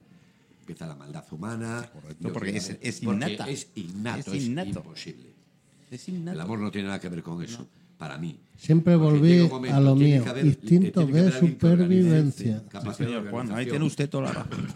Empieza 0.61 0.85
la 0.87 0.95
maldad 0.95 1.25
humana. 1.31 1.89
Correcto, 1.91 2.31
porque 2.31 2.51
que- 2.51 2.57
es- 2.59 2.77
es 2.81 2.99
porque 3.01 3.25
innata. 3.31 3.49
Es 3.49 3.67
innato, 3.75 4.31
Es 4.33 4.37
es, 4.41 4.45
innato. 4.45 4.69
imposible. 4.79 5.33
Es 5.91 6.07
El 6.07 6.15
innato. 6.17 6.41
amor 6.41 6.59
no 6.59 6.71
tiene 6.71 6.87
nada 6.87 6.99
que 6.99 7.09
ver 7.09 7.23
con 7.23 7.43
eso, 7.43 7.67
para 7.99 8.17
mí. 8.17 8.39
Siempre 8.57 8.95
volví 8.95 9.47
momento, 9.47 9.75
a 9.77 9.79
lo 9.81 9.95
mío, 9.95 10.23
haber- 10.25 10.45
instinto 10.45 11.05
tiene 11.05 11.13
que 11.13 11.21
de 11.31 11.39
supervivencia. 11.39 12.63
capacidad 12.69 12.95
Sí, 12.97 13.03
de 13.03 13.09
señor 13.19 13.29
Juan, 13.29 13.51
ahí 13.51 13.65
tiene 13.67 13.85
usted 13.85 14.09
toda 14.09 14.23
la 14.23 14.31
razón. 14.33 14.67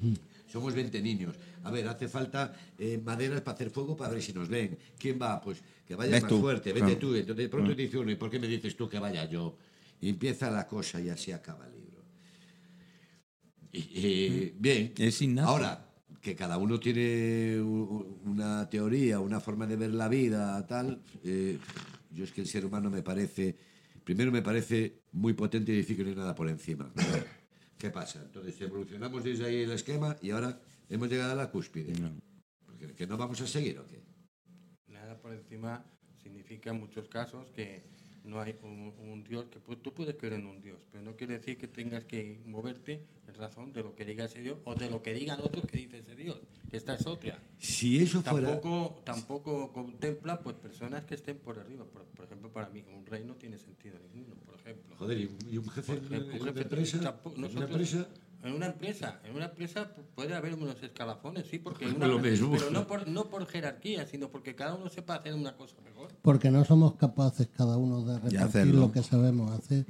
Somos 0.50 0.72
20 0.74 1.02
niños. 1.02 1.34
A 1.64 1.70
ver, 1.70 1.86
hace 1.88 2.08
falta 2.08 2.54
eh, 2.78 3.00
maderas 3.04 3.40
para 3.42 3.54
hacer 3.56 3.70
fuego 3.70 3.96
para 3.96 4.12
ver 4.12 4.22
si 4.22 4.32
nos 4.32 4.48
ven. 4.48 4.78
¿Quién 4.98 5.18
va? 5.20 5.40
Pues 5.40 5.58
que 5.86 5.94
vaya 5.94 6.12
Ves 6.12 6.22
más 6.22 6.28
tú, 6.30 6.40
fuerte, 6.40 6.72
vete 6.72 6.86
claro. 6.86 6.98
tú. 6.98 7.14
Entonces 7.14 7.44
de 7.44 7.48
pronto 7.48 7.74
te 7.76 7.82
dice 7.82 7.98
uno, 7.98 8.10
¿y 8.10 8.14
por 8.16 8.30
qué 8.30 8.38
me 8.38 8.46
dices 8.48 8.74
tú 8.76 8.88
que 8.88 8.98
vaya 8.98 9.28
yo? 9.28 9.56
Y 10.00 10.08
empieza 10.08 10.50
la 10.50 10.66
cosa 10.66 11.00
y 11.00 11.08
así 11.10 11.30
acaba 11.32 11.66
el 11.66 11.72
libro. 11.74 12.02
Y, 13.72 13.78
y, 13.78 14.54
bien. 14.58 14.92
Es 14.96 15.20
innato. 15.22 15.48
Ahora, 15.50 15.86
que 16.20 16.34
cada 16.34 16.56
uno 16.58 16.80
tiene 16.80 17.60
una 17.60 18.68
teoría, 18.68 19.20
una 19.20 19.40
forma 19.40 19.66
de 19.66 19.76
ver 19.76 19.92
la 19.94 20.08
vida, 20.08 20.66
tal. 20.66 21.00
eh, 21.24 21.58
yo 22.10 22.24
es 22.24 22.32
que 22.32 22.40
el 22.40 22.46
ser 22.46 22.64
humano 22.64 22.90
me 22.90 23.02
parece, 23.02 23.56
primero 24.04 24.30
me 24.32 24.42
parece 24.42 25.02
muy 25.12 25.32
potente 25.34 25.72
y 25.72 25.76
decir 25.76 25.96
que 25.96 26.02
no 26.04 26.10
hay 26.10 26.16
nada 26.16 26.34
por 26.34 26.48
encima. 26.48 26.92
¿Qué 27.78 27.90
pasa? 27.90 28.22
Entonces 28.22 28.60
evolucionamos 28.60 29.24
desde 29.24 29.46
ahí 29.46 29.56
el 29.62 29.70
esquema 29.72 30.16
y 30.20 30.30
ahora 30.30 30.60
hemos 30.88 31.08
llegado 31.08 31.32
a 31.32 31.34
la 31.34 31.50
cúspide. 31.50 31.94
Porque, 32.66 32.94
¿Que 32.94 33.06
no 33.06 33.16
vamos 33.16 33.40
a 33.40 33.46
seguir 33.46 33.78
o 33.78 33.86
qué? 33.86 34.02
nada 34.88 35.16
por 35.18 35.32
encima 35.32 35.84
significa 36.22 36.70
en 36.70 36.80
muchos 36.80 37.08
casos 37.08 37.50
que 37.52 37.82
no 38.24 38.40
hay 38.40 38.54
un, 38.62 38.92
un 38.98 39.24
Dios, 39.24 39.46
que 39.46 39.58
pu- 39.60 39.80
tú 39.80 39.92
puedes 39.94 40.14
creer 40.16 40.34
en 40.34 40.46
un 40.46 40.60
Dios, 40.60 40.78
pero 40.92 41.02
no 41.02 41.16
quiere 41.16 41.34
decir 41.38 41.56
que 41.56 41.66
tengas 41.68 42.04
que 42.04 42.40
moverte 42.46 43.02
en 43.26 43.34
razón 43.34 43.72
de 43.72 43.82
lo 43.82 43.94
que 43.94 44.04
diga 44.04 44.24
ese 44.26 44.40
Dios 44.42 44.58
o 44.64 44.74
de 44.74 44.90
lo 44.90 45.02
que 45.02 45.14
digan 45.14 45.40
otros 45.40 45.64
que 45.66 45.78
dice 45.78 45.98
ese 45.98 46.14
Dios. 46.16 46.38
que 46.70 46.76
Esta 46.76 46.94
es 46.94 47.06
otra. 47.06 47.38
Si 47.58 47.98
eso 47.98 48.22
fuera... 48.22 48.48
Tampoco, 48.48 49.02
tampoco 49.04 49.72
contempla 49.72 50.40
pues 50.40 50.56
personas 50.56 51.04
que 51.04 51.14
estén 51.14 51.38
por 51.38 51.58
arriba. 51.58 51.84
Por, 51.84 52.04
por 52.04 52.24
ejemplo, 52.26 52.52
para 52.52 52.68
mí 52.68 52.84
un 52.94 53.06
rey 53.06 53.24
no 53.24 53.34
tiene 53.36 53.58
sentido 53.58 53.98
ninguno, 54.14 54.40
por 54.42 54.54
ejemplo. 54.56 54.96
Joder, 54.96 55.18
¿y 55.48 55.56
un, 55.58 55.68
jefe 55.70 55.92
Un 55.92 56.48
empresa? 56.58 57.00
tampoco- 57.00 57.36
¿En 57.36 57.44
una 57.44 57.48
nosotros- 57.48 57.70
empresa? 57.94 58.08
En 58.42 58.54
una 58.54 58.66
empresa, 58.66 59.20
en 59.24 59.36
una 59.36 59.46
empresa 59.46 59.82
pu- 59.94 60.02
puede 60.14 60.34
haber 60.34 60.54
unos 60.54 60.82
escalafones, 60.82 61.46
sí, 61.46 61.58
porque 61.58 61.84
Pues 61.84 61.96
una- 61.96 62.06
lo 62.06 62.18
mismo. 62.18 62.50
pero 62.52 62.70
no 62.70 62.86
por, 62.86 63.06
no 63.06 63.26
por 63.28 63.46
jerarquía, 63.46 64.06
sino 64.06 64.28
porque 64.30 64.54
cada 64.54 64.74
uno 64.74 64.88
sepa 64.88 65.16
hacer 65.16 65.34
una 65.34 65.56
cosa 65.56 65.74
mejor. 65.84 66.08
porque 66.22 66.50
no 66.50 66.64
somos 66.64 66.94
capaces 66.94 67.48
cada 67.56 67.76
uno 67.76 68.02
de 68.02 68.18
repartir 68.18 68.74
lo 68.74 68.90
que 68.92 69.02
sabemos 69.02 69.50
hacer. 69.52 69.84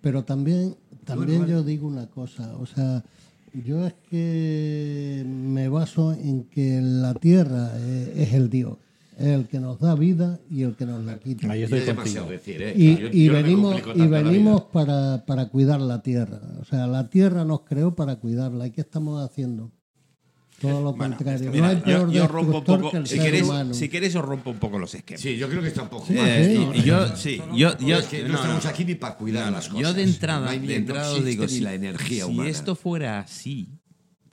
Pero 0.00 0.24
también, 0.24 0.76
también 1.04 1.46
yo 1.46 1.62
digo 1.62 1.86
una 1.86 2.06
cosa, 2.08 2.56
o 2.56 2.66
sea, 2.66 3.04
yo 3.52 3.86
es 3.86 3.94
que 4.10 5.24
me 5.26 5.68
baso 5.68 6.12
en 6.12 6.44
que 6.44 6.80
la 6.82 7.14
tierra 7.14 7.70
eh, 7.76 8.12
es 8.16 8.32
el 8.34 8.50
Dios, 8.50 8.76
el 9.18 9.46
que 9.48 9.60
nos 9.60 9.78
da 9.78 9.94
vida 9.94 10.40
y 10.50 10.62
el 10.62 10.74
que 10.76 10.86
nos 10.86 11.04
la 11.04 11.18
quita. 11.18 11.50
Ahí 11.50 11.60
Y 11.60 11.62
estoy 11.64 11.94
contigo. 11.94 12.24
decir, 12.26 12.62
¿eh? 12.62 12.74
Y, 12.76 12.96
Yo- 12.96 13.08
yo 13.08 13.32
venimos, 13.32 13.82
y 13.94 14.06
venimos 14.06 14.60
vida. 14.62 14.72
para, 14.72 15.24
para 15.26 15.48
cuidar 15.48 15.80
la 15.80 16.02
tierra. 16.02 16.40
O 16.60 16.64
sea, 16.64 16.86
la 16.86 17.08
tierra 17.10 17.44
nos 17.44 17.60
creó 17.62 17.94
para 17.94 18.16
cuidarla. 18.16 18.66
¿Y 18.66 18.70
qué 18.70 18.80
estamos 18.82 19.22
haciendo? 19.22 19.70
Todo 20.60 20.82
lo 20.82 20.96
contrario. 20.96 21.50
Mira, 21.50 21.66
no 21.66 21.70
hay 21.72 21.76
peor 21.82 22.06
yo, 22.10 22.12
yo 22.22 22.28
rompo 22.28 22.58
un 22.58 22.64
poco. 22.64 22.90
que 22.92 22.96
el 22.98 23.06
Si 23.06 23.18
ser 23.18 23.42
humano. 23.42 23.74
si 23.74 23.88
queréis, 23.88 24.14
os 24.16 24.24
rompo 24.24 24.50
un 24.50 24.58
poco 24.58 24.78
los 24.78 24.94
esquemas. 24.94 25.20
Sí, 25.20 25.36
yo 25.36 25.48
creo 25.48 25.60
que 25.60 25.68
está 25.68 25.82
un 25.82 25.88
poco 25.88 26.06
Sí, 26.06 26.14
mal. 26.14 26.26
sí. 26.26 26.30
Eh, 26.56 26.70
y 26.74 26.82
yo, 26.82 27.16
sí, 27.16 27.42
yo, 27.54 27.76
yo, 27.78 27.98
es 27.98 28.06
que 28.06 28.22
no, 28.22 28.28
no, 28.28 28.34
estamos 28.36 28.66
aquí 28.66 28.84
ni 28.84 28.94
para 28.94 29.16
cuidar 29.16 29.52
las 29.52 29.68
cosas. 29.68 29.82
Yo 29.82 29.92
de 29.92 30.02
entrada, 30.04 30.44
No 30.46 30.50
hay 30.50 30.60
ni- 30.60 30.68
de 30.68 30.76
entrada 30.76 31.18
digo, 31.20 31.48
si, 31.48 31.60
la 31.60 31.74
energía 31.74 32.24
si 32.24 32.30
humana. 32.30 32.48
esto 32.48 32.76
fuera 32.76 33.18
así, 33.18 33.68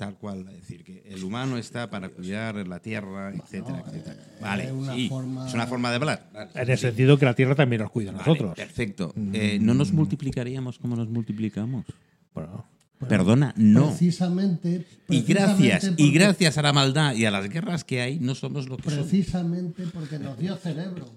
tal 0.02 0.16
cual, 0.18 0.48
es 0.50 0.62
decir, 0.62 0.84
que 0.84 1.04
el 1.06 1.24
humano 1.24 1.58
está 1.58 1.90
para 1.92 2.10
cuidar 2.10 2.56
la 2.68 2.80
tierra, 2.80 3.32
etcétera, 3.36 3.84
etcétera. 3.86 4.18
Vale, 4.42 4.64
es 4.66 4.72
una 4.72 4.96
sí, 4.96 5.08
forma- 5.08 5.48
es 5.48 5.54
una 5.54 5.68
forma 5.68 5.90
de 5.92 5.96
hablar. 5.98 6.30
Vale, 6.34 6.50
En 6.56 6.70
el 6.72 6.78
sentido 6.80 7.20
que 7.20 7.26
la 7.26 7.36
tierra 7.36 7.54
también 7.54 7.84
nos 7.84 7.92
cuida 7.92 8.10
a 8.10 8.14
vale, 8.14 8.26
nosotros. 8.28 8.56
perfecto. 8.56 9.14
Eh, 9.34 9.60
¿No 9.62 9.76
nos 9.76 9.92
multiplicaríamos 9.94 10.80
como 10.80 10.96
nos 10.96 11.08
multiplicamos? 11.10 11.86
Bueno, 12.34 12.66
Perdona, 13.08 13.54
no. 13.58 13.88
Precisamente. 13.90 14.86
Y 15.10 15.22
precisamente 15.22 15.34
gracias, 15.34 15.84
y 15.86 15.88
porque- 15.90 16.10
gracias 16.20 16.58
a 16.58 16.62
la 16.64 16.74
maldad 16.74 17.16
y 17.16 17.26
a 17.26 17.32
las 17.32 17.48
guerras 17.50 17.84
que 17.84 18.02
hay, 18.02 18.20
no 18.20 18.34
somos 18.36 18.68
lo 18.70 18.78
que 18.78 18.90
somos. 18.90 19.08
Precisamente 19.08 19.84
porque 19.94 20.18
nos 20.20 20.38
dio 20.40 20.56
cerebro. 20.58 21.10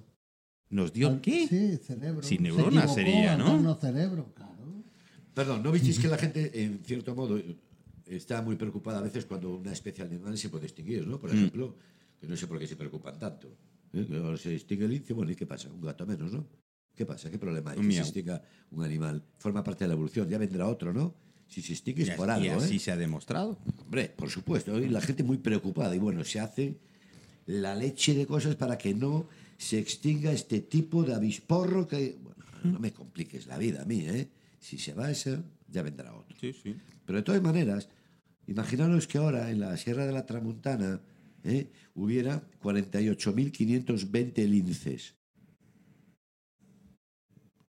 ¿Nos 0.70 0.92
dio 0.92 1.20
qué? 1.22 1.46
Sí, 1.46 1.78
cerebro. 1.86 2.22
Sin 2.22 2.42
neuronas 2.42 2.92
sería, 2.94 3.36
¿no? 3.36 3.76
cerebro, 3.80 4.32
claro. 4.34 4.52
Perdón, 5.34 5.62
¿no 5.62 5.72
visteis 5.72 5.98
que 5.98 6.08
la 6.08 6.16
gente, 6.18 6.50
en 6.64 6.80
cierto 6.84 7.14
modo, 7.14 7.38
está 8.06 8.42
muy 8.42 8.56
preocupada 8.56 8.98
a 8.98 9.02
veces 9.02 9.24
cuando 9.26 9.54
una 9.56 9.72
especie 9.72 10.04
animal 10.04 10.36
se 10.38 10.48
puede 10.48 10.66
extinguir, 10.66 11.06
¿no? 11.06 11.18
Por 11.18 11.30
Mm. 11.32 11.36
ejemplo, 11.36 11.76
que 12.20 12.26
no 12.26 12.36
sé 12.36 12.46
por 12.46 12.58
qué 12.58 12.66
se 12.66 12.76
preocupan 12.76 13.18
tanto. 13.18 13.48
¿eh? 13.92 14.04
Que 14.08 14.16
ahora 14.16 14.36
se 14.36 14.54
extingue 14.54 14.84
el 14.86 14.90
lince, 14.92 15.12
bueno, 15.12 15.30
¿y 15.32 15.36
qué 15.36 15.46
pasa? 15.46 15.68
Un 15.70 15.80
gato 15.80 16.06
menos, 16.06 16.32
¿no? 16.32 16.46
¿Qué 16.94 17.04
pasa? 17.06 17.30
¿Qué 17.30 17.38
problema 17.38 17.72
hay? 17.72 17.78
Que 17.80 17.92
se 17.92 18.00
extinga 18.00 18.40
un 18.70 18.84
animal. 18.84 19.22
Forma 19.38 19.64
parte 19.64 19.84
de 19.84 19.88
la 19.88 19.94
evolución. 19.94 20.28
Ya 20.28 20.38
vendrá 20.38 20.66
otro, 20.68 20.92
¿no? 20.92 21.14
Si 21.48 21.60
se 21.60 21.72
extingue 21.72 22.04
es 22.04 22.10
por 22.10 22.30
algo, 22.30 22.46
y 22.46 22.48
así 22.48 22.76
¿eh? 22.76 22.78
se 22.78 22.92
ha 22.92 22.96
demostrado. 22.96 23.58
Hombre, 23.84 24.08
por 24.16 24.30
supuesto. 24.30 24.78
Y 24.80 24.88
la 24.88 25.00
gente 25.00 25.22
muy 25.22 25.38
preocupada. 25.38 25.94
Y 25.94 25.98
bueno, 25.98 26.22
se 26.24 26.40
hace 26.40 26.78
la 27.46 27.74
leche 27.74 28.14
de 28.14 28.26
cosas 28.26 28.54
para 28.56 28.78
que 28.78 28.94
no 28.94 29.26
se 29.58 29.78
extinga 29.78 30.32
este 30.32 30.60
tipo 30.60 31.02
de 31.02 31.14
avisporro 31.14 31.86
que... 31.86 32.16
Bueno, 32.22 32.44
no 32.64 32.78
me 32.80 32.92
compliques 32.92 33.46
la 33.46 33.58
vida 33.58 33.82
a 33.82 33.84
mí, 33.84 34.00
¿eh? 34.06 34.28
Si 34.58 34.78
se 34.78 34.94
va 34.94 35.10
ese, 35.10 35.38
ya 35.68 35.82
vendrá 35.82 36.14
otro. 36.14 36.34
Sí, 36.40 36.52
sí. 36.54 36.74
Pero 37.04 37.18
de 37.18 37.22
todas 37.22 37.42
maneras, 37.42 37.88
imaginaros 38.46 39.06
que 39.06 39.18
ahora 39.18 39.50
en 39.50 39.60
la 39.60 39.76
Sierra 39.76 40.06
de 40.06 40.12
la 40.12 40.26
Tramuntana 40.26 41.00
¿eh? 41.44 41.70
hubiera 41.94 42.42
48.520 42.62 44.48
linces. 44.48 45.14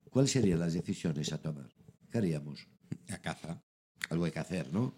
¿Cuáles 0.10 0.32
serían 0.32 0.60
las 0.60 0.74
decisiones 0.74 1.34
a 1.34 1.42
tomar? 1.42 1.70
¿Qué 2.10 2.18
haríamos? 2.18 2.68
A 3.10 3.18
caza. 3.18 3.62
Algo 4.10 4.26
hay 4.26 4.32
que 4.32 4.40
hacer, 4.40 4.72
¿no? 4.72 4.96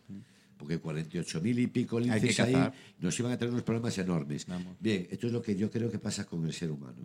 Porque 0.58 0.82
48.000 0.82 1.60
y 1.60 1.68
pico 1.68 2.00
linces 2.00 2.40
ahí 2.40 2.56
nos 3.00 3.20
iban 3.20 3.32
a 3.32 3.38
tener 3.38 3.52
unos 3.52 3.64
problemas 3.64 3.98
enormes. 3.98 4.46
Vamos. 4.46 4.76
Bien, 4.80 5.08
esto 5.10 5.28
es 5.28 5.34
lo 5.34 5.42
que 5.42 5.56
yo 5.56 5.72
creo 5.72 5.90
que 5.90 6.00
pasa 6.00 6.26
con 6.26 6.46
el 6.46 6.54
ser 6.54 6.72
humano. 6.72 7.02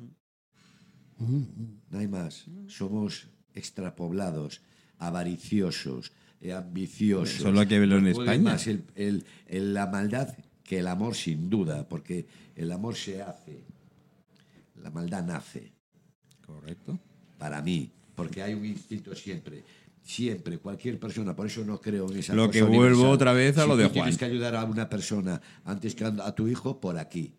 No 1.18 1.98
hay 1.98 2.08
más. 2.08 2.46
Somos 2.66 3.28
extrapoblados, 3.54 4.60
avariciosos, 4.98 6.12
eh, 6.42 6.52
ambiciosos. 6.52 7.40
Solo 7.42 7.60
hay 7.60 7.66
que 7.68 7.78
verlo 7.78 7.96
en 7.98 8.08
España. 8.08 8.38
más 8.42 8.66
el- 8.66 8.84
el- 8.96 9.24
el- 9.46 9.72
la 9.74 9.86
maldad 9.86 10.36
que 10.64 10.78
el 10.80 10.86
amor, 10.88 11.14
sin 11.14 11.48
duda, 11.48 11.88
porque 11.88 12.26
el 12.56 12.70
amor 12.72 12.96
se 12.96 13.22
hace, 13.22 13.62
la 14.82 14.90
maldad 14.90 15.24
nace, 15.24 15.72
Correcto. 16.44 16.98
para 17.38 17.62
mí, 17.62 17.90
porque 18.14 18.42
hay 18.42 18.54
un 18.54 18.64
instinto 18.66 19.14
siempre. 19.14 19.62
Siempre, 20.04 20.58
cualquier 20.58 20.98
persona, 20.98 21.36
por 21.36 21.46
eso 21.46 21.64
no 21.64 21.80
creo 21.80 22.10
en 22.10 22.18
esa 22.18 22.34
Lo 22.34 22.46
cosa 22.46 22.52
que 22.58 22.62
vuelvo 22.64 22.78
universal. 23.02 23.10
otra 23.14 23.32
vez 23.34 23.56
a 23.58 23.62
Si 23.62 23.68
lo 23.68 23.76
de 23.76 23.84
tú 23.86 23.92
Tienes 23.92 24.16
Juan. 24.16 24.18
que 24.18 24.24
ayudar 24.34 24.56
a 24.56 24.64
una 24.64 24.88
persona 24.88 25.40
antes 25.64 25.94
que 25.94 26.04
a 26.04 26.34
tu 26.34 26.48
hijo 26.48 26.80
por 26.80 26.98
aquí. 26.98 27.34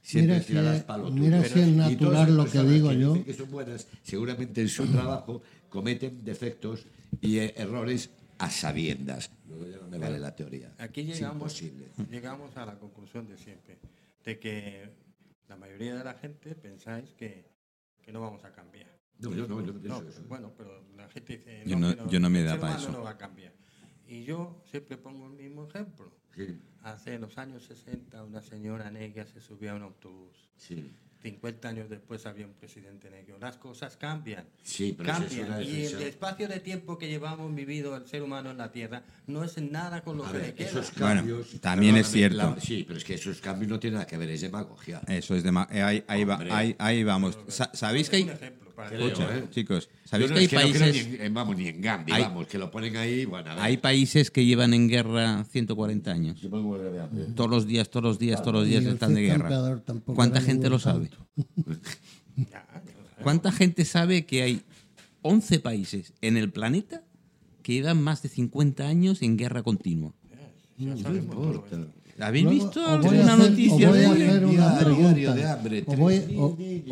Siempre 0.00 0.34
Mira 0.34 0.46
tirarás 0.46 0.78
si- 0.78 0.82
palo 0.84 1.10
mira 1.12 1.40
tuyo. 1.42 1.54
si 1.54 1.60
es 1.60 1.68
natural 1.68 2.36
lo 2.36 2.44
que 2.46 2.58
digo 2.64 2.90
yo. 2.92 3.10
dicen 3.10 3.24
que 3.24 3.34
son 3.34 3.50
buenas, 3.52 3.86
seguramente 4.02 4.60
en 4.62 4.68
su 4.68 4.84
trabajo 4.90 5.42
cometen 5.68 6.24
defectos 6.24 6.86
y 7.20 7.38
eh, 7.38 7.54
errores 7.56 8.10
a 8.42 8.50
sabiendas. 8.50 9.30
Luego 9.46 9.66
ya 9.66 9.76
no 9.78 9.88
me 9.88 9.98
vale 9.98 10.18
la 10.18 10.34
teoría. 10.34 10.74
Aquí 10.78 11.04
llegamos, 11.04 11.62
llegamos 12.10 12.56
a 12.56 12.66
la 12.66 12.78
conclusión 12.78 13.28
de 13.28 13.36
siempre, 13.38 13.78
de 14.24 14.38
que 14.38 14.90
la 15.48 15.56
mayoría 15.56 15.94
de 15.96 16.04
la 16.04 16.14
gente 16.14 16.54
pensáis 16.54 17.10
que, 17.14 17.50
que 18.02 18.12
no 18.12 18.20
vamos 18.20 18.44
a 18.44 18.52
cambiar. 18.52 18.90
No, 19.18 19.30
yo 19.34 19.46
no, 19.46 19.64
yo- 19.64 19.72
No, 19.74 19.96
eso- 19.98 20.08
eso- 20.08 20.24
bueno, 20.28 20.52
pero 20.56 20.82
la 20.96 21.08
gente 21.08 21.36
dice, 21.38 21.62
Yo 21.66 21.78
no- 21.78 21.96
que 21.96 22.10
yo 22.10 22.18
no 22.20 22.28
me 22.30 22.42
da 22.42 22.58
para 22.58 22.76
eso. 22.76 22.90
no 22.90 23.02
va 23.02 23.10
a 23.10 23.18
cambiar. 23.18 23.52
Y 24.08 24.24
yo 24.24 24.60
siempre 24.70 24.96
pongo 24.96 25.26
el 25.26 25.32
mismo 25.34 25.66
ejemplo. 25.68 26.12
Sí, 26.34 26.58
Hace 26.82 27.18
los 27.18 27.38
años 27.38 27.64
60 27.64 28.24
una 28.24 28.42
señora 28.42 28.90
negra 28.90 29.24
se 29.26 29.40
subía 29.40 29.72
a 29.72 29.74
un 29.76 29.82
autobús. 29.82 30.50
sí. 30.56 30.90
50 31.22 31.68
años 31.68 31.88
después 31.88 32.26
había 32.26 32.46
un 32.46 32.52
presidente 32.54 33.08
negro. 33.10 33.38
Las 33.40 33.56
cosas 33.56 33.96
cambian. 33.96 34.44
Sí, 34.62 34.94
pero 34.96 35.10
es 35.12 35.18
cambian. 35.18 35.46
una 35.46 35.62
y 35.62 35.84
el 35.86 36.02
espacio 36.02 36.48
de 36.48 36.60
tiempo 36.60 36.98
que 36.98 37.08
llevamos 37.08 37.54
vivido 37.54 37.96
el 37.96 38.06
ser 38.06 38.22
humano 38.22 38.50
en 38.50 38.58
la 38.58 38.72
Tierra 38.72 39.02
no 39.28 39.44
es 39.44 39.56
nada 39.60 40.02
con 40.02 40.16
lo 40.16 40.24
A 40.26 40.32
que 40.32 40.38
ver, 40.38 40.46
le 40.48 40.54
queda. 40.54 40.68
esos 40.68 40.92
Bueno, 40.98 41.16
cambios. 41.20 41.60
también 41.60 41.96
es 41.96 42.08
cierto. 42.10 42.36
la- 42.38 42.60
sí, 42.60 42.84
pero 42.86 42.98
es 42.98 43.04
que 43.04 43.14
esos 43.14 43.40
cambios 43.40 43.70
no 43.70 43.78
tienen 43.78 43.94
nada 43.94 44.06
que 44.06 44.16
ver, 44.18 44.30
es 44.30 44.40
demagogia. 44.40 45.00
Eso 45.06 45.36
es 45.36 45.42
de 45.44 45.52
ma- 45.52 45.68
eh, 45.70 45.82
ahí, 45.82 46.04
ahí, 46.08 46.24
va- 46.24 46.40
ahí, 46.50 46.74
ahí 46.78 47.04
vamos. 47.04 47.38
Sa- 47.48 47.70
¿Sabéis 47.72 48.10
que 48.10 48.16
hay, 48.16 48.22
Un 48.24 48.30
ejemplo 48.30 48.71
para 48.84 48.96
Escucha, 48.98 49.36
¿eh? 49.38 49.44
chicos, 49.50 49.88
Yo 49.88 50.08
¿sabéis 50.08 50.30
no 50.30 50.34
que 50.36 50.40
hay 50.40 50.46
no 50.46 50.50
creo 50.50 50.80
países, 50.80 51.08
ni 51.08 51.16
en- 51.26 51.34
vamos, 51.34 51.56
ni 51.56 51.68
en 51.68 51.80
Gambia, 51.80 52.14
Hay- 52.14 52.22
vamos, 52.22 52.46
que 52.46 52.58
lo 52.58 52.70
ponen 52.70 52.96
ahí, 52.96 53.24
bueno, 53.24 53.50
a 53.50 53.54
ver. 53.54 53.64
hay 53.64 53.76
países 53.76 54.30
que 54.30 54.44
llevan 54.44 54.74
en 54.74 54.88
guerra 54.88 55.44
140 55.50 56.10
años? 56.10 56.40
Yo 56.40 56.50
pongo 56.50 56.78
de 56.78 57.00
hambre. 57.00 57.24
Todos 57.34 57.50
los 57.50 57.66
días, 57.66 57.88
todos 57.90 58.04
los 58.04 58.18
días, 58.18 58.40
todos 58.42 58.54
los 58.54 58.66
días 58.66 58.84
están 58.84 59.14
de 59.14 59.22
guerra. 59.22 59.82
¿Cuánta 60.14 60.40
gente 60.40 60.68
lo 60.68 60.78
sabe? 60.78 61.10
Ya, 62.36 62.44
ya. 62.46 63.22
¿Cuánta 63.22 63.52
gente 63.52 63.84
sabe 63.84 64.24
que 64.24 64.42
hay 64.42 64.62
11 65.20 65.60
países 65.60 66.14
en 66.22 66.36
el 66.38 66.50
planeta 66.50 67.02
que 67.62 67.74
llevan 67.74 68.02
más 68.02 68.22
de 68.22 68.28
50 68.30 68.88
años 68.88 69.20
en 69.22 69.36
guerra 69.36 69.62
continua? 69.62 70.14
Ya 70.78 70.96
sabemos 70.96 71.34
todo 71.36 71.64
eso. 71.66 71.86
¿Habéis 72.22 72.44
Luego, 72.44 72.64
visto 72.64 72.80
os 72.80 72.86
voy 72.86 72.92
a 72.92 72.94
alguna 73.20 73.34
hacer- 73.34 73.50
noticia 73.50 73.74
os 73.74 73.92
voy 73.92 73.98
de 73.98 74.06
a 74.06 74.10
hacer 74.12 74.44
una 74.44 74.78
pregunta. 74.78 75.34
de 75.34 75.44
hambre, 75.48 75.84
Os 75.86 75.96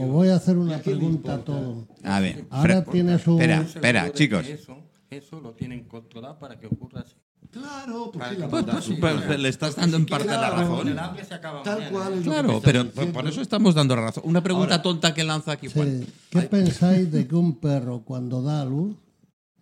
voy, 0.08 0.28
a 0.28 0.34
hacer 0.36 0.58
una 0.58 0.76
¿A 0.76 0.80
quién 0.80 0.94
le 0.96 1.00
pregunta 1.00 1.34
a 1.34 1.38
todos. 1.44 1.78
A 2.02 2.20
ver, 2.20 2.44
Ahora 2.50 2.84
tienes 2.84 3.26
un- 3.26 3.34
espera, 3.40 3.60
espera, 3.62 4.12
chicos. 4.12 4.46
Eso, 4.46 4.76
eso 5.08 5.40
lo 5.40 5.52
tienen 5.52 5.84
controlado 5.84 6.38
para 6.38 6.58
que 6.58 6.66
ocurra 6.66 7.00
así. 7.02 7.14
Claro, 7.50 8.10
porque 8.12 8.28
Pues, 8.28 8.38
la 8.38 8.48
Pues, 8.48 8.64
pues, 9.00 9.22
pues, 9.26 9.40
le 9.40 9.48
estás 9.48 9.74
dando 9.74 9.96
en 9.96 10.06
parte 10.06 10.26
la 10.28 10.36
Claro, 10.38 10.54
Con 10.56 10.70
razón. 10.70 10.88
el 10.88 10.98
hambre 11.00 11.24
se 11.24 11.34
acaba 11.34 11.62
Tal 11.64 11.88
cual 11.90 12.20
Claro, 12.22 12.60
pero 12.62 12.84
diciendo. 12.84 13.12
por 13.12 13.26
eso 13.28 13.40
estamos 13.40 13.74
dando 13.74 13.96
razón. 13.96 14.22
Una 14.26 14.40
pregunta 14.40 14.74
Ahora- 14.74 14.82
tonta 14.82 15.12
que 15.14 15.24
lanza 15.24 15.52
aquí 15.52 15.66
Juan. 15.68 16.00
Sí. 16.02 16.12
¿Qué 16.30 16.42
pensáis 16.42 17.10
de 17.10 17.26
que 17.26 17.34
un 17.34 17.54
perro 17.60 18.02
cuando 18.04 18.40
da 18.42 18.60
a 18.62 18.64
luz, 18.64 18.94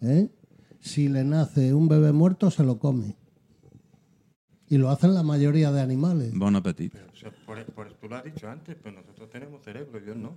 eh, 0.02 0.28
si 0.80 1.08
le 1.08 1.24
nace 1.24 1.72
un 1.72 1.88
bebé 1.88 2.12
muerto, 2.12 2.50
se 2.50 2.62
lo 2.62 2.78
come? 2.78 3.16
Y 4.70 4.76
lo 4.78 4.90
hacen 4.90 5.14
la 5.14 5.22
mayoría 5.22 5.70
de 5.72 5.80
animales. 5.80 6.32
Bon 6.34 6.54
appetit. 6.56 6.94
O 7.12 7.16
sea, 7.16 7.30
por, 7.46 7.64
por- 7.66 7.92
tú 7.94 8.08
lo 8.08 8.16
has 8.16 8.24
dicho 8.24 8.48
antes, 8.48 8.76
pero 8.82 8.96
nosotros 8.96 9.30
tenemos 9.30 9.62
cerebro, 9.64 9.98
Dios 10.00 10.16
no. 10.16 10.32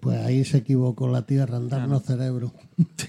Pues 0.00 0.18
ahí 0.20 0.44
se 0.44 0.58
equivocó 0.58 1.08
la 1.08 1.24
tierra 1.24 1.56
en 1.56 1.68
darnos 1.70 2.02
cerebro. 2.02 2.52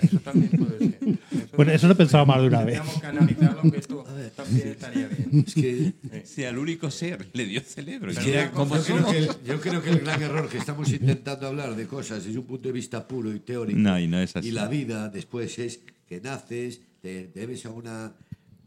Eso 0.02 0.20
también 0.20 0.50
puede 0.52 0.80
ser. 0.80 0.98
Eso, 1.32 1.58
Bueno, 1.58 1.72
eso 1.74 1.88
lo 1.88 1.94
he 1.94 1.96
pensado 1.98 2.26
más 2.26 2.40
de 2.42 2.48
una 2.48 2.64
vez. 2.64 2.76
Tendríamos 2.82 3.02
que 3.02 3.08
analizarlo, 3.08 3.72
que 3.72 3.78
esto 3.80 4.04
también 4.34 4.68
estaría 4.70 5.08
bien. 5.10 5.44
Es 5.46 5.54
que 5.56 5.94
Si 6.24 6.46
al 6.46 6.58
único 6.58 6.90
ser 6.92 7.28
le 7.34 7.46
dio 7.46 7.60
cerebro. 7.60 8.14
Mira 8.26 8.50
yo 8.54 8.64
creo, 8.82 9.06
que 9.12 9.18
el, 9.18 9.30
yo 9.46 9.60
creo 9.62 9.82
que 9.84 9.90
el 9.90 10.00
gran 10.00 10.22
error 10.24 10.48
que 10.48 10.58
estamos 10.58 10.90
intentando 10.90 11.48
hablar 11.48 11.76
de 11.76 11.86
cosas 11.86 12.24
desde 12.24 12.40
un 12.40 12.46
punto 12.46 12.70
de 12.70 12.74
vista 12.74 13.06
puro 13.06 13.34
y 13.34 13.40
teórico 13.42 13.78
No, 13.78 14.00
y 14.00 14.08
no 14.08 14.20
es 14.22 14.34
así. 14.36 14.48
y 14.48 14.52
la 14.52 14.70
vida 14.70 15.10
después 15.10 15.60
es 15.60 15.82
que 16.08 16.22
naces, 16.22 16.80
te 17.02 17.28
debes 17.36 17.66
a 17.66 17.72
una 17.72 18.14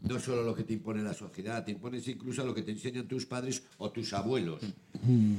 no 0.01 0.19
solo 0.19 0.43
lo 0.43 0.55
que 0.55 0.63
te 0.63 0.73
impone 0.73 1.01
la 1.03 1.13
sociedad, 1.13 1.63
te 1.65 1.71
impones 1.71 2.07
incluso 2.07 2.41
a 2.41 2.45
lo 2.45 2.53
que 2.55 2.61
te 2.61 2.71
enseñan 2.71 3.07
tus 3.07 3.25
padres 3.25 3.63
o 3.77 3.91
tus 3.91 4.13
abuelos. 4.13 4.61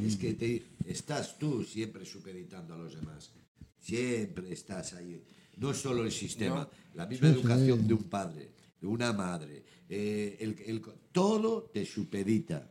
Es 0.06 0.16
que 0.16 0.34
te, 0.34 0.62
estás 0.86 1.38
tú 1.38 1.62
siempre 1.64 2.04
supeditando 2.04 2.74
a 2.74 2.78
los 2.78 2.94
demás. 2.94 3.30
Siempre 3.78 4.52
estás 4.52 4.92
ahí. 4.94 5.22
No 5.56 5.72
solo 5.74 6.04
el 6.04 6.12
sistema, 6.12 6.68
la 6.94 7.06
misma 7.06 7.28
educación 7.28 7.86
de 7.86 7.94
un 7.94 8.04
padre, 8.04 8.50
de 8.80 8.86
una 8.86 9.12
madre, 9.12 9.62
eh, 9.88 10.36
el, 10.40 10.56
el- 10.66 10.82
todo 11.12 11.62
te 11.72 11.84
supedita. 11.84 12.70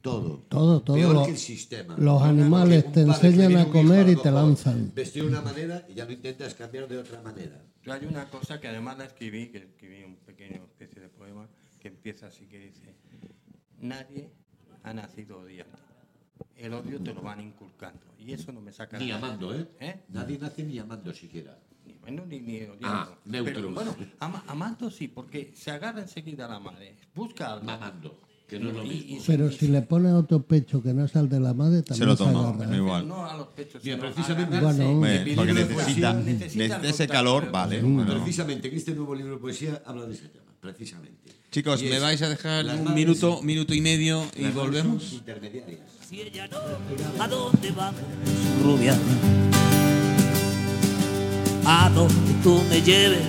Todo. 0.00 0.46
Todo, 0.48 0.80
todo 0.82 0.96
Peor 0.96 1.14
lo- 1.14 1.24
que 1.24 1.32
el 1.32 1.38
sistema. 1.38 1.96
los 1.98 2.22
animales 2.22 2.90
te 2.92 3.02
enseñan 3.02 3.56
a 3.58 3.68
comer 3.68 4.08
y 4.08 4.16
te 4.16 4.30
lanzan. 4.30 4.90
Vestido 4.94 5.26
de 5.26 5.32
una 5.32 5.42
manera 5.42 5.86
y 5.88 5.94
ya 5.94 6.06
lo 6.06 6.12
intentas 6.12 6.54
cambiar 6.54 6.88
de 6.88 6.96
otra 6.98 7.20
manera. 7.20 7.62
Yo 7.84 7.92
hay 7.92 8.06
una 8.06 8.30
cosa 8.30 8.58
que 8.60 8.68
además 8.68 8.96
la 8.96 9.04
escribí, 9.04 9.48
que 9.48 9.58
escribí 9.58 10.02
un 10.04 10.16
pequeño 10.16 10.64
especie 10.64 11.01
poema, 11.32 11.48
que 11.80 11.88
empieza 11.88 12.26
así 12.26 12.46
que 12.46 12.58
dice, 12.58 12.94
nadie 13.80 14.30
ha 14.82 14.92
nacido 14.92 15.38
odiando. 15.40 15.78
El 16.56 16.74
odio 16.74 17.00
te 17.00 17.12
lo 17.14 17.22
van 17.22 17.40
inculcando. 17.40 18.00
Y 18.18 18.32
eso 18.32 18.52
no 18.52 18.60
me 18.60 18.72
saca 18.72 18.98
Ni 18.98 19.10
amando, 19.10 19.54
¿eh? 19.54 19.68
¿Eh? 19.80 20.02
Nadie 20.08 20.38
nace 20.38 20.62
ni 20.64 20.78
amando 20.78 21.12
siquiera. 21.12 21.58
Ni 21.86 21.94
bueno, 21.94 22.24
ni, 22.26 22.40
ni 22.40 22.56
odiando. 22.62 22.78
Ah, 22.84 23.18
neutro. 23.24 23.54
Pero, 23.54 23.72
bueno, 23.72 23.96
ama- 24.20 24.44
amando 24.46 24.90
sí, 24.90 25.08
porque 25.08 25.52
se 25.56 25.70
agarra 25.70 26.02
enseguida 26.02 26.46
a 26.46 26.48
la 26.48 26.60
madre. 26.60 26.96
Busca 27.14 27.52
algo. 27.54 27.64
Mamando, 27.64 28.20
que 28.46 28.58
no 28.60 28.68
es 28.70 28.76
lo 28.76 28.82
mismo. 28.84 29.16
y- 29.16 29.22
Pero 29.26 29.50
si 29.50 29.68
le 29.68 29.82
pones 29.82 30.12
otro 30.12 30.42
pecho 30.42 30.82
que 30.82 30.92
no 30.92 31.04
es 31.04 31.14
el 31.16 31.28
de 31.28 31.40
la 31.40 31.52
madre, 31.54 31.82
también 31.82 31.96
Se 31.98 32.06
lo 32.06 32.16
toma, 32.16 32.52
da 32.64 32.72
¿eh? 32.72 32.76
igual. 32.76 33.08
No 33.08 33.24
a 33.26 33.36
los 33.36 33.48
pechos. 33.48 33.82
Sino 33.82 33.98
precisamente- 33.98 34.60
Bueno, 34.60 35.00
porque 35.36 35.52
necesita, 35.54 36.12
necesita 36.14 36.78
necesita 36.78 36.88
ese 36.88 37.08
calor, 37.08 37.50
vale. 37.50 37.82
Bueno. 37.82 38.12
Precisamente, 38.14 38.68
en 38.68 38.74
este 38.76 38.94
nuevo 38.94 39.14
libro 39.14 39.34
de 39.34 39.38
poesía 39.40 39.82
habla 39.84 40.06
de 40.06 40.14
ese 40.14 40.28
tema, 40.28 40.51
precisamente. 40.62 41.32
Chicos, 41.50 41.82
Y 41.82 41.86
¿me 41.86 41.98
vais 41.98 42.22
a 42.22 42.28
dejar 42.28 42.64
un 42.64 42.94
minuto, 42.94 43.42
minuto 43.42 43.74
y 43.74 43.80
medio 43.80 44.24
y 44.36 44.46
volvemos? 44.46 45.02
son 45.02 45.14
Intermediarias. 45.18 45.80
Si 46.08 46.20
ella 46.22 46.46
no, 46.46 46.58
¿a 47.22 47.28
dónde 47.28 47.70
vamos, 47.72 48.00
rubia? 48.62 48.96
A 51.66 51.90
donde 51.90 52.32
tú 52.44 52.62
me 52.70 52.80
lleves, 52.80 53.26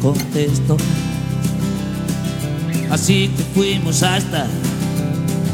contesto. 0.00 0.76
Así 2.90 3.28
que 3.36 3.42
fuimos 3.54 4.02
hasta 4.02 4.46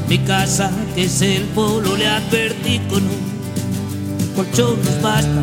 mi 0.08 0.18
casa, 0.18 0.70
que 0.94 1.04
es 1.04 1.22
el 1.22 1.44
polo, 1.54 1.96
le 1.96 2.06
advertí 2.08 2.80
con 2.90 3.02
un 3.04 4.34
colchón 4.34 4.76
nos 4.84 5.02
basta. 5.02 5.42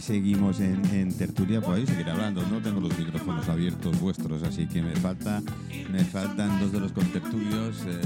Seguimos 0.00 0.60
en, 0.60 1.12
tertulia, 1.16 1.60
podéis 1.60 1.88
seguir 1.88 2.08
hablando. 2.10 2.42
No 2.46 2.60
tengo 2.60 2.80
los 2.80 2.96
micrófonos 2.98 3.48
abiertos 3.48 4.00
vuestros, 4.00 4.42
así 4.42 4.66
que 4.66 4.82
me 4.82 4.94
falta, 4.96 5.42
me 5.90 6.04
faltan 6.04 6.60
dos 6.60 6.72
de 6.72 6.80
los 6.80 6.92
contertulios, 6.92 7.82
eh, 7.86 8.00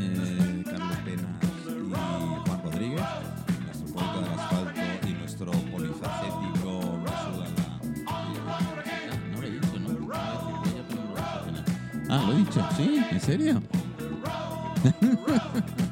eh, 0.00 0.62
Carlos 0.64 0.96
Penas 1.04 1.42
y 1.66 2.48
Juan 2.48 2.62
Rodríguez, 2.62 3.02
nuestro 3.64 3.94
poeta 3.94 4.20
del 4.20 4.32
asfalto 4.38 4.80
y 5.08 5.12
nuestro 5.14 5.52
polifacético 5.52 6.98
me 6.98 7.08
suda 7.08 7.48
la-. 7.56 7.80
Ah, 12.08 12.24
lo 12.26 12.32
he 12.32 12.36
dicho, 12.38 12.68
¿sí? 12.76 13.04
¿En 13.10 13.20
serio? 13.20 13.62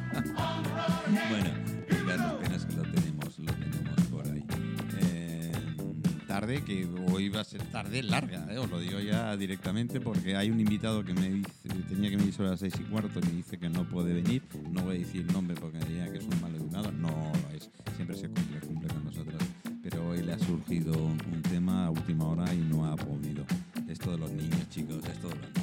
tarde, 6.48 6.64
que 6.64 6.88
hoy 7.12 7.28
va 7.28 7.40
a 7.40 7.44
ser 7.44 7.62
tarde 7.64 8.02
larga, 8.02 8.46
eh, 8.50 8.58
os 8.58 8.70
lo 8.70 8.80
digo 8.80 8.98
ya 9.00 9.36
directamente 9.36 10.00
porque 10.00 10.34
hay 10.34 10.50
un 10.50 10.58
invitado 10.58 11.04
que 11.04 11.12
me 11.12 11.28
dice, 11.28 11.50
tenía 11.88 12.08
que 12.08 12.16
venir 12.16 12.32
sobre 12.32 12.50
las 12.50 12.60
seis 12.60 12.72
y 12.80 12.84
cuarto 12.84 13.20
me 13.20 13.32
dice 13.32 13.58
que 13.58 13.68
no 13.68 13.84
puede 13.84 14.14
venir. 14.14 14.42
No 14.70 14.82
voy 14.82 14.96
a 14.96 14.98
decir 14.98 15.30
nombre 15.30 15.56
porque 15.60 15.78
me 15.78 15.84
diría 15.84 16.10
que 16.10 16.18
es 16.18 16.24
un 16.24 16.40
mal 16.40 16.54
educado. 16.54 16.90
No 16.90 17.08
lo 17.08 17.56
es, 17.56 17.68
siempre 17.96 18.16
se 18.16 18.28
cumple, 18.28 18.60
cumple 18.60 18.88
con 18.88 19.04
nosotros. 19.04 19.42
Pero 19.82 20.08
hoy 20.08 20.22
le 20.22 20.32
ha 20.32 20.38
surgido 20.38 20.92
un 20.98 21.42
tema 21.42 21.86
a 21.86 21.90
última 21.90 22.26
hora 22.26 22.52
y 22.54 22.58
no 22.58 22.86
ha 22.86 22.96
podido. 22.96 23.44
Esto 23.86 24.12
de 24.12 24.18
los 24.18 24.30
niños, 24.32 24.68
chicos, 24.70 25.04
esto 25.04 25.28
de 25.28 25.34
los 25.34 25.44
niños. 25.44 25.57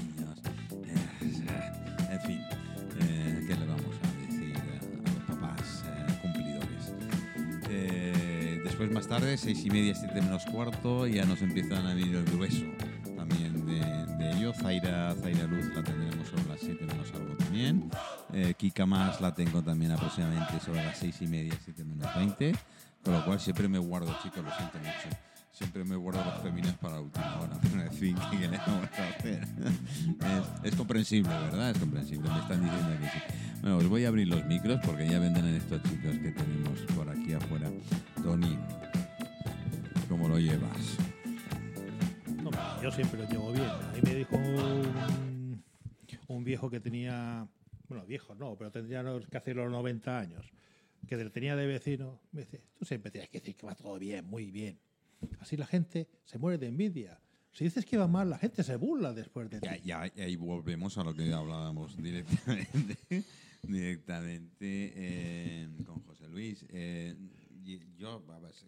Después, 8.77 8.91
más 8.91 9.07
tarde, 9.07 9.37
seis 9.37 9.63
y 9.63 9.69
media, 9.69 9.95
siete 9.95 10.21
menos 10.21 10.43
cuarto, 10.47 11.07
ya 11.07 11.23
nos 11.23 11.41
empiezan 11.41 11.87
a 11.87 11.93
venir 11.93 12.13
el 12.13 12.25
grueso 12.25 12.65
también 13.15 13.65
de, 13.65 13.79
de 14.17 14.31
ello. 14.31 14.51
Zaira, 14.51 15.15
Zaira 15.15 15.45
Luz 15.45 15.73
la 15.73 15.81
tendremos 15.81 16.27
sobre 16.27 16.43
las 16.49 16.59
siete 16.59 16.85
menos 16.85 17.09
algo 17.13 17.37
también. 17.37 17.89
Eh, 18.33 18.53
Kika 18.57 18.85
Más 18.85 19.21
la 19.21 19.33
tengo 19.33 19.61
también 19.61 19.93
aproximadamente 19.93 20.59
sobre 20.59 20.83
las 20.83 20.97
seis 20.97 21.15
y 21.21 21.27
media, 21.27 21.53
siete 21.63 21.85
menos 21.85 22.13
veinte. 22.17 22.53
Con 23.01 23.13
lo 23.13 23.23
cual 23.23 23.39
siempre 23.39 23.69
me 23.69 23.77
guardo, 23.77 24.13
chicos, 24.21 24.43
lo 24.43 24.51
siento 24.53 24.77
mucho. 24.79 25.17
Siempre 25.55 25.85
me 25.85 25.95
guardo 25.95 26.21
los 26.21 26.41
féminas 26.41 26.73
para 26.79 26.95
la 26.95 27.01
última 27.01 27.39
hora. 27.39 27.57
Pero 27.61 27.81
en 27.81 27.93
fin, 27.93 28.17
¿qué 28.29 28.39
le 28.39 28.57
vamos 28.57 28.89
a 28.91 29.07
hacer? 29.07 29.47
Es, 30.65 30.75
comprensible, 30.75 31.29
¿verdad? 31.29 31.71
Es 31.71 31.77
comprensible. 31.77 32.29
Me 32.29 32.39
están 32.39 32.61
diciendo 32.61 32.89
que 32.99 33.07
sí. 33.07 33.19
Bueno, 33.61 33.77
os 33.77 33.87
voy 33.87 34.03
a 34.03 34.09
abrir 34.09 34.27
los 34.27 34.45
micros 34.47 34.81
porque 34.85 35.07
ya 35.07 35.17
vendrán 35.17 35.47
estos 35.55 35.81
chicos 35.83 36.17
que 36.17 36.31
tenemos 36.33 36.81
por 36.93 37.09
aquí 37.09 37.31
afuera. 37.31 37.71
Tony, 38.21 38.59
¿cómo 40.09 40.27
lo 40.27 40.39
llevas? 40.39 40.97
No, 42.43 42.51
yo 42.83 42.91
siempre 42.91 43.21
lo 43.21 43.29
llevo 43.29 43.53
bien. 43.53 43.69
Ahí 43.93 44.01
me 44.03 44.13
dijo 44.13 44.35
un, 46.27 46.43
viejo 46.43 46.69
que 46.69 46.81
tenía, 46.81 47.47
bueno, 47.87 48.05
viejo 48.05 48.35
no, 48.35 48.57
pero 48.57 48.71
tendría 48.71 49.05
que 49.31 49.37
hacer 49.37 49.55
los 49.55 49.71
90 49.71 50.19
años, 50.19 50.51
que 51.07 51.15
tenía 51.29 51.55
de 51.55 51.65
vecino, 51.65 52.19
me 52.33 52.41
dice, 52.41 52.61
tú 52.77 52.83
siempre 52.83 53.09
tienes 53.09 53.29
que 53.29 53.39
decir 53.39 53.55
que 53.55 53.65
va 53.65 53.73
todo 53.73 53.97
bien, 53.97 54.25
muy 54.25 54.51
bien. 54.51 54.77
Así 55.39 55.57
la 55.57 55.65
gente 55.65 56.07
se 56.23 56.37
muere 56.37 56.57
de 56.57 56.67
envidia. 56.67 57.19
Si 57.51 57.63
dices 57.63 57.85
que 57.85 57.95
va 57.97 58.07
mal, 58.07 58.29
la 58.29 58.37
gente 58.37 58.63
se 58.63 58.75
burla 58.75 59.13
después 59.13 59.49
de 59.49 59.61
ti. 59.61 59.67
Ya, 59.85 60.01
ahí 60.01 60.35
volvemos 60.35 60.97
a 60.97 61.03
lo 61.03 61.13
que 61.13 61.31
hablábamos 61.31 61.95
directamente, 61.95 62.97
directamente 63.63 64.93
eh, 64.95 65.69
con 65.85 66.01
José 66.01 66.27
Luis. 66.27 66.65
Eh, 66.69 67.15
yo, 67.97 68.21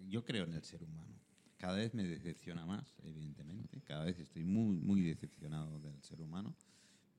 yo 0.08 0.24
creo 0.24 0.46
en 0.46 0.54
el 0.54 0.64
ser 0.64 0.84
humano. 0.84 1.18
Cada 1.58 1.76
vez 1.78 1.94
me 1.94 2.04
decepciona 2.04 2.66
más, 2.66 2.96
evidentemente. 3.04 3.82
Cada 3.82 4.06
vez 4.06 4.20
estoy 4.20 4.46
muy, 4.46 4.78
muy 4.78 5.02
decepcionado 5.02 5.80
del 5.80 6.02
ser 6.02 6.22
humano. 6.22 6.56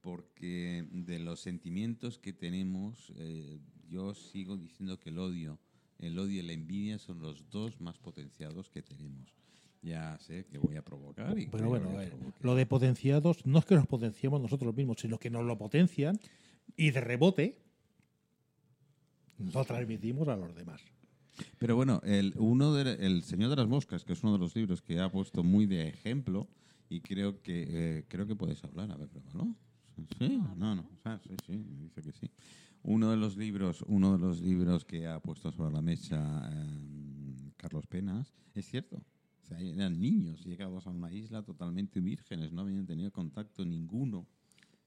Porque 0.01 0.87
de 0.91 1.19
los 1.19 1.41
sentimientos 1.41 2.19
que 2.19 2.33
tenemos, 2.33 3.13
eh, 3.17 3.59
yo 3.89 4.15
sigo 4.15 4.57
diciendo 4.57 4.99
que 4.99 5.11
el 5.11 5.19
odio, 5.19 5.59
el 5.99 6.19
odio 6.19 6.41
y 6.41 6.47
la 6.47 6.53
envidia 6.53 6.99
son 6.99 7.21
los 7.21 7.49
dos 7.51 7.81
más 7.81 7.99
potenciados 7.99 8.71
que 8.71 8.83
tenemos. 8.83 9.35
Ya 9.83 10.19
sé 10.19 10.45
que 10.47 10.59
voy 10.59 10.77
a 10.77 10.83
provocar. 10.83 11.39
Y 11.39 11.47
bueno, 11.47 11.69
voy 11.69 11.81
a 11.81 11.99
ver, 11.99 12.13
lo 12.41 12.55
de 12.55 12.67
potenciados 12.67 13.47
no 13.47 13.59
es 13.61 13.65
que 13.65 13.77
nos 13.77 13.87
potenciemos 13.87 14.41
nosotros 14.41 14.75
mismos, 14.75 14.99
sino 15.01 15.19
que 15.19 15.31
nos 15.31 15.45
lo 15.45 15.57
potencian 15.57 16.19
y 16.77 16.91
de 16.91 17.01
rebote 17.01 17.59
lo 19.39 19.65
transmitimos 19.65 20.27
a 20.29 20.37
los 20.37 20.55
demás. 20.55 20.83
Pero 21.59 21.77
bueno, 21.77 22.01
el, 22.05 22.35
uno 22.37 22.75
de, 22.75 22.95
el 23.07 23.23
Señor 23.23 23.51
de 23.51 23.57
las 23.57 23.69
Moscas, 23.69 24.05
que 24.05 24.13
es 24.13 24.23
uno 24.23 24.33
de 24.33 24.39
los 24.39 24.57
libros 24.57 24.83
que 24.83 24.99
ha 25.01 25.11
puesto 25.11 25.45
muy 25.45 25.67
de 25.67 25.89
ejemplo, 25.89 26.49
y 26.89 27.01
creo 27.01 27.41
que 27.43 27.67
eh, 27.69 28.05
creo 28.09 28.27
que 28.27 28.35
puedes 28.35 28.63
hablar, 28.65 28.91
a 28.91 28.97
ver, 28.97 29.09
pruébalo. 29.09 29.55
Sí, 30.19 30.41
no, 30.57 30.75
no, 30.77 30.83
o 30.83 31.03
sea, 31.03 31.19
sí, 31.19 31.35
sí, 31.45 31.57
me 31.57 31.83
dice 31.83 32.03
que 32.03 32.13
sí. 32.13 32.31
Uno 32.83 33.11
de 33.11 33.17
los 33.17 33.37
libros, 33.37 33.83
uno 33.87 34.13
de 34.13 34.19
los 34.19 34.41
libros 34.41 34.85
que 34.85 35.07
ha 35.07 35.21
puesto 35.21 35.53
sobre 35.53 35.75
la 35.75 35.83
mesa 35.83 36.49
eh, 36.53 37.53
Carlos 37.57 37.87
Penas, 37.87 38.33
es 38.55 38.67
cierto. 38.67 38.97
O 39.43 39.47
sea, 39.47 39.61
eran 39.61 40.01
niños 40.01 40.45
llegados 40.45 40.87
a 40.87 40.91
una 40.91 41.13
isla 41.13 41.43
totalmente 41.43 42.01
vírgenes, 42.01 42.53
no 42.53 42.63
habían 42.63 42.87
tenido 42.87 43.11
contacto 43.13 43.65
ninguno 43.65 44.27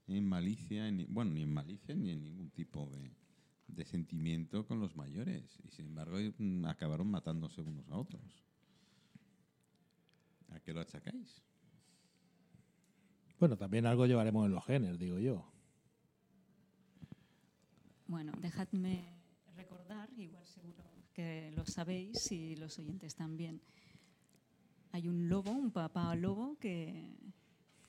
en 0.08 0.28
malicia, 0.28 0.88
en- 0.88 1.08
bueno, 1.10 1.32
ni 1.32 1.42
en 1.44 1.54
malicia 1.54 1.96
ni 1.96 2.12
en 2.12 2.24
ningún 2.24 2.50
tipo 2.52 2.90
de, 2.92 3.12
de 3.68 3.86
sentimiento 3.86 4.66
con 4.66 4.80
los 4.80 4.96
mayores. 4.96 5.60
Y 5.64 5.70
sin 5.70 5.88
embargo, 5.88 6.18
mm, 6.38 6.66
acabaron 6.66 7.10
matándose 7.10 7.62
unos 7.62 7.88
a 7.90 7.98
otros. 7.98 8.44
¿A 10.50 10.60
qué 10.60 10.74
lo 10.74 10.82
achacáis? 10.82 11.42
Bueno, 13.40 13.58
también 13.58 13.86
algo 13.86 14.06
llevaremos 14.06 14.46
en 14.46 14.52
los 14.54 14.66
genes, 14.66 15.00
digo 15.00 15.18
yo. 15.18 15.46
Bueno, 18.12 18.34
dejadme 18.42 19.06
recordar, 19.56 20.10
igual 20.18 20.46
seguro 20.46 20.84
que 21.14 21.50
lo 21.56 21.66
sabéis 21.66 22.30
y 22.34 22.58
los 22.58 22.78
oyentes 22.78 23.16
también. 23.16 23.62
Hay 24.92 25.08
un 25.08 25.30
lobo, 25.30 25.52
un 25.52 25.72
papá 25.72 26.14
lobo 26.18 26.58
que, 26.60 27.08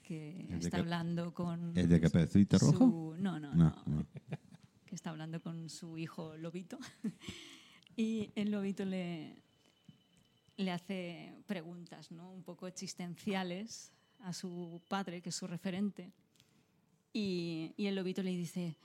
que 0.00 0.42
¿El 0.42 0.60
de 0.60 0.66
está 0.66 0.78
hablando 0.78 1.34
con... 1.34 1.76
¿El 1.76 1.88
de 1.88 1.98
rojo? 2.56 3.16
No, 3.18 3.40
no, 3.40 3.52
No, 3.52 3.74
no, 3.74 3.82
no. 3.84 4.06
Que 4.86 4.94
está 4.94 5.10
hablando 5.10 5.42
con 5.42 5.68
su 5.68 5.98
hijo 5.98 6.36
lobito. 6.36 6.78
y 7.96 8.30
el 8.36 8.52
lobito 8.52 8.84
le, 8.84 9.42
le 10.56 10.70
hace 10.70 11.34
preguntas, 11.48 12.12
¿no? 12.12 12.30
Un 12.30 12.44
poco 12.44 12.68
existenciales 12.68 13.90
a 14.20 14.32
su 14.32 14.80
padre, 14.86 15.20
que 15.20 15.30
es 15.30 15.34
su 15.34 15.48
referente. 15.48 16.12
Y, 17.12 17.74
y 17.76 17.86
el 17.86 17.96
lobito 17.96 18.22
le 18.22 18.30
dice, 18.30 18.76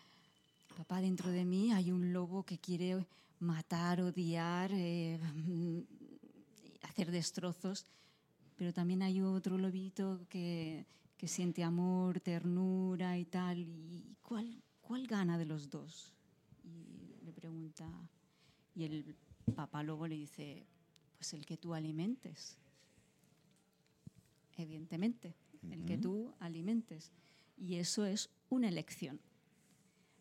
papá, 0.77 1.01
dentro 1.01 1.31
de 1.31 1.43
mí 1.43 1.73
hay 1.73 1.91
un 1.91 2.13
lobo 2.13 2.43
que 2.43 2.59
quiere 2.59 3.03
matar, 3.39 3.99
odiar, 3.99 4.71
eh, 4.71 5.17
mm, 5.17 5.79
hacer 6.83 7.09
destrozos, 7.09 7.87
pero 8.55 8.71
también 8.71 9.01
hay 9.01 9.19
otro 9.21 9.57
lobito 9.57 10.19
que, 10.29 10.85
que 11.17 11.27
siente 11.27 11.63
amor, 11.63 12.19
ternura 12.19 13.17
y 13.17 13.25
tal. 13.25 13.57
¿Y 13.57 14.17
cuál, 14.21 14.61
cuál 14.81 15.07
gana 15.07 15.39
de 15.39 15.45
los 15.45 15.67
dos? 15.71 16.13
Y 16.63 17.25
le 17.25 17.33
pregunta, 17.33 17.89
y 18.75 18.83
el 18.83 19.15
papá 19.55 19.81
lobo 19.81 20.07
le 20.07 20.15
dice, 20.15 20.67
Pues 21.17 21.33
el 21.33 21.43
que 21.43 21.57
tú 21.57 21.73
alimentes. 21.73 22.55
Evidentemente, 24.55 25.33
el 25.71 25.85
que 25.85 25.97
tú 25.97 26.33
alimentes. 26.39 27.11
Y 27.57 27.75
eso 27.75 28.05
es 28.05 28.29
una 28.49 28.69
elección. 28.69 29.19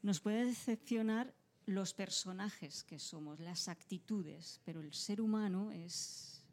Nos 0.06 0.20
puede 0.20 0.44
decepcionar 0.44 1.34
los 1.66 1.92
personajes 1.92 2.84
que 2.84 3.00
somos, 3.00 3.40
las 3.40 3.66
actitudes, 3.66 4.60
pero 4.64 4.80
el 4.80 4.92
ser 4.94 5.20
humano 5.20 5.72
es. 5.72 6.44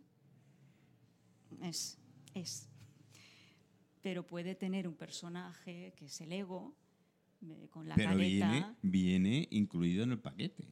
es. 1.61 1.99
es. 2.33 2.67
Pero 4.01 4.25
puede 4.25 4.55
tener 4.55 4.87
un 4.87 4.95
personaje 4.95 5.93
que 5.95 6.05
es 6.05 6.19
el 6.21 6.31
ego, 6.31 6.73
eh, 7.47 7.67
con 7.69 7.87
la 7.87 7.93
Pero 7.93 8.09
careta. 8.09 8.49
viene, 8.49 8.75
viene 8.81 9.47
incluido 9.51 10.03
en 10.03 10.13
el 10.13 10.19
paquete. 10.19 10.67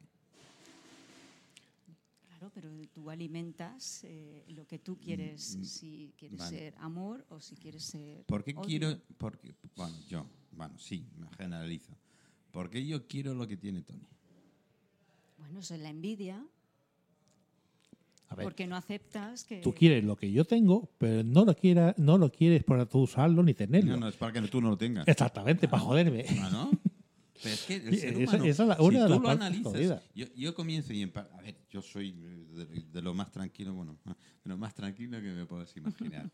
Claro, 2.26 2.50
pero 2.52 2.68
tú 2.92 3.10
alimentas 3.10 4.02
eh, 4.02 4.44
lo 4.48 4.66
que 4.66 4.80
tú 4.80 4.98
quieres, 4.98 5.56
Mm, 5.56 5.62
si 5.62 6.14
quieres 6.18 6.40
vale. 6.40 6.58
ser 6.58 6.74
amor 6.78 7.24
o 7.28 7.40
si 7.40 7.54
quieres 7.54 7.84
ser. 7.84 8.24
¿Por 8.24 8.42
qué 8.42 8.54
odio. 8.56 8.66
quiero.? 8.66 9.00
Porque, 9.18 9.54
bueno, 9.76 9.94
yo, 10.08 10.26
bueno, 10.50 10.76
sí, 10.80 11.06
me 11.16 11.28
generalizo. 11.36 11.96
¿Por 12.52 12.70
qué 12.70 12.86
yo 12.86 13.06
quiero 13.08 13.34
lo 13.34 13.46
que 13.48 13.56
tiene 13.56 13.82
Tony? 13.82 14.06
Bueno, 15.38 15.60
eso 15.60 15.74
es 15.74 15.80
la 15.80 15.88
envidia, 15.88 16.44
A 18.28 18.34
ver, 18.34 18.44
porque 18.44 18.66
no 18.66 18.76
aceptas 18.76 19.44
que. 19.44 19.58
tú 19.60 19.74
quieres 19.74 20.04
lo 20.04 20.16
que 20.16 20.30
yo 20.30 20.44
tengo, 20.44 20.88
pero 20.98 21.24
no 21.24 21.44
lo, 21.44 21.54
quiera, 21.56 21.94
no 21.98 22.18
lo 22.18 22.30
quieres 22.30 22.62
para 22.64 22.86
tú 22.86 23.00
usarlo 23.00 23.42
ni 23.42 23.54
tenerlo. 23.54 23.92
No, 23.94 24.00
no, 24.00 24.08
es 24.08 24.16
para 24.16 24.32
que 24.32 24.46
tú 24.48 24.60
no 24.60 24.70
lo 24.70 24.76
tengas. 24.78 25.08
Exactamente, 25.08 25.66
para 25.68 25.82
joderme. 25.82 26.24
Ah, 26.40 26.50
¿no? 26.52 26.70
Pero 27.42 27.54
es 27.54 27.62
que 27.66 27.74
el 27.76 27.82
ser 27.98 28.10
esa- 28.14 28.18
humano, 28.36 28.44
esa 28.44 28.62
es 28.62 28.68
la- 28.68 28.76
si 28.76 28.82
una 28.82 29.02
de 29.08 29.14
tú 29.16 29.20
lo 29.20 29.28
analizas, 29.30 30.02
yo, 30.14 30.26
yo 30.36 30.54
comienzo 30.54 30.92
y 30.92 31.02
en 31.02 31.10
par- 31.10 31.30
a 31.36 31.40
ver, 31.42 31.56
yo 31.70 31.82
soy 31.82 32.12
de, 32.12 32.66
de 32.66 33.02
lo 33.02 33.14
más 33.14 33.30
tranquilo, 33.32 33.74
bueno, 33.74 33.96
de 34.44 34.48
lo 34.48 34.56
más 34.58 34.74
tranquilo 34.74 35.20
que 35.20 35.32
me 35.32 35.46
puedes 35.46 35.76
imaginar. 35.76 36.30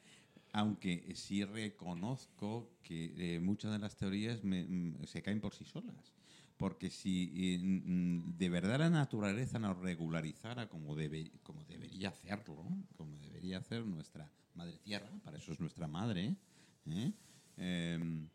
Aunque 0.53 1.13
sí 1.15 1.45
reconozco 1.45 2.71
que 2.83 3.37
eh, 3.37 3.41
muchas 3.41 3.73
de 3.73 3.79
las 3.79 3.97
teorías 3.97 4.45
me- 4.45 4.65
mm, 4.67 5.05
se 5.07 5.23
caen 5.23 5.41
por 5.41 5.55
sí 5.55 5.65
solas. 5.65 6.15
Porque 6.57 6.91
si 6.91 7.33
eh, 7.55 7.59
mm, 7.63 8.37
de 8.39 8.49
verdad 8.49 8.79
la 8.81 8.91
naturaleza 8.91 9.59
nos 9.59 9.79
regularizara 9.79 10.69
como, 10.69 10.97
debe, 10.97 11.31
como 11.43 11.65
debería 11.65 12.09
hacerlo, 12.11 12.65
como 12.97 13.17
debería 13.19 13.59
hacer 13.59 13.85
nuestra 13.87 14.31
madre 14.55 14.79
tierra, 14.79 15.11
para 15.25 15.39
eso 15.39 15.53
es 15.53 15.61
nuestra 15.61 15.87
madre, 15.87 16.37
¿eh? 16.87 17.13
Em, 17.57 18.29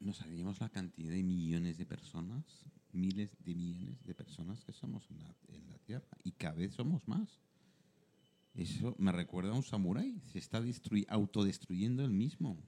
no 0.00 0.12
sabíamos 0.12 0.60
la 0.60 0.68
cantidad 0.68 1.12
de 1.12 1.22
millones 1.22 1.78
de 1.78 1.86
personas, 1.86 2.64
miles 2.92 3.36
de 3.44 3.54
millones 3.54 4.04
de 4.04 4.14
personas 4.14 4.64
que 4.64 4.72
somos 4.72 5.10
en 5.10 5.22
la, 5.22 5.34
en 5.48 5.68
la 5.70 5.78
Tierra 5.78 6.08
y 6.24 6.32
cada 6.32 6.54
vez 6.54 6.74
somos 6.74 7.06
más. 7.08 7.40
Eso 8.54 8.94
me 8.98 9.12
recuerda 9.12 9.50
a 9.52 9.54
un 9.54 9.62
samurái, 9.62 10.20
se 10.32 10.38
está 10.38 10.62
autodestruyendo 11.08 12.04
él 12.04 12.12
mismo. 12.12 12.58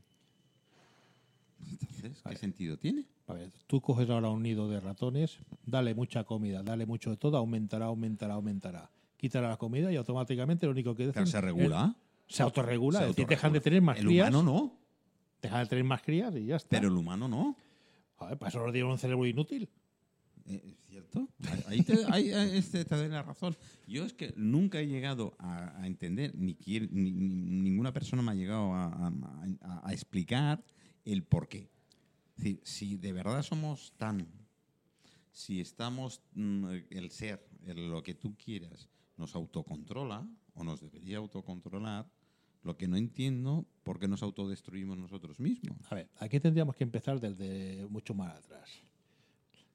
Entonces, 1.70 2.22
¿qué 2.26 2.36
sentido 2.36 2.76
tiene? 2.78 3.06
A 3.26 3.32
ver, 3.34 3.50
tú 3.66 3.80
coges 3.80 4.08
ahora 4.10 4.28
un 4.30 4.42
nido 4.42 4.68
de 4.68 4.80
ratones, 4.80 5.38
dale 5.64 5.94
mucha 5.94 6.24
comida, 6.24 6.62
dale 6.62 6.84
mucho 6.86 7.10
de 7.10 7.16
todo, 7.16 7.36
aumentará, 7.36 7.86
aumentará, 7.86 8.34
aumentará. 8.34 8.90
Quítale 9.16 9.48
la 9.48 9.56
comida 9.56 9.90
y 9.92 9.96
automáticamente 9.96 10.66
lo 10.66 10.72
único 10.72 10.94
que 10.94 11.04
Pero 11.04 11.10
hacen 11.22 11.26
se 11.26 11.38
es- 11.38 11.44
regula. 11.44 11.94
se 12.28 12.42
autorregula, 12.42 12.98
Se 12.98 13.04
es 13.04 13.08
autorregula. 13.08 13.30
dejan 13.36 13.52
de 13.52 13.60
tener 13.60 13.82
más 13.82 13.98
El 13.98 14.06
crías. 14.06 14.28
humano 14.30 14.42
no, 14.52 14.78
Dejan 15.42 15.62
de 15.64 15.66
tener 15.68 15.84
más 15.84 16.02
crías 16.02 16.34
y 16.36 16.46
ya 16.46 16.56
está. 16.56 16.68
pero 16.70 16.88
el 16.88 16.96
humano 16.96 17.28
no. 17.28 17.56
A 18.18 18.28
ver, 18.28 18.38
para 18.38 18.48
eso 18.48 18.60
nos 18.64 18.72
dieron 18.72 18.90
un 18.92 18.98
cerebro 18.98 19.26
inútil. 19.26 19.68
Eh, 20.46 20.62
¿Es 20.72 20.84
cierto? 20.86 21.28
Ahí- 21.66 21.82
te, 21.82 22.04
ahí, 22.10 22.28
eh, 22.30 22.58
este, 22.58 22.84
te 22.84 22.94
doy 22.94 23.08
la 23.08 23.22
razón. 23.22 23.56
Yo 23.86 24.04
es 24.04 24.12
que 24.12 24.34
nunca 24.36 24.80
he 24.80 24.86
llegado 24.86 25.34
a, 25.38 25.80
a 25.80 25.86
entender, 25.86 26.34
ni, 26.34 26.54
quiero- 26.54 26.86
ni- 26.90 27.12
ni- 27.12 27.60
ninguna 27.60 27.92
persona 27.92 28.22
me 28.22 28.32
ha 28.32 28.34
llegado 28.34 28.72
a, 28.74 28.86
a- 28.86 29.80
a- 29.84 29.92
explicar 29.92 30.62
el 31.04 31.22
por 31.24 31.48
qué. 31.48 31.70
Decir, 32.36 32.60
si 32.64 32.96
de 32.96 33.12
verdad 33.12 33.42
somos 33.42 33.92
tan, 33.96 34.26
si 35.32 35.60
estamos, 35.60 36.20
mm, 36.34 36.66
el 36.90 37.10
ser, 37.10 37.46
el- 37.66 37.90
lo 37.90 38.02
que 38.02 38.14
tú 38.14 38.36
quieras, 38.36 38.88
nos 39.16 39.34
autocontrola 39.34 40.28
o 40.54 40.64
nos 40.64 40.80
debería 40.80 41.18
autocontrolar, 41.18 42.06
lo 42.62 42.76
que 42.76 42.88
no 42.88 42.96
entiendo, 42.96 43.66
¿por 43.82 43.98
qué 43.98 44.08
nos 44.08 44.22
autodestruimos 44.22 44.96
nosotros 44.98 45.38
mismos? 45.38 45.76
A 45.90 45.94
ver, 45.96 46.08
aquí 46.18 46.40
tendríamos 46.40 46.76
que 46.76 46.84
empezar 46.84 47.20
desde 47.20 47.86
mucho 47.90 48.14
más 48.14 48.34
atrás. 48.36 48.70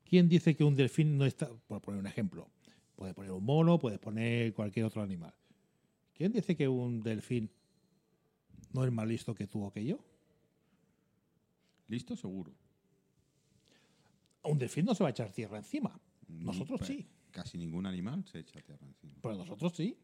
¿Quién 0.10 0.28
dice 0.28 0.56
que 0.56 0.64
un 0.64 0.76
delfín 0.76 1.18
no 1.20 1.26
está, 1.26 1.48
por 1.68 1.82
poner 1.82 2.00
un 2.00 2.08
ejemplo, 2.08 2.50
puede 2.96 3.14
poner 3.14 3.32
un 3.32 3.44
mono, 3.44 3.78
puede 3.78 4.00
poner 4.00 4.54
cualquier 4.56 4.86
otro 4.86 5.04
animal? 5.04 5.36
¿Quién 6.16 6.32
dice 6.32 6.56
que 6.56 6.68
un 6.68 7.02
delfín 7.02 7.52
no 8.74 8.84
es 8.84 8.92
más 8.92 9.08
listo 9.08 9.36
que 9.36 9.46
tú 9.46 9.64
o 9.64 9.72
que 9.72 9.86
yo? 9.86 10.04
¿Listo? 11.88 12.16
Seguro. 12.16 12.52
Un 14.44 14.58
delfín 14.58 14.86
no 14.86 14.96
se 14.96 15.04
va 15.04 15.10
a 15.10 15.12
echar 15.12 15.32
tierra 15.32 15.58
encima. 15.58 16.00
Nosotros 16.28 16.82
sí, 16.86 17.08
Casi 17.30 17.60
ningún 17.60 17.86
animal 17.86 18.26
se 18.26 18.40
echa 18.40 18.60
tierra 18.62 18.88
encima. 18.88 19.14
pero 19.22 19.36
nosotros 19.36 19.74
sí. 19.76 19.96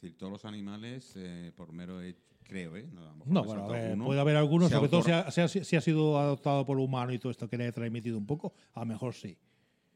Decir, 0.00 0.16
todos 0.16 0.32
los 0.32 0.44
animales, 0.46 1.12
eh, 1.16 1.52
por 1.54 1.72
mero 1.72 2.00
hecho, 2.00 2.20
creo, 2.44 2.74
¿eh? 2.76 2.88
No, 2.92 3.02
a 3.02 3.04
lo 3.10 3.14
mejor 3.16 3.32
No, 3.32 3.44
bueno, 3.44 3.64
a 3.66 3.68
ver, 3.68 3.98
puede 3.98 4.20
haber 4.20 4.36
algunos, 4.36 4.70
sobre 4.70 4.88
todo 4.88 5.02
si 5.02 5.10
ha, 5.10 5.30
si 5.30 5.40
ha- 5.42 5.48
si 5.48 5.76
ha 5.76 5.80
sido 5.80 6.18
adoptado 6.18 6.64
por 6.64 6.78
humano 6.78 7.12
y 7.12 7.18
todo 7.18 7.30
esto 7.30 7.46
que 7.48 7.58
le 7.58 7.66
he 7.66 7.72
transmitido 7.72 8.16
un 8.16 8.26
poco, 8.26 8.54
a 8.72 8.80
lo 8.80 8.86
mejor 8.86 9.12
sí. 9.14 9.36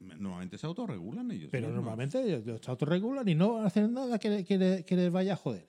Normalmente 0.01 0.59
se 0.59 0.67
autorregulan 0.67 1.31
ellos. 1.31 1.49
Pero 1.51 1.69
mismos. 1.69 1.85
normalmente 1.85 2.23
ellos 2.23 2.61
se 2.63 2.71
autorregulan 2.71 3.27
y 3.29 3.35
no 3.35 3.59
hacen 3.63 3.95
nada 3.95 4.19
que, 4.19 4.29
le- 4.29 4.45
que 4.45 4.59
le- 4.59 4.85
que 4.85 4.95
les 4.97 5.11
vaya 5.11 5.33
a 5.33 5.37
joder. 5.37 5.67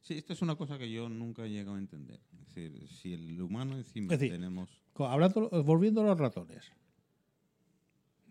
Sí, 0.00 0.14
esto 0.14 0.32
es 0.34 0.42
una 0.42 0.54
cosa 0.54 0.78
que 0.78 0.88
yo 0.90 1.08
nunca 1.08 1.44
he 1.44 1.50
llegado 1.50 1.74
a 1.76 1.78
entender. 1.78 2.20
Es 2.32 2.46
decir, 2.54 2.88
si 2.88 3.14
el 3.14 3.40
humano 3.42 3.76
encima 3.76 4.12
Es 4.12 4.20
decir, 4.20 4.34
tenemos... 4.34 4.70
Hablando, 4.96 5.50
volviendo 5.64 6.02
a 6.02 6.04
los 6.04 6.18
ratones. 6.18 6.70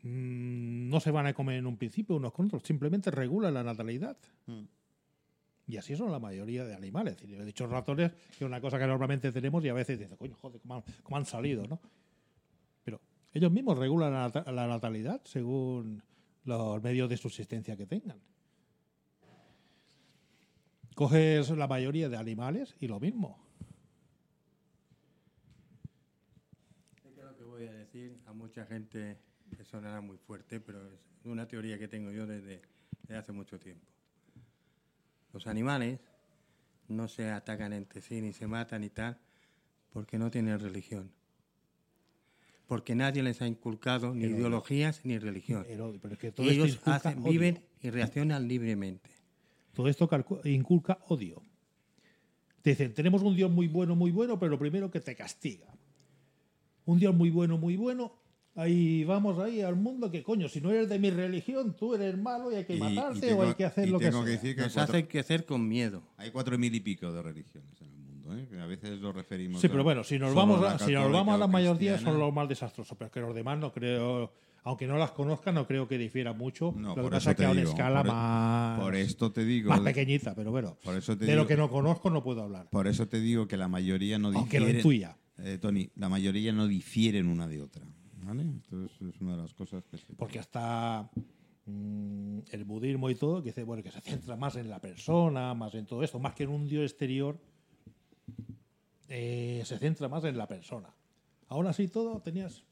Mm, 0.03 0.89
No 0.89 0.99
se 0.99 1.11
van 1.11 1.25
a 1.27 1.33
comer 1.33 1.57
en 1.57 1.65
un 1.67 1.77
principio 1.77 2.15
unos 2.15 2.31
con 2.33 2.45
otros, 2.45 2.63
simplemente 2.63 3.09
regulan 3.11 3.53
la 3.53 3.63
natalidad. 3.63 4.17
Mm. 4.45 4.63
Y 5.65 5.77
así 5.77 5.95
son 5.95 6.11
la 6.11 6.19
mayoría 6.19 6.65
de 6.65 6.75
animales. 6.75 7.13
Es 7.15 7.21
decir, 7.21 7.39
He 7.39 7.45
dicho 7.45 7.65
ratones, 7.67 8.11
que 8.11 8.35
es 8.35 8.41
una 8.41 8.59
cosa 8.61 8.77
que 8.77 8.85
normalmente 8.85 9.31
tenemos 9.31 9.63
y 9.63 9.69
a 9.69 9.73
veces 9.73 9.97
dices, 9.97 10.17
coño, 10.17 10.35
joder, 10.35 10.59
cómo 10.61 10.75
han, 10.75 10.83
cómo 11.03 11.17
han 11.17 11.25
salido, 11.25 11.65
¿no? 11.67 11.79
Pero 12.83 12.99
ellos 13.33 13.49
mismos 13.51 13.77
regulan 13.77 14.11
la, 14.11 14.27
nata- 14.29 14.51
la 14.51 14.67
natalidad 14.67 15.21
según 15.23 16.03
los 16.43 16.83
medios 16.83 17.09
de 17.09 17.15
subsistencia 17.15 17.77
que 17.77 17.85
tengan. 17.85 18.19
Coges 20.95 21.49
la 21.51 21.67
mayoría 21.67 22.09
de 22.09 22.17
animales 22.17 22.75
y 22.79 22.87
lo 22.87 22.99
mismo. 22.99 23.39
Sé 27.01 27.13
que 27.13 27.23
lo 27.23 27.35
que 27.35 27.43
voy 27.45 27.65
a 27.67 27.73
decir 27.73 28.19
a 28.27 28.33
mucha 28.33 28.65
gente 28.65 29.17
le 29.57 29.65
sonará 29.65 30.01
muy 30.01 30.17
fuerte, 30.17 30.59
pero 30.59 30.79
es 30.87 31.25
una 31.25 31.47
teoría 31.47 31.77
que 31.79 31.87
tengo 31.87 32.11
yo 32.11 32.25
desde, 32.27 32.61
desde 33.03 33.17
hace 33.17 33.31
mucho 33.31 33.59
tiempo. 33.59 33.85
Los 35.31 35.47
animales 35.47 35.99
no 36.87 37.07
se 37.07 37.29
atacan 37.31 37.73
entre 37.73 38.01
sí 38.01 38.21
ni 38.21 38.33
se 38.33 38.45
matan 38.47 38.83
y 38.83 38.89
tal 38.89 39.17
porque 39.91 40.17
no 40.17 40.29
tienen 40.31 40.59
religión. 40.59 41.11
Porque 42.67 42.95
nadie 42.95 43.21
les 43.23 43.41
ha 43.41 43.47
inculcado 43.47 44.13
ni 44.13 44.21
Pero- 44.21 44.37
ideologías 44.37 45.01
ni 45.05 45.17
religión. 45.19 45.65
Pero, 45.67 45.93
pero 46.01 46.13
es 46.13 46.19
que 46.19 46.31
todo 46.31 46.45
Y 46.45 46.49
esto 46.49 46.63
ellos 46.63 46.75
inculca 46.77 46.95
hacen, 46.95 47.19
odio. 47.19 47.31
viven 47.31 47.63
y 47.81 47.89
reaccionan 47.89 48.47
libremente. 48.47 49.09
Todo 49.73 49.87
esto 49.89 50.09
inculca 50.45 50.99
odio. 51.07 51.41
Te 52.61 52.69
dicen, 52.71 52.93
tenemos 52.93 53.21
un 53.23 53.35
Dios 53.35 53.51
muy 53.51 53.67
bueno, 53.67 53.95
muy 53.95 54.11
bueno, 54.11 54.39
pero 54.39 54.51
lo 54.51 54.59
primero 54.59 54.89
que 54.89 55.01
te 55.01 55.15
castiga. 55.15 55.67
Un 56.85 56.99
Dios 56.99 57.13
muy 57.13 57.29
bueno, 57.29 57.57
muy 57.57 57.75
bueno. 57.75 58.13
Ahí 58.55 59.03
vamos 59.03 59.39
ahí 59.39 59.61
al 59.61 59.75
mundo 59.75 60.11
que 60.11 60.21
coño, 60.21 60.47
si 60.47 60.61
no 60.61 60.69
eres 60.71 60.87
de 60.87 60.99
mi 60.99 61.09
religión, 61.09 61.75
tú 61.75 61.95
eres 61.95 62.15
malo 62.17 62.51
y 62.51 62.55
hay 62.55 62.65
que 62.65 62.73
Y- 62.73 62.77
y 62.77 62.79
matarte 62.79 63.19
tengo- 63.21 63.41
o 63.41 63.47
hay 63.47 63.53
que 63.55 63.65
hacer 63.65 63.89
lo 63.89 63.97
que 63.97 64.11
sea. 64.11 64.23
que 64.23 64.29
decir 64.29 64.55
que 64.55 64.61
Nos 64.61 64.73
cuatro- 64.73 64.95
hace 64.95 65.07
crecer 65.07 65.45
con 65.45 65.67
miedo. 65.67 66.03
hay 66.17 66.29
cuatro 66.29 66.57
mil 66.59 66.73
y 66.75 66.79
pico 66.79 67.11
de 67.11 67.21
religiones 67.23 67.81
en 67.81 67.87
el 67.87 67.97
mundo, 67.99 68.37
¿eh? 68.37 68.47
que 68.47 68.59
a 68.59 68.67
veces 68.67 68.99
lo 68.99 69.11
referimos... 69.11 69.59
Sí, 69.59 69.65
a 69.67 69.71
pero 69.71 69.83
bueno, 69.83 70.03
si 70.03 70.19
nos 70.19 70.35
vamos 70.35 70.61
la 70.61 70.73
a, 70.73 70.79
si 70.79 70.91
nos 70.91 71.11
vamos 71.11 71.33
a 71.33 71.37
la 71.39 71.47
mayoría 71.47 71.97
son 71.97 72.19
los 72.19 72.31
más 72.31 72.47
desastrosos, 72.47 72.95
pero 72.95 73.07
es 73.07 73.11
que 73.11 73.21
los 73.21 73.33
demás 73.33 73.57
no 73.57 73.71
creo, 73.73 74.31
aunque 74.65 74.85
no 74.85 74.99
las 74.99 75.11
conozca, 75.13 75.51
no 75.51 75.65
creo 75.65 75.87
que 75.87 75.97
difiera 75.97 76.33
mucho. 76.33 76.75
No, 76.77 76.95
lo 76.95 77.05
que 77.05 77.09
pasa 77.09 77.31
es 77.31 77.37
que 77.37 77.45
a 77.45 77.49
una 77.51 77.61
escala 77.63 78.01
por 78.03 78.07
e- 78.07 78.13
más, 78.13 78.79
Por 78.81 78.95
esto 78.95 79.31
te 79.31 79.45
digo... 79.45 79.69
más 79.71 79.79
pequeñita, 79.79 80.35
pero 80.35 80.51
bueno. 80.51 80.77
Por 80.83 80.95
eso 80.95 81.17
te 81.17 81.25
de 81.25 81.31
digo, 81.31 81.41
lo 81.43 81.47
que 81.47 81.57
no 81.57 81.71
conozco 81.71 82.11
no 82.11 82.21
puedo 82.23 82.43
hablar. 82.43 82.69
Por 82.69 82.85
eso 82.87 83.07
te 83.07 83.19
digo 83.19 83.47
que 83.47 83.57
la 83.57 83.67
mayoría 83.67 84.19
no 84.19 84.27
Aunque 84.27 84.59
lo 84.59 84.67
difieren... 84.67 84.75
intuya. 84.75 85.17
Eh, 85.39 85.57
Tony, 85.59 85.89
la 85.95 86.07
mayoría 86.07 86.53
no 86.53 86.67
difieren 86.67 87.25
una 87.27 87.47
de 87.47 87.59
otra. 87.59 87.83
¿Vale? 88.25 88.43
Entonces 88.43 89.01
es 89.01 89.21
una 89.21 89.35
de 89.35 89.41
las 89.41 89.53
cosas 89.53 89.83
que 89.85 89.97
se... 89.97 90.13
Porque 90.15 90.39
hasta 90.39 91.09
mm, 91.65 92.39
el 92.51 92.63
budismo 92.63 93.09
y 93.09 93.15
todo, 93.15 93.41
que 93.41 93.49
dice, 93.49 93.63
bueno, 93.63 93.83
que 93.83 93.91
se 93.91 94.01
centra 94.01 94.35
más 94.35 94.55
en 94.55 94.69
la 94.69 94.79
persona, 94.79 95.53
más 95.53 95.73
en 95.75 95.85
todo 95.85 96.03
esto, 96.03 96.19
más 96.19 96.33
que 96.33 96.43
en 96.43 96.49
un 96.49 96.67
dios 96.67 96.83
exterior, 96.83 97.37
eh, 99.09 99.61
se 99.65 99.77
centra 99.77 100.07
más 100.07 100.23
en 100.23 100.37
la 100.37 100.47
persona. 100.47 100.89
Aún 101.49 101.67
así 101.67 101.87
todo, 101.87 102.21
tenías... 102.21 102.63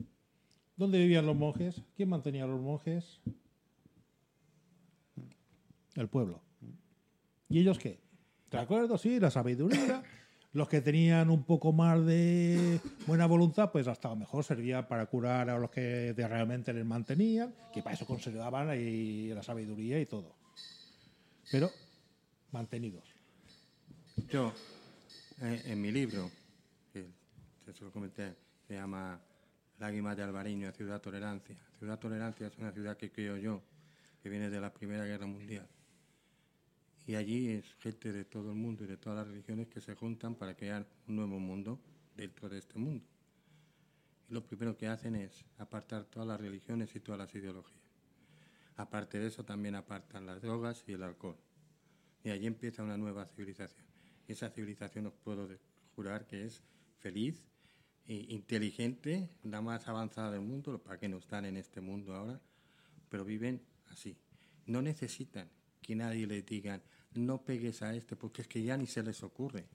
¿Dónde 0.77 0.97
vivían 0.97 1.25
los 1.25 1.35
monjes? 1.35 1.83
¿Quién 1.95 2.09
mantenía 2.09 2.45
a 2.45 2.47
los 2.47 2.59
monjes? 2.59 3.21
el 5.95 6.07
pueblo. 6.07 6.41
¿Y 7.49 7.59
ellos 7.59 7.77
qué? 7.77 7.99
¿De 8.49 8.57
acuerdo? 8.57 8.97
Sí, 8.97 9.19
la 9.19 9.31
sabiduría. 9.31 10.03
Los 10.53 10.67
que 10.67 10.81
tenían 10.81 11.29
un 11.29 11.43
poco 11.45 11.71
más 11.71 12.05
de 12.05 12.81
buena 13.07 13.25
voluntad, 13.25 13.71
pues 13.71 13.87
hasta 13.87 14.09
a 14.09 14.11
lo 14.11 14.17
mejor 14.17 14.43
servía 14.43 14.85
para 14.85 15.05
curar 15.05 15.49
a 15.49 15.57
los 15.57 15.69
que 15.71 16.13
realmente 16.17 16.73
les 16.73 16.85
mantenían, 16.85 17.55
que 17.73 17.81
para 17.81 17.95
eso 17.95 18.05
conservaban 18.05 18.69
ahí 18.69 19.31
la 19.33 19.43
sabiduría 19.43 19.99
y 19.99 20.05
todo. 20.05 20.35
Pero 21.49 21.71
mantenidos. 22.51 23.03
Yo, 24.29 24.53
eh, 25.41 25.61
en 25.67 25.81
mi 25.81 25.91
libro, 25.91 26.29
que 26.91 27.05
se 27.73 27.85
lo 27.85 27.91
comenté, 27.91 28.35
se 28.67 28.73
llama 28.73 29.19
Lágrimas 29.79 30.17
de 30.17 30.23
Albariño, 30.23 30.71
Ciudad 30.73 31.01
Tolerancia. 31.01 31.55
Ciudad 31.79 31.97
Tolerancia 31.97 32.47
es 32.47 32.57
una 32.57 32.71
ciudad 32.71 32.97
que 32.97 33.11
creo 33.11 33.37
yo, 33.37 33.61
que 34.21 34.29
viene 34.29 34.49
de 34.49 34.59
la 34.59 34.73
Primera 34.73 35.05
Guerra 35.05 35.25
Mundial. 35.25 35.67
Y 37.07 37.15
allí 37.15 37.49
es 37.49 37.73
gente 37.75 38.11
de 38.11 38.25
todo 38.25 38.49
el 38.49 38.55
mundo 38.55 38.83
y 38.83 38.87
de 38.87 38.97
todas 38.97 39.19
las 39.19 39.27
religiones 39.27 39.67
que 39.67 39.81
se 39.81 39.95
juntan 39.95 40.35
para 40.35 40.55
crear 40.55 40.87
un 41.07 41.15
nuevo 41.15 41.39
mundo 41.39 41.79
dentro 42.15 42.47
de 42.47 42.59
este 42.59 42.77
mundo. 42.77 43.05
Y 44.29 44.33
lo 44.33 44.45
primero 44.45 44.77
que 44.77 44.87
hacen 44.87 45.15
es 45.15 45.43
apartar 45.57 46.05
todas 46.05 46.27
las 46.27 46.39
religiones 46.39 46.95
y 46.95 46.99
todas 46.99 47.19
las 47.19 47.33
ideologías. 47.33 47.81
Aparte 48.77 49.19
de 49.19 49.27
eso, 49.27 49.43
también 49.43 49.75
apartan 49.75 50.25
las 50.25 50.41
drogas 50.41 50.83
y 50.87 50.93
el 50.93 51.03
alcohol. 51.03 51.37
Y 52.23 52.29
allí 52.29 52.47
empieza 52.47 52.83
una 52.83 52.97
nueva 52.97 53.25
civilización. 53.25 53.85
Esa 54.27 54.49
civilización 54.49 55.07
os 55.07 55.13
puedo 55.13 55.49
jurar 55.95 56.27
que 56.27 56.45
es 56.45 56.63
feliz, 56.99 57.43
e 58.07 58.25
inteligente, 58.29 59.29
la 59.43 59.61
más 59.61 59.87
avanzada 59.87 60.31
del 60.31 60.41
mundo, 60.41 60.81
para 60.81 60.99
que 60.99 61.09
no 61.09 61.17
están 61.17 61.45
en 61.45 61.57
este 61.57 61.81
mundo 61.81 62.15
ahora, 62.15 62.41
pero 63.09 63.23
viven 63.23 63.61
así. 63.89 64.17
No 64.65 64.81
necesitan 64.81 65.49
que 65.81 65.95
nadie 65.95 66.27
les 66.27 66.45
diga, 66.45 66.81
no 67.13 67.43
pegues 67.43 67.81
a 67.81 67.95
este, 67.95 68.15
porque 68.15 68.41
es 68.43 68.47
que 68.47 68.63
ya 68.63 68.77
ni 68.77 68.87
se 68.87 69.03
les 69.03 69.21
ocurre. 69.23 69.67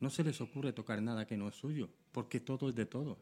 No 0.00 0.10
se 0.10 0.24
les 0.24 0.40
ocurre 0.40 0.72
tocar 0.72 1.00
nada 1.02 1.26
que 1.26 1.36
no 1.36 1.48
es 1.48 1.54
suyo, 1.54 1.88
porque 2.12 2.40
todo 2.40 2.68
es 2.68 2.74
de 2.74 2.86
todo. 2.86 3.18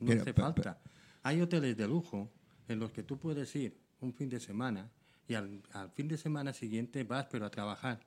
No 0.00 0.06
Pero, 0.08 0.22
hace 0.22 0.32
falta. 0.32 0.80
Hay 1.22 1.40
hoteles 1.40 1.76
de 1.76 1.86
lujo 1.88 2.30
en 2.68 2.78
los 2.78 2.92
que 2.92 3.02
tú 3.02 3.18
puedes 3.18 3.54
ir 3.56 3.78
un 4.00 4.12
fin 4.12 4.28
de 4.28 4.40
semana 4.40 4.90
y 5.26 5.34
al, 5.34 5.62
al 5.72 5.90
fin 5.90 6.08
de 6.08 6.18
semana 6.18 6.52
siguiente 6.52 7.02
vas 7.04 7.26
pero 7.30 7.46
a 7.46 7.50
trabajar. 7.50 8.00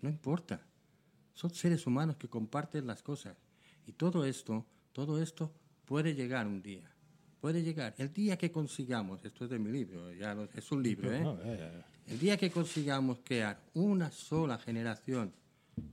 No 0.00 0.08
importa. 0.08 0.66
Son 1.34 1.52
seres 1.54 1.86
humanos 1.86 2.16
que 2.16 2.28
comparten 2.28 2.86
las 2.86 3.02
cosas. 3.02 3.36
Y 3.86 3.92
todo 3.92 4.24
esto, 4.24 4.66
todo 4.92 5.20
esto 5.22 5.52
puede 5.84 6.14
llegar 6.14 6.46
un 6.46 6.62
día. 6.62 6.90
Puede 7.40 7.62
llegar. 7.62 7.94
El 7.98 8.12
día 8.12 8.38
que 8.38 8.50
consigamos, 8.50 9.22
esto 9.24 9.44
es 9.44 9.50
de 9.50 9.58
mi 9.58 9.70
libro, 9.70 10.10
ya 10.12 10.34
lo- 10.34 10.44
es 10.44 10.72
un 10.72 10.82
libro, 10.82 11.12
¿eh? 11.12 11.20
No, 11.20 11.38
eh, 11.42 11.84
El 12.08 12.18
día 12.18 12.36
que 12.36 12.50
consigamos 12.50 13.18
crear 13.24 13.60
una 13.74 14.10
sola 14.10 14.58
generación, 14.58 15.32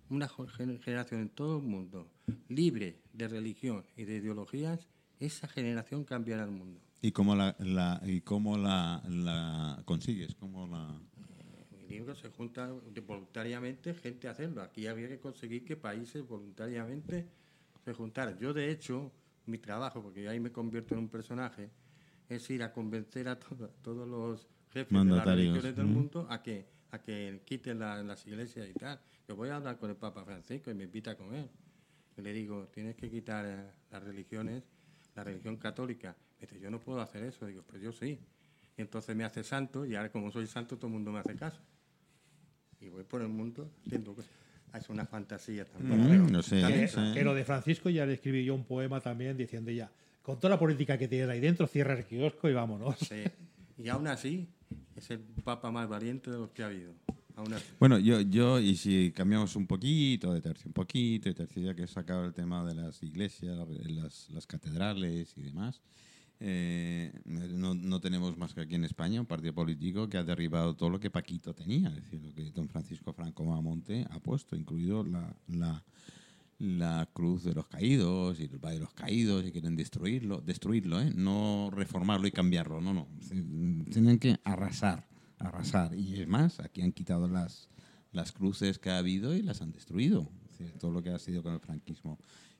una 0.09 0.27
generación 0.27 1.21
en 1.21 1.29
todo 1.29 1.57
el 1.57 1.63
mundo, 1.63 2.07
libre 2.49 2.97
de 3.13 3.27
religión 3.27 3.83
y 3.95 4.03
de 4.03 4.17
ideologías, 4.17 4.87
esa 5.19 5.47
generación 5.47 6.03
cambiará 6.03 6.43
el 6.43 6.51
mundo. 6.51 6.79
¿Y 7.01 7.11
cómo 7.11 7.35
la, 7.35 7.55
la- 7.59 8.01
y 8.05 8.21
cómo 8.21 8.57
la, 8.57 9.01
la 9.07 9.81
consigues? 9.85 10.35
¿Cómo 10.35 10.67
la... 10.67 10.99
En 11.71 11.79
mi 11.87 11.87
libro 11.97 12.13
se 12.15 12.29
junta 12.29 12.71
voluntariamente 13.07 13.93
gente 13.95 14.27
a 14.27 14.31
hacerlo. 14.31 14.61
Aquí 14.61 14.87
había 14.87 15.07
que 15.07 15.19
conseguir 15.19 15.63
que 15.65 15.75
países 15.77 16.27
voluntariamente 16.27 17.25
se 17.83 17.93
juntaran. 17.93 18.37
Yo, 18.37 18.53
de 18.53 18.69
hecho, 18.69 19.11
mi 19.47 19.57
trabajo, 19.57 20.03
porque 20.03 20.27
ahí 20.27 20.39
me 20.39 20.51
convierto 20.51 20.93
en 20.93 20.99
un 21.01 21.09
personaje, 21.09 21.69
es 22.29 22.47
ir 22.49 22.61
a 22.63 22.71
convencer 22.71 23.27
a 23.29 23.39
to- 23.39 23.69
todos 23.81 24.07
los 24.07 24.47
jefes 24.71 24.89
de 24.89 24.95
las 24.95 25.05
Mandatarios, 25.05 25.47
religiones 25.53 25.75
del 25.75 25.85
mm. 25.85 25.93
mundo 25.93 26.27
a 26.29 26.41
que, 26.41 26.65
a 26.91 26.99
que 26.99 27.41
quiten 27.45 27.79
la- 27.79 28.01
las 28.03 28.25
iglesias 28.27 28.67
y 28.69 28.73
tal. 28.73 28.99
Yo 29.27 29.35
voy 29.35 29.49
a 29.49 29.55
hablar 29.57 29.77
con 29.77 29.89
el 29.89 29.95
Papa 29.95 30.23
Francisco 30.25 30.71
y 30.71 30.73
me 30.73 30.83
invita 30.85 31.11
a 31.11 31.15
comer. 31.15 31.47
Y 32.17 32.21
le 32.21 32.33
digo, 32.33 32.67
tienes 32.73 32.95
que 32.95 33.09
quitar 33.09 33.45
eh, 33.47 33.71
las 33.91 34.03
religiones, 34.03 34.63
la 35.15 35.23
religión 35.23 35.57
católica. 35.57 36.15
Me 36.39 36.47
dice, 36.47 36.59
yo 36.59 36.69
no 36.71 36.79
puedo 36.79 36.99
hacer 37.01 37.23
eso. 37.23 37.45
Digo, 37.45 37.63
pues 37.67 37.81
yo 37.81 37.91
sí. 37.91 38.19
Y 38.77 38.81
entonces 38.81 39.15
me 39.15 39.23
hace 39.23 39.43
santo 39.43 39.85
y 39.85 39.95
ahora 39.95 40.11
como 40.11 40.31
soy 40.31 40.47
santo 40.47 40.75
todo 40.77 40.87
el 40.87 40.93
mundo 40.93 41.11
me 41.11 41.19
hace 41.19 41.35
caso. 41.35 41.61
Y 42.79 42.89
voy 42.89 43.03
por 43.03 43.21
el 43.21 43.27
mundo 43.29 43.69
haciendo 43.85 44.13
cosas. 44.13 44.31
Ah, 44.73 44.77
Es 44.79 44.89
una 44.89 45.05
fantasía 45.05 45.65
también. 45.65 46.01
Mm, 46.01 46.09
pero 46.09 46.27
no 46.29 46.41
sé, 46.41 46.61
también- 46.61 46.81
que, 46.81 46.87
sí. 46.87 47.11
que 47.13 47.23
lo 47.23 47.33
de 47.35 47.43
Francisco 47.43 47.89
ya 47.89 48.05
le 48.05 48.13
escribí 48.13 48.43
yo 48.45 48.55
un 48.55 48.63
poema 48.65 48.99
también 49.01 49.37
diciendo 49.37 49.69
ya, 49.71 49.91
con 50.21 50.37
toda 50.39 50.51
la 50.51 50.59
política 50.59 50.97
que 50.97 51.07
tienes 51.07 51.29
ahí 51.29 51.39
dentro, 51.41 51.67
cierra 51.67 51.93
el 51.97 52.05
kiosco 52.05 52.49
y 52.49 52.53
vámonos. 52.53 52.97
Sí. 52.99 53.23
Y 53.83 53.89
aún 53.89 54.07
así, 54.07 54.47
es 54.95 55.09
el 55.09 55.19
papa 55.19 55.71
más 55.71 55.87
valiente 55.89 56.29
de 56.29 56.37
los 56.37 56.51
que 56.51 56.63
ha 56.63 56.67
habido. 56.67 56.93
Aún 57.35 57.53
así. 57.53 57.65
Bueno, 57.79 57.97
yo, 57.97 58.21
yo, 58.21 58.59
y 58.59 58.75
si 58.75 59.11
cambiamos 59.11 59.55
un 59.55 59.65
poquito 59.65 60.33
de 60.33 60.41
tercio, 60.41 60.67
un 60.67 60.73
poquito 60.73 61.29
de 61.29 61.35
tercio, 61.35 61.63
ya 61.63 61.73
que 61.73 61.83
he 61.83 61.87
sacado 61.87 62.25
el 62.25 62.33
tema 62.33 62.63
de 62.65 62.75
las 62.75 63.01
iglesias, 63.01 63.57
las, 63.85 64.29
las 64.29 64.45
catedrales 64.45 65.33
y 65.37 65.41
demás, 65.41 65.81
eh, 66.39 67.11
no, 67.25 67.73
no 67.73 67.99
tenemos 68.01 68.37
más 68.37 68.53
que 68.53 68.61
aquí 68.61 68.75
en 68.75 68.83
España 68.83 69.21
un 69.21 69.27
partido 69.27 69.53
político 69.53 70.09
que 70.09 70.17
ha 70.17 70.23
derribado 70.23 70.75
todo 70.75 70.89
lo 70.89 70.99
que 70.99 71.11
Paquito 71.11 71.53
tenía, 71.53 71.89
es 71.89 71.95
decir, 71.95 72.21
lo 72.21 72.33
que 72.33 72.49
don 72.51 72.67
Francisco 72.67 73.13
Franco 73.13 73.45
Mamonte 73.45 74.05
ha 74.09 74.19
puesto, 74.19 74.55
incluido 74.55 75.03
la, 75.03 75.35
la, 75.47 75.83
la 76.61 77.09
cruz 77.11 77.43
de 77.43 77.55
los 77.55 77.65
caídos 77.65 78.39
y 78.39 78.43
el 78.43 78.59
valle 78.59 78.75
de 78.75 78.81
los 78.81 78.93
caídos 78.93 79.43
y 79.45 79.51
quieren 79.51 79.75
destruirlo, 79.75 80.41
destruirlo, 80.41 81.01
¿eh? 81.01 81.11
no 81.15 81.69
reformarlo 81.71 82.27
y 82.27 82.31
cambiarlo, 82.31 82.79
no, 82.79 82.93
no, 82.93 83.07
tienen 83.91 84.19
que 84.19 84.39
arrasar, 84.43 85.07
arrasar. 85.39 85.95
Y 85.95 86.21
es 86.21 86.27
más, 86.27 86.59
aquí 86.59 86.81
han 86.81 86.91
quitado 86.91 87.27
las, 87.27 87.67
las 88.11 88.31
cruces 88.31 88.77
que 88.77 88.91
ha 88.91 88.99
habido 88.99 89.35
y 89.35 89.41
las 89.41 89.63
han 89.63 89.71
destruido, 89.71 90.29
es 90.40 90.40
decir, 90.61 90.79
todo 90.79 90.91
lo 90.91 91.01
que 91.03 91.09
ha 91.09 91.19
sido 91.19 91.43
con 91.43 91.53
el 91.53 91.59
franquismo. 91.59 92.17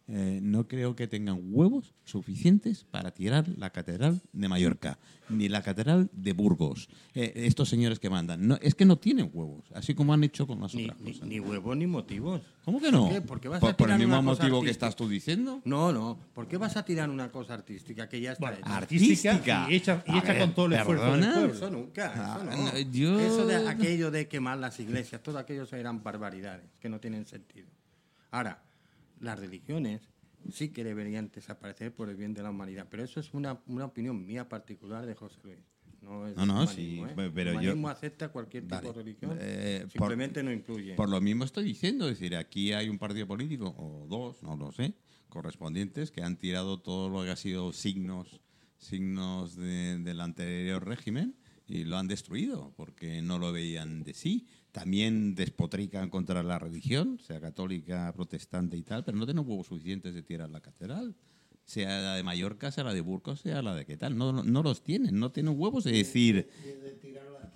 Eh, 0.07 0.39
no 0.41 0.67
creo 0.67 0.93
que 0.95 1.07
tengan 1.07 1.39
huevos 1.53 1.93
suficientes 2.03 2.83
para 2.83 3.11
tirar 3.11 3.47
la 3.57 3.69
catedral 3.69 4.19
de 4.33 4.49
Mallorca, 4.49 4.97
ni 5.29 5.47
la 5.47 5.61
catedral 5.61 6.09
de 6.11 6.33
Burgos. 6.33 6.89
Eh, 7.13 7.31
estos 7.35 7.69
señores 7.69 7.99
que 7.99 8.09
mandan, 8.09 8.45
no, 8.45 8.57
es 8.61 8.75
que 8.75 8.83
no 8.83 8.97
tienen 8.97 9.29
huevos, 9.31 9.63
así 9.73 9.93
como 9.93 10.13
han 10.13 10.23
hecho 10.23 10.47
con 10.47 10.59
las 10.59 10.73
Ni, 10.73 10.85
otras 10.85 10.99
ni, 10.99 11.11
cosas. 11.13 11.27
ni 11.29 11.39
huevos 11.39 11.77
ni 11.77 11.87
motivos. 11.87 12.41
¿Cómo 12.65 12.81
que 12.81 12.91
no? 12.91 13.03
¿Por 13.05 13.11
qué? 13.13 13.21
Porque 13.21 13.47
vas 13.47 13.61
por, 13.61 13.69
a 13.69 13.77
por 13.77 13.91
el 13.91 13.99
mismo 13.99 14.21
motivo 14.21 14.61
que 14.61 14.71
estás 14.71 14.95
tú 14.97 15.07
diciendo. 15.07 15.61
No, 15.63 15.93
no. 15.93 16.19
¿Por 16.33 16.47
qué 16.47 16.57
vas 16.57 16.75
a 16.75 16.83
tirar 16.83 17.09
una 17.09 17.31
cosa 17.31 17.53
artística 17.53 18.09
que 18.09 18.19
ya 18.19 18.33
está 18.33 18.47
Bueno, 18.47 18.57
hecha? 18.65 18.77
artística, 18.77 19.67
y 19.69 19.75
hecha, 19.75 20.03
y 20.07 20.17
hecha 20.17 20.33
ver, 20.33 20.41
con 20.41 20.53
todo 20.55 20.65
el 20.65 20.73
esfuerzo 20.73 21.15
del. 21.15 21.51
Eso 21.51 21.69
nunca, 21.69 22.11
Ah, 22.15 22.39
eso 22.41 22.57
no. 22.57 22.71
no, 22.73 22.79
yo- 22.91 23.19
Eso 23.19 23.45
de 23.45 23.55
aquello 23.69 24.11
de 24.11 24.27
quemar 24.27 24.57
las 24.57 24.77
iglesias, 24.79 25.21
todo 25.23 25.37
aquello 25.37 25.65
eran 25.71 26.03
barbaridades 26.03 26.65
que 26.81 26.89
no 26.89 26.99
tienen 26.99 27.25
sentido. 27.27 27.67
Ahora, 28.31 28.63
las 29.19 29.37
religiones 29.39 30.01
sí 30.51 30.69
que 30.69 30.83
deberían 30.83 31.29
desaparecer 31.33 31.93
por 31.93 32.09
el 32.09 32.15
bien 32.15 32.33
de 32.33 32.41
la 32.41 32.49
humanidad, 32.49 32.87
pero 32.89 33.03
eso 33.03 33.19
es 33.19 33.33
una, 33.33 33.61
una 33.67 33.85
opinión 33.85 34.25
mía 34.25 34.47
particular 34.49 35.05
de 35.05 35.13
José 35.15 35.37
Luis. 35.43 35.57
No, 36.01 36.27
es 36.27 36.35
No, 36.35 36.45
no, 36.47 36.65
sí, 36.65 36.99
¿eh? 37.07 37.31
pero 37.35 37.51
el 37.51 37.59
yo- 37.61 37.87
acepta 37.87 38.29
cualquier 38.29 38.63
tipo 38.63 38.75
Vale. 38.75 38.87
de 38.87 38.93
religión, 38.93 39.37
Eh, 39.39 39.81
por- 39.83 39.91
simplemente 39.91 40.41
no 40.41 40.51
incluye. 40.51 40.95
Por 40.95 41.09
lo 41.09 41.21
mismo 41.21 41.43
estoy 41.43 41.63
diciendo, 41.65 42.07
es 42.09 42.17
decir, 42.17 42.35
aquí 42.35 42.73
hay 42.73 42.89
un 42.89 42.97
partido 42.97 43.27
político, 43.27 43.75
o 43.77 44.07
dos, 44.07 44.41
no 44.41 44.57
lo 44.57 44.71
sé, 44.71 44.95
correspondientes, 45.29 46.09
que 46.09 46.23
han 46.23 46.37
tirado 46.37 46.79
todo 46.79 47.07
lo 47.09 47.23
que 47.23 47.29
ha 47.29 47.35
sido 47.35 47.71
signos, 47.71 48.41
signos 48.77 49.55
de- 49.55 49.99
del 49.99 50.21
anterior 50.21 50.83
régimen 50.87 51.35
y 51.67 51.83
lo 51.83 51.97
han 51.97 52.07
destruido, 52.07 52.73
porque 52.75 53.21
no 53.21 53.37
lo 53.37 53.51
veían 53.51 54.03
de 54.03 54.15
sí. 54.15 54.47
También 54.71 55.35
despotrican 55.35 56.09
contra 56.09 56.43
la 56.43 56.57
religión, 56.57 57.19
sea 57.19 57.41
católica, 57.41 58.11
protestante 58.13 58.77
y 58.77 58.83
tal, 58.83 59.03
pero 59.03 59.17
no 59.17 59.25
tienen 59.25 59.45
huevos 59.45 59.67
suficientes 59.67 60.13
de 60.13 60.23
tirar 60.23 60.49
la 60.49 60.61
catedral. 60.61 61.15
Sea 61.65 62.01
la 62.01 62.15
de 62.15 62.23
Mallorca, 62.23 62.71
sea 62.71 62.85
la 62.85 62.93
de 62.93 63.01
Burgos, 63.01 63.41
sea 63.41 63.61
la 63.61 63.75
de 63.75 63.85
qué 63.85 63.97
tal. 63.97 64.17
No, 64.17 64.31
no, 64.31 64.63
los 64.63 64.83
tienen, 64.83 65.19
no 65.19 65.31
tienen 65.31 65.53
huevos 65.57 65.83
de 65.83 65.91
decir... 65.91 66.49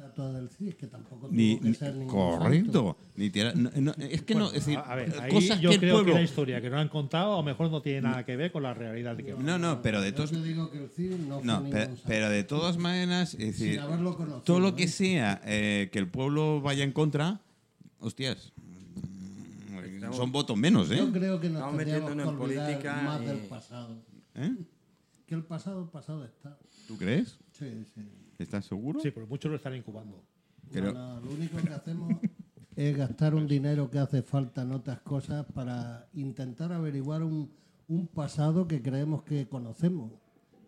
estatua 0.06 0.32
del 0.34 0.50
Cid, 0.50 0.74
que 0.74 0.88
tampoco 0.88 1.28
Ni, 1.32 1.54
tuvo 1.56 1.62
que 1.64 1.70
ni- 1.70 1.76
ser 1.76 1.96
ningún 1.96 2.08
correcto. 2.14 2.98
Ni 3.16 3.30
tirar- 3.30 3.56
no, 3.56 3.70
no, 3.76 3.92
es 3.98 4.22
que 4.24 4.36
no, 4.36 4.48
es 4.48 4.54
decir, 4.54 4.78
a, 4.78 4.82
a 4.82 4.96
ver, 4.96 5.14
ahí 5.22 5.32
cosas 5.32 5.60
yo 5.62 5.70
que 5.70 5.76
el 5.76 5.80
creo 5.82 5.94
pueblo. 5.96 6.14
que 6.14 6.20
la 6.20 6.24
historia 6.26 6.62
que 6.62 6.70
nos 6.70 6.80
han 6.80 6.90
contado 6.90 7.34
a 7.34 7.38
lo 7.38 7.44
mejor 7.44 7.72
no 7.72 7.82
tiene 7.82 8.02
nada 8.02 8.26
que 8.26 8.36
ver 8.36 8.52
con 8.52 8.64
la 8.64 8.74
realidad 8.74 9.16
que 9.18 9.34
No, 9.34 9.58
no, 9.58 9.82
pero 9.82 10.02
de 10.02 10.12
todos. 10.12 10.32
digo 10.44 10.70
que 10.72 10.84
el 10.84 10.90
Cid 10.90 11.12
no 11.28 11.38
fue 11.40 11.46
No, 11.46 11.56
ningún 11.62 11.72
pero, 11.72 11.94
pero 12.06 12.30
de 12.30 12.44
todas 12.44 12.78
maneras, 12.78 13.34
es 13.34 13.40
decir, 13.58 13.80
conocido. 13.80 14.42
todo 14.44 14.60
lo 14.60 14.76
que 14.76 14.84
¿eh? 14.84 14.88
sea 14.88 15.42
eh, 15.46 15.90
que 15.92 16.00
el 16.00 16.08
pueblo 16.08 16.62
vaya 16.62 16.84
en 16.84 16.92
contra, 16.92 17.40
hostias, 18.00 18.52
son 20.12 20.32
votos 20.32 20.56
menos, 20.56 20.90
¿eh? 20.92 20.98
Yo 20.98 21.12
creo 21.12 21.40
que 21.42 21.50
nos 21.50 21.58
Estamos 21.62 21.78
tendríamos 21.84 22.12
en 22.34 22.38
política 22.38 23.02
más 23.04 23.22
y- 23.22 23.26
del 23.26 23.38
pasado. 23.40 23.98
¿Eh? 24.36 24.54
Que 25.26 25.36
el 25.36 25.44
pasado, 25.44 25.90
pasado 25.90 26.24
está. 26.24 26.58
¿Tú 26.88 26.96
crees? 26.98 27.38
Sí, 27.58 27.66
sí. 27.94 28.02
¿Estás 28.38 28.66
seguro? 28.66 29.00
Sí, 29.00 29.12
pero 29.12 29.28
muchos 29.28 29.50
lo 29.50 29.58
están 29.58 29.76
incubando. 29.76 30.24
Pero- 30.72 30.94
No, 30.94 31.16
no, 31.20 31.26
lo 31.26 31.32
único 31.32 31.58
que 31.58 31.70
hacemos 31.74 32.14
es 32.76 32.98
gastar 32.98 33.36
un 33.36 33.48
dinero 33.48 33.90
que 33.90 34.00
hace 34.00 34.22
falta 34.22 34.64
en 34.64 34.72
otras 34.72 35.00
cosas 35.02 35.46
para 35.54 36.08
intentar 36.14 36.72
averiguar 36.74 37.24
un, 37.24 37.52
un 37.88 38.08
pasado 38.08 38.68
que 38.68 38.82
creemos 38.82 39.24
que 39.24 39.48
conocemos. 39.48 40.12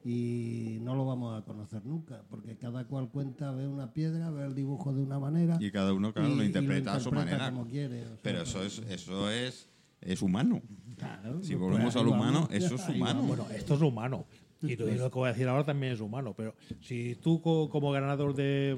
y 0.05 0.77
no 0.83 0.95
lo 0.95 1.05
vamos 1.05 1.37
a 1.37 1.43
conocer 1.43 1.85
nunca, 1.85 2.21
porque 2.29 2.55
cada 2.55 2.85
cual 2.85 3.09
cuenta, 3.09 3.51
ve 3.51 3.67
una 3.67 3.91
piedra, 3.91 4.29
ve 4.31 4.45
el 4.45 4.55
dibujo 4.55 4.93
de 4.93 5.03
una 5.03 5.19
manera. 5.19 5.57
Y 5.59 5.69
cada 5.69 5.91
uno, 5.93 6.13
claro, 6.13 6.29
y- 6.29 6.35
lo 6.37 6.43
y 6.43 6.45
interpreta 6.45 6.93
a 6.93 6.99
su 7.01 7.11
manera. 7.11 7.51
como 7.51 7.65
quiere. 7.67 8.03
o 8.05 8.09
sea, 8.11 8.17
Pero 8.21 8.43
eso 8.43 8.63
es, 8.63 8.79
eso 8.87 9.29
es, 9.29 9.67
es 9.99 10.21
humano. 10.21 10.61
claro, 10.95 11.41
Si 11.43 11.55
pues 11.55 11.59
volvemos 11.59 11.93
ahí 11.93 12.01
al 12.03 12.07
humano, 12.07 12.33
vamos, 12.43 12.49
eso 12.53 12.75
es 12.75 12.87
humano. 12.87 13.21
Bueno, 13.23 13.47
esto 13.53 13.73
es 13.73 13.81
humano. 13.81 14.25
Y 14.61 14.75
lo, 14.75 14.89
y 14.89 14.95
lo 14.97 15.09
que 15.11 15.15
voy 15.19 15.29
a 15.29 15.33
decir 15.33 15.47
ahora 15.47 15.63
también 15.63 15.93
es 15.93 15.99
humano. 15.99 16.33
Pero 16.35 16.55
si 16.81 17.15
tú, 17.15 17.41
co- 17.41 17.69
como 17.69 17.91
ganador 17.91 18.33
de 18.33 18.77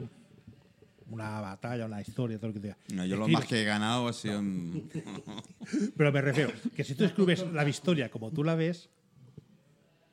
una 1.09 1.41
batalla, 1.41 1.85
una 1.85 2.01
historia, 2.01 2.37
todo 2.37 2.47
lo 2.49 2.53
que 2.53 2.59
sea. 2.61 2.77
No, 2.93 3.05
yo 3.05 3.15
lo 3.15 3.25
escribes- 3.25 3.33
más 3.39 3.45
que 3.45 3.61
he 3.61 3.65
ganado 3.65 4.07
ha 4.07 4.13
sido 4.13 4.39
en- 4.39 4.89
Pero 5.97 6.11
me 6.11 6.21
refiero 6.21 6.51
que 6.75 6.83
si 6.83 6.95
tú 6.95 7.03
escribes 7.05 7.45
la 7.53 7.67
historia 7.67 8.09
como 8.11 8.31
tú 8.31 8.43
la 8.43 8.55
ves, 8.55 8.89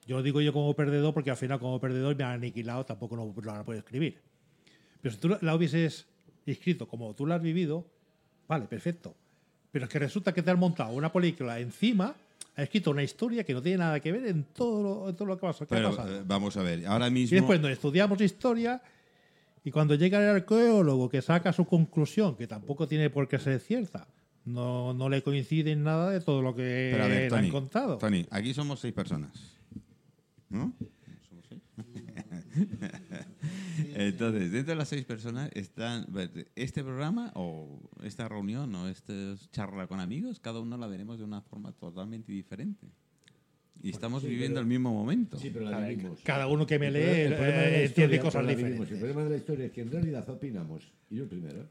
yo 0.07 0.17
lo 0.17 0.23
digo 0.23 0.41
yo 0.41 0.53
como 0.53 0.73
perdedor 0.75 1.13
porque 1.13 1.31
al 1.31 1.37
final 1.37 1.59
como 1.59 1.81
perdedor 1.81 2.17
me 2.17 2.25
han 2.25 2.33
aniquilado, 2.33 2.85
tampoco 2.87 3.17
no, 3.17 3.35
no 3.37 3.43
la 3.55 3.65
puedo 3.65 3.79
escribir. 3.79 4.19
Pero 5.03 5.15
si 5.15 5.21
tú 5.21 5.37
la 5.41 5.55
hubieses 5.55 6.07
escrito 6.47 6.87
como 6.89 7.13
tú 7.15 7.27
la 7.27 7.35
has 7.37 7.43
vivido, 7.43 7.85
vale, 8.49 8.67
perfecto. 8.67 9.15
Pero 9.73 9.85
es 9.87 9.91
que 9.91 9.99
resulta 9.99 10.33
que 10.33 10.43
te 10.43 10.51
han 10.51 10.59
montado 10.59 10.93
una 10.95 11.13
película 11.13 11.59
encima, 11.59 12.15
ha 12.57 12.63
escrito 12.63 12.91
una 12.91 13.03
historia 13.03 13.45
que 13.45 13.53
no 13.53 13.61
tiene 13.63 13.79
nada 13.79 14.01
que 14.01 14.11
ver 14.13 14.27
en 14.27 14.45
todo 14.45 14.83
lo, 14.83 15.09
en 15.11 15.15
todo 15.17 15.27
lo 15.29 15.37
que, 15.37 15.43
pasa, 15.43 15.67
Pero 15.67 15.91
pasado. 15.95 16.17
eh, 16.17 16.23
vamos 16.27 16.57
a 16.57 16.63
ver, 16.63 16.87
ahora 16.87 17.09
Y 17.09 17.11
mismo... 17.11 17.37
después 17.37 17.61
nos 17.61 17.71
estudiamos 17.71 18.21
historia 18.21 18.81
y 19.63 19.71
cuando 19.71 19.95
llega 19.95 20.19
el 20.19 20.37
arqueólogo 20.37 21.09
que 21.09 21.21
saca 21.23 21.53
su 21.53 21.65
conclusión, 21.67 22.35
que 22.37 22.47
tampoco 22.47 22.89
tiene 22.89 23.11
por 23.11 23.29
qué 23.29 23.39
ser 23.39 23.61
cierta, 23.61 24.09
no, 24.45 24.95
no 24.95 25.09
le 25.09 25.23
coincide 25.23 25.73
en 25.73 25.83
nada 25.83 26.11
de 26.11 26.21
todo 26.21 26.41
lo 26.41 26.55
que 26.55 26.91
Pero 26.93 27.05
a 27.05 27.09
ver, 27.09 27.23
le 27.23 27.29
Tony, 27.29 27.47
han 27.47 27.53
contado. 27.53 27.99
Tony, 27.99 28.27
aquí 28.31 28.55
somos 28.55 28.81
seis 28.81 28.95
personas. 28.95 29.33
¿No? 30.49 30.73
¿Somos 31.29 31.45
seis? 31.49 31.61
Entonces, 33.95 34.53
dentro 34.53 34.73
de 34.73 34.77
las 34.77 34.89
seis 34.89 35.05
personas 35.05 35.51
están 35.55 36.07
este 36.55 36.83
programa 36.83 37.33
o 37.35 37.81
esta 38.03 38.29
reunión 38.29 38.75
o 38.75 38.89
esta 38.89 39.13
charla 39.51 39.87
con 39.87 40.01
amigos, 40.01 40.41
cada 40.41 40.61
uno 40.61 40.77
la 40.77 40.87
veremos 40.87 41.19
de 41.19 41.25
una 41.25 41.41
forma 41.43 41.73
totalmente 41.73 42.33
diferente. 42.33 42.87
Y 43.83 43.91
estamos 43.91 44.23
viviendo 44.25 44.59
el 44.59 44.67
mismo 44.67 44.93
momento. 44.93 45.39
Sí, 45.39 45.51
pero 45.53 45.69
la 45.71 45.87
vivimos. 45.87 46.21
Cada 46.25 46.47
uno 46.47 46.67
que 46.67 46.79
me 46.79 46.87
El 46.89 46.95
lee 46.95 47.01
problema- 47.01 47.19
el 47.27 47.35
problema 47.35 47.57
de 47.59 47.71
la 47.71 47.77
eh, 47.79 47.85
entiende 47.85 48.17
historia, 48.17 48.21
cosas 48.23 48.49
diferentes. 48.49 48.91
El 48.91 48.99
problema 48.99 49.25
de 49.25 49.31
la 49.31 49.37
historia 49.37 49.67
es 49.67 49.73
que 49.73 49.81
en 49.83 49.91
realidad 49.91 50.29
opinamos, 50.31 50.93
y 51.11 51.17
yo 51.17 51.29
primero, 51.29 51.69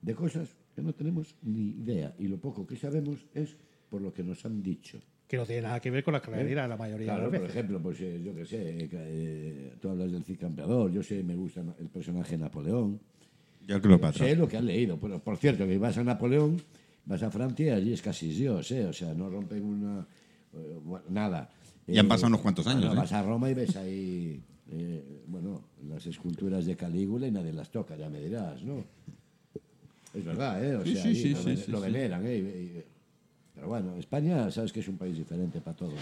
de 0.00 0.14
cosas 0.14 0.48
que 0.74 0.82
no 0.82 0.94
tenemos 0.94 1.34
ni 1.42 1.70
idea. 1.82 2.14
Y 2.18 2.28
lo 2.28 2.38
poco 2.38 2.66
que 2.66 2.76
sabemos 2.76 3.26
es 3.34 3.56
por 3.90 4.00
lo 4.00 4.12
que 4.14 4.22
nos 4.22 4.44
han 4.46 4.62
dicho. 4.62 5.00
Que 5.28 5.36
no 5.36 5.44
tiene 5.44 5.62
nada 5.62 5.80
que 5.80 5.90
ver 5.90 6.04
con 6.04 6.12
la 6.14 6.20
realidad 6.20 6.68
la 6.68 6.76
mayoría 6.76 7.06
Claro, 7.06 7.24
de 7.24 7.26
por 7.26 7.32
las 7.34 7.42
veces. 7.42 7.56
ejemplo, 7.56 7.82
pues 7.82 8.00
eh, 8.00 8.20
yo 8.24 8.34
qué 8.34 8.44
sé, 8.46 8.78
eh, 8.84 8.88
eh, 8.92 9.72
tú 9.80 9.88
hablas 9.88 10.12
del 10.12 10.22
Cid 10.24 10.38
Campeador, 10.38 10.92
yo 10.92 11.02
sé, 11.02 11.22
me 11.24 11.34
gusta 11.34 11.62
el 11.80 11.88
personaje 11.88 12.38
Napoleón. 12.38 13.00
Yo 13.66 13.80
Cleopatra. 13.80 14.24
Sé 14.24 14.36
lo 14.36 14.46
que 14.46 14.56
han 14.56 14.66
leído. 14.66 14.96
Bueno, 14.96 15.18
por 15.18 15.36
cierto, 15.36 15.66
que 15.66 15.76
vas 15.78 15.98
a 15.98 16.04
Napoleón, 16.04 16.62
vas 17.06 17.22
a 17.24 17.30
Francia 17.32 17.66
y 17.66 17.70
allí 17.70 17.92
es 17.92 18.02
casi 18.02 18.28
Dios, 18.28 18.70
¿eh? 18.70 18.86
O 18.86 18.92
sea, 18.92 19.12
no 19.14 19.28
rompen 19.28 19.64
una. 19.64 20.06
eh, 20.54 20.78
bueno, 20.84 21.04
nada. 21.08 21.50
Y 21.88 21.98
han 21.98 22.06
pasado 22.06 22.28
unos 22.28 22.40
cuantos 22.40 22.64
años, 22.68 22.82
bueno, 22.86 22.94
¿eh? 22.94 22.96
Vas 22.98 23.12
a 23.12 23.22
Roma 23.22 23.50
y 23.50 23.54
ves 23.54 23.74
ahí. 23.76 24.40
eh, 24.70 25.22
bueno, 25.26 25.64
las 25.88 26.06
esculturas 26.06 26.64
de 26.66 26.76
Calígula 26.76 27.26
y 27.26 27.32
nadie 27.32 27.52
las 27.52 27.70
toca, 27.70 27.96
ya 27.96 28.08
me 28.08 28.20
dirás, 28.20 28.62
¿no? 28.62 28.84
Es 30.14 30.24
verdad, 30.24 30.64
¿eh? 30.64 30.76
O 30.76 30.84
Sí, 30.84 30.92
sea, 30.94 31.02
sí, 31.02 31.08
ahí 31.08 31.14
sí, 31.16 31.30
lo, 31.30 31.56
sí, 31.56 31.70
lo 31.72 31.80
veneran, 31.80 32.22
¿eh? 32.24 32.84
Pero 33.56 33.68
bueno, 33.68 33.96
España, 33.96 34.48
sabes 34.52 34.70
que 34.72 34.80
es 34.80 34.86
un 34.88 34.96
país 34.96 35.16
diferente 35.16 35.60
para 35.60 35.76
todo. 35.76 35.92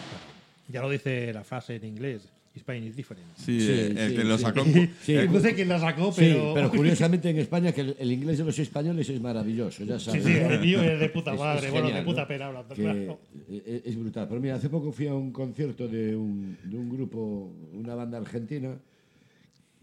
Ya 0.69 0.83
lo 0.83 0.91
dice 0.91 1.33
la 1.33 1.43
frase 1.45 1.77
en 1.77 1.85
inglés. 1.85 2.29
Spain 2.57 2.85
is 2.85 2.95
different. 2.95 3.25
Sí, 3.37 3.61
Sí, 3.61 3.69
eh, 3.73 3.87
el 3.97 4.11
sí, 4.11 4.17
que 4.17 4.25
lo 4.25 4.37
sí. 4.39 4.43
sacó. 4.45 4.63
Sí, 5.03 5.17
no 5.29 5.41
sé 5.41 5.55
quién 5.57 5.69
la 5.69 5.81
sacó, 5.81 6.13
Sí, 6.13 6.21
pero. 6.21 6.53
pero 6.55 6.71
curiosamente 6.71 7.29
en 7.31 7.39
España 7.39 7.73
que 7.73 7.81
el, 7.81 7.97
el 7.99 8.13
inglés 8.13 8.39
de 8.39 8.45
los 8.45 8.57
españoles 8.61 9.09
es 9.09 9.21
maravilloso, 9.21 9.83
ya 9.85 9.99
Sí, 9.99 10.05
sabes. 10.05 10.23
sí, 10.25 10.31
¿no? 10.41 10.51
el 10.51 10.61
mío 10.61 10.81
es 10.83 11.01
de 11.01 11.09
puta 11.09 11.35
madre, 11.35 11.67
es 11.67 11.73
bueno, 11.73 11.87
genial, 11.89 12.05
de 12.05 12.11
puta 12.11 12.23
¿no? 12.23 12.29
pena 12.29 12.47
hablando, 12.47 12.75
Que 12.77 12.83
claro. 12.83 13.19
e- 13.51 13.83
Es 13.85 13.97
brutal. 13.99 14.29
Pero 14.29 14.41
mira, 14.41 14.55
hace 14.55 14.69
poco 14.69 14.93
fui 14.93 15.09
a 15.09 15.15
un 15.15 15.33
concierto 15.33 15.89
de 15.89 16.15
un, 16.15 16.57
de 16.63 16.77
un 16.77 16.89
grupo, 16.91 17.53
una 17.73 17.97
banda 17.97 18.19
argentina, 18.19 18.77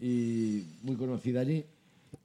y 0.00 0.62
muy 0.82 0.96
conocida 0.96 1.40
allí, 1.40 1.64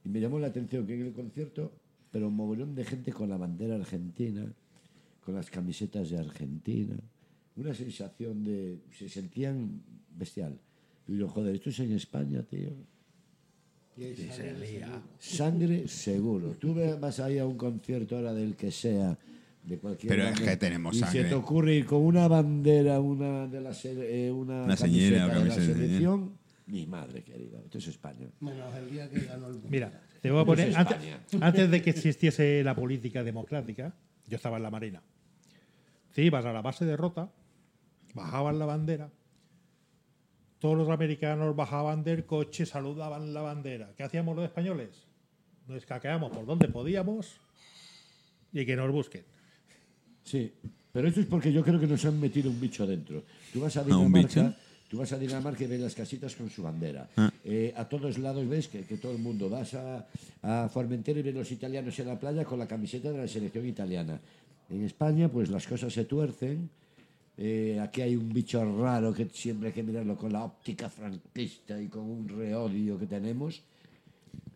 y 0.04 0.08
me 0.08 0.20
llamó 0.20 0.38
la 0.38 0.48
atención 0.48 0.86
que 0.86 0.94
en 0.94 1.06
el 1.06 1.12
concierto, 1.12 1.70
pero 2.10 2.28
un 2.28 2.34
mogollón 2.36 2.74
de 2.74 2.84
gente 2.84 3.12
con 3.12 3.28
la 3.28 3.36
bandera 3.36 3.76
argentina, 3.76 4.46
con 5.28 5.34
las 5.34 5.50
camisetas 5.50 6.08
de 6.08 6.18
Argentina, 6.18 6.96
una 7.54 7.74
sensación 7.74 8.42
de... 8.44 8.78
se 8.98 9.10
sentían 9.10 9.82
bestial. 10.16 10.58
Y 11.06 11.18
yo, 11.18 11.28
joder, 11.28 11.54
esto 11.54 11.68
es 11.68 11.80
en 11.80 11.92
España, 11.92 12.42
tío. 12.44 12.70
Sangre 15.18 15.86
seguro. 15.86 16.52
Tú 16.58 16.72
ve- 16.72 16.94
vas 16.94 17.20
ahí 17.20 17.36
a 17.36 17.44
un 17.44 17.58
concierto 17.58 18.16
ahora 18.16 18.32
del 18.32 18.56
que 18.56 18.70
sea, 18.70 19.18
de 19.64 19.76
cualquier. 19.76 20.08
Pero 20.08 20.28
es 20.28 20.40
que 20.40 20.56
tenemos 20.56 20.96
y 20.96 21.00
sangre. 21.00 21.24
se 21.24 21.28
te 21.28 21.34
ocurre 21.34 21.74
ir 21.74 21.84
con 21.84 22.00
una 22.00 22.26
bandera, 22.26 22.98
una 22.98 23.46
de 23.48 23.60
la 23.60 23.76
eh, 23.84 24.32
una, 24.32 24.64
Una 24.64 24.76
camiseta 24.76 24.86
señera, 24.86 25.26
de 25.26 25.28
la 25.28 25.34
camiseta, 25.40 25.74
selección. 25.74 26.38
Mi 26.68 26.86
madre 26.86 27.22
querida, 27.22 27.58
esto 27.62 27.76
es 27.76 27.88
España. 27.88 28.28
Menos 28.40 28.74
el 28.76 28.90
día 28.90 29.10
que 29.10 29.20
ganó 29.20 29.48
el 29.48 29.52
mundo. 29.54 29.68
Mira, 29.70 30.00
te 30.22 30.30
voy 30.30 30.40
a 30.40 30.44
poner. 30.46 30.70
es 30.70 30.76
Antes, 30.76 30.96
antes 31.38 31.70
de 31.70 31.82
que 31.82 31.90
existiese 31.90 32.64
la 32.64 32.74
política 32.74 33.22
democrática, 33.22 33.94
yo 34.26 34.36
estaba 34.36 34.58
en 34.58 34.62
la 34.62 34.70
Marina. 34.70 35.02
Te 36.18 36.24
ibas 36.24 36.44
a 36.44 36.52
la 36.52 36.62
base 36.62 36.84
de 36.84 36.96
Rota, 36.96 37.30
bajaban 38.12 38.58
la 38.58 38.66
bandera, 38.66 39.08
todos 40.58 40.76
los 40.76 40.88
americanos 40.90 41.54
bajaban 41.54 42.02
del 42.02 42.26
coche, 42.26 42.66
saludaban 42.66 43.32
la 43.32 43.40
bandera. 43.40 43.92
¿Qué 43.96 44.02
hacíamos 44.02 44.34
los 44.34 44.44
españoles? 44.44 44.88
Nos 45.68 45.76
escaqueamos 45.76 46.32
por 46.32 46.44
donde 46.44 46.66
podíamos 46.66 47.36
y 48.52 48.66
que 48.66 48.74
nos 48.74 48.90
busquen. 48.90 49.22
Sí, 50.24 50.52
pero 50.90 51.06
esto 51.06 51.20
es 51.20 51.26
porque 51.26 51.52
yo 51.52 51.62
creo 51.62 51.78
que 51.78 51.86
nos 51.86 52.04
han 52.04 52.18
metido 52.18 52.50
un 52.50 52.60
bicho 52.60 52.84
dentro. 52.84 53.22
Tú 53.52 53.60
vas 53.60 53.76
a 53.76 53.82
¿A 53.82 53.84
un 53.84 53.88
Dinamarca, 53.90 54.42
bicho? 54.42 54.54
tú 54.88 54.98
vas 54.98 55.12
a 55.12 55.18
Dinamarca 55.20 55.62
y 55.62 55.66
ves 55.68 55.80
las 55.80 55.94
casitas 55.94 56.34
con 56.34 56.50
su 56.50 56.64
bandera. 56.64 57.08
Ah. 57.16 57.30
Eh, 57.44 57.72
a 57.76 57.88
todos 57.88 58.18
lados 58.18 58.48
ves 58.48 58.66
que, 58.66 58.82
que 58.82 58.96
todo 58.96 59.12
el 59.12 59.18
mundo. 59.18 59.48
Vas 59.48 59.72
a, 59.74 60.04
a 60.42 60.68
Formentera 60.68 61.20
y 61.20 61.22
ves 61.22 61.34
los 61.36 61.52
italianos 61.52 61.96
en 62.00 62.08
la 62.08 62.18
playa 62.18 62.44
con 62.44 62.58
la 62.58 62.66
camiseta 62.66 63.12
de 63.12 63.18
la 63.18 63.28
selección 63.28 63.64
italiana. 63.68 64.20
En 64.70 64.84
España, 64.84 65.28
pues 65.28 65.48
las 65.50 65.66
cosas 65.66 65.92
se 65.92 66.04
tuercen. 66.04 66.68
Eh, 67.36 67.78
aquí 67.80 68.02
hay 68.02 68.16
un 68.16 68.32
bicho 68.32 68.62
raro 68.82 69.14
que 69.14 69.28
siempre 69.32 69.68
hay 69.68 69.74
que 69.74 69.82
mirarlo 69.82 70.16
con 70.16 70.32
la 70.32 70.42
óptica 70.44 70.88
franquista 70.90 71.80
y 71.80 71.86
con 71.86 72.02
un 72.02 72.28
reodio 72.28 72.98
que 72.98 73.06
tenemos. 73.06 73.62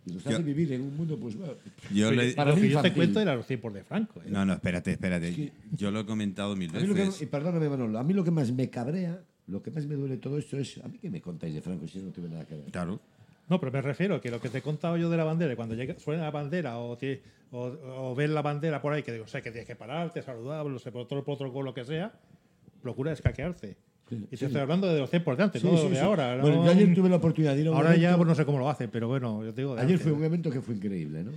Y 0.04 0.12
nos 0.14 0.26
hace 0.26 0.42
vivir 0.42 0.72
en 0.72 0.82
un 0.82 0.96
mundo, 0.96 1.16
pues 1.16 1.36
bueno, 1.36 1.54
Yo 1.94 2.10
le- 2.10 2.32
para 2.32 2.50
lo 2.50 2.60
que 2.60 2.68
yo 2.68 2.82
te 2.82 2.92
cuento 2.92 3.20
era 3.20 3.36
los 3.36 3.46
tiempos 3.46 3.72
de 3.72 3.84
Franco. 3.84 4.20
¿eh? 4.20 4.28
No, 4.28 4.44
no, 4.44 4.54
espérate, 4.54 4.90
espérate. 4.92 5.52
Yo 5.70 5.92
lo 5.92 6.00
he 6.00 6.04
comentado 6.06 6.56
mil 6.56 6.72
que, 6.72 6.78
veces. 6.82 7.22
y 7.22 7.26
perdóname, 7.26 7.68
Manolo, 7.68 7.98
a 8.00 8.02
mí 8.02 8.12
lo 8.12 8.24
que 8.24 8.32
más 8.32 8.50
me 8.52 8.68
cabrea, 8.68 9.22
lo 9.46 9.62
que 9.62 9.70
más 9.70 9.86
me 9.86 9.94
duele 9.94 10.16
todo 10.16 10.38
esto 10.38 10.58
es, 10.58 10.78
a 10.82 10.88
mí 10.88 10.98
que 10.98 11.08
me 11.08 11.20
contáis 11.20 11.54
de 11.54 11.62
Franco 11.62 11.86
si 11.86 12.00
no 12.00 12.10
tuve 12.10 12.28
nada 12.28 12.44
que 12.44 12.56
ver. 12.56 12.64
Claro. 12.72 13.00
No, 13.48 13.60
pero 13.60 13.72
me 13.72 13.82
refiero 13.82 14.20
que 14.20 14.30
lo 14.30 14.40
que 14.40 14.48
te 14.48 14.58
he 14.58 14.62
contado 14.62 14.96
yo 14.96 15.10
de 15.10 15.16
la 15.16 15.24
bandera, 15.24 15.54
cuando 15.56 15.74
llega, 15.74 15.98
suena 15.98 16.22
la 16.22 16.30
bandera 16.30 16.78
o, 16.78 16.96
o, 17.50 17.58
o 17.58 18.14
ves 18.14 18.30
la 18.30 18.40
bandera 18.42 18.80
por 18.80 18.92
ahí, 18.92 19.02
que 19.02 19.12
digo, 19.12 19.24
o 19.24 19.28
sea, 19.28 19.42
que 19.42 19.50
tienes 19.50 19.66
que 19.66 19.76
pararte, 19.76 20.22
saludar, 20.22 20.64
no 20.64 20.78
sé, 20.78 20.90
por 20.92 21.02
otro 21.02 21.22
protocolo, 21.24 21.62
lo 21.70 21.74
que 21.74 21.84
sea, 21.84 22.12
procura 22.82 23.12
escaquearte. 23.12 23.76
y 24.10 24.16
te 24.26 24.36
sí. 24.36 24.44
estoy 24.46 24.60
hablando 24.60 24.86
de 24.92 25.00
los 25.00 25.10
tiempos 25.10 25.36
de 25.36 25.42
antes, 25.42 25.60
Sí, 25.62 25.68
no 25.70 25.76
sí, 25.76 25.88
de 25.88 25.96
sí. 25.96 26.00
ahora. 26.00 26.38
Bueno, 26.40 26.56
¿no? 26.58 26.64
yo 26.66 26.70
ayer 26.70 26.94
tuve 26.94 27.08
la 27.10 27.16
oportunidad 27.16 27.54
de 27.54 27.60
ir 27.62 27.66
a 27.68 27.70
un 27.72 27.76
Ahora 27.76 27.96
ya 27.96 28.16
pues, 28.16 28.28
no 28.28 28.34
sé 28.34 28.44
cómo 28.46 28.58
lo 28.58 28.68
hacen, 28.70 28.88
pero 28.90 29.08
bueno, 29.08 29.44
yo 29.44 29.52
te 29.52 29.60
digo. 29.62 29.74
de 29.74 29.80
Ayer 29.82 29.92
antes. 29.94 30.02
fue 30.08 30.12
un 30.12 30.24
evento 30.24 30.50
que 30.50 30.60
fue 30.60 30.74
increíble, 30.76 31.24
¿no? 31.24 31.32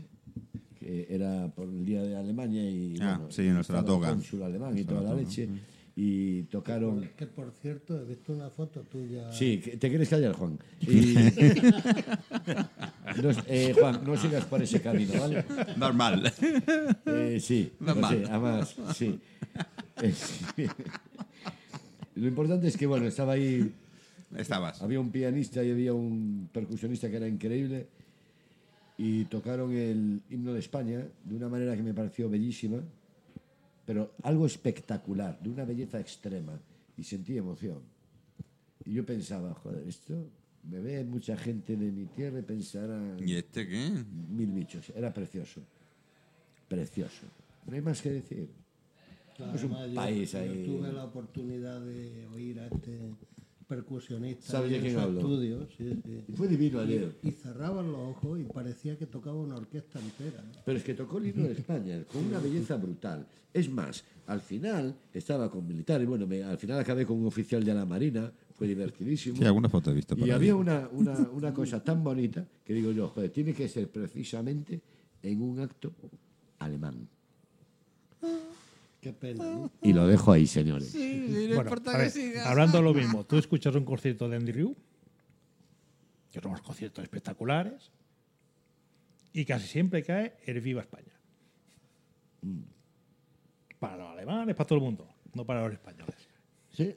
Que 0.79 1.07
era 1.09 1.47
por 1.55 1.67
el 1.67 1.83
Día 1.85 2.01
de 2.03 2.15
Alemania 2.15 2.61
y 2.63 2.95
Ah, 3.01 3.15
bueno, 3.17 3.31
sí, 3.31 3.47
el 3.47 3.63
Saratoga. 3.63 4.09
cónsul 4.09 4.43
alemán 4.43 4.77
y 4.77 4.83
toda 4.83 5.01
la 5.01 5.13
leche. 5.15 5.47
Y 5.97 6.43
tocaron... 6.43 7.09
Que 7.15 7.25
por 7.25 7.51
cierto, 7.61 7.97
he 8.01 8.03
visto 8.03 8.33
una 8.33 8.49
foto 8.49 8.81
tuya. 8.81 9.31
Sí, 9.31 9.59
que- 9.59 9.77
¿te 9.77 9.87
quieres 9.89 10.09
callar, 10.09 10.33
Juan? 10.33 10.59
Y- 10.81 11.15
No, 13.21 13.29
eh, 13.47 13.73
Juan, 13.79 14.01
no 14.03 14.17
sigas 14.17 14.45
por 14.45 14.61
ese 14.61 14.81
camino, 14.81 15.13
¿vale? 15.19 15.45
Normal. 15.77 16.33
Eh, 17.05 17.39
sí, 17.39 17.71
Va 17.81 17.93
no 17.93 18.01
mal. 18.01 18.13
sé, 18.17 18.25
además, 18.29 18.75
sí. 18.95 19.19
Eh, 20.01 20.11
sí. 20.11 20.65
Lo 22.15 22.27
importante 22.27 22.67
es 22.67 22.75
que, 22.75 22.85
bueno, 22.85 23.05
estaba 23.07 23.33
ahí, 23.33 23.71
Estabas. 24.37 24.81
había 24.81 24.99
un 24.99 25.11
pianista 25.11 25.63
y 25.63 25.71
había 25.71 25.93
un 25.93 26.49
percusionista 26.51 27.09
que 27.09 27.17
era 27.17 27.27
increíble 27.27 27.87
y 28.97 29.25
tocaron 29.25 29.73
el 29.73 30.21
himno 30.29 30.53
de 30.53 30.59
España 30.59 31.05
de 31.23 31.35
una 31.35 31.47
manera 31.47 31.75
que 31.75 31.83
me 31.83 31.93
pareció 31.93 32.29
bellísima, 32.29 32.79
pero 33.85 34.13
algo 34.23 34.45
espectacular, 34.45 35.39
de 35.41 35.49
una 35.49 35.65
belleza 35.65 35.99
extrema 35.99 36.59
y 36.97 37.03
sentí 37.03 37.37
emoción. 37.37 37.79
Y 38.85 38.93
yo 38.93 39.05
pensaba, 39.05 39.53
joder, 39.53 39.87
esto 39.87 40.27
me 40.63 40.79
ve 40.79 41.03
mucha 41.03 41.37
gente 41.37 41.75
de 41.75 41.91
mi 41.91 42.05
tierra 42.05 42.39
y 42.39 42.43
pensará 42.43 43.15
¿Y 43.19 43.35
este 43.35 43.67
qué? 43.67 43.91
mil 44.29 44.51
bichos. 44.51 44.89
Era 44.95 45.13
precioso. 45.13 45.61
Precioso. 46.67 47.25
No 47.67 47.73
hay 47.75 47.81
más 47.81 48.01
que 48.01 48.11
decir. 48.11 48.49
Claro, 49.37 49.55
es 49.55 49.63
un 49.63 49.73
además, 49.73 50.05
país 50.05 50.31
yo 50.31 50.39
ahí. 50.39 50.63
tuve 50.65 50.93
la 50.93 51.03
oportunidad 51.05 51.81
de 51.81 52.27
oír 52.33 52.59
a 52.59 52.67
este 52.67 52.99
percusionista 53.67 54.51
¿Sabes 54.51 54.69
de 54.71 54.77
en 54.77 54.81
quién 54.83 54.97
hablo? 54.99 55.19
estudio, 55.19 55.67
sí, 55.77 55.89
sí. 56.05 56.23
Y 56.27 56.31
fue 56.33 56.47
divino 56.47 56.79
ayer. 56.79 57.15
Y 57.23 57.31
cerraban 57.31 57.91
los 57.91 57.99
ojos 58.15 58.39
y 58.39 58.43
parecía 58.43 58.97
que 58.97 59.05
tocaba 59.05 59.35
una 59.37 59.55
orquesta 59.55 59.99
entera. 59.99 60.43
Pero 60.65 60.77
es 60.77 60.83
que 60.83 60.93
tocó 60.93 61.17
el 61.17 61.27
himno 61.27 61.43
de 61.43 61.53
España 61.53 62.03
con 62.11 62.25
una 62.25 62.39
belleza 62.39 62.75
brutal. 62.77 63.27
Es 63.53 63.69
más, 63.69 64.03
al 64.27 64.41
final 64.41 64.95
estaba 65.13 65.49
con 65.49 65.65
militares. 65.67 66.07
Bueno, 66.07 66.27
me- 66.27 66.43
al 66.43 66.57
final 66.57 66.79
acabé 66.79 67.05
con 67.05 67.17
un 67.17 67.25
oficial 67.27 67.63
de 67.63 67.73
la 67.73 67.85
Marina. 67.85 68.31
Fue 68.53 68.67
divertidísimo. 68.67 69.37
Sí, 69.37 69.43
alguna 69.45 69.67
foto 69.69 69.91
he 69.91 69.93
visto 69.93 70.15
por 70.15 70.27
Y 70.27 70.31
había 70.31 70.55
una, 70.55 70.87
una, 70.91 71.29
una 71.33 71.53
cosa 71.53 71.83
tan 71.83 72.03
bonita 72.03 72.45
que 72.63 72.73
digo 72.73 72.91
yo, 72.91 73.09
joder, 73.09 73.29
tiene 73.31 73.53
que 73.53 73.67
ser 73.67 73.89
precisamente 73.89 74.81
en 75.23 75.41
un 75.41 75.59
acto 75.59 75.91
alemán. 76.59 77.07
Qué 79.05 79.13
pena, 79.13 79.43
¿no? 79.43 79.71
Y 79.83 79.93
lo 79.93 80.07
dejo 80.07 80.31
ahí, 80.31 80.47
señores. 80.47 80.91
Bueno, 81.53 81.69
a 81.93 81.97
ver, 81.97 82.11
hablando 82.43 82.79
de 82.79 82.83
lo 82.83 82.91
mismo, 82.91 83.23
tú 83.23 83.37
escuchas 83.37 83.75
un 83.75 83.85
concierto 83.85 84.27
de 84.27 84.35
Andy 84.35 84.51
Ryu, 84.51 84.75
que 86.31 86.39
son 86.41 86.49
unos 86.49 86.63
conciertos 86.63 87.03
espectaculares, 87.03 87.91
y 89.31 89.45
casi 89.45 89.67
siempre 89.67 90.01
cae 90.01 90.37
el 90.47 90.59
Viva 90.59 90.81
España. 90.81 91.13
Para 93.79 93.97
los 93.97 94.07
alemanes, 94.09 94.55
para 94.55 94.67
todo 94.67 94.79
el 94.79 94.85
mundo, 94.85 95.07
no 95.35 95.45
para 95.45 95.63
los 95.65 95.73
españoles. 95.73 96.15
Sí, 96.71 96.95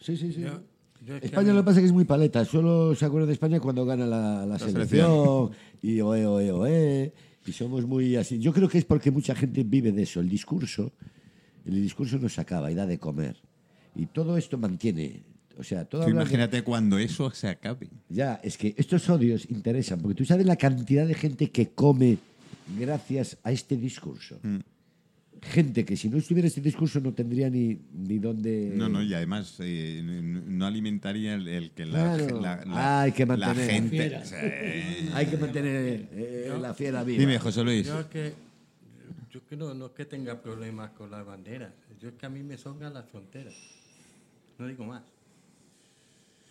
sí, 0.00 0.16
sí. 0.16 0.32
sí. 0.32 0.40
Yo- 0.42 0.60
yo 1.06 1.14
es 1.14 1.20
que 1.20 1.26
a 1.26 1.28
España 1.28 1.50
mí- 1.50 1.54
lo 1.54 1.62
que 1.62 1.66
pasa 1.66 1.78
es 1.78 1.82
que 1.82 1.86
es 1.86 1.92
muy 1.92 2.04
paleta. 2.04 2.44
Solo 2.44 2.96
se 2.96 3.04
acuerda 3.04 3.28
de 3.28 3.34
España 3.34 3.60
cuando 3.60 3.84
gana 3.86 4.06
la, 4.06 4.44
la 4.44 4.58
selección 4.58 5.52
y 5.82 6.00
oe, 6.00 6.26
oe, 6.26 6.50
oe. 6.50 7.12
Y 7.46 7.52
somos 7.52 7.86
muy 7.86 8.16
así. 8.16 8.40
Yo 8.40 8.52
creo 8.52 8.68
que 8.68 8.78
es 8.78 8.84
porque 8.84 9.12
mucha 9.12 9.36
gente 9.36 9.62
vive 9.62 9.92
de 9.92 10.02
eso. 10.02 10.18
El 10.18 10.28
discurso, 10.28 10.92
el 11.66 11.82
discurso 11.82 12.18
nos 12.18 12.38
acaba 12.38 12.70
y 12.70 12.74
da 12.74 12.86
de 12.86 12.98
comer. 12.98 13.36
Y 13.96 14.06
todo 14.06 14.36
esto 14.36 14.58
mantiene. 14.58 15.22
O 15.56 15.62
sea, 15.62 15.84
todo 15.84 16.04
de- 16.04 16.10
imagínate 16.10 16.62
cuando 16.62 16.98
eso 16.98 17.30
se 17.30 17.48
acabe. 17.48 17.88
Ya, 18.08 18.40
es 18.42 18.58
que 18.58 18.74
estos 18.76 19.08
odios 19.08 19.48
interesan, 19.50 20.00
porque 20.00 20.16
tú 20.16 20.24
sabes 20.24 20.46
la 20.46 20.56
cantidad 20.56 21.06
de 21.06 21.14
gente 21.14 21.50
que 21.50 21.68
come 21.70 22.18
gracias 22.78 23.38
a 23.44 23.52
este 23.52 23.76
discurso. 23.76 24.38
Mm. 24.42 24.58
Gente 25.42 25.84
que 25.84 25.94
si 25.96 26.08
no 26.08 26.16
estuviera 26.16 26.48
este 26.48 26.62
discurso 26.62 27.00
no 27.00 27.12
tendría 27.12 27.50
ni, 27.50 27.78
ni 27.92 28.18
dónde... 28.18 28.72
No, 28.74 28.88
no, 28.88 29.02
y 29.02 29.12
además 29.12 29.56
eh, 29.60 30.00
no 30.02 30.64
alimentaría 30.64 31.34
el, 31.34 31.46
el 31.48 31.70
que 31.72 31.84
la, 31.84 32.16
Claro. 32.16 32.40
la- 32.40 32.64
la- 32.64 33.02
Hay 33.02 33.12
que 33.12 33.26
la 33.26 33.36
mantener. 33.36 33.70
gente. 33.70 33.90
Fiera. 33.98 34.24
Sí. 34.24 34.36
Hay 35.12 35.26
que 35.26 35.36
mantener 35.36 36.08
eh, 36.12 36.52
la 36.58 36.72
fiera 36.72 37.04
viva. 37.04 37.18
Dime, 37.20 37.38
José 37.38 37.62
Luis. 37.62 37.86
Yo 37.86 38.08
que, 38.08 38.32
yo 39.34 39.44
que 39.46 39.56
no, 39.56 39.74
no 39.74 39.86
es 39.86 39.92
que 39.92 40.04
tenga 40.04 40.40
problemas 40.40 40.92
con 40.92 41.10
las 41.10 41.26
banderas, 41.26 41.72
yo 41.98 42.10
es 42.10 42.14
que 42.14 42.26
a 42.26 42.28
mí 42.28 42.44
me 42.44 42.56
sobran 42.56 42.94
las 42.94 43.04
fronteras. 43.06 43.52
No 44.58 44.68
digo 44.68 44.84
más. 44.84 45.02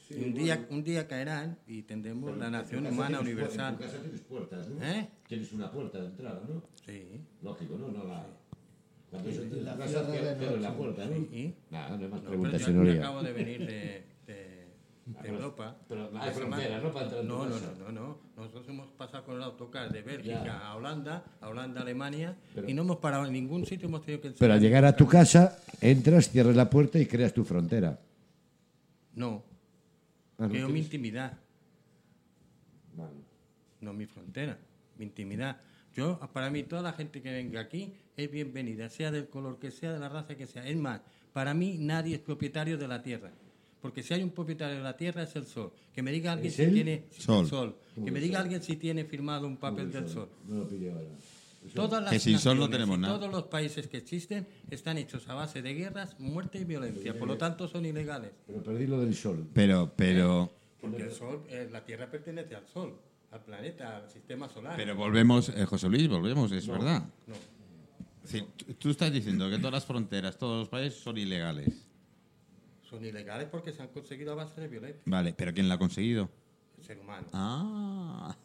Y 0.10 0.16
un, 0.26 0.34
día, 0.34 0.68
un 0.70 0.84
día 0.84 1.08
caerán 1.08 1.58
y 1.66 1.84
tendremos 1.84 2.38
la 2.38 2.50
nación 2.50 2.86
humana 2.86 3.22
universal. 3.22 3.78
tienes 3.78 4.20
puertas, 4.22 4.68
¿no? 4.68 4.84
¿Eh? 4.86 5.10
Tienes 5.30 5.54
una 5.54 5.72
puerta 5.72 6.00
de 6.02 6.08
entrada, 6.08 6.42
¿no? 6.48 6.62
Sí. 6.86 7.22
Lógico, 7.42 7.78
¿no? 7.78 7.88
No 7.88 8.04
la... 8.04 8.28
Cuando 9.10 9.30
Y 9.30 9.32
eso 9.32 9.42
tienes 9.44 9.64
la 9.64 9.76
la 9.76 9.86
casa, 9.86 10.04
la 10.04 10.36
noche. 10.36 10.78
puerta, 10.78 11.06
¿no? 11.06 11.16
¿Y? 11.16 11.56
Nada, 11.72 11.98
no 11.98 12.04
hay 12.04 12.12
más 12.12 12.22
No, 12.22 12.28
preguntas, 12.30 12.60
yo 12.60 12.66
señoría. 12.68 12.96
acabo 12.96 13.24
de 13.24 13.32
venir 13.32 13.66
de, 13.66 14.04
de- 15.06 15.22
de 15.22 15.28
Europa. 15.30 15.76
pero 15.88 16.10
no 16.12 16.22
hay 16.22 16.32
frontera. 16.34 16.80
¿no? 16.80 16.94
Para 16.94 17.06
entrar 17.06 17.22
en 17.22 17.28
tu 17.28 17.34
no, 17.34 17.46
no, 17.46 17.56
no, 17.60 17.76
no, 17.78 17.92
no. 17.92 18.18
Nosotros 18.38 18.68
hemos 18.70 18.88
pasado 18.92 19.26
con 19.26 19.36
el 19.36 19.44
autocar 19.44 19.92
de 19.92 20.02
Bélgica 20.02 20.44
Ya. 20.46 20.68
a 20.68 20.76
Holanda, 20.76 21.24
a 21.42 21.50
Holanda, 21.50 21.82
Alemania, 21.82 22.38
Pero- 22.56 22.70
y 22.70 22.74
no 22.74 22.84
hemos 22.84 22.98
parado 22.98 23.26
en 23.26 23.34
ningún 23.34 23.66
sitio, 23.66 23.88
hemos 23.88 24.02
tenido 24.06 24.22
que 24.22 24.32
Pero 24.32 24.54
al 24.54 24.60
llegar 24.62 24.86
a 24.86 24.96
tu 24.96 25.08
casa, 25.08 25.60
entras, 25.82 26.30
cierras 26.30 26.56
la 26.56 26.70
puerta 26.70 27.00
y 27.00 27.06
creas 27.06 27.34
tu 27.34 27.44
frontera. 27.44 28.00
No, 29.16 29.44
Ah, 30.38 30.44
¿no 30.44 30.50
creo 30.50 30.68
mi 30.68 30.74
tienes? 30.74 30.86
intimidad. 30.86 31.38
Vale. 32.96 33.12
no 33.82 33.92
mi 33.94 34.06
frontera, 34.06 34.58
mi 34.98 35.06
intimidad. 35.06 35.58
Yo, 35.94 36.18
para 36.32 36.50
mí, 36.50 36.64
toda 36.64 36.82
la 36.82 36.94
gente 36.94 37.22
que 37.22 37.32
venga 37.32 37.60
aquí 37.60 37.94
es 38.16 38.32
bienvenida, 38.32 38.90
sea 38.90 39.12
del 39.12 39.28
color 39.28 39.60
que 39.60 39.72
sea, 39.72 39.92
de 39.92 40.00
la 40.00 40.10
raza 40.10 40.36
que 40.36 40.48
sea. 40.48 40.66
Es 40.66 40.78
más, 40.78 41.02
para 41.34 41.54
mí 41.54 41.78
nadie 41.80 42.16
es 42.16 42.22
propietario 42.22 42.78
de 42.78 42.88
la 42.88 43.04
tierra. 43.04 43.32
Porque 43.84 44.02
si 44.02 44.14
hay 44.14 44.24
un 44.24 44.30
propietario 44.30 44.78
de 44.78 44.82
la 44.82 44.96
tierra 44.96 45.24
es 45.24 45.36
el 45.36 45.46
sol. 45.46 45.70
Que 45.94 46.02
me 46.02 46.10
diga 46.14 46.32
alguien 46.32 46.48
¿Es 46.50 46.56
si 46.56 46.62
él? 46.64 46.74
tiene 46.74 47.04
Sol. 47.12 47.76
Que 47.94 48.12
me 48.12 48.22
diga 48.22 48.40
alguien 48.40 48.64
si 48.64 48.78
tiene 48.78 49.04
firmado 49.04 49.46
un 49.46 49.58
papel 49.58 49.92
del 49.92 50.08
sol. 50.08 50.30
No 50.48 50.60
lo 50.60 50.68
pillé 50.70 50.90
ahora. 50.90 51.10
Todas 51.76 52.02
las 52.02 52.14
Que 52.14 52.20
sin 52.20 52.40
sol 52.40 52.58
no 52.58 52.70
tenemos 52.70 52.98
nada. 52.98 53.20
Todos 53.20 53.30
los 53.30 53.44
países 53.44 53.90
que 53.90 53.98
existen 53.98 54.48
están 54.72 54.98
hechos 54.98 55.28
a 55.28 55.34
base 55.34 55.62
de 55.62 55.74
guerras, 55.74 56.18
muerte 56.18 56.60
y 56.60 56.64
violencia. 56.64 57.20
Por 57.20 57.28
lo 57.28 57.38
tanto, 57.38 57.68
son 57.68 57.86
ilegales. 57.86 58.32
Pero 58.48 58.64
perdí 58.64 58.88
lo 58.88 59.02
del 59.02 59.14
sol. 59.16 59.46
Pero, 59.54 59.92
pero, 59.94 60.50
Porque 60.80 61.04
el 61.04 61.12
sol, 61.12 61.44
eh, 61.50 61.68
la 61.70 61.84
tierra 61.84 62.10
pertenece 62.10 62.56
al 62.56 62.66
sol, 62.66 62.96
al 63.32 63.42
planeta, 63.44 63.98
al 63.98 64.10
sistema 64.10 64.48
solar. 64.48 64.78
pero 64.78 64.96
volvemos, 64.96 65.50
eh, 65.50 65.66
José 65.66 65.90
Luis, 65.90 66.08
volvemos, 66.08 66.50
es 66.54 66.66
verdad. 66.66 67.04
No. 67.28 67.36
Sí, 68.24 68.42
tú 68.80 68.92
estás 68.92 69.12
diciendo 69.12 69.50
que 69.50 69.58
todas 69.58 69.74
las 69.74 69.86
fronteras, 69.86 70.38
todos 70.38 70.60
los 70.60 70.70
países 70.70 70.98
son 71.02 71.18
ilegales. 71.18 71.86
Son 72.94 73.04
ilegales 73.04 73.48
porque 73.50 73.72
se 73.72 73.82
han 73.82 73.88
conseguido 73.88 74.34
a 74.34 74.36
base 74.36 74.62
de 74.62 74.68
violencia. 74.68 75.02
Vale, 75.06 75.34
pero 75.36 75.52
¿quién 75.52 75.68
la 75.68 75.76
ha 75.76 75.78
conseguido? 75.80 76.30
El 76.78 76.84
ser 76.84 77.00
humano. 77.00 77.26
Ah. 77.34 78.36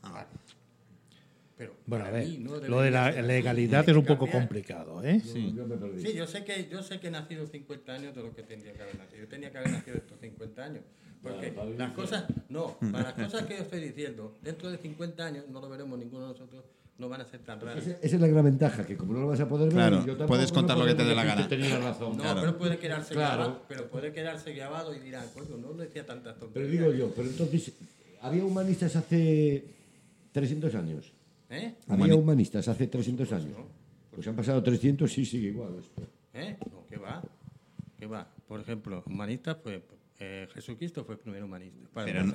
Pero 1.59 1.75
Bueno, 1.85 2.07
a 2.07 2.11
ver, 2.11 2.27
mí 2.27 2.39
no 2.39 2.57
lo 2.57 2.81
de 2.81 2.91
la 2.91 3.11
legalidad 3.11 3.87
es 3.87 3.95
un 3.95 4.07
poco 4.07 4.25
cambiar. 4.25 4.45
complicado, 4.45 5.05
¿eh? 5.05 5.21
Sí. 5.21 5.55
Sí, 5.99 6.15
yo 6.15 6.27
sé 6.27 6.45
que 6.47 6.67
yo 6.71 6.83
sé 6.83 6.99
que 6.99 7.09
he 7.09 7.11
nacido 7.11 7.47
50 7.47 7.93
años 7.93 8.15
de 8.15 8.23
lo 8.23 8.35
que 8.35 8.43
tendría 8.43 8.73
que 8.73 8.81
haber 8.81 8.97
nacido. 8.97 9.25
Yo 9.25 9.29
tenía 9.29 9.51
que 9.53 9.59
haber 9.59 9.71
nacido 9.71 9.99
estos 9.99 10.19
50 10.19 10.65
años. 10.65 10.85
Porque 11.23 11.53
las 11.77 11.93
cosas, 11.93 12.25
no, 12.49 12.79
para 12.91 13.03
las 13.03 13.13
cosas 13.33 13.45
que 13.45 13.55
yo 13.55 13.63
estoy 13.65 13.81
diciendo, 13.81 14.35
dentro 14.41 14.71
de 14.71 14.79
50 14.79 15.27
años, 15.27 15.45
no 15.51 15.61
lo 15.61 15.69
veremos 15.69 15.99
ninguno 15.99 16.29
de 16.29 16.33
nosotros, 16.33 16.65
no 16.99 17.09
van 17.09 17.21
a 17.21 17.25
ser 17.25 17.41
tan 17.41 17.61
raras. 17.61 17.87
Esa, 17.87 17.99
esa 18.03 18.17
es 18.17 18.21
la 18.21 18.27
gran 18.27 18.45
ventaja, 18.45 18.85
que 18.85 18.97
como 18.97 19.13
no 19.15 19.21
lo 19.21 19.27
vas 19.29 19.41
a 19.41 19.49
poder 19.49 19.67
ver, 19.69 19.75
Claro, 19.75 19.97
yo 20.01 20.07
tampoco 20.17 20.27
puedes 20.29 20.51
contar 20.53 20.77
no 20.77 20.85
lo 20.85 20.89
que 20.91 20.97
te 20.97 21.05
dé 21.05 21.15
la 21.15 21.25
gana. 21.25 21.49
tenía 21.49 21.79
razón. 21.79 22.17
No, 22.17 22.23
Claro. 22.25 22.41
pero 22.41 22.59
puede 22.59 22.79
quedarse 22.79 23.15
Claro. 23.15 23.37
grabado, 23.43 23.63
pero 23.69 23.89
puede 23.89 24.13
quedarse 24.13 24.53
grabado 24.53 24.95
y 24.95 24.99
dirán, 24.99 25.25
coño, 25.33 25.57
no 25.57 25.73
decía 25.75 26.05
tantas 26.05 26.35
Pero 26.35 26.47
tonterías. 26.47 26.73
digo 26.73 26.93
yo, 26.93 27.11
pero 27.15 27.29
entonces, 27.29 27.73
¿había 28.21 28.45
humanistas 28.45 28.97
hace 28.97 29.65
300 30.33 30.75
años? 30.75 31.13
¿Eh? 31.51 31.75
Había 31.87 32.07
Humani- 32.07 32.19
humanistas 32.19 32.67
hace 32.69 32.87
300 32.89 33.33
años. 33.33 33.57
Pues 34.15 34.27
han 34.27 34.35
pasado 34.37 34.63
300 34.63 35.17
y 35.19 35.25
sigue 35.25 35.49
igual 35.49 35.77
esto. 35.79 36.03
¿Eh? 36.35 36.57
No, 36.71 36.85
¿qué 36.89 36.97
va? 36.97 37.23
¿Qué 37.97 38.07
va? 38.07 38.29
Por 38.49 38.61
ejemplo, 38.61 39.03
humanista 39.07 39.55
fue 39.55 39.83
eh, 40.21 40.49
Jesucristo 40.53 41.05
fue 41.05 41.15
el 41.15 41.21
primer 41.21 41.45
humanista. 41.45 41.79
Para 41.95 42.07
Pero 42.07 42.25
no-. 42.25 42.33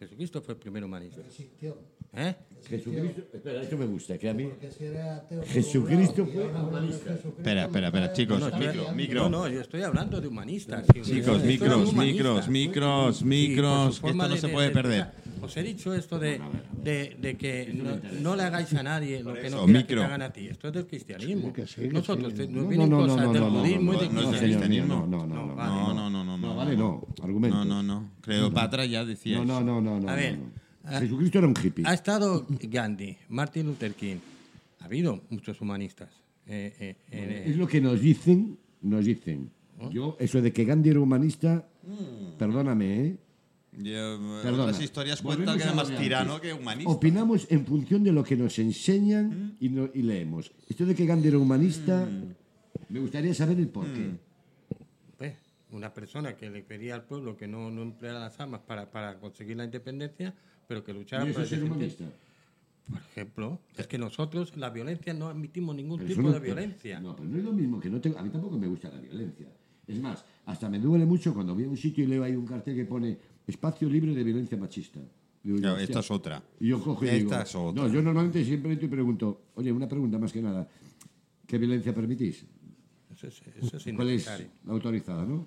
Jesucristo 0.00 0.42
fue 0.42 0.54
el 0.54 0.60
primer 0.60 0.82
humanista. 0.82 1.20
Existió. 1.20 1.78
¿Eh? 2.14 2.34
Jesucristo, 2.68 3.22
espera, 3.34 3.60
esto 3.62 3.76
me 3.76 3.86
gusta, 3.86 4.16
que 4.18 4.28
a 4.30 4.34
mí... 4.34 4.48
Si 4.78 4.86
ateo, 4.86 5.42
Jesucristo 5.44 6.24
fue 6.26 6.44
humanista. 6.46 7.14
Espera, 7.14 7.64
espera, 7.64 7.86
espera, 7.88 8.12
chicos, 8.12 8.40
micro, 8.56 8.84
no, 8.88 8.94
micro. 8.94 9.22
No, 9.22 9.28
no, 9.30 9.48
yo 9.48 9.60
estoy 9.60 9.82
hablando 9.82 10.20
de 10.20 10.28
humanistas. 10.28 10.86
Chicos, 11.02 11.42
micros, 11.42 11.92
micros, 11.92 12.48
micros, 12.48 13.22
micros, 13.24 13.96
su 13.96 14.02
que 14.02 14.10
esto 14.10 14.22
no 14.22 14.28
de- 14.28 14.40
se 14.40 14.46
de- 14.46 14.52
puede 14.52 14.68
de 14.68 14.74
perder. 14.74 15.10
Os 15.42 15.56
he 15.56 15.62
dicho 15.64 15.92
esto 15.92 16.20
de, 16.20 16.40
de, 16.84 17.16
de 17.20 17.36
que 17.36 17.72
no, 17.74 17.98
no 18.20 18.36
le 18.36 18.44
hagáis 18.44 18.72
a 18.74 18.82
nadie 18.84 19.24
lo 19.24 19.34
que 19.34 19.48
eso, 19.48 19.56
no 19.56 19.64
quieras 19.64 19.82
que 19.82 19.88
micro. 19.88 20.00
te 20.02 20.06
hagan 20.06 20.22
a 20.22 20.32
ti. 20.32 20.46
Esto 20.46 20.68
es 20.68 20.74
del 20.74 20.86
cristianismo. 20.86 21.52
Sí, 21.56 21.62
sí, 21.66 21.88
Nosotros 21.88 22.32
sí. 22.36 22.46
No, 22.46 22.54
nos 22.54 22.62
No, 22.62 22.68
vienen 22.68 22.90
no, 22.90 22.96
no, 23.00 23.02
cosas 23.08 23.26
no, 23.26 23.32
del 23.32 23.42
no, 23.42 23.50
no, 23.50 23.58
budismo 23.58 23.92
y 23.92 23.96
no, 23.96 24.02
del 24.02 24.14
no 24.14 24.30
cristianismo. 24.38 24.86
No, 24.86 25.06
no, 25.08 25.26
no, 25.26 25.34
No, 25.34 25.46
no, 25.46 25.54
vale. 25.56 25.72
No, 25.72 25.94
no, 25.94 26.10
no, 26.10 26.24
no, 26.24 26.38
No, 26.38 26.64
no. 26.64 26.74
no. 26.76 27.48
No, 27.48 27.64
no, 27.64 27.82
no. 27.82 28.10
Cleopatra 28.20 28.84
ya 28.86 29.04
decía 29.04 29.38
No, 29.38 29.44
no, 29.44 29.60
no, 29.60 29.80
no, 29.80 29.98
no. 29.98 30.08
A 30.08 30.14
ver, 30.14 30.38
ah, 30.84 31.00
Jesucristo 31.00 31.38
era 31.38 31.46
un 31.48 31.54
hippie. 31.62 31.84
Ha 31.86 31.94
estado 31.94 32.46
Gandhi, 32.48 33.16
Martin 33.28 33.66
Luther 33.66 33.94
King. 33.94 34.16
Ha 34.80 34.84
habido 34.86 35.22
muchos 35.30 35.60
humanistas. 35.60 36.10
Eh, 36.46 36.74
eh, 36.80 36.96
eh, 37.10 37.44
Es 37.46 37.56
lo 37.56 37.66
que 37.68 37.80
nos 37.80 38.00
dicen, 38.00 38.58
nos 38.82 39.04
dicen. 39.04 39.50
Yo, 39.90 40.16
eso 40.20 40.40
de 40.40 40.52
que 40.52 40.64
Gandhi 40.64 40.90
era 40.90 41.00
humanista, 41.00 41.66
perdóname, 42.38 43.06
¿eh? 43.06 43.16
Yo, 43.72 44.18
Perdona. 44.42 44.66
Las 44.66 44.82
historias 44.82 45.22
Volvemos 45.22 45.46
cuentan 45.46 45.58
que 45.58 45.64
era 45.64 45.74
más 45.74 45.98
tirano 46.00 46.40
que 46.40 46.52
humanista. 46.52 46.90
Opinamos 46.92 47.46
en 47.50 47.64
función 47.66 48.04
de 48.04 48.12
lo 48.12 48.22
que 48.22 48.36
nos 48.36 48.58
enseñan 48.58 49.56
y, 49.58 49.70
no- 49.70 49.88
y 49.94 50.02
leemos. 50.02 50.52
Esto 50.68 50.84
de 50.84 50.94
que 50.94 51.06
Gandhi 51.06 51.28
era 51.28 51.38
humanista, 51.38 52.06
me 52.90 53.00
gustaría 53.00 53.32
saber 53.34 53.58
el 53.58 53.68
por 53.68 53.86
qué. 53.92 54.10
pues, 55.16 55.34
una 55.70 55.92
persona 55.94 56.36
que 56.36 56.50
le 56.50 56.62
pedía 56.62 56.94
al 56.94 57.04
pueblo 57.04 57.34
que 57.36 57.48
no, 57.48 57.70
no 57.70 57.80
empleara 57.82 58.20
las 58.20 58.38
armas 58.38 58.60
para, 58.60 58.90
para 58.90 59.18
conseguir 59.18 59.56
la 59.56 59.64
independencia, 59.64 60.34
pero 60.72 60.82
que 60.84 60.94
luchara 60.94 61.26
¿Y 61.26 61.30
eso 61.30 61.40
por 61.40 61.48
defender- 61.48 61.70
humanista? 61.70 62.04
Por 62.88 62.98
ejemplo, 62.98 63.60
es 63.76 63.86
que 63.86 63.98
nosotros 63.98 64.56
la 64.56 64.70
violencia 64.70 65.12
no 65.12 65.28
admitimos 65.28 65.76
ningún 65.76 65.98
Pero 65.98 66.08
tipo 66.08 66.22
no- 66.22 66.32
de 66.32 66.40
violencia. 66.40 66.98
No, 66.98 67.14
pero 67.14 67.28
no 67.28 67.36
es 67.36 67.44
lo 67.44 67.52
mismo 67.52 67.78
que 67.78 67.90
no 67.90 68.00
tengo. 68.00 68.18
A 68.18 68.22
mí 68.22 68.30
tampoco 68.30 68.58
me 68.58 68.66
gusta 68.66 68.88
la 68.90 69.00
violencia. 69.00 69.48
Es 69.86 70.00
más, 70.00 70.24
hasta 70.46 70.70
me 70.70 70.78
duele 70.78 71.04
mucho 71.04 71.34
cuando 71.34 71.54
voy 71.54 71.64
a 71.64 71.68
un 71.68 71.76
sitio 71.76 72.04
y 72.04 72.06
leo 72.06 72.24
ahí 72.24 72.34
un 72.34 72.46
cartel 72.46 72.74
que 72.74 72.86
pone 72.86 73.18
espacio 73.46 73.86
libre 73.88 74.14
de 74.14 74.24
violencia 74.24 74.56
machista. 74.56 75.00
Digo 75.42 75.58
Claro, 75.58 75.76
esta 75.76 76.00
es 76.00 76.10
otra. 76.10 76.42
Y 76.58 76.68
yo 76.68 76.80
cojo 76.82 77.04
y 77.04 77.08
Esta 77.08 77.18
digo, 77.18 77.34
es 77.42 77.54
otra. 77.54 77.82
no, 77.82 77.92
yo 77.92 78.00
normalmente 78.00 78.42
siempre 78.44 78.76
te 78.76 78.88
pregunto, 78.88 79.42
oye, 79.56 79.70
una 79.70 79.86
pregunta 79.88 80.18
más 80.18 80.32
que 80.32 80.40
nada, 80.40 80.66
¿qué 81.46 81.58
violencia 81.58 81.94
permitís? 81.94 82.46
Eso 83.12 83.26
es, 83.26 83.42
eso 83.60 83.76
es 83.76 83.94
¿Cuál 83.94 84.08
es 84.08 84.26
la 84.64 84.72
autorizada, 84.72 85.24
no? 85.26 85.46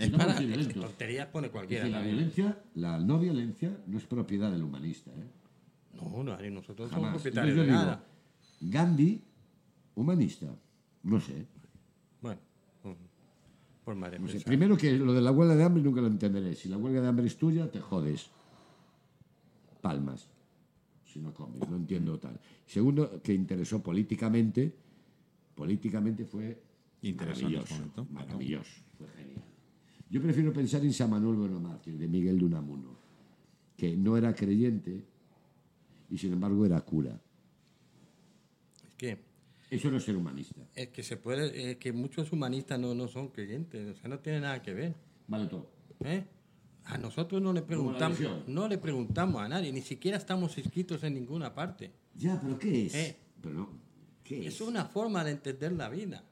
Es 0.00 0.10
No 0.12 0.18
para-. 0.18 0.34
Tonterías 0.74 1.26
pone 1.28 1.46
Es 1.46 1.52
cualquiera. 1.52 1.84
decir, 1.84 1.96
la 1.98 2.02
violencia, 2.06 2.62
la 2.74 2.98
no 2.98 3.18
violencia, 3.18 3.78
no 3.86 3.98
es 3.98 4.04
propiedad 4.06 4.50
del 4.50 4.62
humanista. 4.62 5.10
¿eh? 5.10 5.30
No, 5.94 6.22
no, 6.24 6.36
nosotros 6.50 6.88
somos 6.90 7.04
Jamás. 7.04 7.12
propietarios 7.22 7.52
Entonces 7.52 7.56
de 7.56 7.56
yo 7.56 7.62
digo, 7.64 7.90
nada. 7.90 8.04
Gandhi, 8.60 9.22
humanista. 9.94 10.46
No 11.02 11.20
sé. 11.20 11.46
Bueno, 12.20 12.40
mm, 12.84 12.88
no 13.86 14.28
sé. 14.28 14.32
pensar. 14.34 14.44
Primero 14.44 14.76
que 14.76 14.92
lo 14.92 15.12
de 15.12 15.20
la 15.20 15.32
huelga 15.32 15.54
de 15.56 15.64
hambre 15.64 15.82
nunca 15.82 16.00
lo 16.00 16.06
entenderé. 16.06 16.54
Si 16.54 16.68
la 16.68 16.76
huelga 16.78 17.00
de 17.00 17.08
hambre 17.08 17.26
es 17.26 17.36
tuya, 17.36 17.70
te 17.70 17.80
jodes. 17.80 18.30
Palmas. 19.80 20.28
Si 21.04 21.18
no 21.20 21.32
comes, 21.34 21.68
no 21.68 21.76
entiendo 21.76 22.18
tal. 22.18 22.38
Segundo, 22.66 23.20
que 23.22 23.34
interesó 23.34 23.82
políticamente. 23.82 24.72
Políticamente 25.54 26.24
fue 26.24 26.62
Interesante 27.02 27.44
maravilloso. 27.56 27.74
momento. 27.74 28.06
Maravilloso. 28.10 28.70
Yo 30.10 30.20
prefiero 30.20 30.52
pensar 30.52 30.82
en 30.82 30.92
San 30.92 31.08
Manuel 31.08 31.36
Bueno 31.36 31.60
Mártir, 31.60 31.96
de 31.96 32.08
Miguel 32.08 32.38
de 32.40 32.44
Unamuno, 32.44 32.98
que 33.76 33.96
no 33.96 34.16
era 34.16 34.34
creyente 34.34 35.04
y 36.10 36.18
sin 36.18 36.32
embargo 36.32 36.66
era 36.66 36.80
cura. 36.80 37.20
Es 38.88 38.94
que, 38.96 39.18
Eso 39.70 39.88
no 39.88 39.98
es 39.98 40.02
ser 40.02 40.16
humanista. 40.16 40.66
es 40.74 40.88
que 40.88 41.04
se 41.04 41.16
puede, 41.16 41.70
es 41.70 41.76
que 41.76 41.92
muchos 41.92 42.32
humanistas 42.32 42.80
no, 42.80 42.92
no 42.92 43.06
son 43.06 43.28
creyentes, 43.28 43.96
o 43.96 44.00
sea, 44.00 44.10
no 44.10 44.18
tiene 44.18 44.40
nada 44.40 44.60
que 44.60 44.74
ver. 44.74 44.96
Vale 45.28 45.46
todo. 45.46 45.70
¿eh? 46.00 46.24
A 46.86 46.98
nosotros 46.98 47.40
no 47.40 47.52
le 47.52 47.62
preguntamos, 47.62 48.18
no 48.48 48.66
le 48.66 48.78
preguntamos 48.78 49.40
a 49.40 49.48
nadie, 49.48 49.72
ni 49.72 49.80
siquiera 49.80 50.16
estamos 50.18 50.58
inscritos 50.58 51.04
en 51.04 51.14
ninguna 51.14 51.54
parte. 51.54 51.92
Ya, 52.16 52.40
pero 52.40 52.58
¿qué 52.58 52.86
es? 52.86 52.94
Eh. 52.96 53.16
Pero 53.40 53.54
no, 53.54 53.70
¿qué 54.24 54.40
es? 54.40 54.54
Es 54.54 54.60
una 54.60 54.86
forma 54.86 55.22
de 55.22 55.30
entender 55.30 55.70
la 55.70 55.88
vida. 55.88 56.24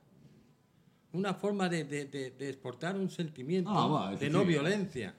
Una 1.12 1.34
forma 1.34 1.68
de, 1.68 1.84
de- 1.84 2.04
de- 2.06 2.30
de 2.32 2.48
exportar 2.50 2.96
un 2.96 3.08
sentimiento 3.10 3.70
Ah, 3.70 3.86
va, 3.86 4.16
de 4.16 4.28
no 4.30 4.42
sí. 4.42 4.48
violencia. 4.48 5.14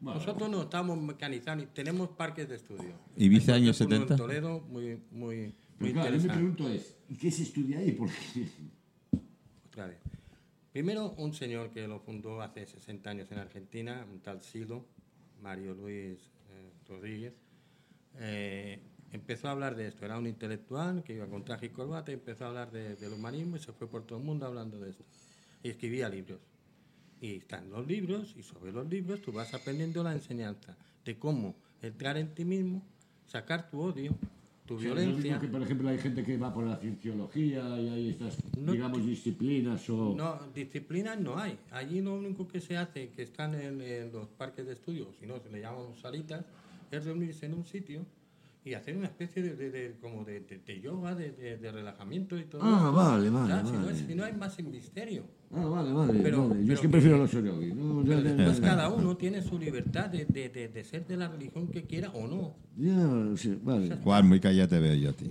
Nosotros 0.00 0.50
no 0.50 0.62
estamos 0.62 1.00
mecanizados, 1.00 1.66
tenemos 1.72 2.10
parques 2.10 2.48
de 2.48 2.56
estudio. 2.56 2.94
Ibiza, 3.16 3.54
años 3.54 3.80
uno 3.80 3.90
70. 3.90 4.14
En 4.14 4.18
Toledo, 4.18 4.60
muy, 4.60 4.98
muy, 5.10 5.54
muy 5.78 5.92
claro, 5.92 6.10
yo 6.10 6.16
me 6.16 6.16
interesante. 6.16 6.28
pregunto 6.34 6.68
es, 6.68 6.94
¿y 7.08 7.16
qué 7.16 7.30
se 7.30 7.42
estudia 7.44 7.78
ahí? 7.78 7.92
Porque 7.92 8.14
Otra 9.68 9.86
vez. 9.86 9.98
Primero, 10.72 11.14
un 11.18 11.32
señor 11.32 11.70
que 11.70 11.86
lo 11.86 12.00
fundó 12.00 12.42
hace 12.42 12.66
60 12.66 13.08
años 13.10 13.30
en 13.32 13.38
Argentina, 13.38 14.04
un 14.12 14.20
tal 14.20 14.42
Silo, 14.42 14.84
Mario 15.40 15.72
Luis 15.74 16.18
eh, 16.50 16.70
Rodríguez, 16.88 17.34
eh, 18.18 18.80
empezó 19.12 19.48
a 19.48 19.52
hablar 19.52 19.74
de 19.76 19.88
esto. 19.88 20.04
Era 20.04 20.18
un 20.18 20.26
intelectual 20.26 21.02
que 21.02 21.14
iba 21.14 21.26
con 21.26 21.44
traje 21.44 21.66
y 21.66 21.68
corbata 21.70 22.10
y 22.10 22.14
empezó 22.14 22.44
a 22.44 22.48
hablar 22.48 22.70
de- 22.72 22.96
del 22.96 23.12
humanismo 23.12 23.56
y 23.56 23.60
se 23.60 23.72
fue 23.72 23.86
por 23.88 24.02
todo 24.04 24.18
el 24.18 24.24
mundo 24.24 24.44
hablando 24.46 24.78
de 24.80 24.90
esto. 24.90 25.04
Y 25.64 25.70
escribía 25.70 26.08
libros. 26.08 26.38
Y 27.20 27.36
están 27.38 27.68
los 27.70 27.84
libros 27.86 28.36
y 28.38 28.42
sobre 28.44 28.70
los 28.70 28.88
libros 28.88 29.20
tú 29.22 29.32
vas 29.32 29.52
aprendiendo 29.54 30.04
la 30.04 30.12
enseñanza 30.12 30.76
de 31.04 31.18
cómo 31.18 31.56
entrar 31.82 32.16
en 32.16 32.34
ti 32.34 32.44
mismo, 32.44 32.82
sacar 33.26 33.68
tu 33.70 33.80
odio, 33.80 34.14
tu 34.66 34.74
no 34.74 34.80
lo 34.80 34.84
violencia. 34.84 35.22
mismo 35.22 35.40
que, 35.40 35.48
por 35.48 35.62
ejemplo, 35.62 35.88
hay 35.88 35.98
gente 35.98 36.22
que 36.22 36.36
va 36.36 36.52
por 36.54 36.64
la 36.66 36.76
cienciología 36.76 37.80
y 37.80 37.88
hay 37.88 38.08
estas, 38.10 38.36
No 38.56 38.72
digamos, 38.72 39.04
disciplinas 39.04 39.88
o... 39.90 40.14
No, 40.14 40.38
disciplinas 40.54 41.18
no 41.18 41.38
hay. 41.38 41.58
Allí 41.70 42.00
lo 42.00 42.14
único 42.14 42.46
que 42.46 42.60
se 42.60 42.76
hace, 42.76 43.08
que 43.08 43.22
están 43.22 43.54
en, 43.54 43.80
en 43.80 44.12
los 44.12 44.28
parques 44.28 44.66
de 44.66 44.74
estudio, 44.74 45.08
si 45.18 45.26
no, 45.26 45.40
se 45.40 45.50
le 45.50 45.60
llaman 45.60 45.94
salitas, 46.00 46.44
es 46.90 47.04
reunirse 47.04 47.46
en 47.46 47.54
un 47.54 47.64
sitio 47.64 48.04
y 48.64 48.72
hacer 48.74 48.96
una 48.96 49.06
especie 49.08 49.42
de, 49.42 49.56
de- 49.56 49.70
de- 49.70 49.94
como 50.00 50.24
de, 50.24 50.40
de- 50.40 50.58
de 50.58 50.80
yoga, 50.80 51.14
de, 51.14 51.32
de- 51.32 51.58
de 51.58 51.70
relajamiento 51.72 52.38
y 52.38 52.44
todo. 52.44 52.62
Ah, 52.64 52.76
esto. 52.78 52.92
vale, 52.92 53.30
vale, 53.30 53.48
Ya, 53.48 53.64
Si, 53.66 53.72
no 53.72 53.78
vale. 53.80 53.92
es- 53.92 54.06
si 54.06 54.14
no 54.14 54.24
hay 54.24 54.32
más 54.32 54.62
misterio. 54.64 55.22
Ah, 55.52 55.64
vale, 55.66 55.92
vale, 55.92 56.20
Pero- 56.22 56.48
vale. 56.48 56.60
Yo 56.60 56.66
pero 56.66 56.74
es 56.74 56.80
que 56.80 56.86
que- 56.86 56.92
prefiero 56.92 57.18
los 57.18 57.30
yogi. 57.32 57.72
No, 57.74 58.02
ya, 58.02 58.08
Pero 58.16 58.20
ya, 58.22 58.32
después 58.34 58.60
ya. 58.60 58.64
cada 58.64 58.88
uno 58.88 59.16
tiene 59.16 59.42
su 59.42 59.58
libertad 59.58 60.08
de, 60.08 60.24
de- 60.24 60.48
de- 60.48 60.68
de 60.68 60.84
ser 60.84 61.06
de 61.06 61.16
la 61.16 61.28
religión 61.28 61.68
que 61.68 61.84
quiera 61.84 62.08
o 62.10 62.26
no. 62.26 62.54
Ya, 62.76 63.36
sí, 63.36 63.58
vale. 63.62 63.96
Juan, 64.02 64.26
muy 64.28 64.40
callado 64.40 64.68
te 64.68 64.80
veo 64.80 64.94
yo, 64.94 65.12
tío. 65.14 65.28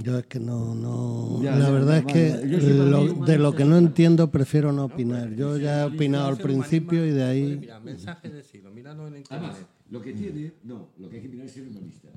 Yo 0.00 0.16
es 0.18 0.26
que 0.26 0.38
no, 0.38 0.74
no. 0.76 1.40
Ya, 1.42 1.56
la 1.56 1.66
ya, 1.66 1.70
verdad 1.70 2.04
vale, 2.04 2.26
es 2.28 2.34
vale. 2.42 2.50
que 2.50 2.58
para 2.76 2.84
lo- 2.90 3.24
de 3.26 3.38
lo 3.38 3.52
que 3.54 3.64
no 3.64 3.76
entiendo 3.78 4.30
prefiero 4.30 4.72
no 4.72 4.84
opinar. 4.84 5.34
Yo 5.34 5.56
ya 5.58 5.82
he 5.82 5.84
opinado 5.86 6.26
al 6.28 6.38
principio 6.38 7.04
y 7.04 7.10
de 7.10 7.14
pues, 7.14 7.24
ahí. 7.24 7.56
Mira, 7.60 7.80
mensajes 7.80 8.32
de 8.32 8.42
siglo, 8.44 8.70
míralo 8.72 9.06
en 9.08 9.14
Además, 9.28 9.56
internet. 9.58 9.66
lo 9.90 10.00
que 10.02 10.12
tiene, 10.12 10.52
no, 10.64 10.88
lo 10.98 11.08
que 11.08 11.16
hay 11.16 11.22
que 11.22 11.28
mirar 11.28 11.46
es 11.46 11.52
ser 11.52 11.66
humanista. 11.66 12.08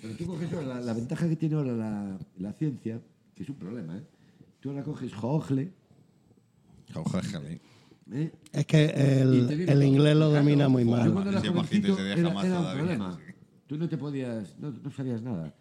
Pero 0.00 0.14
tú 0.16 0.26
coges 0.26 0.52
ahora 0.52 0.66
la, 0.66 0.80
la 0.80 0.92
ventaja 0.92 1.28
que 1.28 1.36
tiene 1.36 1.54
ahora 1.56 1.72
la, 1.72 2.18
la 2.38 2.52
ciencia, 2.52 3.00
que 3.34 3.42
es 3.42 3.48
un 3.48 3.56
problema, 3.56 3.96
¿eh? 3.98 4.02
Tú 4.60 4.70
ahora 4.70 4.82
coges 4.82 5.12
Jogle, 5.14 5.72
Jójale. 6.92 7.60
¿eh? 8.12 8.32
Es 8.52 8.66
que 8.66 8.84
el, 8.86 9.66
el 9.68 9.82
inglés 9.82 10.16
lo 10.16 10.30
Claro, 10.30 10.44
domina 10.44 10.68
muy 10.68 10.84
Yo 10.84 10.90
mal. 10.90 11.12
cuando 11.12 11.30
era 11.30 11.40
jovencito 11.40 11.96
se 11.96 12.02
deja 12.02 12.20
era, 12.20 12.30
más 12.32 12.44
era 12.44 12.60
un 12.60 12.72
problema. 12.78 13.18
Tú 13.66 13.76
no 13.76 13.88
te 13.88 13.96
podías, 13.98 14.58
no, 14.58 14.70
no 14.70 14.90
sabías 14.90 15.22
nada. 15.22 15.52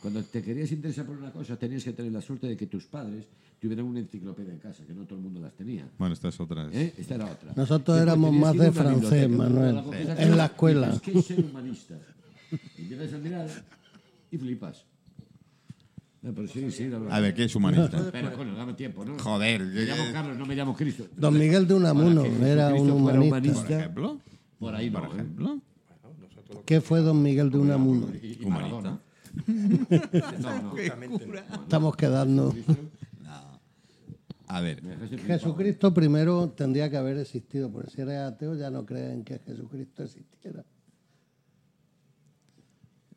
Cuando 0.00 0.22
te 0.22 0.42
querías 0.42 0.72
interesar 0.72 1.04
por 1.04 1.16
una 1.18 1.30
cosa, 1.30 1.56
tenías 1.58 1.84
que 1.84 1.92
tener 1.92 2.10
la 2.10 2.22
suerte 2.22 2.46
de 2.46 2.56
que 2.56 2.66
tus 2.66 2.86
padres 2.86 3.26
tuvieran 3.60 3.84
una 3.84 4.00
enciclopedia 4.00 4.50
en 4.54 4.58
casa, 4.58 4.82
que 4.86 4.94
no 4.94 5.04
todo 5.04 5.16
el 5.18 5.24
mundo 5.24 5.40
las 5.40 5.52
tenía. 5.52 5.86
Bueno, 5.98 6.14
esta 6.14 6.28
es 6.28 6.40
otra. 6.40 6.70
¿eh? 6.72 6.94
Esta 6.96 7.16
era 7.16 7.26
otra. 7.26 7.52
Nosotros 7.54 7.98
Después 7.98 8.02
éramos 8.02 8.32
más 8.32 8.52
que 8.52 8.58
de 8.62 8.72
francés, 8.72 9.28
Manuel, 9.28 9.78
en 10.16 10.36
la 10.38 10.46
escuela. 10.46 10.86
dices, 10.86 11.02
¿Qué 11.02 11.18
es 11.18 11.26
ser 11.26 11.44
humanista? 11.44 11.98
Y 12.78 12.82
empiezas 12.82 13.14
a 13.14 13.18
mirar 13.18 13.48
y 14.30 14.38
flipas. 14.38 14.84
No, 16.22 16.34
pero 16.34 16.48
sí, 16.48 16.70
sí, 16.70 16.88
la 16.88 16.98
verdad. 16.98 17.16
A 17.16 17.20
ver, 17.20 17.34
¿qué 17.34 17.44
es 17.44 17.54
humanista? 17.56 18.10
Pero 18.12 18.36
bueno, 18.36 18.54
dame 18.54 18.74
tiempo, 18.74 19.04
¿no? 19.04 19.18
Joder, 19.18 19.62
Me 19.62 19.84
llamo 19.84 20.02
Carlos, 20.12 20.36
no 20.38 20.44
me 20.46 20.54
llamo 20.54 20.76
Cristo. 20.76 21.06
Don 21.16 21.38
Miguel 21.38 21.66
de 21.66 21.74
Unamuno 21.74 22.24
era 22.44 22.74
un 22.74 22.90
humanista. 22.90 23.62
Por 23.62 23.72
ejemplo. 23.72 24.20
Por 24.58 24.74
ahí 24.74 24.90
no, 24.90 25.00
Por 25.00 25.08
¿eh? 25.08 25.12
ejemplo. 25.14 25.60
¿Qué 26.66 26.80
fue 26.82 27.00
Don 27.00 27.22
Miguel 27.22 27.50
de 27.50 27.58
Unamuno? 27.58 28.08
Y- 28.22 28.38
y 28.40 28.44
Humanista. 28.44 29.00
No, 30.40 30.62
no. 30.62 30.76
Estamos 30.76 31.96
quedando. 31.96 32.54
A 34.48 34.60
ver. 34.60 34.82
Jesucristo 35.26 35.94
primero 35.94 36.48
tendría 36.50 36.90
que 36.90 36.96
haber 36.96 37.16
existido, 37.18 37.70
porque 37.70 37.90
si 37.92 38.00
eres 38.00 38.18
ateo 38.18 38.56
ya 38.56 38.68
no 38.70 38.84
creen 38.84 39.22
que 39.24 39.38
Jesucristo 39.38 40.02
existiera. 40.02 40.64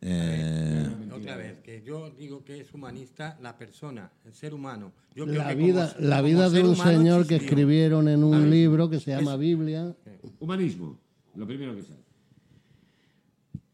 Eh, 0.05 0.89
Otra 1.13 1.37
vez, 1.37 1.59
que 1.61 1.81
yo 1.81 2.09
digo 2.11 2.43
que 2.43 2.59
es 2.61 2.73
humanista 2.73 3.37
la 3.41 3.57
persona, 3.57 4.11
el 4.25 4.33
ser 4.33 4.53
humano. 4.53 4.91
Yo 5.15 5.25
La 5.25 5.49
que 5.49 5.55
vida, 5.55 5.93
como- 5.93 6.07
la 6.07 6.17
como 6.17 6.27
vida 6.27 6.49
de 6.49 6.57
ser 6.61 6.65
un 6.69 6.75
señor 6.75 7.27
que 7.27 7.35
escribieron 7.37 8.07
en 8.09 8.23
un 8.23 8.31
ver, 8.41 8.49
libro 8.49 8.89
que 8.89 8.99
se 8.99 9.11
llama 9.11 9.37
Biblia. 9.37 9.95
Humanismo, 10.39 10.99
lo 11.35 11.47
primero 11.47 11.73
que 11.75 11.83
sale. 11.83 12.03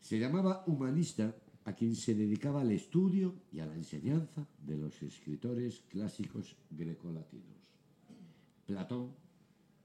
Se 0.01 0.19
llamaba 0.19 0.63
humanista 0.67 1.33
a 1.65 1.73
quien 1.73 1.95
se 1.95 2.13
dedicaba 2.15 2.61
al 2.61 2.71
estudio 2.71 3.35
y 3.51 3.59
a 3.59 3.65
la 3.65 3.75
enseñanza 3.75 4.45
de 4.65 4.77
los 4.77 5.01
escritores 5.01 5.81
clásicos 5.89 6.55
grecolatinos. 6.71 7.57
Platón, 8.65 9.11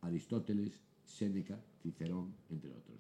Aristóteles, 0.02 0.72
Séneca, 1.04 1.58
Cicerón, 1.82 2.34
entre 2.50 2.70
otros. 2.70 2.98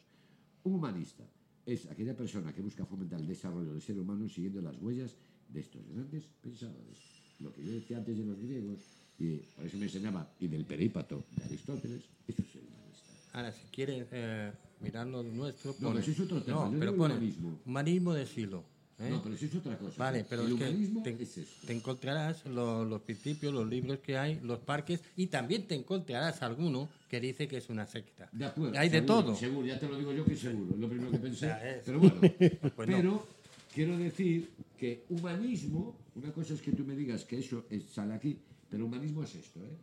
Un 0.64 0.74
humanista 0.74 1.24
es 1.66 1.86
aquella 1.90 2.14
persona 2.16 2.52
que 2.52 2.60
busca 2.62 2.84
fomentar 2.84 3.20
el 3.20 3.26
desarrollo 3.26 3.72
del 3.72 3.82
ser 3.82 3.98
humano 3.98 4.28
siguiendo 4.28 4.60
las 4.60 4.76
huellas 4.80 5.14
de 5.48 5.60
estos 5.60 5.82
grandes 5.88 6.24
pensadores. 6.42 6.98
Lo 7.40 7.52
que 7.52 7.64
yo 7.64 7.72
decía 7.72 7.98
antes 7.98 8.16
de 8.18 8.24
los 8.24 8.38
griegos, 8.38 8.78
y 9.18 9.36
por 9.56 9.64
eso 9.66 9.76
me 9.78 9.84
enseñaba, 9.86 10.28
y 10.40 10.46
del 10.48 10.64
perípato 10.64 11.24
de 11.36 11.44
Aristóteles, 11.44 12.02
eso 12.28 12.42
es 12.42 12.48
ser 12.52 12.62
humanista. 12.62 13.10
Ahora, 13.32 13.52
si 13.52 13.62
quieres 13.72 14.06
eh, 14.12 14.52
mirar 14.80 15.06
lo 15.06 15.22
nuestro, 15.22 15.72
No, 15.72 15.76
pone- 15.78 15.88
pero 15.90 15.98
eso 16.00 16.10
es 16.12 16.20
otro 16.20 16.42
tema, 16.42 16.68
No, 16.70 16.78
pero 16.78 16.96
pone 16.96 17.14
humanismo. 17.14 17.58
humanismo 17.64 18.12
de 18.14 18.26
siglo. 18.26 18.64
¿Eh? 19.00 19.08
No, 19.10 19.22
pero 19.22 19.34
eso 19.34 19.46
es 19.46 19.54
otra 19.56 19.76
cosa. 19.78 19.94
Vale, 19.98 20.24
pero 20.28 20.42
el 20.42 20.52
es 20.52 20.58
que 20.58 20.64
humanismo 20.64 21.02
te, 21.02 21.10
es 21.22 21.38
eso. 21.38 21.66
te 21.66 21.72
encontrarás 21.72 22.44
lo- 22.46 22.84
los 22.84 23.00
principios, 23.02 23.52
los 23.52 23.66
libros 23.68 23.98
que 24.00 24.16
hay, 24.18 24.40
los 24.40 24.58
parques, 24.60 25.00
y 25.16 25.26
también 25.28 25.66
te 25.66 25.74
encontrarás 25.74 26.42
alguno 26.42 26.88
que 27.08 27.20
dice 27.20 27.48
que 27.48 27.56
es 27.58 27.68
una 27.68 27.86
secta. 27.86 28.28
De 28.32 28.44
acuerdo. 28.46 28.78
hay 28.78 28.88
de 28.88 28.98
seguro, 29.00 29.22
todo. 29.24 29.36
Seguro, 29.36 29.66
ya 29.66 29.78
te 29.78 29.88
lo 29.88 29.96
digo 29.98 30.12
yo 30.12 30.24
que 30.24 30.36
seguro, 30.36 30.74
es 30.74 30.78
lo 30.80 30.88
primero 30.88 31.10
que 31.10 31.18
pensé. 31.28 31.52
Pero 31.84 31.98
bueno, 32.00 32.20
Pues 32.76 32.88
no. 32.88 32.96
pero 32.96 33.26
quiero 33.74 33.98
decir 33.98 34.50
que 34.78 35.04
humanismo, 35.08 35.96
una 36.14 36.32
cosa 36.32 36.54
es 36.54 36.60
que 36.62 36.72
tú 36.72 36.84
me 36.84 36.94
digas 36.94 37.24
que 37.24 37.38
eso 37.38 37.64
es- 37.70 37.84
sale 37.86 38.14
aquí, 38.14 38.38
pero 38.70 38.86
humanismo 38.86 39.22
es 39.24 39.34
esto, 39.34 39.60
¿eh? 39.60 39.76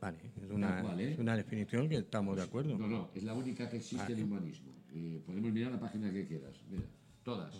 Vale, 0.00 0.18
es 0.44 0.50
una, 0.50 0.82
cual, 0.82 1.00
¿eh? 1.00 1.12
es 1.12 1.18
una 1.18 1.34
definición 1.36 1.88
que 1.88 1.96
estamos 1.96 2.36
de 2.36 2.42
acuerdo. 2.42 2.76
No, 2.76 2.86
no, 2.86 3.08
es 3.14 3.22
la 3.24 3.32
única 3.34 3.68
que 3.68 3.78
existe 3.78 4.12
en 4.12 4.24
humanismo. 4.24 4.70
Eh, 4.94 5.20
podemos 5.24 5.50
mirar 5.52 5.72
la 5.72 5.80
página 5.80 6.12
que 6.12 6.26
quieras, 6.26 6.54
mira, 6.70 6.82
todas. 7.24 7.54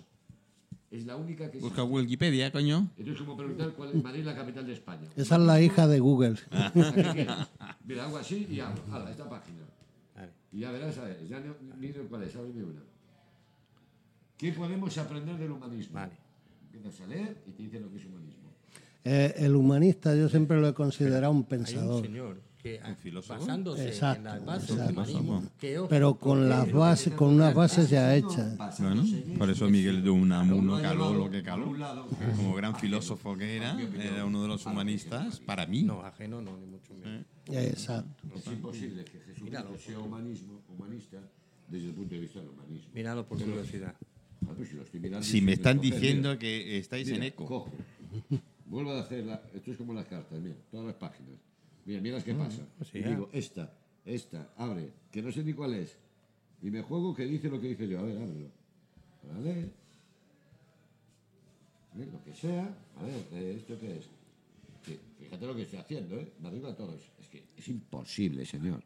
Es 0.90 1.04
la 1.04 1.16
única 1.16 1.50
que 1.50 1.58
busca 1.58 1.82
existe. 1.82 1.94
Wikipedia, 2.02 2.52
coño. 2.52 2.88
Esto 2.96 3.12
es 3.12 3.18
como 3.18 3.36
preguntar 3.36 3.72
cuál 3.72 3.90
es 3.90 4.02
Madrid 4.02 4.24
la 4.24 4.36
capital 4.36 4.66
de 4.66 4.72
España. 4.72 5.08
Esa 5.16 5.36
es 5.36 5.42
la 5.42 5.60
hija 5.60 5.86
de 5.88 5.98
Google. 6.00 6.36
Mira, 7.84 8.04
hago 8.04 8.18
así 8.18 8.46
y 8.50 8.60
hago. 8.60 8.74
Hala, 8.90 9.10
esta 9.10 9.28
página. 9.28 9.58
Y 10.52 10.60
ya 10.60 10.70
verás, 10.70 10.96
a 10.98 11.04
ver, 11.04 11.26
ya 11.26 11.40
no, 11.40 11.54
miro 11.76 12.02
cuál 12.08 12.22
es, 12.22 12.34
ábreme 12.34 12.62
una. 12.62 12.80
¿Qué 14.38 14.52
podemos 14.52 14.96
aprender 14.96 15.36
del 15.36 15.50
humanismo? 15.50 15.94
Vale. 15.94 16.12
Empiezas 16.72 17.00
a 17.00 17.06
leer 17.08 17.42
y 17.46 17.50
te 17.50 17.62
dice 17.64 17.80
lo 17.80 17.90
que 17.90 17.98
es 17.98 18.04
humanismo. 18.06 18.50
Eh, 19.04 19.34
el 19.38 19.54
humanista 19.54 20.14
yo 20.14 20.28
siempre 20.28 20.58
lo 20.60 20.68
he 20.68 20.74
considerado 20.74 21.30
un 21.32 21.38
Hay 21.38 21.42
un 21.42 21.44
pensador. 21.48 22.02
señor 22.02 22.45
que 22.66 23.10
basándose 23.28 23.88
Exacto, 23.88 24.18
en 24.18 24.24
las 24.24 24.44
bases 24.44 24.70
exacto. 24.70 24.84
del 24.84 24.92
humanismo, 24.92 25.44
que, 25.58 25.78
ojo, 25.78 25.88
Pero 25.88 26.14
con 26.16 26.48
las 26.48 26.72
bases, 26.72 27.12
con 27.14 27.34
unas 27.34 27.54
bases 27.54 27.88
ya 27.88 28.14
hechas. 28.16 28.56
Bueno, 28.80 29.04
por 29.38 29.50
eso 29.50 29.68
Miguel 29.68 30.02
de 30.02 30.10
Unamuno 30.10 30.80
caló 30.80 31.14
lo 31.14 31.30
que 31.30 31.42
caló. 31.42 31.66
Como 32.36 32.54
gran 32.56 32.74
filósofo 32.76 33.36
que 33.36 33.56
era, 33.56 33.78
era 33.80 34.24
uno 34.24 34.42
de 34.42 34.48
los 34.48 34.66
humanistas, 34.66 35.40
para 35.40 35.66
mí. 35.66 35.82
no, 35.82 36.02
ajeno 36.02 36.42
no, 36.42 36.56
ni 36.56 36.66
mucho 36.66 36.94
menos. 36.94 37.24
Exacto. 37.48 38.26
Es 38.36 38.46
imposible 38.48 39.04
que 39.04 39.20
Jesucristo 39.20 39.78
sea 39.78 39.98
humanismo, 40.00 40.62
humanista 40.68 41.18
desde 41.68 41.88
el 41.88 41.94
punto 41.94 42.14
de 42.14 42.20
vista 42.20 42.40
del 42.40 42.48
humanismo. 42.48 42.90
Míralo 42.94 43.26
por 43.26 43.38
curiosidad. 43.38 43.94
Si 45.22 45.40
me 45.40 45.52
están 45.52 45.80
diciendo 45.80 46.38
que 46.38 46.78
estáis 46.78 47.08
en 47.08 47.22
eco. 47.22 47.70
Vuelvo 48.66 48.92
a 48.92 49.00
hacer 49.00 49.24
la, 49.24 49.40
esto 49.54 49.70
es 49.70 49.76
como 49.76 49.94
las 49.94 50.06
cartas, 50.06 50.40
mira, 50.40 50.56
todas 50.72 50.86
las 50.86 50.96
páginas. 50.96 51.36
Mira, 51.86 52.00
mira 52.02 52.14
las 52.16 52.24
que 52.24 52.34
pasa. 52.34 52.62
y 52.92 53.00
ya. 53.00 53.08
digo, 53.10 53.30
esta, 53.32 53.72
esta, 54.04 54.50
abre, 54.58 54.92
que 55.10 55.22
no 55.22 55.32
sé 55.32 55.42
ni 55.44 55.52
cuál 55.54 55.74
es. 55.74 55.96
Y 56.62 56.70
me 56.70 56.82
juego 56.82 57.14
que 57.14 57.24
dice 57.24 57.48
lo 57.48 57.60
que 57.60 57.68
dice 57.68 57.86
yo. 57.88 58.00
A 58.00 58.02
ver, 58.02 58.16
ábrelo. 58.18 58.50
Vale. 59.32 59.70
¿Eh? 61.98 62.08
Lo 62.12 62.22
que 62.24 62.34
sea. 62.34 62.64
A 62.98 63.02
ver, 63.04 63.22
eh, 63.32 63.54
¿esto 63.58 63.78
qué 63.78 63.96
es? 63.98 64.04
Que- 64.84 64.98
fíjate 65.18 65.46
lo 65.46 65.54
que 65.54 65.62
estoy 65.62 65.78
haciendo, 65.78 66.16
¿eh? 66.16 66.32
Me 66.40 66.48
arriba 66.48 66.70
a 66.70 66.76
todos. 66.76 67.00
Es 67.20 67.28
que 67.28 67.44
es 67.56 67.68
imposible, 67.68 68.44
señor. 68.44 68.82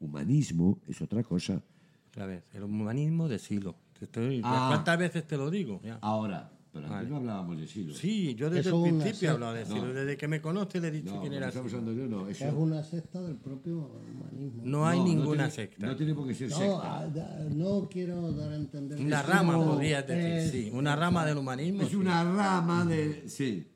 Humanismo 0.00 0.78
es 0.86 1.00
otra 1.02 1.22
cosa. 1.22 1.62
Otra 2.08 2.26
vez, 2.26 2.42
el 2.54 2.64
humanismo 2.64 3.28
de. 3.28 3.38
Te 3.38 4.04
estoy- 4.06 4.40
Ah. 4.44 4.68
¿Cuántas 4.72 4.98
veces 4.98 5.26
te 5.26 5.36
lo 5.36 5.50
digo? 5.50 5.80
Ya. 5.84 5.98
Ahora, 6.00 6.50
pero 6.72 6.84
antes 6.86 6.98
Vale. 6.98 7.10
no 7.10 7.16
hablábamos 7.16 7.58
de 7.58 7.66
siglo. 7.66 7.94
Sí, 7.94 8.34
yo 8.36 8.48
desde 8.48 8.68
Eso 8.70 8.84
el 8.86 8.92
principio 8.98 9.28
he 9.28 9.32
hablado 9.32 9.54
de 9.54 9.60
secta. 9.64 9.74
siglo. 9.74 9.92
Desde 9.94 10.16
que 10.16 10.28
me 10.28 10.40
conoce 10.40 10.80
le 10.80 10.88
he 10.88 10.90
dicho 10.92 11.14
No, 11.14 11.20
quién 11.20 11.32
era 11.32 11.48
estamos 11.48 11.72
hablando 11.74 11.92
yo 12.00 12.06
no. 12.08 12.28
Eso, 12.28 12.44
Es 12.46 12.54
una 12.54 12.82
secta 12.84 13.20
del 13.22 13.36
propio 13.36 13.90
humanismo. 14.12 14.62
No 14.64 14.86
hay 14.86 14.98
no, 14.98 15.04
no 15.06 15.10
ninguna 15.12 15.48
tiene- 15.48 15.50
secta. 15.50 15.86
No 15.86 15.96
tiene 15.96 16.14
por 16.14 16.28
qué 16.28 16.34
ser 16.34 16.50
No, 16.50 16.56
secta. 16.56 16.98
ah, 17.00 17.06
da- 17.08 17.44
no 17.50 17.88
quiero 17.90 18.32
dar 18.32 18.52
a 18.52 18.56
entender. 18.56 19.00
Una 19.00 19.22
rama, 19.22 19.54
como- 19.54 19.72
podrías 19.74 20.06
decir, 20.06 20.24
es- 20.32 20.50
sí. 20.50 20.70
Una 20.72 20.94
rama 20.94 21.26
del 21.26 21.38
humanismo. 21.38 21.82
Es 21.82 21.88
sí. 21.88 21.96
una 21.96 22.22
rama 22.24 22.84
de. 22.84 23.28
Sí. 23.28 23.66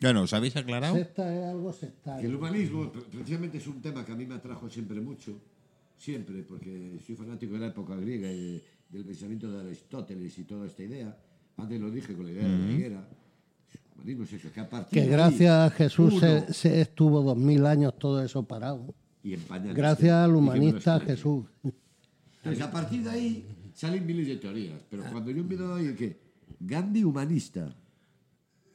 Bueno, 0.00 0.22
¿os 0.22 0.32
habéis 0.32 0.56
aclarado? 0.56 0.96
Secta 0.96 1.32
es 1.32 1.44
algo 1.44 1.70
Que 1.70 1.76
el 1.76 1.80
sectario. 1.92 2.38
humanismo 2.38 2.90
pre- 2.90 3.02
precisamente 3.02 3.58
es 3.58 3.66
un 3.68 3.80
tema 3.80 4.04
que 4.04 4.12
a 4.12 4.16
mí 4.16 4.26
me 4.26 4.34
atrajo 4.34 4.68
siempre 4.68 5.00
mucho. 5.00 5.38
Siempre, 5.96 6.42
porque 6.42 6.98
soy 7.06 7.14
fanático 7.14 7.52
de 7.54 7.60
la 7.60 7.66
época 7.68 7.94
griega 7.94 8.28
y 8.32 8.60
del 8.92 9.04
pensamiento 9.04 9.50
de 9.50 9.60
Aristóteles 9.60 10.38
y 10.38 10.44
toda 10.44 10.66
esta 10.66 10.82
idea. 10.82 11.16
Antes 11.56 11.80
lo 11.80 11.90
dije 11.90 12.14
con 12.14 12.26
la 12.26 12.32
idea 12.32 12.46
de 12.48 12.58
la 12.58 12.72
higuera. 12.72 13.08
Es 14.04 14.32
eso, 14.32 14.52
que 14.52 14.60
a 14.60 14.68
partir 14.68 14.90
Que 14.90 15.00
de 15.00 15.06
ahí, 15.06 15.12
gracias 15.12 15.50
a 15.50 15.70
Jesús 15.70 16.12
uno- 16.14 16.20
se, 16.20 16.52
se 16.52 16.80
estuvo 16.80 17.22
dos 17.22 17.36
mil 17.36 17.64
años 17.66 17.96
todo 17.98 18.22
eso 18.22 18.42
parado. 18.42 18.94
y 19.22 19.36
Gracias 19.74 20.12
al 20.12 20.34
humanista. 20.34 20.98
Jesús. 21.00 21.46
Entonces, 22.38 22.62
a 22.64 22.70
partir 22.70 23.02
de 23.04 23.10
ahí 23.10 23.46
salen 23.74 24.04
miles 24.04 24.26
de 24.26 24.36
teorías. 24.36 24.82
Pero 24.90 25.04
cuando 25.10 25.30
yo 25.30 25.44
miro 25.44 25.74
ahí 25.76 25.94
que 25.94 26.20
Gandhi 26.60 27.04
humanista. 27.04 27.74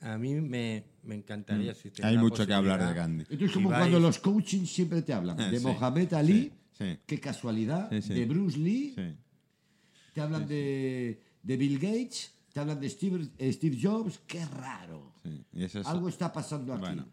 A 0.01 0.17
mí 0.17 0.35
me, 0.35 0.83
me 1.03 1.15
encantaría 1.15 1.73
si 1.73 1.89
tuviera 1.89 2.09
Hay 2.09 2.17
mucho 2.17 2.45
que 2.47 2.53
hablar 2.53 2.87
de. 2.87 2.93
Gandhi. 2.93 3.23
Esto 3.29 3.45
es 3.45 3.51
Si 3.51 3.53
como 3.55 3.69
vais- 3.71 3.79
cuando 3.79 3.99
los 3.99 4.19
coaching 4.19 4.65
siempre 4.65 5.01
te 5.01 5.11
hablan 5.11 5.39
Ah, 5.41 5.49
de 5.49 5.57
sí, 5.59 5.65
Mohamed 5.65 6.13
Ali, 6.13 6.33
sí, 6.33 6.51
sí. 6.77 6.99
qué 7.05 7.19
casualidad, 7.19 7.89
Sí, 7.89 8.01
sí. 8.01 8.13
de 8.13 8.25
Bruce 8.25 8.57
Lee, 8.59 8.93
Sí. 8.95 9.15
Te 10.17 10.21
hablan 10.23 10.47
de, 10.47 11.21
de 11.43 11.57
Bill 11.57 11.77
Gates, 11.77 12.31
te 12.51 12.59
hablan 12.59 12.79
de 12.79 12.89
Steve, 12.89 13.27
eh, 13.37 13.53
Steve 13.53 13.77
Jobs, 13.79 14.19
qué 14.25 14.43
raro. 14.47 15.13
sí. 15.23 15.45
Y 15.53 15.63
eso 15.63 15.79
es- 15.81 15.85
Algo 15.85 16.09
está 16.09 16.33
pasando 16.33 16.73
aquí. 16.73 16.81
Bueno, 16.85 17.05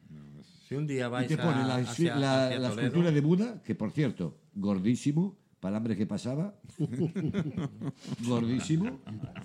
Si 0.66 0.74
un 0.74 0.86
día 0.86 1.04
y 1.06 1.10
vais 1.10 1.28
te 1.28 1.36
ponen 1.36 1.52
a, 1.64 1.66
la, 1.66 1.74
hacia- 1.76 2.16
la- 2.16 2.46
hacia 2.46 2.58
la 2.60 2.68
Toledo, 2.70 2.86
escultura 2.86 3.10
de 3.12 3.20
Buda, 3.20 3.62
que 3.62 3.74
por 3.74 3.90
cierto, 3.90 4.38
gordísimo, 4.54 5.36
para 5.60 5.72
el 5.72 5.76
hambre 5.76 5.96
que 5.98 6.06
pasaba. 6.06 6.54
gordísimo, 8.26 9.00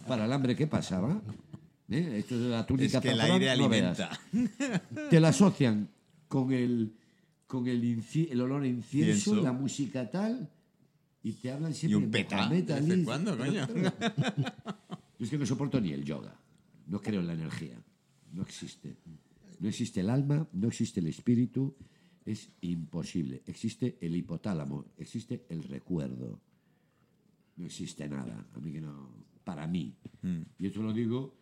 para 0.08 0.24
el 0.24 0.32
hambre 0.32 0.56
que 0.56 0.68
pasaba. 0.68 1.22
¿Eh? 1.90 2.16
Esto 2.20 2.36
es 2.36 2.42
la 2.42 2.66
túnica 2.66 3.00
es 3.00 3.04
que 3.04 3.10
el 3.12 3.20
aire 3.20 3.58
no 3.58 3.68
veas. 3.68 4.00
alimenta. 4.00 5.10
te 5.10 5.20
la 5.20 5.30
asocian 5.30 5.90
con 6.30 6.54
el 6.54 6.96
con 7.48 7.68
el, 7.68 8.40
olor 8.42 8.62
a 8.62 8.68
incienso, 8.68 9.32
Incienso. 9.32 9.42
la 9.44 9.52
música 9.52 10.10
tal, 10.12 10.50
y 11.24 11.34
te 11.34 11.52
hablan 11.52 11.72
Y 11.72 11.76
siempre 11.76 11.98
un 11.98 12.12
de 12.12 12.18
peta. 12.20 12.38
Mohamed 12.38 12.64
¿De 12.64 12.74
vez 12.74 12.84
Ali. 12.84 12.94
en 12.94 13.04
cuando, 13.06 13.38
coño? 13.38 13.68
Yo 15.20 15.26
es 15.26 15.30
que 15.30 15.38
no 15.38 15.46
soporto 15.46 15.82
ni 15.82 15.92
el 15.92 16.04
yoga. 16.06 16.40
No 16.88 17.02
creo 17.02 17.20
en 17.20 17.28
la 17.28 17.34
energía. 17.34 17.82
No 18.32 18.44
existe. 18.44 18.98
No 19.60 19.68
existe 19.68 20.00
el 20.00 20.10
alma, 20.10 20.48
no 20.54 20.68
existe 20.70 21.02
el 21.02 21.08
espíritu. 21.08 21.76
Es 22.26 22.50
imposible. 22.62 23.44
Existe 23.46 23.98
el 24.02 24.16
hipotálamo, 24.16 24.86
existe 24.98 25.46
el 25.50 25.64
recuerdo. 25.64 26.40
No 27.58 27.66
existe 27.66 28.08
nada. 28.08 28.48
A 28.56 28.60
mí 28.60 28.72
que 28.72 28.82
no. 28.82 29.10
Para 29.44 29.68
mí. 29.68 29.94
Mm. 30.22 30.42
Y 30.60 30.68
esto 30.68 30.82
lo 30.82 30.94
digo 30.94 31.36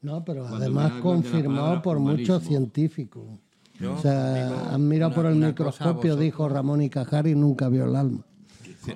No, 0.00 0.24
pero 0.24 0.46
además 0.46 0.92
confirmado 1.02 1.82
por 1.82 1.98
humanismo. 1.98 2.34
muchos 2.34 2.48
científicos. 2.48 3.24
Yo 3.78 3.94
o 3.94 3.98
sea, 4.00 4.74
han 4.74 4.88
mirado 4.88 5.14
por 5.14 5.26
el 5.26 5.36
microscopio, 5.36 6.16
dijo 6.16 6.48
Ramón 6.48 6.82
y 6.82 6.90
Cajari, 6.90 7.32
y 7.32 7.34
nunca 7.34 7.68
vio 7.68 7.84
el 7.84 7.94
alma. 7.94 8.24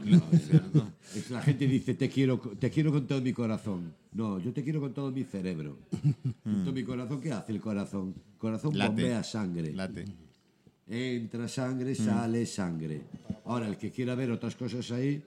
Es 1.15 1.31
la 1.31 1.43
gente 1.43 1.67
dice, 1.67 1.95
te 1.95 2.09
quiero, 2.09 2.39
te 2.39 2.71
quiero 2.71 2.91
con 2.91 3.07
todo 3.07 3.21
mi 3.21 3.33
corazón. 3.33 3.93
No, 4.13 4.39
yo 4.39 4.53
te 4.53 4.63
quiero 4.63 4.81
con 4.81 4.95
todo 4.95 5.11
mi 5.11 5.25
cerebro. 5.25 5.79
Con 6.43 6.65
todo 6.65 6.73
mi 6.73 6.85
corazón, 6.85 7.21
¿qué 7.21 7.33
hace 7.33 7.53
el 7.53 7.61
corazón? 7.61 8.15
El 8.33 8.39
corazón 8.39 8.77
Late. 8.77 8.89
bombea 8.89 9.23
sangre. 9.23 9.73
Late. 9.73 10.05
Entra 10.89 11.49
sangre, 11.49 11.95
sale 11.95 12.45
sangre. 12.47 13.03
Ahora, 13.45 13.69
el 13.69 13.77
que 13.77 13.91
quiera 13.91 14.15
ver 14.15 14.31
otras 14.31 14.57
cosas 14.57 14.91
ahí, 14.91 15.23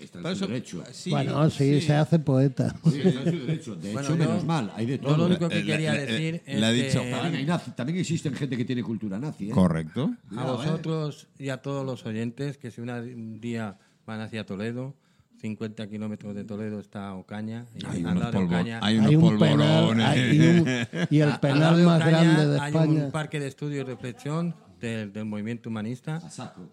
está 0.00 0.18
en 0.18 0.22
Por 0.22 0.32
su 0.36 0.44
eso- 0.44 0.46
derecho. 0.52 0.84
sí, 0.92 1.10
bueno, 1.10 1.50
sí, 1.50 1.80
se 1.80 1.94
hace 1.94 2.18
poeta. 2.18 2.74
Sí, 2.84 3.00
está 3.04 3.22
en 3.30 3.40
su 3.40 3.46
derecho. 3.46 3.74
De 3.76 3.92
Bueno, 3.92 4.00
hecho, 4.08 4.16
yo- 4.16 4.28
menos 4.28 4.44
mal, 4.44 4.72
hay 4.74 4.86
de 4.86 4.98
Yo 4.98 5.04
todo. 5.04 5.16
lo 5.16 5.26
único 5.26 5.48
que 5.48 5.58
Eh, 5.60 5.64
quería 5.64 5.92
le- 5.94 6.06
decir 6.06 6.42
le 6.46 6.56
es 6.56 6.62
ha 6.62 6.70
dicho 6.70 7.02
que 7.02 7.10
También, 7.10 7.34
hay 7.36 7.46
nazi- 7.46 7.74
también 7.74 7.98
existen 7.98 8.34
gente 8.34 8.56
que 8.56 8.64
tiene 8.64 8.82
cultura 8.82 9.18
nazi. 9.18 9.48
¿eh? 9.48 9.52
Correcto. 9.52 10.10
a 10.36 10.42
¿eh? 10.42 10.46
vosotros 10.46 11.28
y 11.38 11.48
a 11.48 11.58
todos 11.58 11.84
los 11.84 12.04
oyentes 12.06 12.58
que 12.58 12.70
si 12.70 12.80
un 12.80 13.40
día 13.40 13.78
van 14.06 14.20
hacia 14.20 14.44
Toledo, 14.46 14.94
50 15.40 15.86
kilómetros 15.88 16.34
de 16.34 16.44
Toledo 16.44 16.80
está 16.80 17.12
Ocaña. 17.14 17.66
Y 17.74 17.84
Hay 17.86 18.04
unos, 18.04 18.32
polvo- 18.34 18.46
Ocaña- 18.46 18.80
hay 18.82 18.96
unos 18.98 19.10
Hay 19.10 19.16
un 19.16 19.38
penal, 19.38 19.58
polvorones. 19.58 20.06
hay- 20.06 20.36
y, 20.36 20.40
un- 20.40 20.68
y 21.10 21.20
el 21.20 21.40
penal 21.40 21.82
más 21.82 22.00
Ocaña 22.00 22.22
grande 22.22 22.46
de 22.46 22.60
hay 22.60 22.68
España. 22.72 23.04
un 23.04 23.10
parque 23.10 23.38
de 23.40 23.46
estudio 23.48 23.80
y 23.82 23.84
reflexión 23.84 24.54
del, 24.80 25.12
del 25.12 25.24
movimiento 25.24 25.68
humanista. 25.68 26.20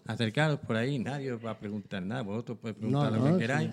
Acercaros 0.06 0.60
por 0.60 0.76
ahí, 0.76 0.98
nadie 0.98 1.32
os 1.32 1.44
va 1.44 1.52
a 1.52 1.58
preguntar 1.58 2.02
nada, 2.02 2.22
vosotros 2.22 2.58
podéis 2.58 2.78
preguntar 2.78 3.12
No, 3.12 3.18
lo 3.18 3.24
no, 3.30 3.32
que 3.36 3.38
queráis. 3.42 3.70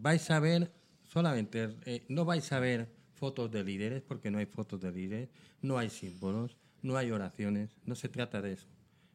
Vais 0.00 0.30
a 0.30 0.40
ver, 0.40 0.70
solamente, 1.08 1.76
eh, 1.84 2.04
no 2.08 2.24
vais 2.24 2.50
a 2.52 2.58
ver 2.60 2.88
fotos 3.14 3.50
de 3.50 3.64
líderes, 3.64 4.02
porque 4.02 4.30
no 4.30 4.38
hay 4.38 4.46
fotos 4.46 4.80
de 4.80 4.92
líderes, 4.92 5.28
no 5.62 5.78
hay 5.78 5.88
símbolos, 5.90 6.56
no 6.82 6.96
hay 6.96 7.10
oraciones, 7.10 7.70
no 7.84 7.94
se 7.94 8.08
trata 8.08 8.40
de 8.42 8.52
eso. 8.54 8.66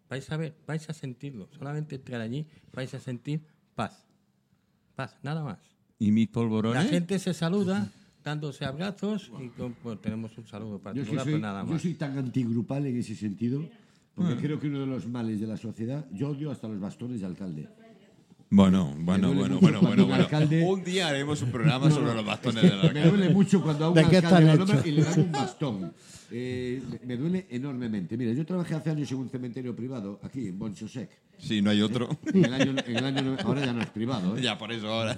Vais 0.10 0.30
a 0.32 0.38
ver, 0.38 0.56
vais 0.68 0.90
a 0.90 0.94
sentirlo, 0.94 1.48
solamente 1.58 1.96
entrar 1.96 2.20
allí, 2.22 2.46
vais 2.74 2.94
a 2.94 3.00
sentir 3.00 3.42
paz. 3.76 4.06
Paz, 4.96 5.16
nada 5.24 5.44
más. 5.44 5.60
¿Y 6.00 6.12
mis 6.12 6.28
La 6.28 6.34
polvorones? 6.34 6.90
gente 6.90 7.18
se 7.20 7.34
saluda 7.34 7.90
dándose 8.24 8.66
abrazos 8.66 9.32
y 9.40 9.48
con- 9.50 9.74
pues, 9.74 10.02
tenemos 10.02 10.38
un 10.38 10.46
saludo 10.48 10.72
Yo, 10.72 10.76
es 10.78 10.82
que 10.82 10.84
particular, 10.84 11.24
soy, 11.24 11.34
pero 11.34 11.42
nada 11.42 11.64
yo 11.64 11.72
más. 11.72 11.82
soy 11.82 11.94
tan 11.94 12.18
antigrupal 12.18 12.86
en 12.88 12.98
ese 12.98 13.16
sentido. 13.16 13.64
Porque 14.16 14.36
creo 14.36 14.60
que 14.60 14.68
uno 14.68 14.80
de 14.82 14.86
los 14.88 15.08
males 15.08 15.40
de 15.40 15.48
la 15.48 15.58
sociedad, 15.58 16.06
yo 16.14 16.30
odio 16.30 16.52
hasta 16.52 16.68
los 16.68 16.80
bastones 16.80 17.22
de 17.22 17.26
alcalde. 17.28 17.68
Bueno, 18.54 18.94
bueno, 19.00 19.34
bueno, 19.34 19.60
bueno, 19.62 19.80
bueno, 19.82 20.04
un 20.04 20.10
bueno. 20.10 20.26
alcalde- 20.26 20.66
Un 20.68 20.84
día 20.84 21.08
haremos 21.08 21.42
un 21.42 21.52
programa 21.52 21.90
sobre 21.90 22.14
los 22.14 22.26
bastones 22.26 22.62
del 22.64 22.72
Me 22.74 22.82
alcalde. 22.82 23.10
duele 23.10 23.30
mucho 23.30 23.62
cuando 23.62 23.86
a 23.86 23.90
un 23.90 23.94
¿De 23.96 24.02
alcalde 24.02 24.82
y 24.90 24.92
le 24.92 25.04
dan 25.04 25.20
un 25.22 25.32
bastón. 25.32 25.94
Eh, 26.32 26.82
me- 26.92 27.00
me 27.08 27.18
duele 27.18 27.48
enormemente. 27.50 28.18
Mira, 28.18 28.34
yo 28.34 28.46
trabajé 28.46 28.76
hace 28.76 28.90
años 28.90 29.10
en 29.12 29.18
un 29.20 29.30
cementerio 29.30 29.74
privado, 29.74 30.20
aquí 30.22 30.48
en 30.48 30.60
Bonchosec. 30.60 31.10
Sí, 31.38 31.62
no 31.62 31.70
hay 31.70 31.82
otro. 31.82 32.10
En 32.34 32.44
el 32.46 32.54
año, 32.54 32.76
en 32.86 32.98
el 32.98 33.06
año 33.06 33.22
no- 33.22 33.38
ahora 33.44 33.66
ya 33.66 33.72
no 33.74 33.82
es 33.82 33.90
privado. 33.90 34.38
¿eh? 34.38 34.42
ya, 34.42 34.58
por 34.58 34.72
eso 34.74 34.88
ahora. 34.90 35.18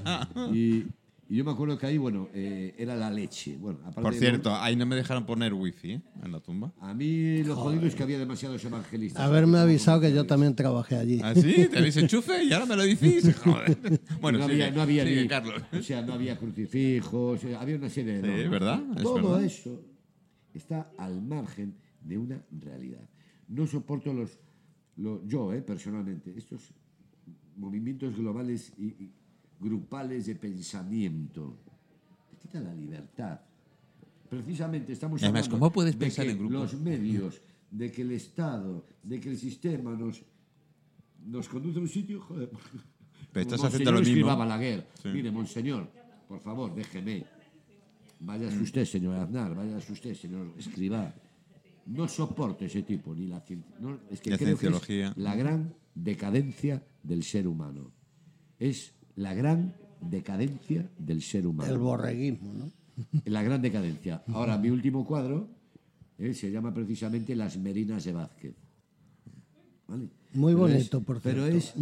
Y, 0.53 0.84
y 1.30 1.38
yo 1.38 1.45
me 1.45 1.52
acuerdo 1.52 1.78
que 1.78 1.86
ahí, 1.86 1.98
bueno, 1.98 2.28
eh, 2.34 2.76
era 2.78 2.95
la 2.95 3.10
leche. 3.10 3.58
Bueno, 3.58 3.80
aparte 3.80 4.02
Por 4.02 4.14
de- 4.14 4.20
cierto, 4.20 4.54
ahí 4.56 4.76
no 4.76 4.86
me 4.86 4.95
dejaron 4.95 5.26
poner 5.26 5.54
wifi 5.54 5.94
¿eh? 5.94 6.02
en 6.24 6.32
la 6.32 6.40
tumba. 6.40 6.74
A 6.82 6.94
mí 6.94 7.44
lo 7.44 7.56
jodido 7.56 7.88
es 7.88 7.95
que 7.95 8.04
había 8.04 8.20
demasiados 8.20 8.64
evangelistas. 8.66 9.22
Haberme 9.24 9.58
avisado 9.60 10.02
que 10.02 10.14
yo 10.14 10.26
también 10.26 10.56
trabajé 10.56 10.98
allí. 10.98 11.20
¿Ah, 11.24 11.34
sí? 11.34 11.68
¿Tenéis 11.72 11.98
enchufe? 11.98 12.44
¿Y 12.44 12.52
ahora 12.54 12.66
me 12.66 12.76
lo 12.76 12.84
decís? 12.84 13.36
Joder. 13.44 13.78
Bueno, 14.22 14.40
no 14.40 14.48
sigue, 14.48 14.64
había, 14.66 14.76
no 14.76 14.82
había 14.82 15.04
sigue, 15.06 15.22
ni, 15.24 15.28
Carlos. 15.28 15.62
O 15.72 15.82
sea, 15.82 16.02
no 16.02 16.14
había 16.14 16.38
crucifijos, 16.38 17.44
eh, 17.45 17.56
había 17.56 17.78
una 17.78 17.90
serie 17.90 18.22
de. 18.22 18.22
Sí, 18.22 18.28
normas. 18.44 18.52
¿verdad? 18.52 18.84
Es 18.98 19.04
Todo 19.04 19.16
verdad. 19.16 19.44
eso 19.44 19.82
está 20.54 20.91
al 20.98 21.22
margen 21.22 21.76
de 22.02 22.18
una 22.18 22.44
realidad. 22.52 23.10
No 23.48 23.66
soporto 23.66 24.14
los. 24.14 24.38
lo- 24.98 25.26
yo, 25.26 25.54
eh, 25.54 25.62
personalmente, 25.62 26.34
estos 26.38 26.74
movimientos 27.56 28.16
globales 28.18 28.74
y, 28.78 28.86
y 28.86 29.12
grupales 29.64 30.26
de 30.26 30.35
pensamiento. 30.35 31.57
Te 32.30 32.38
quita 32.38 32.60
la 32.60 32.73
libertad. 32.73 33.40
Precisamente 34.30 34.94
estamos 34.94 35.22
Además, 35.23 35.45
hablando 35.45 35.60
¿cómo 35.60 35.72
puedes 35.72 35.94
de 35.94 35.99
pensar 35.99 36.26
que 36.26 36.31
en? 36.31 36.52
Los 36.52 36.73
medios 36.80 37.41
de 37.72 37.91
que 37.91 38.02
el 38.02 38.11
Estado, 38.11 38.85
de 39.02 39.19
que 39.19 39.30
el 39.30 39.38
sistema 39.38 39.95
nos, 39.95 40.23
nos 41.26 41.48
conduce 41.48 41.80
a 41.80 41.81
un 41.81 41.90
sitio, 41.90 42.22
joder. 42.22 42.49
Pero 43.31 43.41
estás 43.41 43.64
haciendo 43.64 43.91
lo 43.91 44.02
mismo. 44.02 44.38
Balaguer. 44.38 44.88
Sí. 45.02 45.10
Mire, 45.10 45.31
monseñor, 45.31 45.90
por 46.27 46.40
favor, 46.40 46.73
déjeme. 46.76 47.26
Váyase 48.19 48.60
usted, 48.60 48.85
señor 48.85 49.15
Aznar, 49.15 49.53
váyase 49.56 49.91
usted, 49.91 50.14
señor 50.14 50.53
Escribá. 50.57 51.14
No 51.85 52.07
soporto 52.07 52.64
ese 52.64 52.84
tipo, 52.84 53.14
ni 53.14 53.27
la 53.27 53.44
no, 53.80 53.99
es 54.10 54.22
que 54.22 54.30
La 54.31 54.38
creo 54.38 54.57
que 54.57 55.03
es 55.03 55.18
la 55.18 55.35
gran 55.35 55.73
decadencia 55.94 56.81
del 57.03 57.23
ser 57.23 57.45
humano. 57.48 57.91
Es 58.57 58.94
la 59.15 59.34
gran 59.34 59.73
decadencia 60.02 60.90
del 60.98 61.22
ser 61.22 61.48
humano. 61.48 61.72
El 61.72 61.77
borreguismo, 61.80 62.53
¿no? 62.53 62.72
La 63.26 63.41
gran 63.41 63.61
decadencia. 63.61 64.23
Ahora, 64.27 64.57
mi 64.57 64.69
último 64.69 65.06
cuadro 65.06 65.48
eh, 66.19 66.34
se 66.34 66.52
llama 66.52 66.73
precisamente 66.73 67.35
Las 67.35 67.57
Merinas 67.57 68.03
de 68.03 68.14
Vázquez. 68.14 68.53
¿Vale? 69.88 70.10
Muy 70.34 70.53
Pero 70.53 70.57
bonito, 70.68 70.98
es- 70.99 71.03
por 71.03 71.22
Pero 71.22 71.44
cierto. 71.48 71.57
es 71.57 71.73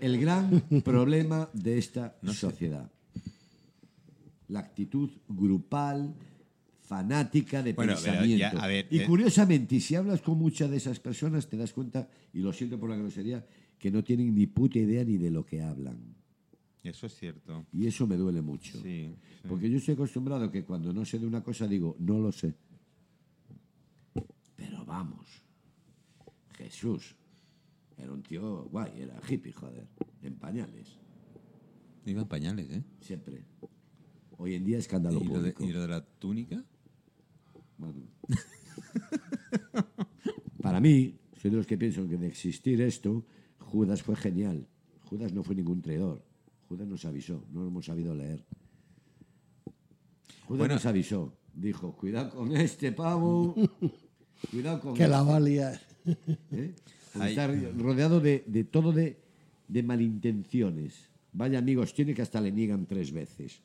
el 0.00 0.20
gran 0.20 0.60
problema 0.84 1.48
de 1.52 1.78
esta 1.78 2.16
sociedad. 2.32 2.90
La 4.48 4.60
actitud 4.60 5.10
grupal, 5.28 6.14
fanática 6.82 7.62
de 7.62 7.74
Bueno, 7.74 7.92
pero 8.00 8.04
pensamiento. 8.12 8.56
ya, 8.56 8.62
a 8.64 8.66
ver, 8.66 8.86
y 8.90 9.00
eh, 9.00 9.04
curiosamente, 9.06 9.76
y 9.76 9.80
si 9.80 9.94
hablas 9.94 10.22
con 10.22 10.38
muchas 10.38 10.70
de 10.70 10.78
esas 10.78 10.98
personas, 11.00 11.46
te 11.48 11.56
das 11.58 11.72
cuenta, 11.74 12.08
y 12.32 12.38
lo 12.40 12.52
siento 12.52 12.78
por 12.80 12.88
la 12.88 12.96
grosería, 12.96 13.44
que 13.78 13.90
no 13.90 14.02
tienen 14.02 14.34
ni 14.34 14.46
puta 14.46 14.78
idea 14.78 15.04
ni 15.04 15.16
de 15.18 15.30
lo 15.30 15.44
que 15.44 15.60
hablan. 15.62 15.98
Eso 16.88 17.06
es 17.06 17.14
cierto. 17.14 17.66
Y 17.72 17.86
eso 17.86 18.06
me 18.06 18.16
duele 18.16 18.40
mucho. 18.40 18.80
Sí, 18.80 19.14
sí. 19.42 19.48
Porque 19.48 19.70
yo 19.70 19.76
estoy 19.76 19.94
acostumbrado 19.94 20.50
que 20.50 20.64
cuando 20.64 20.92
no 20.92 21.04
sé 21.04 21.18
de 21.18 21.26
una 21.26 21.42
cosa 21.42 21.66
digo, 21.66 21.96
no 21.98 22.18
lo 22.18 22.32
sé. 22.32 22.54
Pero 24.56 24.84
vamos, 24.84 25.26
Jesús 26.56 27.14
era 27.96 28.12
un 28.12 28.22
tío 28.22 28.64
guay, 28.70 29.02
era 29.02 29.20
hippie, 29.28 29.52
joder, 29.52 29.86
en 30.22 30.34
pañales, 30.36 30.96
Iba 32.06 32.22
en 32.22 32.28
pañales, 32.28 32.70
¿eh? 32.70 32.82
siempre. 33.00 33.44
Hoy 34.38 34.54
en 34.54 34.64
día 34.64 34.78
escándalo 34.78 35.20
¿Y 35.20 35.24
lo, 35.24 35.42
de, 35.42 35.52
público. 35.52 35.64
y 35.64 35.72
lo 35.72 35.82
de 35.82 35.88
la 35.88 36.04
túnica? 36.04 36.64
Bueno. 37.76 38.06
Para 40.62 40.80
mí, 40.80 41.18
soy 41.36 41.50
de 41.50 41.56
los 41.58 41.66
que 41.66 41.76
piensan 41.76 42.08
que 42.08 42.16
de 42.16 42.28
existir 42.28 42.80
esto, 42.80 43.24
Judas 43.58 44.02
fue 44.02 44.16
genial. 44.16 44.66
Judas 45.02 45.32
no 45.32 45.42
fue 45.42 45.54
ningún 45.54 45.82
traidor. 45.82 46.24
Judas 46.68 46.86
nos 46.86 47.04
avisó, 47.04 47.44
no 47.50 47.62
lo 47.62 47.68
hemos 47.68 47.86
sabido 47.86 48.14
leer. 48.14 48.44
Judas 50.46 50.58
Bueno. 50.58 50.74
nos 50.74 50.86
avisó. 50.86 51.32
Dijo, 51.54 51.92
cuidado 51.96 52.30
con 52.30 52.56
este 52.56 52.92
pavo. 52.92 53.54
cuidado 54.50 54.80
con 54.80 54.94
Que 54.94 55.08
la 55.08 55.18
este". 55.20 55.32
valía. 55.32 55.80
¿eh? 56.52 56.74
Está 57.14 57.48
rodeado 57.76 58.20
de, 58.20 58.44
de 58.46 58.64
todo 58.64 58.92
de, 58.92 59.18
de 59.66 59.82
malintenciones. 59.82 61.08
Vaya 61.32 61.58
amigos, 61.58 61.92
tiene 61.94 62.14
que 62.14 62.22
hasta 62.22 62.40
le 62.40 62.52
niegan 62.52 62.86
tres 62.86 63.12
veces. 63.12 63.60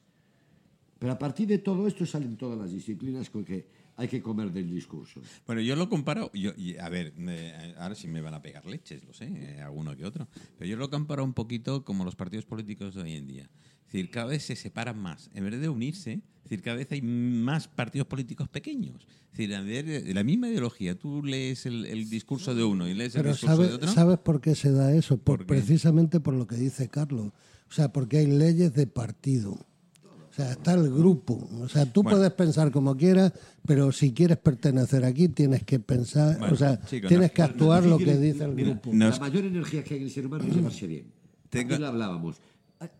Pero 0.97 1.13
a 1.13 1.19
partir 1.19 1.47
de 1.47 1.59
todo 1.59 1.85
esto 1.87 2.05
salen 2.05 2.37
todas 2.37 2.57
las 2.57 2.71
disciplinas 2.71 3.29
con 3.29 3.43
que 3.43 3.67
hay 3.95 4.07
que 4.07 4.21
comer 4.21 4.51
del 4.51 4.69
discurso. 4.73 5.21
Bueno, 5.45 5.61
yo 5.61 5.75
lo 5.75 5.89
comparo, 5.89 6.31
yo, 6.33 6.51
y, 6.57 6.77
a 6.77 6.89
ver, 6.89 7.13
eh, 7.17 7.75
ahora 7.77 7.95
sí 7.95 8.07
me 8.07 8.21
van 8.21 8.33
a 8.33 8.41
pegar 8.41 8.65
leches, 8.65 9.03
lo 9.03 9.13
sé, 9.13 9.25
eh, 9.25 9.61
alguno 9.61 9.95
que 9.95 10.05
otro, 10.05 10.27
pero 10.57 10.69
yo 10.69 10.77
lo 10.77 10.89
comparo 10.89 11.23
un 11.23 11.33
poquito 11.33 11.83
como 11.83 12.03
los 12.03 12.15
partidos 12.15 12.45
políticos 12.45 12.95
de 12.95 13.01
hoy 13.03 13.13
en 13.13 13.27
día. 13.27 13.49
Es 13.85 13.93
decir, 13.93 14.09
cada 14.09 14.25
vez 14.27 14.43
se 14.43 14.55
separan 14.55 14.97
más. 14.97 15.29
En 15.35 15.43
vez 15.43 15.61
de 15.61 15.69
unirse, 15.69 16.13
es 16.13 16.43
decir, 16.43 16.63
cada 16.63 16.77
vez 16.77 16.91
hay 16.91 17.03
más 17.03 17.67
partidos 17.67 18.07
políticos 18.07 18.49
pequeños. 18.49 19.05
Es 19.31 19.37
decir, 19.37 19.53
a 19.55 19.61
ver, 19.61 19.85
de 20.03 20.13
la 20.15 20.23
misma 20.23 20.49
ideología, 20.49 20.97
tú 20.97 21.23
lees 21.23 21.67
el, 21.67 21.85
el 21.85 22.09
discurso 22.09 22.55
de 22.55 22.63
uno 22.63 22.87
y 22.87 22.95
lees 22.95 23.13
el 23.15 23.21
Pero 23.21 23.33
discurso 23.33 23.57
de 23.57 23.67
¿sabes, 23.67 23.75
otro. 23.75 23.91
¿sabes 23.91 24.17
por 24.17 24.41
qué 24.41 24.55
se 24.55 24.71
da 24.71 24.91
eso? 24.95 25.17
Por, 25.17 25.39
¿Por 25.39 25.45
precisamente 25.45 26.19
por 26.19 26.33
lo 26.33 26.47
que 26.47 26.55
dice 26.55 26.89
Carlos. 26.89 27.27
O 27.69 27.71
sea, 27.71 27.93
porque 27.93 28.17
hay 28.17 28.27
leyes 28.27 28.73
de 28.73 28.87
partido. 28.87 29.63
O 30.33 30.35
sea, 30.35 30.51
está 30.53 30.73
el 30.73 30.89
grupo. 30.91 31.47
O 31.61 31.69
sea, 31.69 31.85
tú 31.85 32.01
Bueno. 32.01 32.17
puedes 32.17 32.33
pensar 32.33 32.71
como 32.71 32.97
quieras, 32.97 33.33
pero 33.67 33.91
si 33.91 34.13
quieres 34.13 34.37
pertenecer 34.39 35.05
aquí 35.05 35.27
tienes 35.29 35.63
que 35.63 35.77
pensar, 35.79 36.39
Bueno, 36.39 36.55
o 36.55 36.57
sea, 36.57 36.83
chicos, 36.85 37.07
tienes 37.07 37.29
no- 37.29 37.33
que 37.35 37.41
actuar 37.43 37.85
lo 37.85 37.99
que 37.99 38.17
dice 38.17 38.43
el 38.45 38.53
mira, 38.53 38.69
grupo. 38.71 38.89
Nos- 38.93 39.19
La 39.19 39.27
mayor 39.29 39.45
energía 39.45 39.83
que 39.83 39.93
hay 39.93 39.99
en 39.99 40.05
el 40.07 40.11
ser 40.11 40.25
humano 40.25 40.43
es 40.45 40.55
llevarse 40.55 40.87
bien. 40.87 41.05
Tengo- 41.51 41.61
Antes 41.65 41.79
lo 41.81 41.87
hablábamos. 41.87 42.37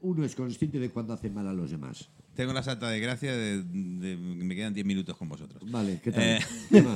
Uno 0.02 0.24
es 0.24 0.36
consciente 0.36 0.78
de 0.80 0.90
cuando 0.92 1.14
hace 1.14 1.30
mal 1.32 1.48
a 1.48 1.54
los 1.54 1.72
demás. 1.72 2.08
Tengo 2.36 2.54
la 2.54 2.62
santa 2.64 2.88
desgracia 2.90 3.36
de, 3.36 3.64
de- 3.64 4.16
me 4.18 4.56
quedan 4.56 4.74
10 4.76 4.86
minutos 4.86 5.18
con 5.18 5.28
vosotros. 5.28 5.62
Vale, 5.72 6.00
¿qué 6.04 6.12
tal? 6.12 6.24
Eh, 6.24 6.40
¿Qué 6.70 6.82
más? 6.84 6.96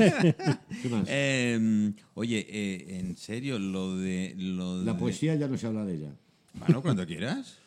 ¿Qué 0.83 0.89
más? 0.89 1.03
Eh, 1.09 1.93
oye, 2.13 2.45
eh, 2.47 2.99
en 2.99 3.17
serio, 3.17 3.57
lo 3.59 3.97
de... 3.97 4.35
Lo 4.37 4.83
La 4.83 4.93
de- 4.93 4.99
poesía 4.99 5.33
ya 5.35 5.47
no 5.47 5.57
se 5.57 5.65
habla 5.65 5.83
de 5.83 5.95
ella. 5.95 6.11
Bueno, 6.59 6.81
cuando 6.83 7.05
quieras. 7.07 7.57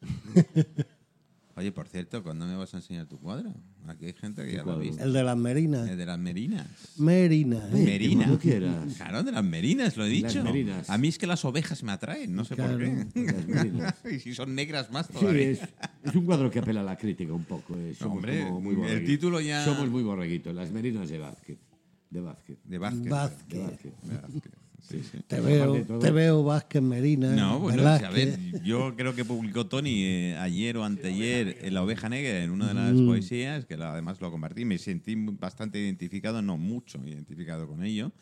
Oye, 1.56 1.70
por 1.70 1.86
cierto, 1.86 2.20
¿cuándo 2.24 2.46
me 2.46 2.56
vas 2.56 2.74
a 2.74 2.78
enseñar 2.78 3.06
tu 3.06 3.18
cuadro? 3.20 3.54
Aquí 3.86 4.06
hay 4.06 4.12
gente 4.12 4.44
que 4.44 4.54
ya 4.54 4.64
lo 4.64 4.72
ha 4.72 4.78
visto. 4.78 5.02
El 5.04 5.12
de 5.12 5.22
las 5.22 5.36
merinas. 5.36 5.88
El 5.88 5.96
de 5.96 6.04
las 6.06 6.18
merinas. 6.18 6.66
Merina. 6.98 7.68
¿eh? 7.72 7.84
Merina. 7.84 8.24
cuando 8.24 8.38
quieras. 8.40 8.94
Claro, 8.96 9.22
de 9.22 9.30
las 9.30 9.44
merinas, 9.44 9.96
lo 9.96 10.04
he 10.04 10.20
Las 10.20 10.32
dicho. 10.32 10.44
merinas. 10.44 10.90
A 10.90 10.98
mí 10.98 11.06
es 11.08 11.16
que 11.16 11.28
las 11.28 11.44
ovejas 11.44 11.84
me 11.84 11.92
atraen, 11.92 12.34
no 12.34 12.44
sé 12.44 12.56
por 12.56 12.76
qué. 12.76 13.06
Las 13.14 13.46
merinas. 13.46 13.94
y 14.12 14.18
si 14.18 14.34
son 14.34 14.54
negras 14.56 14.90
más 14.90 15.06
Sí, 15.06 15.12
todavía. 15.12 15.50
es, 15.50 15.60
es 16.02 16.14
un 16.14 16.24
cuadro 16.24 16.50
que 16.50 16.58
apela 16.58 16.80
a 16.80 16.84
la 16.84 16.96
crítica 16.98 17.32
un 17.32 17.44
poco. 17.44 17.76
eh. 17.78 17.94
Somos 17.96 18.16
Hombre, 18.16 18.42
como 18.48 18.60
muy 18.60 18.90
el 18.90 19.04
título 19.04 19.40
ya- 19.40 19.64
Somos 19.64 19.88
muy 19.88 20.02
borreguitos. 20.02 20.52
Las 20.54 20.72
merinas 20.72 21.08
de 21.08 21.18
Vázquez. 21.18 21.58
De 22.10 22.20
Vázquez. 22.20 22.58
De 22.64 22.78
Vázquez. 22.78 23.08
Vázquez. 23.08 23.48
De 23.48 23.58
Vázquez. 23.64 23.92
De 24.02 24.14
Vázquez. 24.16 24.52
Sí, 24.88 25.00
sí. 25.02 25.18
Te 25.26 25.40
veo, 25.40 25.82
te 25.98 26.10
veo 26.10 26.44
Vázquez 26.44 26.82
Merina. 26.82 27.30
No, 27.34 27.58
bueno, 27.58 27.82
a 27.88 27.98
Velázquez. 27.98 28.52
ver, 28.52 28.62
yo 28.62 28.94
creo 28.96 29.14
que 29.14 29.24
publicó 29.24 29.66
Tony 29.66 30.04
eh, 30.04 30.36
ayer 30.36 30.76
o 30.76 30.84
anteayer 30.84 31.58
en 31.62 31.72
La 31.74 31.82
Oveja 31.82 32.08
Negra 32.10 32.42
en 32.44 32.50
una 32.50 32.68
de 32.68 32.74
las 32.74 32.92
Mm. 32.92 33.06
poesías, 33.06 33.64
que 33.64 33.76
la- 33.78 33.92
además 33.92 34.20
lo 34.20 34.30
compartí, 34.30 34.64
me 34.66 34.76
sentí 34.78 35.14
bastante 35.16 35.78
identificado, 35.80 36.42
no 36.42 36.58
mucho 36.58 36.98
identificado 37.06 37.66
con 37.66 37.82
ello. 37.82 38.12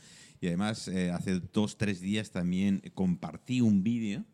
Y 0.40 0.46
además, 0.46 0.86
eh, 0.88 1.10
hace 1.10 1.40
dos, 1.52 1.76
tres 1.78 2.00
días 2.00 2.30
también 2.30 2.80
compartí 2.94 3.60
un 3.60 3.82
vídeo, 3.82 4.24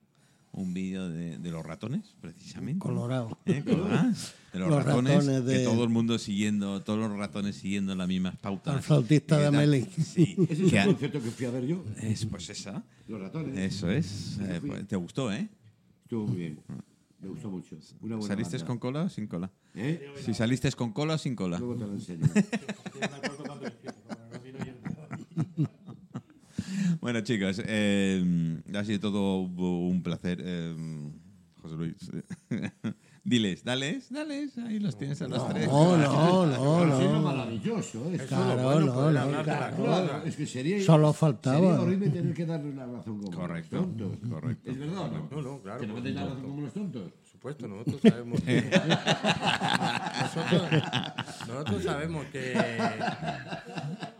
un 0.53 0.73
vídeo 0.75 1.09
de, 1.09 1.39
de 1.39 1.51
los 1.51 1.65
ratones, 1.65 2.15
precisamente. 2.21 2.79
Colorado. 2.81 3.39
¿Eh? 3.47 3.63
Colorado. 3.65 4.13
De 4.59 4.65
los, 4.65 4.71
Los 4.77 4.85
ratones, 4.85 5.15
ratones 5.25 5.45
de- 5.45 5.59
que 5.59 5.65
todo 5.65 5.85
el 5.85 5.91
mundo 5.91 6.19
siguiendo, 6.19 6.83
todos 6.83 6.99
los 6.99 7.17
ratones 7.17 7.57
siguiendo 7.57 7.95
las 7.95 8.09
mismas 8.09 8.37
pautas. 8.39 8.75
Al 8.77 8.83
flautista 8.83 9.37
¿Qué 9.37 9.43
de? 9.43 9.49
Amelie. 9.49 9.87
Sí. 10.05 10.37
Ese 10.51 10.67
es 10.67 10.73
el 10.73 10.85
concierto 10.87 11.23
que 11.23 11.31
fui 11.31 11.47
a 11.47 11.51
ver 11.51 11.67
yo. 11.67 11.85
es, 12.03 12.27
pues 12.27 12.51
esa. 12.51 12.83
Los 13.07 13.21
ratones. 13.21 13.57
Eso 13.57 13.91
es. 13.91 14.39
Eh, 14.43 14.61
pues, 14.67 14.87
¿Te 14.89 14.97
gustó, 14.97 15.33
eh? 15.33 15.49
Estuvo 16.03 16.27
muy 16.27 16.37
bien. 16.39 16.59
Me 17.21 17.29
gustó 17.29 17.51
mucho. 17.51 17.77
Una 18.01 18.17
buena 18.17 18.35
¿Saliste 18.35 18.57
banda. 18.59 18.67
con 18.67 18.79
cola 18.79 19.03
o 19.05 19.09
sin 19.09 19.27
cola? 19.27 19.51
¿Eh? 19.75 20.13
Si 20.25 20.35
saliste 20.35 20.71
con 20.73 20.93
cola 20.93 21.15
o 21.15 21.19
sin 21.19 21.37
cola. 21.37 21.59
Luego 21.59 21.77
te 21.77 21.87
lo 21.87 21.93
enseño. 21.93 22.27
Bueno, 27.01 27.21
chicos, 27.21 27.63
eh, 27.65 28.61
ha 28.75 28.85
sido 28.85 29.01
todo 29.01 29.39
un 29.41 30.03
placer. 30.03 30.41
eh, 30.43 30.75
José 31.63 31.77
Luis. 31.77 31.97
Diles, 33.29 33.63
dales, 33.63 34.11
dales. 34.11 34.57
Ahí 34.57 34.79
los 34.79 34.97
tienes 34.97 35.21
a 35.21 35.29
los 35.29 35.47
tres. 35.51 35.67
No, 35.69 35.99
no, 35.99 36.47
no, 36.47 36.87
no. 36.87 37.21
maravilloso. 37.21 38.11
¿eh? 38.11 38.19
Claro, 38.27 38.81
no, 38.81 39.11
no. 39.13 39.43
Claro, 39.45 40.23
es 40.25 40.35
que 40.35 40.47
sería, 40.47 40.83
Solo 40.83 41.13
faltaba. 41.13 41.59
sería 41.59 41.81
horrible 41.81 42.09
tener 42.09 42.33
que 42.33 42.47
darle 42.47 42.71
una 42.71 42.87
razón 42.87 43.19
como 43.21 43.31
Correcto, 43.37 43.77
los 43.77 43.85
tontos. 43.85 44.31
correcto. 44.31 44.71
¿Es 44.71 44.79
verdad 44.79 45.11
no? 45.11 45.29
No, 45.31 45.43
no, 45.43 45.59
claro. 45.61 45.81
¿Que 45.81 45.87
no 45.87 45.95
me 45.95 46.01
deis 46.01 46.15
la 46.15 46.25
razón 46.25 46.41
como 46.43 46.61
los 46.63 46.73
tontos? 46.73 47.03
Por 47.13 47.27
supuesto, 47.31 47.69
nosotros 47.69 48.01
sabemos 48.03 48.41
que. 48.41 48.63
nosotros, 50.23 50.83
nosotros 51.49 51.83
sabemos 51.85 52.27
que. 52.33 52.79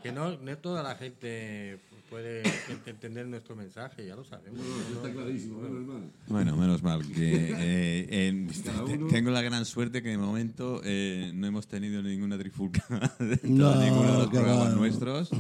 Que 0.02 0.12
no, 0.12 0.36
no 0.36 0.59
toda 0.59 0.82
la 0.82 0.94
gente 0.97 1.80
puede 2.09 2.43
entender 2.86 3.26
nuestro 3.26 3.55
mensaje, 3.56 4.06
ya 4.06 4.16
lo 4.16 4.24
sabemos. 4.24 4.60
Está 4.94 5.12
clarísimo, 5.12 5.59
menos 5.60 5.86
mal. 5.86 6.10
Bueno, 6.28 6.56
menos 6.56 6.82
mal 6.82 7.06
que 7.06 7.52
eh, 7.56 8.28
en- 8.28 8.48
Cada 8.64 8.85
te- 8.85 8.94
uno- 8.94 9.06
tengo 9.09 9.30
la 9.30 9.43
gran 9.43 9.64
suerte 9.64 10.02
que 10.02 10.09
de 10.10 10.18
momento 10.18 10.80
eh, 10.85 11.30
no 11.35 11.47
hemos 11.47 11.66
tenido 11.68 12.02
ninguna 12.02 12.39
trifulca 12.39 12.85
dentro 13.18 13.48
No, 13.51 13.78
de 13.78 13.85
ninguno 13.90 14.12
de 14.12 14.18
los 14.18 14.28
programas 14.28 14.74
nuestros 14.74 15.30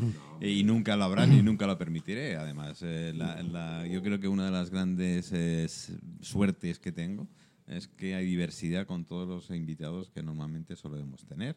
y 0.40 0.62
nunca 0.64 0.96
lo 0.96 1.04
habrá 1.04 1.26
ni 1.26 1.42
nunca 1.42 1.66
lo 1.66 1.78
permitiré. 1.78 2.36
Además, 2.36 2.80
eh, 2.82 3.12
la- 3.16 3.42
la- 3.42 3.86
yo 3.86 4.02
creo 4.02 4.20
que 4.20 4.28
una 4.28 4.44
de 4.46 4.50
las 4.50 4.70
grandes 4.70 5.30
eh, 5.32 5.66
suertes 6.20 6.78
que 6.78 6.92
tengo 6.92 7.26
es 7.66 7.88
que 7.88 8.14
hay 8.14 8.24
diversidad 8.26 8.86
con 8.86 9.04
todos 9.04 9.28
los 9.28 9.50
invitados 9.56 10.10
que 10.10 10.22
normalmente 10.22 10.74
solemos 10.76 11.24
tener. 11.26 11.56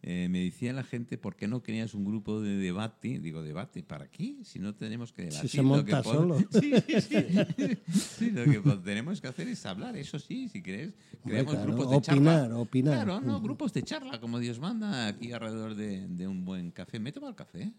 Eh, 0.00 0.28
me 0.30 0.44
decía 0.44 0.72
la 0.72 0.84
gente, 0.84 1.18
¿por 1.18 1.34
qué 1.34 1.48
no 1.48 1.60
creas 1.62 1.92
un 1.92 2.04
grupo 2.04 2.40
de 2.40 2.56
debate? 2.56 3.18
Digo, 3.18 3.42
¿debate 3.42 3.82
para 3.82 4.08
qué? 4.08 4.36
Si 4.44 4.60
no 4.60 4.74
tenemos 4.76 5.12
que 5.12 5.22
debatir. 5.24 5.50
se 5.50 5.56
lo 5.56 5.64
monta 5.64 6.02
que 6.02 6.08
pod- 6.08 6.14
solo. 6.14 6.38
Sí, 6.52 6.72
sí, 6.86 7.00
sí. 7.00 7.78
Sí, 8.18 8.30
lo 8.30 8.44
que 8.44 8.60
tenemos 8.84 9.20
que 9.20 9.26
hacer 9.26 9.48
es 9.48 9.66
hablar, 9.66 9.96
eso 9.96 10.18
sí, 10.20 10.48
si 10.48 10.62
querés. 10.62 10.94
Creamos 11.24 11.52
claro, 11.54 11.66
grupos 11.72 11.90
de 11.90 11.96
opinar, 11.96 12.40
charla. 12.42 12.58
opinar. 12.58 12.94
Claro, 12.94 13.20
no, 13.20 13.40
grupos 13.40 13.72
de 13.72 13.82
charla, 13.82 14.20
como 14.20 14.38
Dios 14.38 14.60
manda, 14.60 15.08
aquí 15.08 15.32
alrededor 15.32 15.74
de, 15.74 16.06
de 16.06 16.28
un 16.28 16.44
buen 16.44 16.70
café. 16.70 17.00
¿Me 17.00 17.10
he 17.10 17.12
tomado 17.12 17.30
el 17.30 17.36
café? 17.36 17.72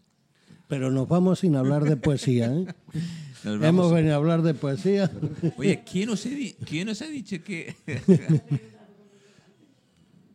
Pero 0.68 0.90
nos 0.90 1.08
vamos 1.08 1.38
sin 1.40 1.56
hablar 1.56 1.84
de 1.84 1.96
poesía, 1.96 2.52
¿eh? 2.54 2.66
Hemos 3.44 3.90
venido 3.92 4.12
a 4.12 4.16
hablar 4.18 4.42
de 4.42 4.52
poesía. 4.54 5.10
Oye, 5.56 5.82
¿quién 5.90 6.10
os, 6.10 6.24
he 6.26 6.30
di- 6.34 6.52
¿quién 6.66 6.88
os 6.90 7.00
ha 7.00 7.06
dicho 7.06 7.42
que.? 7.42 7.74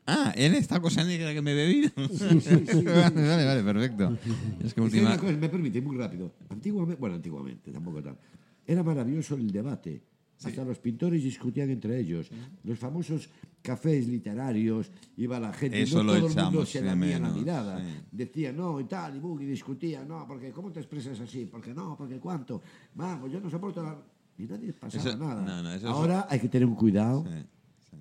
ah, 0.07 0.33
en 0.35 0.53
esta 0.55 0.79
cosa 0.79 1.03
negra 1.03 1.33
que 1.33 1.41
me 1.41 1.51
he 1.51 1.55
bebido. 1.55 1.89
vale, 1.95 3.09
vale, 3.13 3.45
vale, 3.45 3.63
perfecto. 3.63 4.13
Es 4.13 4.19
que 4.59 4.67
Es 4.67 4.73
que 4.73 4.81
última. 4.81 5.17
cosa, 5.17 5.33
me 5.33 5.49
permite, 5.49 5.81
muy 5.81 5.97
rápido. 5.97 6.33
Antiguamente, 6.49 6.99
bueno, 6.99 7.15
antiguamente, 7.15 7.71
tampoco 7.71 8.01
tal. 8.01 8.17
Era 8.65 8.83
maravilloso 8.83 9.35
el 9.35 9.51
debate. 9.51 10.01
Hasta 10.43 10.63
los 10.65 10.77
pintores 10.79 11.23
discutían 11.23 11.69
entre 11.69 11.97
ellos. 11.99 12.29
Los 12.63 12.77
famosos 12.77 13.29
cafés 13.61 14.05
literarios, 14.07 14.91
iba 15.17 15.39
la 15.39 15.51
gente, 15.53 15.81
Eso 15.81 16.03
no 16.03 16.13
lo 16.13 16.19
todo 16.19 16.27
el 16.27 16.35
mundo 16.35 16.65
se 16.65 16.81
la 16.81 16.95
menos, 16.95 17.33
mirada. 17.35 17.79
sí. 17.79 17.85
Decía 18.11 18.51
no 18.51 18.79
y 18.79 18.83
tal, 18.83 19.15
y 19.15 19.19
bug, 19.19 19.41
y 19.41 19.45
discutía, 19.45 20.03
no, 20.03 20.27
porque 20.27 20.51
¿cómo 20.51 20.71
te 20.71 20.81
expresas 20.81 21.19
así? 21.19 21.45
Porque 21.45 21.73
no, 21.73 21.95
porque 21.97 22.19
cuánto. 22.19 22.61
Vamos, 22.93 23.31
yo 23.31 23.39
no 23.39 23.49
soporto 23.49 23.81
la... 23.81 23.97
Y 24.37 24.43
nadie 24.43 24.73
pasaba 24.73 25.09
Eso- 25.09 25.17
nada. 25.17 25.41
no, 25.41 25.63
no, 25.63 25.71
es- 25.73 25.83
Ahora 25.85 26.27
hay 26.29 26.39
que 26.39 26.49
tener 26.49 26.67
un 26.67 26.75
cuidado 26.75 27.23
Sí. 27.25 27.45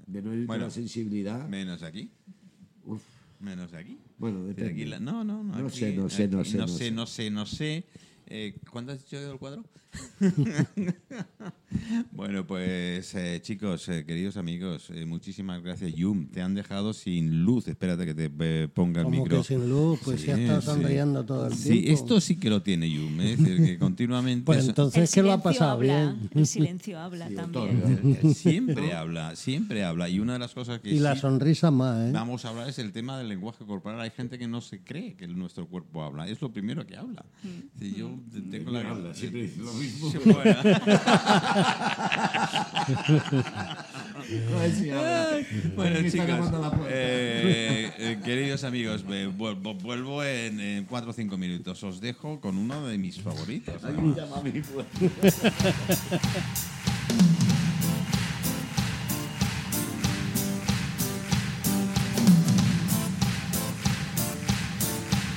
De 0.06 0.22
no 0.22 0.34
ir 0.34 0.46
Bueno, 0.46 0.64
la 0.64 0.70
sensibilidad. 0.70 1.48
Menos 1.48 1.82
aquí. 1.82 2.10
Uf, 2.84 3.02
Menos 3.40 3.72
aquí. 3.74 3.98
bueno, 4.18 4.44
depende. 4.44 4.72
aquí 4.72 4.84
la- 4.84 4.98
no, 5.00 5.24
no, 5.24 5.42
no. 5.42 5.58
No 5.58 5.66
aquí- 5.68 5.78
sé, 5.78 5.96
no 5.96 6.08
sé, 6.08 6.28
no 6.28 6.40
aquí 6.40 6.50
sé, 6.50 6.56
No 6.58 6.62
no 6.66 6.68
sé, 6.68 6.78
sé. 6.78 6.90
no 6.90 7.06
sé, 7.06 7.30
no 7.30 7.46
sé. 7.46 7.84
Eh, 8.26 8.54
¿Cuánto 8.70 8.92
has 8.92 8.98
dicho 9.04 9.20
del 9.20 9.38
cuadro? 9.38 9.64
bueno, 12.12 12.46
pues 12.46 13.14
eh, 13.14 13.40
chicos, 13.42 13.88
eh, 13.88 14.04
queridos 14.06 14.36
amigos, 14.36 14.90
eh, 14.90 15.04
muchísimas 15.06 15.62
gracias. 15.62 15.94
Yum, 15.94 16.26
te 16.28 16.40
han 16.42 16.54
dejado 16.54 16.92
sin 16.92 17.44
luz. 17.44 17.68
Espérate 17.68 18.06
que 18.06 18.14
te 18.14 18.30
eh, 18.40 18.68
ponga 18.72 19.00
el 19.02 19.08
micro. 19.08 19.38
que 19.38 19.44
sin 19.44 19.68
luz, 19.68 20.00
pues 20.04 20.20
Sí, 20.20 20.28
ya 20.28 20.36
está 20.38 20.60
sí. 20.60 20.66
sonriendo 20.66 21.24
todo 21.24 21.46
el 21.48 21.54
Sí, 21.54 21.70
tiempo. 21.82 21.90
esto 21.92 22.20
sí 22.20 22.36
que 22.36 22.50
lo 22.50 22.62
tiene 22.62 22.90
Yum, 22.90 23.20
¿eh? 23.20 23.32
es 23.32 23.38
decir, 23.42 23.64
que 23.64 23.78
continuamente... 23.78 24.44
Pues 24.44 24.68
entonces, 24.68 25.12
¿qué 25.12 25.22
lo 25.22 25.32
ha 25.32 25.42
pasado 25.42 25.72
habla, 25.72 26.12
bien? 26.14 26.30
El 26.34 26.46
silencio 26.46 26.98
habla 26.98 27.28
también. 27.30 28.18
Él 28.22 28.34
siempre 28.34 28.92
habla, 28.94 29.36
siempre 29.36 29.84
habla. 29.84 30.08
Y 30.08 30.20
una 30.20 30.34
de 30.34 30.38
las 30.38 30.54
cosas 30.54 30.80
que 30.80 30.90
Y 30.90 30.98
la 31.00 31.14
sí 31.14 31.20
sonrisa 31.22 31.70
más, 31.70 32.08
¿eh? 32.08 32.12
vamos 32.12 32.44
a 32.44 32.50
hablar 32.50 32.68
es 32.68 32.78
el 32.78 32.92
tema 32.92 33.18
del 33.18 33.28
lenguaje 33.28 33.64
corporal. 33.64 34.00
Hay 34.00 34.10
gente 34.10 34.38
que 34.38 34.46
no 34.46 34.60
se 34.60 34.82
cree 34.82 35.14
que 35.14 35.26
nuestro 35.26 35.66
cuerpo 35.68 36.02
habla. 36.02 36.28
Es 36.28 36.40
lo 36.40 36.52
primero 36.52 36.86
que 36.86 36.96
habla. 36.96 37.24
Si 37.78 37.94
yo 37.94 38.10
tengo 38.50 38.70
la... 38.70 38.88
habla, 38.90 39.14
siempre 39.14 39.42
dice 39.42 39.58
lo 39.60 39.72
mismo. 39.74 39.83
Bueno. 45.76 45.96
Chicos, 46.10 46.50
eh, 46.88 47.92
eh, 47.98 48.18
queridos 48.24 48.64
amigos, 48.64 49.04
vuelvo, 49.04 49.74
vuelvo 49.74 50.24
en, 50.24 50.60
en 50.60 50.84
cuatro 50.84 51.10
o 51.10 51.12
cinco 51.12 51.36
minutos. 51.36 51.82
Os 51.82 52.00
dejo 52.00 52.40
con 52.40 52.56
uno 52.56 52.86
de 52.86 52.98
mis 52.98 53.20
favoritos. 53.20 53.74